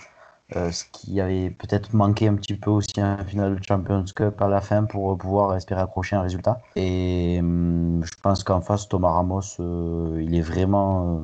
Euh, 0.56 0.72
ce 0.72 0.84
qui 0.92 1.20
avait 1.20 1.50
peut-être 1.50 1.94
manqué 1.94 2.28
un 2.28 2.36
petit 2.36 2.54
peu 2.56 2.70
aussi 2.70 3.02
en 3.02 3.18
finale 3.26 3.56
de 3.56 3.64
Champions 3.64 4.06
Cup 4.16 4.40
à 4.42 4.48
la 4.48 4.62
fin 4.62 4.84
pour 4.84 5.18
pouvoir 5.18 5.56
espérer 5.56 5.82
accrocher 5.82 6.16
un 6.16 6.22
résultat. 6.22 6.62
Et 6.76 7.38
hum, 7.40 8.02
je 8.04 8.12
pense 8.22 8.44
qu'en 8.44 8.62
face, 8.62 8.88
Thomas 8.88 9.12
Ramos, 9.12 9.42
euh, 9.60 10.22
il 10.22 10.36
est 10.36 10.42
vraiment 10.42 11.18
euh, 11.18 11.20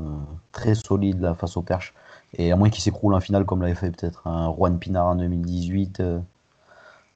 très 0.51 0.73
solide 0.73 1.34
face 1.38 1.57
au 1.57 1.61
perche. 1.61 1.93
Et 2.34 2.51
à 2.51 2.56
moins 2.56 2.69
qu'il 2.69 2.81
s'écroule 2.81 3.14
en 3.14 3.19
finale 3.19 3.45
comme 3.45 3.61
l'avait 3.61 3.76
fait 3.76 3.91
peut-être 3.91 4.26
un 4.27 4.51
Juan 4.53 4.80
Pinar 4.80 5.06
en 5.07 5.15
2018, 5.15 5.99
euh, 5.99 6.19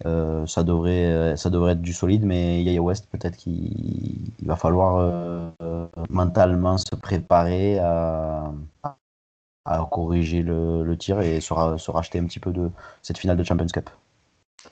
euh, 0.06 0.46
ça, 0.48 0.64
devrait, 0.64 1.36
ça 1.38 1.50
devrait 1.50 1.74
être 1.74 1.82
du 1.82 1.94
solide. 1.94 2.26
Mais 2.26 2.64
Yaya 2.64 2.82
West, 2.82 3.08
peut-être 3.12 3.38
qu'il 3.38 4.34
il 4.40 4.48
va 4.48 4.56
falloir 4.56 5.52
mentalement 6.10 6.78
se 6.78 6.96
préparer 6.96 7.80
à, 7.80 8.52
à 8.84 8.98
corriger 9.92 10.44
le, 10.44 10.84
le 10.84 10.98
tir 10.98 11.20
et 11.22 11.42
se, 11.42 11.54
ra- 11.54 11.78
se 11.78 11.92
racheter 11.92 12.20
un 12.20 12.26
petit 12.26 12.40
peu 12.40 12.52
de 12.52 12.72
cette 13.02 13.18
finale 13.18 13.38
de 13.38 13.44
Champions 13.44 13.68
Cup. 13.68 13.90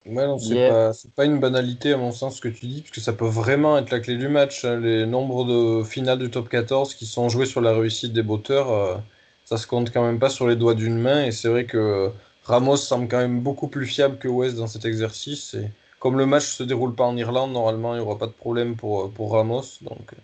Ouais, 0.06 0.26
non, 0.28 0.38
c'est 0.40 0.64
Yeah. 0.64 0.64
pas, 0.64 0.94
c'est 0.94 1.14
pas 1.14 1.26
une 1.26 1.40
banalité 1.40 1.94
à 1.94 1.98
mon 1.98 2.12
sens 2.12 2.38
ce 2.38 2.42
que 2.42 2.48
tu 2.48 2.66
dis, 2.68 2.82
parce 2.82 2.92
que 2.92 3.02
ça 3.02 3.14
peut 3.14 3.26
vraiment 3.28 3.78
être 3.78 3.92
la 3.92 4.00
clé 4.00 4.18
du 4.18 4.28
match. 4.28 4.64
hein. 4.66 4.80
Les 4.80 5.06
nombres 5.06 5.44
de 5.46 5.84
finales 5.84 6.18
du 6.20 6.30
top 6.32 6.50
14 6.50 6.94
qui 6.96 7.06
sont 7.06 7.30
joués 7.30 7.46
sur 7.46 7.62
la 7.62 7.74
réussite 7.74 8.14
des 8.14 8.24
botteurs, 8.24 8.70
euh, 8.72 8.98
ça 9.46 9.58
se 9.58 9.68
compte 9.68 9.92
quand 9.92 10.04
même 10.04 10.20
pas 10.20 10.30
sur 10.30 10.48
les 10.48 10.56
doigts 10.56 10.74
d'une 10.76 10.98
main. 10.98 11.26
Et 11.26 11.32
c'est 11.32 11.50
vrai 11.50 11.66
que 11.66 12.12
Ramos 12.44 12.78
semble 12.78 13.08
quand 13.08 13.20
même 13.20 13.42
beaucoup 13.42 13.68
plus 13.68 13.86
fiable 13.86 14.18
que 14.18 14.28
West 14.28 14.58
dans 14.58 14.68
cet 14.68 14.86
exercice. 14.86 15.54
Et 15.56 15.70
comme 16.00 16.18
le 16.18 16.26
match 16.26 16.46
se 16.46 16.64
déroule 16.64 16.96
pas 16.96 17.06
en 17.06 17.16
Irlande, 17.18 17.52
normalement 17.52 17.94
il 17.96 18.00
n'y 18.00 18.06
aura 18.06 18.18
pas 18.18 18.28
de 18.28 18.32
problème 18.34 18.76
pour, 18.76 19.12
pour 19.14 19.32
Ramos. 19.34 19.64
Donc 19.82 20.14
euh, 20.14 20.18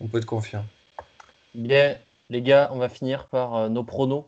on 0.00 0.08
peut 0.08 0.18
être 0.18 0.24
confiant. 0.26 0.64
Bien, 1.54 1.98
les 2.30 2.42
gars, 2.42 2.70
on 2.72 2.78
va 2.78 2.88
finir 2.88 3.28
par 3.28 3.56
euh, 3.56 3.68
nos 3.68 3.84
pronos. 3.84 4.26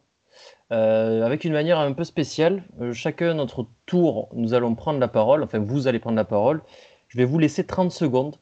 Euh, 0.70 1.24
avec 1.24 1.44
une 1.44 1.52
manière 1.52 1.78
un 1.78 1.92
peu 1.92 2.04
spéciale. 2.04 2.62
Euh, 2.80 2.92
chacun 2.92 3.34
notre 3.34 3.66
tour, 3.86 4.28
nous 4.34 4.52
allons 4.54 4.74
prendre 4.74 4.98
la 4.98 5.08
parole. 5.08 5.42
Enfin, 5.42 5.58
vous 5.58 5.86
allez 5.86 5.98
prendre 5.98 6.16
la 6.16 6.24
parole. 6.24 6.62
Je 7.08 7.16
vais 7.16 7.24
vous 7.24 7.38
laisser 7.38 7.64
30 7.64 7.90
secondes 7.90 8.36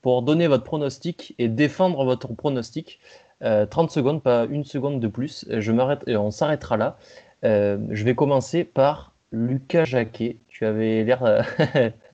pour 0.00 0.22
donner 0.22 0.46
votre 0.46 0.64
pronostic 0.64 1.34
et 1.38 1.48
défendre 1.48 2.04
votre 2.04 2.32
pronostic. 2.34 3.00
Euh, 3.42 3.66
30 3.66 3.90
secondes, 3.90 4.22
pas 4.22 4.46
une 4.48 4.64
seconde 4.64 5.00
de 5.00 5.08
plus. 5.08 5.44
Je 5.50 5.72
on 6.16 6.30
s'arrêtera 6.30 6.76
là. 6.76 6.98
Je 7.42 8.04
vais 8.04 8.14
commencer 8.14 8.62
par 8.62 9.14
Lucas 9.32 9.84
Jacquet. 9.84 10.38
Tu 10.46 10.64
avais 10.64 11.02
l'air 11.02 11.44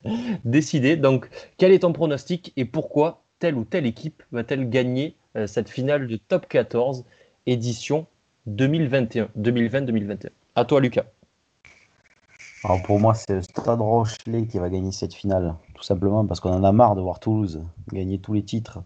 décidé. 0.43 0.95
Donc, 0.97 1.29
quel 1.57 1.71
est 1.71 1.79
ton 1.79 1.93
pronostic 1.93 2.53
et 2.57 2.65
pourquoi 2.65 3.21
telle 3.37 3.55
ou 3.55 3.65
telle 3.65 3.85
équipe 3.85 4.23
va-t-elle 4.31 4.67
gagner 4.69 5.15
cette 5.45 5.69
finale 5.69 6.07
de 6.07 6.17
top 6.17 6.47
14 6.47 7.05
édition 7.45 8.07
2021, 8.47 9.29
2020-2021 9.37 10.29
À 10.55 10.65
toi, 10.65 10.81
Lucas. 10.81 11.05
Alors 12.63 12.81
pour 12.83 12.99
moi, 12.99 13.13
c'est 13.13 13.35
le 13.35 13.41
Stade 13.41 13.79
Rochelet 13.79 14.45
qui 14.47 14.59
va 14.59 14.69
gagner 14.69 14.91
cette 14.91 15.13
finale, 15.13 15.55
tout 15.75 15.83
simplement 15.83 16.25
parce 16.25 16.39
qu'on 16.39 16.51
en 16.51 16.63
a 16.63 16.71
marre 16.71 16.95
de 16.95 17.01
voir 17.01 17.19
Toulouse 17.19 17.63
gagner 17.93 18.19
tous 18.19 18.33
les 18.33 18.43
titres. 18.43 18.79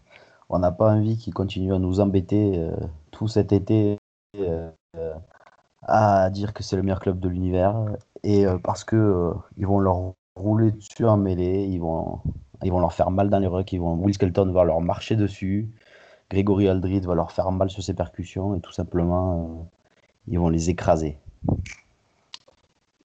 On 0.49 0.59
n'a 0.59 0.71
pas 0.71 0.91
envie 0.91 1.17
qu'ils 1.17 1.33
continuent 1.33 1.73
à 1.73 1.79
nous 1.79 1.99
embêter 1.99 2.59
euh, 2.59 2.75
tout 3.11 3.27
cet 3.27 3.51
été 3.51 3.97
euh, 4.37 4.69
euh, 4.97 5.13
à 5.83 6.29
dire 6.29 6.53
que 6.53 6.61
c'est 6.61 6.75
le 6.75 6.83
meilleur 6.83 6.99
club 6.99 7.19
de 7.19 7.27
l'univers 7.29 7.75
et 8.23 8.45
euh, 8.45 8.57
parce 8.57 8.83
que 8.83 8.95
euh, 8.95 9.33
ils 9.57 9.65
vont 9.65 9.79
leur 9.79 10.13
rouler 10.35 10.71
dessus 10.71 11.05
en 11.05 11.17
mêlée, 11.17 11.65
ils 11.65 11.79
vont 11.79 12.19
Ils 12.63 12.71
vont 12.71 12.79
leur 12.79 12.93
faire 12.93 13.11
mal 13.11 13.29
dans 13.29 13.39
les 13.39 13.47
rucks. 13.47 13.73
Ils 13.73 13.79
vont... 13.79 13.95
Will 13.95 14.13
Skelton 14.13 14.51
va 14.51 14.63
leur 14.63 14.81
marcher 14.81 15.15
dessus. 15.15 15.69
Grégory 16.33 16.67
Aldrid 16.67 17.05
va 17.05 17.13
leur 17.13 17.31
faire 17.31 17.51
mal 17.51 17.69
sur 17.69 17.83
ses 17.83 17.93
percussions. 17.93 18.55
Et 18.55 18.59
tout 18.59 18.71
simplement, 18.71 19.61
euh, 19.61 20.31
ils 20.31 20.39
vont 20.39 20.49
les 20.49 20.71
écraser. 20.71 21.17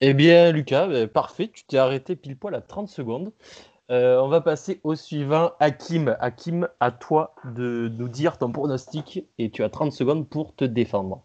Eh 0.00 0.14
bien, 0.14 0.50
Lucas, 0.50 0.86
ben, 0.86 1.06
parfait. 1.06 1.50
Tu 1.52 1.64
t'es 1.64 1.76
arrêté 1.76 2.16
pile 2.16 2.38
poil 2.38 2.55
à 2.55 2.62
30 2.62 2.88
secondes. 2.88 3.32
Euh, 3.90 4.18
on 4.20 4.28
va 4.28 4.40
passer 4.40 4.80
au 4.82 4.94
suivant, 4.94 5.52
Hakim. 5.60 6.16
Hakim, 6.20 6.68
à 6.80 6.90
toi 6.90 7.34
de 7.44 7.92
nous 7.98 8.09
dire 8.09 8.38
ton 8.38 8.50
pronostic 8.50 9.24
et 9.38 9.50
tu 9.50 9.62
as 9.62 9.68
30 9.68 9.92
secondes 9.92 10.26
pour 10.26 10.55
te 10.55 10.64
défendre. 10.64 11.22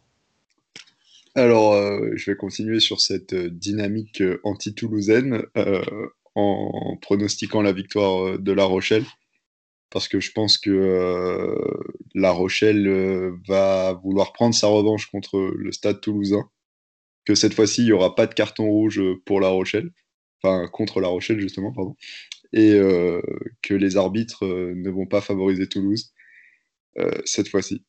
Alors, 1.36 1.72
euh, 1.72 2.12
je 2.16 2.32
vais 2.32 2.38
continuer 2.38 2.82
sur 2.82 3.00
cette 3.00 3.34
dynamique 3.34 4.22
anti-toulousaine 4.44 5.44
euh, 5.56 5.82
en 6.36 6.98
pronostiquant 7.02 7.62
la 7.62 7.72
victoire 7.72 8.38
de 8.40 8.52
La 8.52 8.66
Rochelle. 8.66 9.06
Parce 9.94 10.08
que 10.08 10.20
je 10.20 10.32
pense 10.32 10.58
que 10.58 10.72
euh, 10.72 11.56
La 12.16 12.32
Rochelle 12.32 12.88
euh, 12.88 13.38
va 13.48 13.94
vouloir 13.94 14.34
prendre 14.34 14.56
sa 14.56 14.66
revanche 14.66 15.06
contre 15.12 15.38
le 15.56 15.72
Stade 15.72 16.02
toulousain. 16.02 16.50
Que 17.26 17.36
cette 17.36 17.54
fois-ci, 17.54 17.84
il 17.84 17.86
n'y 17.86 17.92
aura 17.92 18.16
pas 18.16 18.26
de 18.26 18.34
carton 18.34 18.66
rouge 18.66 19.00
pour 19.24 19.40
La 19.40 19.50
Rochelle. 19.50 19.92
Enfin, 20.42 20.68
contre 20.68 21.00
La 21.00 21.10
Rochelle, 21.10 21.40
justement, 21.40 21.72
pardon. 21.72 21.96
Et 22.54 22.72
euh, 22.74 23.22
que 23.62 23.76
les 23.76 23.96
arbitres 23.96 24.44
ne 24.46 24.90
vont 24.90 25.06
pas 25.06 25.22
favoriser 25.22 25.68
Toulouse 25.68 26.12
cette 27.26 27.48
fois-ci. 27.48 27.84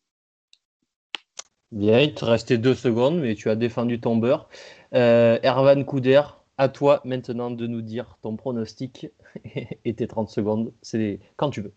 Bien, 1.72 2.00
il 2.00 2.14
te 2.14 2.24
restait 2.24 2.58
deux 2.58 2.74
secondes, 2.74 3.18
mais 3.18 3.34
tu 3.34 3.48
as 3.48 3.56
défendu 3.56 3.98
ton 3.98 4.16
beurre. 4.16 4.48
Erwan 4.92 5.84
Couder, 5.86 6.22
à 6.58 6.68
toi 6.68 7.00
maintenant 7.04 7.50
de 7.50 7.66
nous 7.66 7.82
dire 7.82 8.18
ton 8.22 8.36
pronostic 8.36 9.08
et 9.84 9.94
tes 9.94 10.06
30 10.06 10.28
secondes. 10.28 10.74
C'est 10.82 11.20
quand 11.36 11.48
tu 11.48 11.62
veux. 11.62 11.74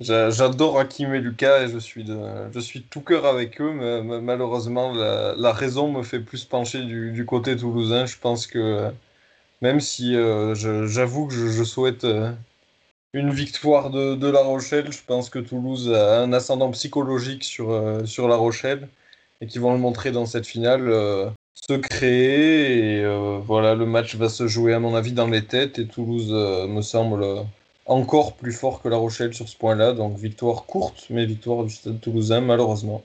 J'a- 0.00 0.30
J'adore 0.30 0.78
Hakim 0.78 1.12
et 1.14 1.20
Lucas 1.20 1.62
et 1.62 1.68
je 1.68 1.78
suis 1.78 2.04
de, 2.04 2.16
je 2.52 2.60
suis 2.60 2.82
tout 2.82 3.00
cœur 3.00 3.26
avec 3.26 3.60
eux, 3.60 3.72
mais, 3.72 4.20
malheureusement, 4.20 4.92
la, 4.92 5.52
raison 5.52 5.90
me 5.90 6.02
fait 6.04 6.20
plus 6.20 6.44
pencher 6.44 6.82
du, 6.84 7.24
côté 7.26 7.56
toulousain. 7.56 8.06
Je 8.06 8.16
pense 8.18 8.46
que 8.46 8.90
même 9.62 9.80
si 9.80 10.14
euh, 10.14 10.54
j'avoue 10.86 11.26
que 11.26 11.34
je, 11.34 11.64
souhaite 11.64 12.04
euh, 12.04 12.32
une 13.12 13.30
victoire 13.32 13.90
de, 13.90 14.30
La 14.30 14.42
Rochelle, 14.42 14.92
je 14.92 15.02
pense 15.04 15.30
que 15.30 15.40
Toulouse 15.40 15.92
a 15.92 16.20
un 16.20 16.32
ascendant 16.32 16.70
psychologique 16.70 17.42
sur, 17.42 17.70
euh, 17.70 18.04
sur 18.04 18.28
La 18.28 18.36
Rochelle 18.36 18.88
et 19.40 19.46
qu'ils 19.48 19.60
vont 19.60 19.72
le 19.72 19.80
montrer 19.80 20.12
dans 20.12 20.26
cette 20.26 20.46
finale. 20.46 20.88
se 21.68 21.74
créer 21.74 23.00
et 23.00 23.40
voilà, 23.44 23.74
le 23.74 23.86
match 23.86 24.14
va 24.14 24.28
se 24.28 24.46
jouer 24.46 24.74
à 24.74 24.80
mon 24.80 24.94
avis 24.94 25.12
dans 25.12 25.26
les 25.26 25.44
têtes 25.44 25.80
et 25.80 25.86
Toulouse 25.86 26.32
me 26.32 26.82
semble 26.82 27.24
encore 27.88 28.36
plus 28.36 28.52
fort 28.52 28.80
que 28.82 28.88
La 28.88 28.96
Rochelle 28.96 29.34
sur 29.34 29.48
ce 29.48 29.56
point-là. 29.56 29.92
Donc 29.94 30.16
victoire 30.18 30.66
courte, 30.66 31.06
mais 31.10 31.26
victoire 31.26 31.64
du 31.64 31.74
Stade 31.74 32.00
toulousain, 32.00 32.40
malheureusement. 32.40 33.04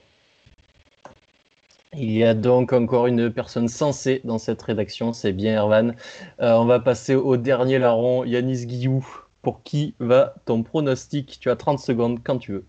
Il 1.94 2.10
y 2.12 2.22
a 2.24 2.34
donc 2.34 2.74
encore 2.74 3.06
une 3.06 3.32
personne 3.32 3.68
sensée 3.68 4.20
dans 4.24 4.36
cette 4.38 4.60
rédaction, 4.60 5.14
c'est 5.14 5.32
bien 5.32 5.58
Erwan. 5.58 5.96
Euh, 6.40 6.52
on 6.58 6.66
va 6.66 6.78
passer 6.78 7.14
au 7.14 7.38
dernier 7.38 7.78
larron, 7.78 8.22
Yanis 8.24 8.66
Guillou. 8.66 9.06
Pour 9.40 9.62
qui 9.62 9.96
va 9.98 10.34
ton 10.44 10.62
pronostic? 10.62 11.38
Tu 11.40 11.48
as 11.50 11.56
30 11.56 11.78
secondes 11.78 12.22
quand 12.22 12.38
tu 12.38 12.52
veux. 12.52 12.68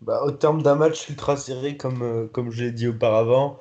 Bah, 0.00 0.22
au 0.24 0.32
terme 0.32 0.62
d'un 0.62 0.74
match 0.74 1.08
ultra 1.08 1.36
serré, 1.36 1.76
comme, 1.76 2.02
euh, 2.02 2.26
comme 2.28 2.50
je 2.50 2.64
l'ai 2.64 2.72
dit 2.72 2.88
auparavant, 2.88 3.60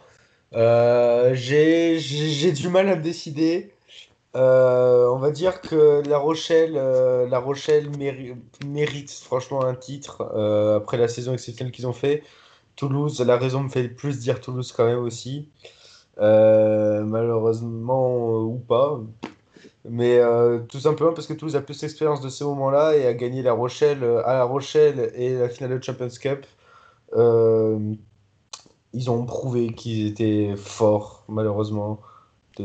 euh, 0.53 1.33
j'ai 1.35 1.99
j'ai- 1.99 2.29
j'ai 2.31 2.51
du 2.53 2.69
mal 2.69 2.89
à 2.89 2.95
me 2.97 3.03
décider. 3.03 3.70
Euh, 4.35 5.07
on 5.09 5.17
va 5.17 5.31
dire 5.31 5.59
que 5.61 6.01
La 6.07 6.17
Rochelle, 6.17 6.75
euh, 6.77 7.27
La 7.27 7.39
Rochelle 7.39 7.89
méri- 7.91 8.35
mérite 8.65 9.11
franchement 9.11 9.63
un 9.63 9.75
titre 9.75 10.21
euh, 10.33 10.77
après 10.77 10.97
la 10.97 11.07
saison 11.09 11.33
exceptionnelle 11.33 11.73
qu'ils 11.73 11.87
ont 11.87 11.93
fait. 11.93 12.23
Toulouse, 12.77 13.19
la 13.21 13.37
raison 13.37 13.63
me 13.63 13.69
fait 13.69 13.89
plus 13.89 14.19
dire 14.19 14.39
Toulouse 14.39 14.71
quand 14.71 14.85
même 14.85 14.99
aussi. 14.99 15.49
Malheureusement 16.17 18.41
ou 18.43 18.57
pas. 18.59 19.01
Mais 19.85 20.21
tout 20.69 20.79
simplement 20.79 21.13
parce 21.13 21.27
que 21.27 21.33
Toulouse 21.33 21.55
a 21.55 21.61
plus 21.61 21.79
d'expérience 21.79 22.21
de 22.21 22.29
ces 22.29 22.43
moments-là 22.45 22.95
et 22.95 23.05
a 23.07 23.13
gagné 23.13 23.41
La 23.41 23.53
Rochelle 23.53 24.03
à 24.25 24.33
La 24.35 24.43
Rochelle 24.45 25.11
et 25.15 25.37
la 25.37 25.49
finale 25.49 25.77
de 25.79 25.83
Champions 25.83 26.07
Cup. 26.21 26.45
Ils 28.93 29.09
ont 29.09 29.25
prouvé 29.25 29.73
qu'ils 29.73 30.07
étaient 30.07 30.55
forts, 30.55 31.25
malheureusement. 31.27 31.99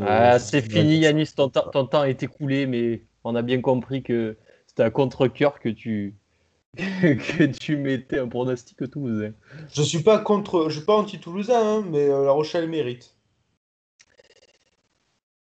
Ah, 0.01 0.39
c'est 0.39 0.63
fini 0.63 0.99
Yanis, 0.99 1.33
ton, 1.35 1.49
temps- 1.49 1.69
ton 1.71 1.87
temps 1.87 2.05
est 2.05 2.23
écoulé, 2.23 2.67
mais 2.67 3.07
on 3.25 3.35
a 3.35 3.43
bien 3.43 3.61
compris 3.61 4.03
que 4.03 4.37
c'était 4.67 4.83
à 4.83 4.91
contre-coeur 4.91 5.59
que 5.61 5.69
tu, 5.69 6.15
que 6.77 7.45
tu 7.45 7.77
mettais 7.77 8.19
un 8.19 8.29
pronostic 8.29 8.79
toulousain. 8.91 9.33
Je 9.73 9.83
suis 9.83 10.03
pas 10.03 10.19
contre, 10.19 10.69
je 10.69 10.77
suis 10.79 10.85
pas 10.87 10.97
anti-toulousain, 10.97 11.61
hein, 11.79 11.85
mais 11.91 12.09
euh, 12.09 12.25
La 12.25 12.33
Rochelle 12.33 12.69
mérite. 12.69 13.17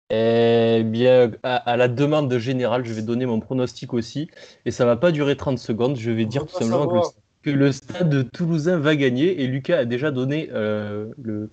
Eh 0.09 0.83
bien, 0.85 1.31
à, 1.43 1.55
à 1.55 1.77
la 1.77 1.87
demande 1.87 2.29
de 2.29 2.37
Général, 2.37 2.85
je 2.85 2.93
vais 2.93 3.01
donner 3.01 3.25
mon 3.25 3.39
pronostic 3.39 3.93
aussi. 3.93 4.29
Et 4.65 4.71
ça 4.71 4.85
va 4.85 4.95
pas 4.97 5.11
durer 5.11 5.35
30 5.35 5.57
secondes. 5.57 5.95
Je 5.97 6.11
vais 6.11 6.25
On 6.25 6.27
dire 6.27 6.45
tout 6.45 6.53
simplement 6.53 6.87
que 6.87 6.93
le, 6.95 7.01
savoir. 7.01 7.13
que 7.41 7.49
le 7.49 7.71
stade 7.71 8.31
toulousain 8.31 8.77
va 8.79 8.95
gagner. 8.95 9.41
Et 9.41 9.47
Lucas 9.47 9.79
a 9.79 9.85
déjà 9.85 10.11
donné 10.11 10.49
euh, 10.51 11.07
le, 11.21 11.49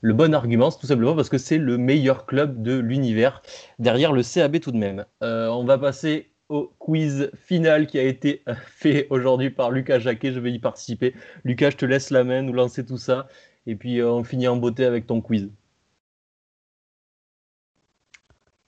le 0.00 0.14
bon 0.14 0.34
argument, 0.34 0.70
c'est 0.70 0.78
tout 0.78 0.86
simplement 0.86 1.14
parce 1.14 1.28
que 1.28 1.38
c'est 1.38 1.58
le 1.58 1.76
meilleur 1.76 2.26
club 2.26 2.62
de 2.62 2.78
l'univers, 2.78 3.42
derrière 3.78 4.12
le 4.12 4.22
CAB 4.22 4.60
tout 4.60 4.72
de 4.72 4.78
même. 4.78 5.04
Euh, 5.22 5.48
on 5.48 5.64
va 5.64 5.78
passer 5.78 6.32
au 6.48 6.72
quiz 6.78 7.30
final 7.34 7.86
qui 7.86 7.98
a 7.98 8.02
été 8.02 8.42
euh, 8.48 8.54
fait 8.66 9.06
aujourd'hui 9.10 9.50
par 9.50 9.70
Lucas 9.70 9.98
Jacquet. 9.98 10.32
Je 10.32 10.40
vais 10.40 10.52
y 10.52 10.58
participer. 10.58 11.14
Lucas, 11.44 11.70
je 11.70 11.76
te 11.76 11.86
laisse 11.86 12.10
la 12.10 12.24
main, 12.24 12.42
nous 12.42 12.52
lancer 12.52 12.84
tout 12.84 12.98
ça. 12.98 13.28
Et 13.66 13.76
puis 13.76 14.00
euh, 14.00 14.10
on 14.10 14.24
finit 14.24 14.48
en 14.48 14.56
beauté 14.56 14.84
avec 14.84 15.06
ton 15.06 15.20
quiz. 15.20 15.50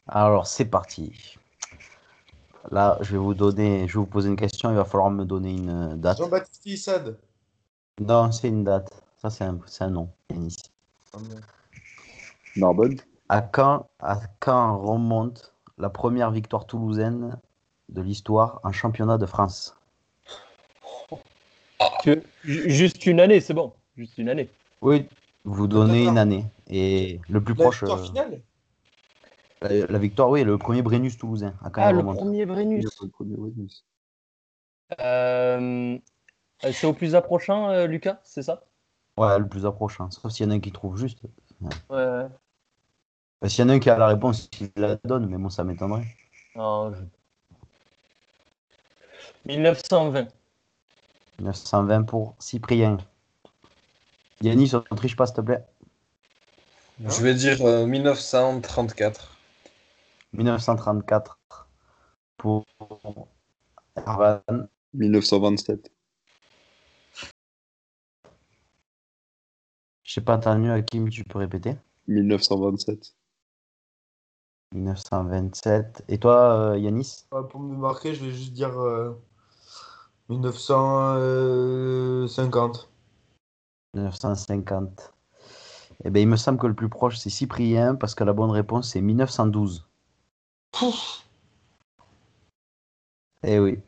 Alors, 0.06 0.46
c'est 0.46 0.66
parti. 0.66 1.38
Là, 2.70 2.98
je 3.00 3.12
vais 3.12 3.18
vous 3.18 3.34
donner, 3.34 3.88
je 3.88 3.94
vais 3.94 4.00
vous 4.00 4.06
poser 4.06 4.28
une 4.28 4.36
question. 4.36 4.70
Il 4.70 4.76
va 4.76 4.84
falloir 4.84 5.10
me 5.10 5.24
donner 5.24 5.52
une 5.52 5.96
date. 5.96 6.18
Jean-Baptiste 6.18 6.66
Issad. 6.66 7.18
Non, 8.00 8.30
c'est 8.30 8.48
une 8.48 8.64
date. 8.64 8.90
Ça, 9.16 9.30
c'est 9.30 9.44
un, 9.44 9.58
c'est 9.66 9.84
un 9.84 9.90
nom. 9.90 10.10
Narbonne 12.56 12.96
À 13.28 13.40
quand, 13.40 13.88
à 13.98 14.20
quand 14.40 14.78
remonte 14.78 15.54
la 15.78 15.90
première 15.90 16.30
victoire 16.30 16.66
toulousaine 16.66 17.38
de 17.88 18.02
l'histoire 18.02 18.60
en 18.62 18.72
championnat 18.72 19.18
de 19.18 19.26
France? 19.26 19.76
Que- 22.02 22.22
juste 22.44 23.06
une 23.06 23.20
année, 23.20 23.40
c'est 23.40 23.54
bon. 23.54 23.72
Juste 23.96 24.18
une 24.18 24.28
année. 24.28 24.50
Oui, 24.80 25.08
vous 25.44 25.66
donnez 25.66 26.06
une 26.06 26.18
année. 26.18 26.46
Et 26.68 27.20
le 27.28 27.42
plus 27.42 27.54
La 27.54 27.64
proche, 27.64 27.82
victoire 27.82 27.98
euh, 27.98 28.06
finale? 28.06 28.42
la, 29.62 29.86
la 29.86 29.98
victoire, 29.98 30.30
oui, 30.30 30.44
le 30.44 30.58
premier 30.58 30.82
Brennus 30.82 31.16
toulousain. 31.16 31.54
À 31.62 31.70
quand 31.70 31.82
Ah, 31.82 31.90
il 31.90 31.94
le 31.94 31.98
remonte? 31.98 32.18
premier 32.18 32.46
Brennus. 32.46 33.84
Euh, 35.00 35.98
c'est 36.60 36.86
au 36.86 36.92
plus 36.92 37.14
approchant, 37.14 37.70
euh, 37.70 37.86
Lucas, 37.86 38.20
c'est 38.24 38.42
ça? 38.42 38.64
Ouais, 39.16 39.38
le 39.38 39.46
plus 39.48 39.66
approchant. 39.66 40.10
Sauf 40.10 40.32
s'il 40.32 40.46
y 40.46 40.48
en 40.48 40.52
a 40.52 40.54
un 40.56 40.60
qui 40.60 40.72
trouve 40.72 40.96
juste. 40.96 41.18
Ouais. 41.60 42.26
Bah, 43.40 43.48
S'il 43.48 43.60
y 43.64 43.66
en 43.66 43.68
a 43.70 43.74
un 43.74 43.78
qui 43.78 43.90
a 43.90 43.98
la 43.98 44.06
réponse, 44.06 44.48
il 44.60 44.70
la 44.76 44.96
donne, 45.04 45.26
mais 45.26 45.36
bon, 45.36 45.50
ça 45.50 45.64
m'étonnerait. 45.64 46.06
Non, 46.56 46.92
je- 46.94 47.02
1920. 49.44 50.28
920 51.40 52.04
pour 52.04 52.36
Cyprien. 52.38 52.98
Yanis, 54.40 54.72
on 54.74 54.96
triche 54.96 55.16
pas, 55.16 55.26
s'il 55.26 55.36
te 55.36 55.40
plaît. 55.40 55.64
Je 57.04 57.22
vais 57.22 57.34
dire 57.34 57.60
euh, 57.62 57.84
1934. 57.86 59.36
1934 60.32 61.38
pour 62.36 62.64
Erwan. 63.96 64.68
1927. 64.94 65.91
Je 70.12 70.16
sais 70.16 70.20
pas 70.20 70.36
entendu, 70.36 70.70
Hakim, 70.70 71.08
tu 71.08 71.24
peux 71.24 71.38
répéter 71.38 71.74
1927. 72.06 73.14
1927. 74.74 76.04
Et 76.06 76.18
toi, 76.18 76.72
euh, 76.72 76.78
Yanis? 76.78 77.24
Pour 77.30 77.60
me 77.60 77.74
marquer, 77.74 78.12
je 78.12 78.26
vais 78.26 78.30
juste 78.30 78.52
dire 78.52 78.78
euh, 78.78 79.18
1950. 80.28 82.90
1950. 83.94 85.14
Eh 86.04 86.10
ben, 86.10 86.20
il 86.20 86.28
me 86.28 86.36
semble 86.36 86.58
que 86.58 86.66
le 86.66 86.74
plus 86.74 86.90
proche, 86.90 87.16
c'est 87.16 87.30
Cyprien, 87.30 87.94
parce 87.94 88.14
que 88.14 88.22
la 88.22 88.34
bonne 88.34 88.50
réponse, 88.50 88.90
c'est 88.90 89.00
1912. 89.00 89.88
Eh 93.44 93.58
oui. 93.58 93.78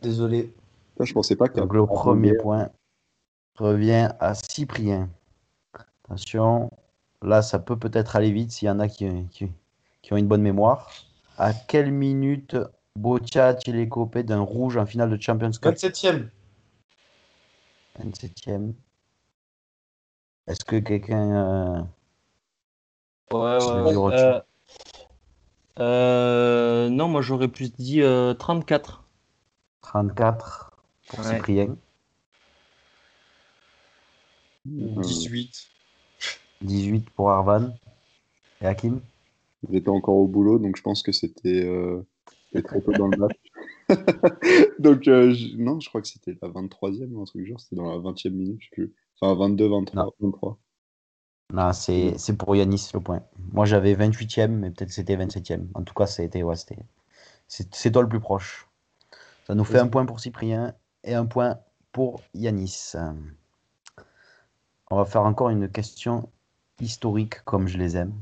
Désolé. 0.00 0.54
Je 0.98 1.12
pensais 1.12 1.36
pas 1.36 1.48
y 1.54 1.60
Donc 1.60 1.74
le 1.74 1.84
premier. 1.84 2.34
point 2.38 2.70
revient 3.58 4.08
à 4.20 4.34
Cyprien. 4.34 5.10
Attention, 6.10 6.70
là 7.22 7.40
ça 7.40 7.60
peut 7.60 7.78
peut-être 7.78 8.16
aller 8.16 8.32
vite 8.32 8.50
s'il 8.50 8.66
y 8.66 8.70
en 8.70 8.80
a 8.80 8.88
qui, 8.88 9.08
qui, 9.28 9.46
qui 10.02 10.12
ont 10.12 10.16
une 10.16 10.26
bonne 10.26 10.42
mémoire. 10.42 10.90
À 11.38 11.54
quelle 11.54 11.92
minute 11.92 12.56
Boccia 12.96 13.46
a-t-il 13.46 13.76
écopé 13.78 14.24
d'un 14.24 14.40
rouge 14.40 14.76
en 14.76 14.86
finale 14.86 15.08
de 15.16 15.22
Champions 15.22 15.52
Cup? 15.52 15.72
27ème. 15.76 16.28
27e. 18.00 18.72
Est-ce 20.48 20.64
que 20.64 20.76
quelqu'un. 20.80 21.78
euh, 21.78 21.82
Ouais, 23.32 23.94
ouais. 23.94 24.12
Euh, 24.12 24.40
euh, 25.78 26.88
non, 26.88 27.06
moi 27.06 27.22
j'aurais 27.22 27.46
plus 27.46 27.72
dit 27.72 28.02
euh, 28.02 28.34
34. 28.34 29.04
34 29.82 30.72
pour 31.06 31.20
Ouais. 31.20 31.36
Cyprien. 31.36 31.76
18. 34.66 35.68
18 36.62 37.10
pour 37.10 37.30
Arvan. 37.30 37.74
Et 38.60 38.66
Hakim 38.66 39.00
J'étais 39.70 39.88
encore 39.90 40.16
au 40.16 40.26
boulot, 40.26 40.58
donc 40.58 40.76
je 40.76 40.82
pense 40.82 41.02
que 41.02 41.12
c'était 41.12 41.64
euh, 41.64 42.02
très 42.64 42.80
tôt 42.80 42.92
dans 42.92 43.08
le 43.08 43.16
match. 43.18 43.36
donc, 44.78 45.06
euh, 45.08 45.32
je- 45.34 45.56
non, 45.56 45.80
je 45.80 45.88
crois 45.88 46.00
que 46.00 46.08
c'était 46.08 46.36
la 46.40 46.48
23e 46.48 47.12
ou 47.12 47.20
un 47.20 47.24
truc 47.24 47.42
du 47.42 47.48
genre, 47.48 47.60
c'était 47.60 47.76
dans 47.76 47.90
la 47.90 47.98
20e 47.98 48.30
minute, 48.30 48.58
je 48.60 48.66
sais 48.66 48.74
plus. 48.74 48.94
Enfin, 49.20 49.34
22, 49.34 49.68
23, 49.68 50.04
Non. 50.04 50.12
23. 50.20 50.58
Non, 51.52 51.72
c'est 51.72 52.16
c'est 52.16 52.36
pour 52.36 52.54
Yanis 52.54 52.90
le 52.94 53.00
point. 53.00 53.22
Moi 53.52 53.66
j'avais 53.66 53.94
28e, 53.94 54.48
mais 54.52 54.70
peut-être 54.70 54.92
c'était 54.92 55.16
27e. 55.16 55.66
En 55.74 55.82
tout 55.82 55.94
cas, 55.94 56.06
c'était. 56.06 56.42
Ouais, 56.44 56.54
c'est 57.48 57.90
toi 57.90 58.02
le 58.02 58.08
plus 58.08 58.20
proche. 58.20 58.68
Ça 59.46 59.54
nous 59.56 59.64
fait 59.64 59.80
un 59.80 59.88
point 59.88 60.06
pour 60.06 60.20
Cyprien 60.20 60.74
et 61.02 61.14
un 61.14 61.26
point 61.26 61.58
pour 61.92 62.22
Yanis. 62.34 62.92
On 64.90 64.96
va 64.96 65.04
faire 65.04 65.22
encore 65.22 65.50
une 65.50 65.68
question 65.68 66.30
historique 66.80 67.42
comme 67.44 67.66
je 67.68 67.78
les 67.78 67.96
aime. 67.96 68.12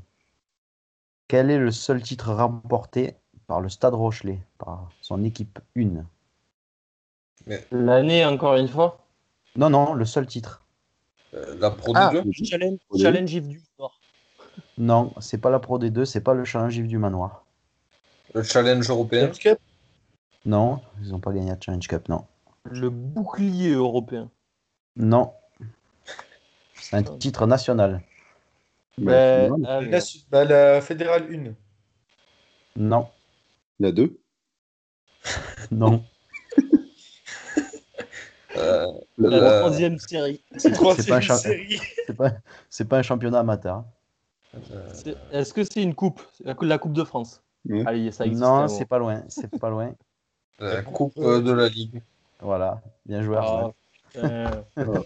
Quel 1.28 1.50
est 1.50 1.58
le 1.58 1.70
seul 1.70 2.02
titre 2.02 2.32
remporté 2.32 3.14
par 3.46 3.60
le 3.60 3.68
Stade 3.68 3.94
Rochelet, 3.94 4.40
par 4.58 4.90
son 5.00 5.22
équipe 5.24 5.58
1 5.76 6.04
L'année, 7.70 8.24
encore 8.26 8.56
une 8.56 8.68
fois? 8.68 8.98
Non, 9.56 9.70
non, 9.70 9.94
le 9.94 10.04
seul 10.04 10.26
titre. 10.26 10.62
Euh, 11.34 11.56
la 11.58 11.70
Pro 11.70 11.92
Ah. 11.94 12.10
D2 12.12 12.44
Challenge, 12.44 12.78
Oui. 12.90 13.00
challenge 13.00 13.32
Yves 13.32 13.48
du 13.48 13.62
Nord. 13.78 14.00
Non, 14.78 15.12
c'est 15.20 15.38
pas 15.38 15.50
la 15.50 15.58
Pro 15.58 15.78
D2, 15.78 16.04
c'est 16.04 16.20
pas 16.22 16.34
le 16.34 16.44
Challenge 16.44 16.74
Yves 16.76 16.86
du 16.88 16.98
Manoir. 16.98 17.44
Le 18.34 18.42
Challenge 18.42 18.88
européen? 18.88 19.28
Cup? 19.30 19.58
Non, 20.44 20.80
ils 21.02 21.10
n'ont 21.10 21.20
pas 21.20 21.32
gagné 21.32 21.50
la 21.50 21.58
Challenge 21.60 21.86
Cup, 21.86 22.08
non. 22.08 22.24
Le 22.64 22.90
bouclier 22.90 23.72
européen. 23.72 24.30
Non. 24.96 25.32
C'est 26.74 26.96
un 26.96 27.02
titre 27.02 27.46
national. 27.46 28.02
Bah, 28.98 29.48
Ben, 29.48 29.90
La, 29.90 30.00
bah, 30.30 30.44
la 30.44 30.80
fédérale 30.80 31.26
1. 31.32 31.54
Non, 32.76 33.08
la 33.80 33.92
2. 33.92 34.18
non. 35.70 36.04
Euh, 38.56 38.86
la 39.18 39.36
Euh, 39.36 39.58
troisième 39.60 39.98
série. 39.98 40.42
C'est 40.56 40.72
pas 41.08 41.20
cha- 41.20 41.38
pas, 42.16 42.30
pas 42.88 42.98
un 42.98 43.02
championnat 43.02 43.40
amateur. 43.40 43.84
euh, 44.54 44.88
C'est- 44.92 45.16
Est-ce 45.30 45.52
que 45.54 45.62
c'est 45.64 45.82
une 45.82 45.94
coupe? 45.94 46.20
La, 46.44 46.54
cou- 46.54 46.64
la 46.64 46.78
Coupe 46.78 46.92
de 46.94 47.04
France 47.04 47.42
Ouais. 47.68 47.84
Allez, 47.86 48.10
ça 48.10 48.24
existe. 48.26 48.42
Non, 48.42 48.66
c'est 48.68 48.86
pas 48.86 48.98
loin. 48.98 49.22
C'est 49.28 49.50
pas 49.58 49.70
loin. 49.70 49.94
la 50.58 50.82
Coupe 50.82 51.12
euh, 51.18 51.40
de 51.40 51.52
la 51.52 51.68
Ligue. 51.68 52.02
Voilà, 52.40 52.80
bien 53.06 53.22
joué. 53.22 53.36
Ah, 53.38 53.70
putain. 54.12 54.64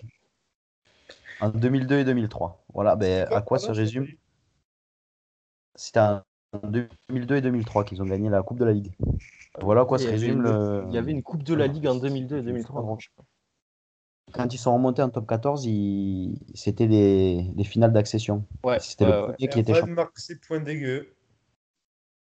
En 1.42 1.50
2002 1.50 1.98
et 1.98 2.04
2003. 2.04 2.64
Voilà, 2.72 2.96
ben, 2.96 3.26
à 3.32 3.42
quoi 3.42 3.58
se 3.58 3.70
résume 3.70 4.06
C'était 5.74 6.00
en 6.00 6.22
2002 6.62 7.36
et 7.36 7.40
2003 7.40 7.84
qu'ils 7.84 8.00
ont 8.02 8.06
gagné 8.06 8.30
la 8.30 8.42
Coupe 8.42 8.58
de 8.58 8.64
la 8.64 8.72
Ligue. 8.72 8.92
Voilà 9.60 9.82
à 9.82 9.84
quoi 9.84 9.98
se 9.98 10.08
résume 10.08 10.36
une- 10.38 10.42
le. 10.42 10.84
Il 10.88 10.94
y 10.94 10.98
avait 10.98 11.10
une 11.12 11.22
Coupe 11.22 11.42
de 11.42 11.54
la 11.54 11.66
Ligue 11.66 11.86
en 11.86 11.96
2002 11.96 12.38
et 12.38 12.42
2003. 12.42 12.96
Quand 14.32 14.54
ils 14.54 14.58
sont 14.58 14.72
remontés 14.72 15.02
en 15.02 15.10
top 15.10 15.26
14, 15.26 15.66
ils- 15.66 16.38
c'était 16.54 16.86
les... 16.86 17.42
les 17.56 17.64
finales 17.64 17.92
d'accession. 17.92 18.46
Ouais, 18.64 18.78
C'était 18.80 19.04
le 19.04 19.10
ouais. 19.10 19.22
premier 19.34 19.48
qui 19.48 19.58
était 19.60 19.72
Erwan 19.72 19.80
champion. 19.82 19.94
marque 19.96 20.18
ses 20.18 20.38
points 20.38 20.60
dégueux. 20.60 21.14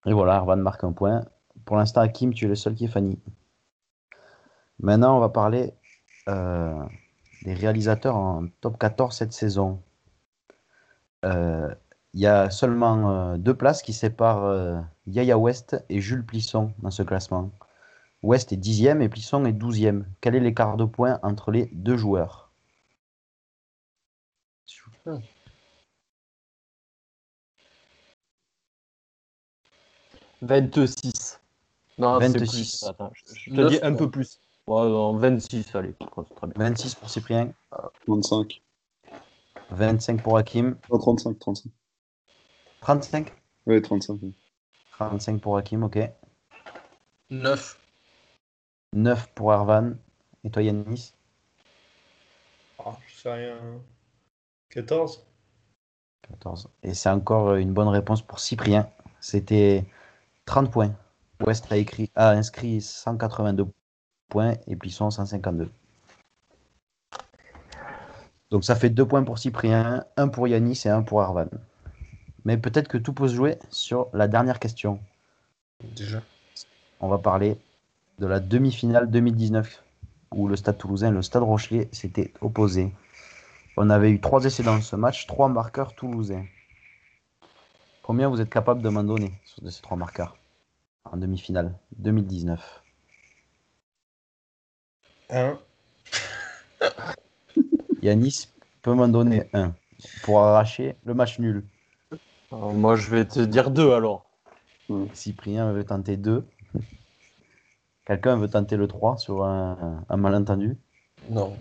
Et 0.06 0.14
voilà, 0.14 0.36
Arvan 0.36 0.58
marque 0.58 0.84
un 0.84 0.92
point. 0.94 1.26
Pour 1.66 1.76
l'instant, 1.78 2.02
Hakim, 2.02 2.34
tu 2.34 2.46
es 2.46 2.48
le 2.48 2.56
seul 2.56 2.74
qui 2.74 2.86
est 2.86 2.88
Fanny. 2.90 3.20
Maintenant, 4.80 5.18
on 5.18 5.20
va 5.20 5.30
parler 5.30 5.74
euh, 6.30 6.84
des 7.44 7.54
réalisateurs 7.54 8.16
en 8.16 8.48
top 8.62 8.78
14 8.80 9.16
cette 9.16 9.34
saison. 9.34 9.82
Euh, 11.26 11.74
Il 12.14 12.22
y 12.22 12.28
a 12.28 12.50
seulement 12.50 13.34
euh, 13.34 13.38
deux 13.38 13.56
places 13.56 13.82
qui 13.82 13.94
séparent 13.94 14.46
euh, 14.46 14.80
Yaya 15.08 15.38
West 15.38 15.84
et 15.90 16.00
Jules 16.00 16.26
Plisson 16.26 16.74
dans 16.80 16.92
ce 16.92 17.04
classement. 17.04 17.52
West 18.22 18.54
est 18.54 18.58
10e 18.58 19.02
et 19.02 19.10
Plisson 19.10 19.46
est 19.46 19.52
12e. 19.54 20.06
Quel 20.22 20.36
est 20.36 20.40
l'écart 20.40 20.78
de 20.78 20.86
points 20.86 21.20
entre 21.24 21.52
les 21.52 21.66
deux 21.74 21.98
joueurs? 21.98 22.52
26. 30.42 31.40
Non, 31.98 32.20
c'est 32.20 32.38
26. 32.38 32.50
plus. 32.50 32.84
Attends, 32.88 33.12
je, 33.14 33.24
je 33.36 33.52
te 33.52 33.68
dis 33.68 33.80
un 33.82 33.94
peu 33.94 34.10
plus. 34.10 34.40
Ouais, 34.68 34.88
non, 34.90 35.18
26, 35.18 35.76
allez. 35.76 35.94
c'est 36.00 36.36
très 36.36 36.48
bien. 36.48 36.54
26 36.70 36.96
pour 36.96 37.10
Cyprien, 37.10 37.52
35. 38.06 38.62
25 39.72 40.24
pour 40.24 40.38
Hakim, 40.38 40.78
Non, 40.90 41.00
35, 41.00 41.38
35. 41.40 41.72
35 42.82 43.34
Ouais, 43.66 43.82
35. 43.82 44.20
oui. 44.22 44.34
35 44.92 45.42
pour 45.42 45.58
Hakim, 45.58 45.84
ok. 45.84 46.00
9. 47.30 47.80
9 48.94 49.28
pour 49.34 49.52
Arvan. 49.52 49.94
Et 50.46 50.50
toi, 50.50 50.62
Yanis 50.62 51.14
Ah, 52.80 52.98
je 53.08 53.16
sais 53.16 53.32
rien. 53.34 53.58
14 54.70 55.26
14. 56.30 56.70
Et 56.84 56.94
c'est 56.94 57.10
encore 57.10 57.56
une 57.56 57.74
bonne 57.74 57.88
réponse 57.90 58.22
pour 58.22 58.40
Cyprien. 58.40 58.90
C'était 59.20 59.86
30 60.46 60.72
points. 60.72 60.96
West 61.42 61.70
a, 61.72 61.78
écrit, 61.78 62.10
a 62.16 62.30
inscrit 62.32 62.82
182 62.82 63.68
points 64.34 64.56
et 64.66 64.76
Plisson 64.76 65.12
152. 65.12 65.70
Donc 68.50 68.64
ça 68.64 68.76
fait 68.76 68.90
2 68.90 69.06
points 69.06 69.24
pour 69.24 69.38
Cyprien, 69.38 70.06
1 70.18 70.28
pour 70.30 70.48
Yanis 70.48 70.82
et 70.86 70.90
1 70.90 71.04
pour 71.04 71.22
Arvan. 71.22 71.50
Mais 72.44 72.58
peut-être 72.58 72.88
que 72.88 72.98
tout 72.98 73.14
peut 73.14 73.28
se 73.28 73.36
jouer 73.36 73.60
sur 73.70 74.08
la 74.12 74.28
dernière 74.28 74.60
question. 74.60 75.00
Déjà. 75.96 76.22
On 77.00 77.10
va 77.10 77.20
parler 77.20 77.60
de 78.18 78.26
la 78.26 78.40
demi-finale 78.40 79.12
2019 79.12 79.84
où 80.32 80.48
le 80.48 80.56
Stade 80.56 80.80
Toulousain 80.80 81.10
et 81.10 81.12
le 81.12 81.22
Stade 81.22 81.44
Rochelet 81.44 81.90
s'étaient 81.92 82.34
opposés. 82.42 82.92
On 83.78 83.92
avait 83.92 84.10
eu 84.10 84.20
trois 84.20 84.44
essais 84.46 84.64
dans 84.64 84.82
ce 84.82 84.96
match, 84.96 85.28
trois 85.28 85.48
marqueurs 85.48 85.94
toulousains. 85.94 86.46
Combien 88.02 88.30
vous 88.30 88.42
êtes 88.42 88.50
capable 88.50 88.82
de 88.82 88.90
m'en 88.90 89.04
donner 89.04 89.32
sur 89.46 89.72
ces 89.72 89.82
trois 89.82 89.98
marqueurs 89.98 90.36
en 91.06 91.18
demi-finale 91.18 91.78
2019 91.98 92.83
1. 95.30 95.60
Yanis 98.02 98.48
peut 98.82 98.94
m'en 98.94 99.08
donner 99.08 99.50
un 99.54 99.74
pour 100.24 100.42
arracher 100.42 100.96
le 101.06 101.14
match 101.14 101.40
nul. 101.40 101.64
Alors, 102.52 102.74
moi, 102.74 102.96
je 102.96 103.10
vais 103.10 103.26
te 103.26 103.40
dire 103.40 103.72
2 103.72 103.94
alors. 103.94 104.26
Cyprien 105.14 105.72
veut 105.72 105.86
tenter 105.86 106.18
deux. 106.18 106.46
Quelqu'un 108.06 108.36
veut 108.36 108.50
tenter 108.50 108.76
le 108.76 108.88
3 108.88 109.18
sur 109.18 109.44
un, 109.44 110.04
un 110.08 110.18
malentendu? 110.18 110.78
Non. 111.30 111.56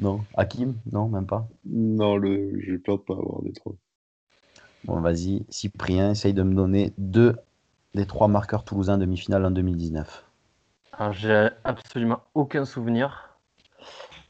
Non. 0.00 0.24
Hakim? 0.36 0.74
Non, 0.90 1.08
même 1.08 1.26
pas? 1.26 1.48
Non, 1.64 2.16
le... 2.16 2.60
j'ai 2.60 2.78
peur 2.78 2.98
de 2.98 3.02
pas 3.02 3.14
avoir 3.14 3.42
des 3.42 3.52
trois. 3.52 3.74
Bon, 4.84 5.00
vas-y, 5.00 5.44
Cyprien, 5.48 6.12
essaye 6.12 6.34
de 6.34 6.42
me 6.42 6.54
donner 6.54 6.92
deux 6.98 7.36
des 7.94 8.06
trois 8.06 8.28
marqueurs 8.28 8.64
toulousains 8.64 8.98
demi-finale 8.98 9.44
en 9.46 9.50
2019. 9.50 10.25
Alors, 10.98 11.12
j'ai 11.12 11.48
absolument 11.64 12.22
aucun 12.34 12.64
souvenir. 12.64 13.38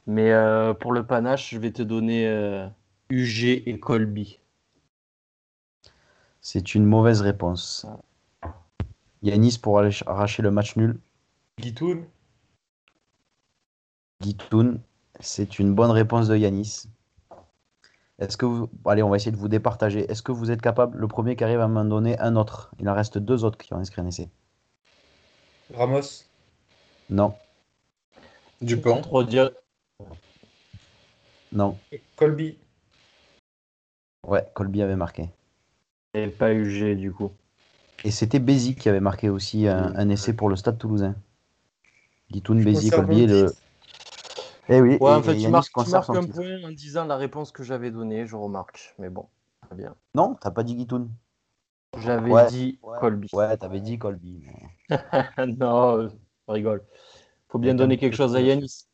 Mais 0.06 0.32
euh, 0.32 0.74
pour 0.74 0.92
le 0.92 1.06
panache, 1.06 1.50
je 1.50 1.58
vais 1.58 1.72
te 1.72 1.82
donner 1.82 2.26
euh, 2.26 2.66
UG 3.10 3.62
et 3.66 3.78
Colby. 3.78 4.40
C'est 6.40 6.74
une 6.74 6.84
mauvaise 6.84 7.20
réponse. 7.20 7.86
Yanis 9.22 9.58
pour 9.58 9.78
aller 9.78 9.90
arracher 10.06 10.42
le 10.42 10.50
match 10.50 10.76
nul. 10.76 10.98
Guitoun. 11.58 12.04
Guitoun, 14.20 14.80
c'est 15.20 15.58
une 15.58 15.74
bonne 15.74 15.90
réponse 15.90 16.28
de 16.28 16.36
Yanis. 16.36 16.84
Est-ce 18.18 18.36
que 18.36 18.46
vous... 18.46 18.70
Allez, 18.86 19.02
on 19.02 19.10
va 19.10 19.16
essayer 19.16 19.32
de 19.32 19.36
vous 19.36 19.48
départager. 19.48 20.10
Est-ce 20.10 20.22
que 20.22 20.32
vous 20.32 20.50
êtes 20.50 20.62
capable, 20.62 20.98
le 20.98 21.08
premier 21.08 21.36
qui 21.36 21.44
arrive 21.44 21.60
à 21.60 21.68
m'en 21.68 21.84
donner 21.84 22.18
un 22.18 22.34
autre 22.36 22.72
Il 22.80 22.88
en 22.88 22.94
reste 22.94 23.18
deux 23.18 23.44
autres 23.44 23.58
qui 23.58 23.74
ont 23.74 23.78
inscrit 23.78 24.00
un 24.02 24.06
essai. 24.06 24.30
Ramos. 25.74 26.25
Non, 27.08 27.34
Dupont. 28.60 29.00
Trop 29.02 29.22
dire. 29.22 29.50
non. 31.52 31.78
Et 38.04 38.10
c'était 38.10 38.38
Bézi 38.38 38.74
qui 38.74 38.88
avait 38.88 39.00
marqué 39.00 39.28
aussi 39.28 39.68
un, 39.68 39.94
un 39.94 40.08
essai 40.08 40.32
pour 40.32 40.48
le 40.48 40.56
Stade 40.56 40.78
Toulousain. 40.78 41.14
Guitoun, 42.30 42.62
Bézi, 42.62 42.90
Colby 42.90 43.20
et 43.20 43.26
le. 43.26 43.54
Eh 44.68 44.80
oui, 44.80 44.96
Ouais, 45.00 45.12
et- 45.12 45.14
en 45.14 45.22
fait, 45.22 45.34
et 45.36 45.38
tu 45.38 45.48
marques, 45.48 45.70
tu 45.72 45.90
marques 45.90 46.10
un 46.10 46.20
titre. 46.22 46.34
point 46.34 46.64
en 46.64 46.72
disant 46.72 47.04
la 47.04 47.16
réponse 47.16 47.52
que 47.52 47.62
j'avais 47.62 47.92
donnée, 47.92 48.26
je 48.26 48.34
remarque. 48.34 48.94
Mais 48.98 49.10
bon, 49.10 49.28
très 49.66 49.76
bien. 49.76 49.94
Non, 50.14 50.34
t'as 50.34 50.50
pas 50.50 50.64
dit 50.64 50.74
Guitoun. 50.74 51.08
J'avais 52.02 52.30
Ouais, 52.30 52.48
dit 52.48 52.78
ouais, 52.82 52.98
Colby. 52.98 53.28
Ouais, 53.32 53.56
t'avais 53.56 53.80
dit 53.80 53.98
Colby. 53.98 54.42
mais- 54.44 54.96
non, 55.56 56.08
on 56.48 56.52
rigole. 56.52 56.84
Faut 57.48 57.58
bien 57.58 57.74
donner 57.74 57.98
quelque 57.98 58.16
chose 58.16 58.34
à. 58.36 58.40
Yanis. 58.40 58.86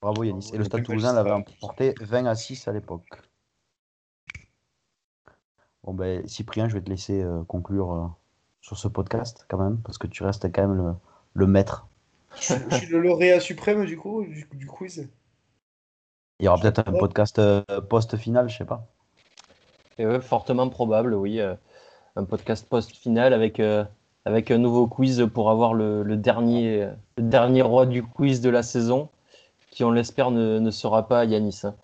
Bravo 0.00 0.22
Yanis. 0.24 0.50
Et 0.52 0.58
le 0.58 0.64
Stade 0.64 0.84
Toulousain 0.84 1.12
l'avait 1.12 1.32
emporté 1.32 1.94
20 2.00 2.26
à 2.26 2.34
6 2.34 2.68
à 2.68 2.72
l'époque. 2.72 3.06
Bon 5.82 5.94
ben 5.94 6.26
Cyprien, 6.28 6.68
je 6.68 6.74
vais 6.74 6.82
te 6.82 6.90
laisser 6.90 7.22
euh, 7.22 7.42
conclure 7.44 7.92
euh, 7.92 8.06
sur 8.60 8.76
ce 8.76 8.88
podcast 8.88 9.46
quand 9.48 9.58
même, 9.58 9.78
parce 9.78 9.96
que 9.98 10.06
tu 10.06 10.22
restes 10.22 10.52
quand 10.52 10.68
même 10.68 10.76
le, 10.76 10.94
le 11.34 11.46
maître. 11.46 11.86
Je, 12.40 12.54
je 12.70 12.76
suis 12.76 12.86
le 12.88 13.00
lauréat 13.00 13.40
suprême 13.40 13.84
du 13.86 13.96
coup 13.96 14.24
du, 14.24 14.46
du 14.52 14.66
quiz. 14.66 15.08
Il 16.40 16.44
y 16.44 16.48
aura 16.48 16.60
peut-être 16.60 16.86
un 16.86 16.92
podcast 16.92 17.38
euh, 17.38 17.62
post-final, 17.88 18.48
je 18.48 18.58
sais 18.58 18.64
pas. 18.64 18.86
Et 19.98 20.20
fortement 20.20 20.68
probable, 20.68 21.14
oui. 21.14 21.40
euh, 21.40 21.56
un 22.14 22.24
podcast 22.24 22.68
post-final 22.68 23.32
avec, 23.32 23.58
euh, 23.58 23.84
avec 24.28 24.50
un 24.50 24.58
nouveau 24.58 24.86
quiz 24.86 25.26
pour 25.32 25.50
avoir 25.50 25.72
le, 25.72 26.04
dernier, 26.16 26.86
dernier 27.16 27.62
roi 27.62 27.86
du 27.86 28.02
quiz 28.02 28.42
de 28.42 28.50
la 28.50 28.62
saison, 28.62 29.08
qui 29.70 29.84
on 29.84 29.90
l'espère 29.90 30.30
ne, 30.30 30.58
ne 30.58 30.70
sera 30.70 31.08
pas 31.08 31.24
Yanis. 31.24 31.62
hein. 31.64 31.74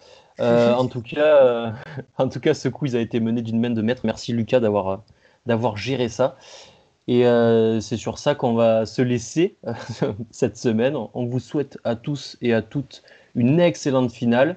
Euh, 0.40 0.74
en, 0.74 0.86
tout 0.86 1.00
cas, 1.00 1.42
euh, 1.42 1.70
en 2.18 2.28
tout 2.28 2.40
cas, 2.40 2.52
ce 2.52 2.68
quiz 2.68 2.94
a 2.96 3.00
été 3.00 3.18
mené 3.18 3.40
d'une 3.40 3.58
main 3.58 3.70
de 3.70 3.80
maître. 3.80 4.02
Merci 4.04 4.32
Lucas 4.32 4.60
d'avoir 4.60 5.02
d'avoir 5.46 5.76
géré 5.76 6.08
ça. 6.08 6.36
Et 7.08 7.26
euh, 7.26 7.80
c'est 7.80 7.96
sur 7.96 8.18
ça 8.18 8.34
qu'on 8.34 8.54
va 8.54 8.84
se 8.84 9.00
laisser 9.00 9.56
cette 10.30 10.58
semaine. 10.58 10.96
On 11.14 11.24
vous 11.24 11.40
souhaite 11.40 11.78
à 11.84 11.96
tous 11.96 12.36
et 12.42 12.52
à 12.52 12.60
toutes 12.60 13.02
une 13.34 13.58
excellente 13.58 14.12
finale. 14.12 14.56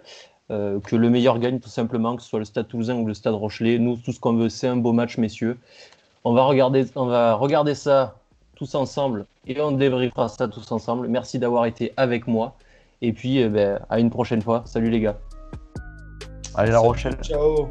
Que 0.50 0.96
le 0.96 1.10
meilleur 1.10 1.40
gagne 1.40 1.60
tout 1.60 1.68
simplement, 1.68 2.16
que 2.16 2.22
ce 2.22 2.30
soit 2.30 2.40
le 2.40 2.46
Stade 2.46 2.70
Toulousain 2.70 2.96
ou 2.96 3.06
le 3.06 3.14
Stade 3.14 3.34
Rochelet. 3.34 3.80
Nous, 3.80 3.98
tout 3.98 4.14
ce 4.14 4.20
qu'on 4.22 4.32
veut, 4.32 4.48
c'est 4.48 4.70
un 4.70 4.78
beau 4.78 4.94
match, 4.94 5.18
messieurs. 5.18 5.58
On 6.30 6.34
va 6.34 6.44
regarder, 6.44 6.86
on 6.98 7.06
va 7.06 7.36
regarder 7.36 7.74
ça 7.74 8.16
tous 8.58 8.76
ensemble 8.76 9.26
et 9.45 9.62
on 9.62 9.72
débriefera 9.72 10.28
ça 10.28 10.49
tous 10.49 10.70
ensemble. 10.74 11.08
Merci 11.08 11.40
d'avoir 11.40 11.66
été 11.66 11.94
avec 11.95 12.28
moi. 12.28 12.58
Et 13.02 13.14
puis, 13.14 13.38
eh 13.38 13.48
ben, 13.48 13.80
à 13.90 13.98
une 14.02 14.10
prochaine 14.10 14.41
fois. 14.41 14.62
Salut 14.66 14.90
les 14.90 14.99
gars. 14.99 15.18
Allez 16.54 16.72
La 16.72 16.80
Rochelle. 16.80 17.16
Ciao. 17.22 17.70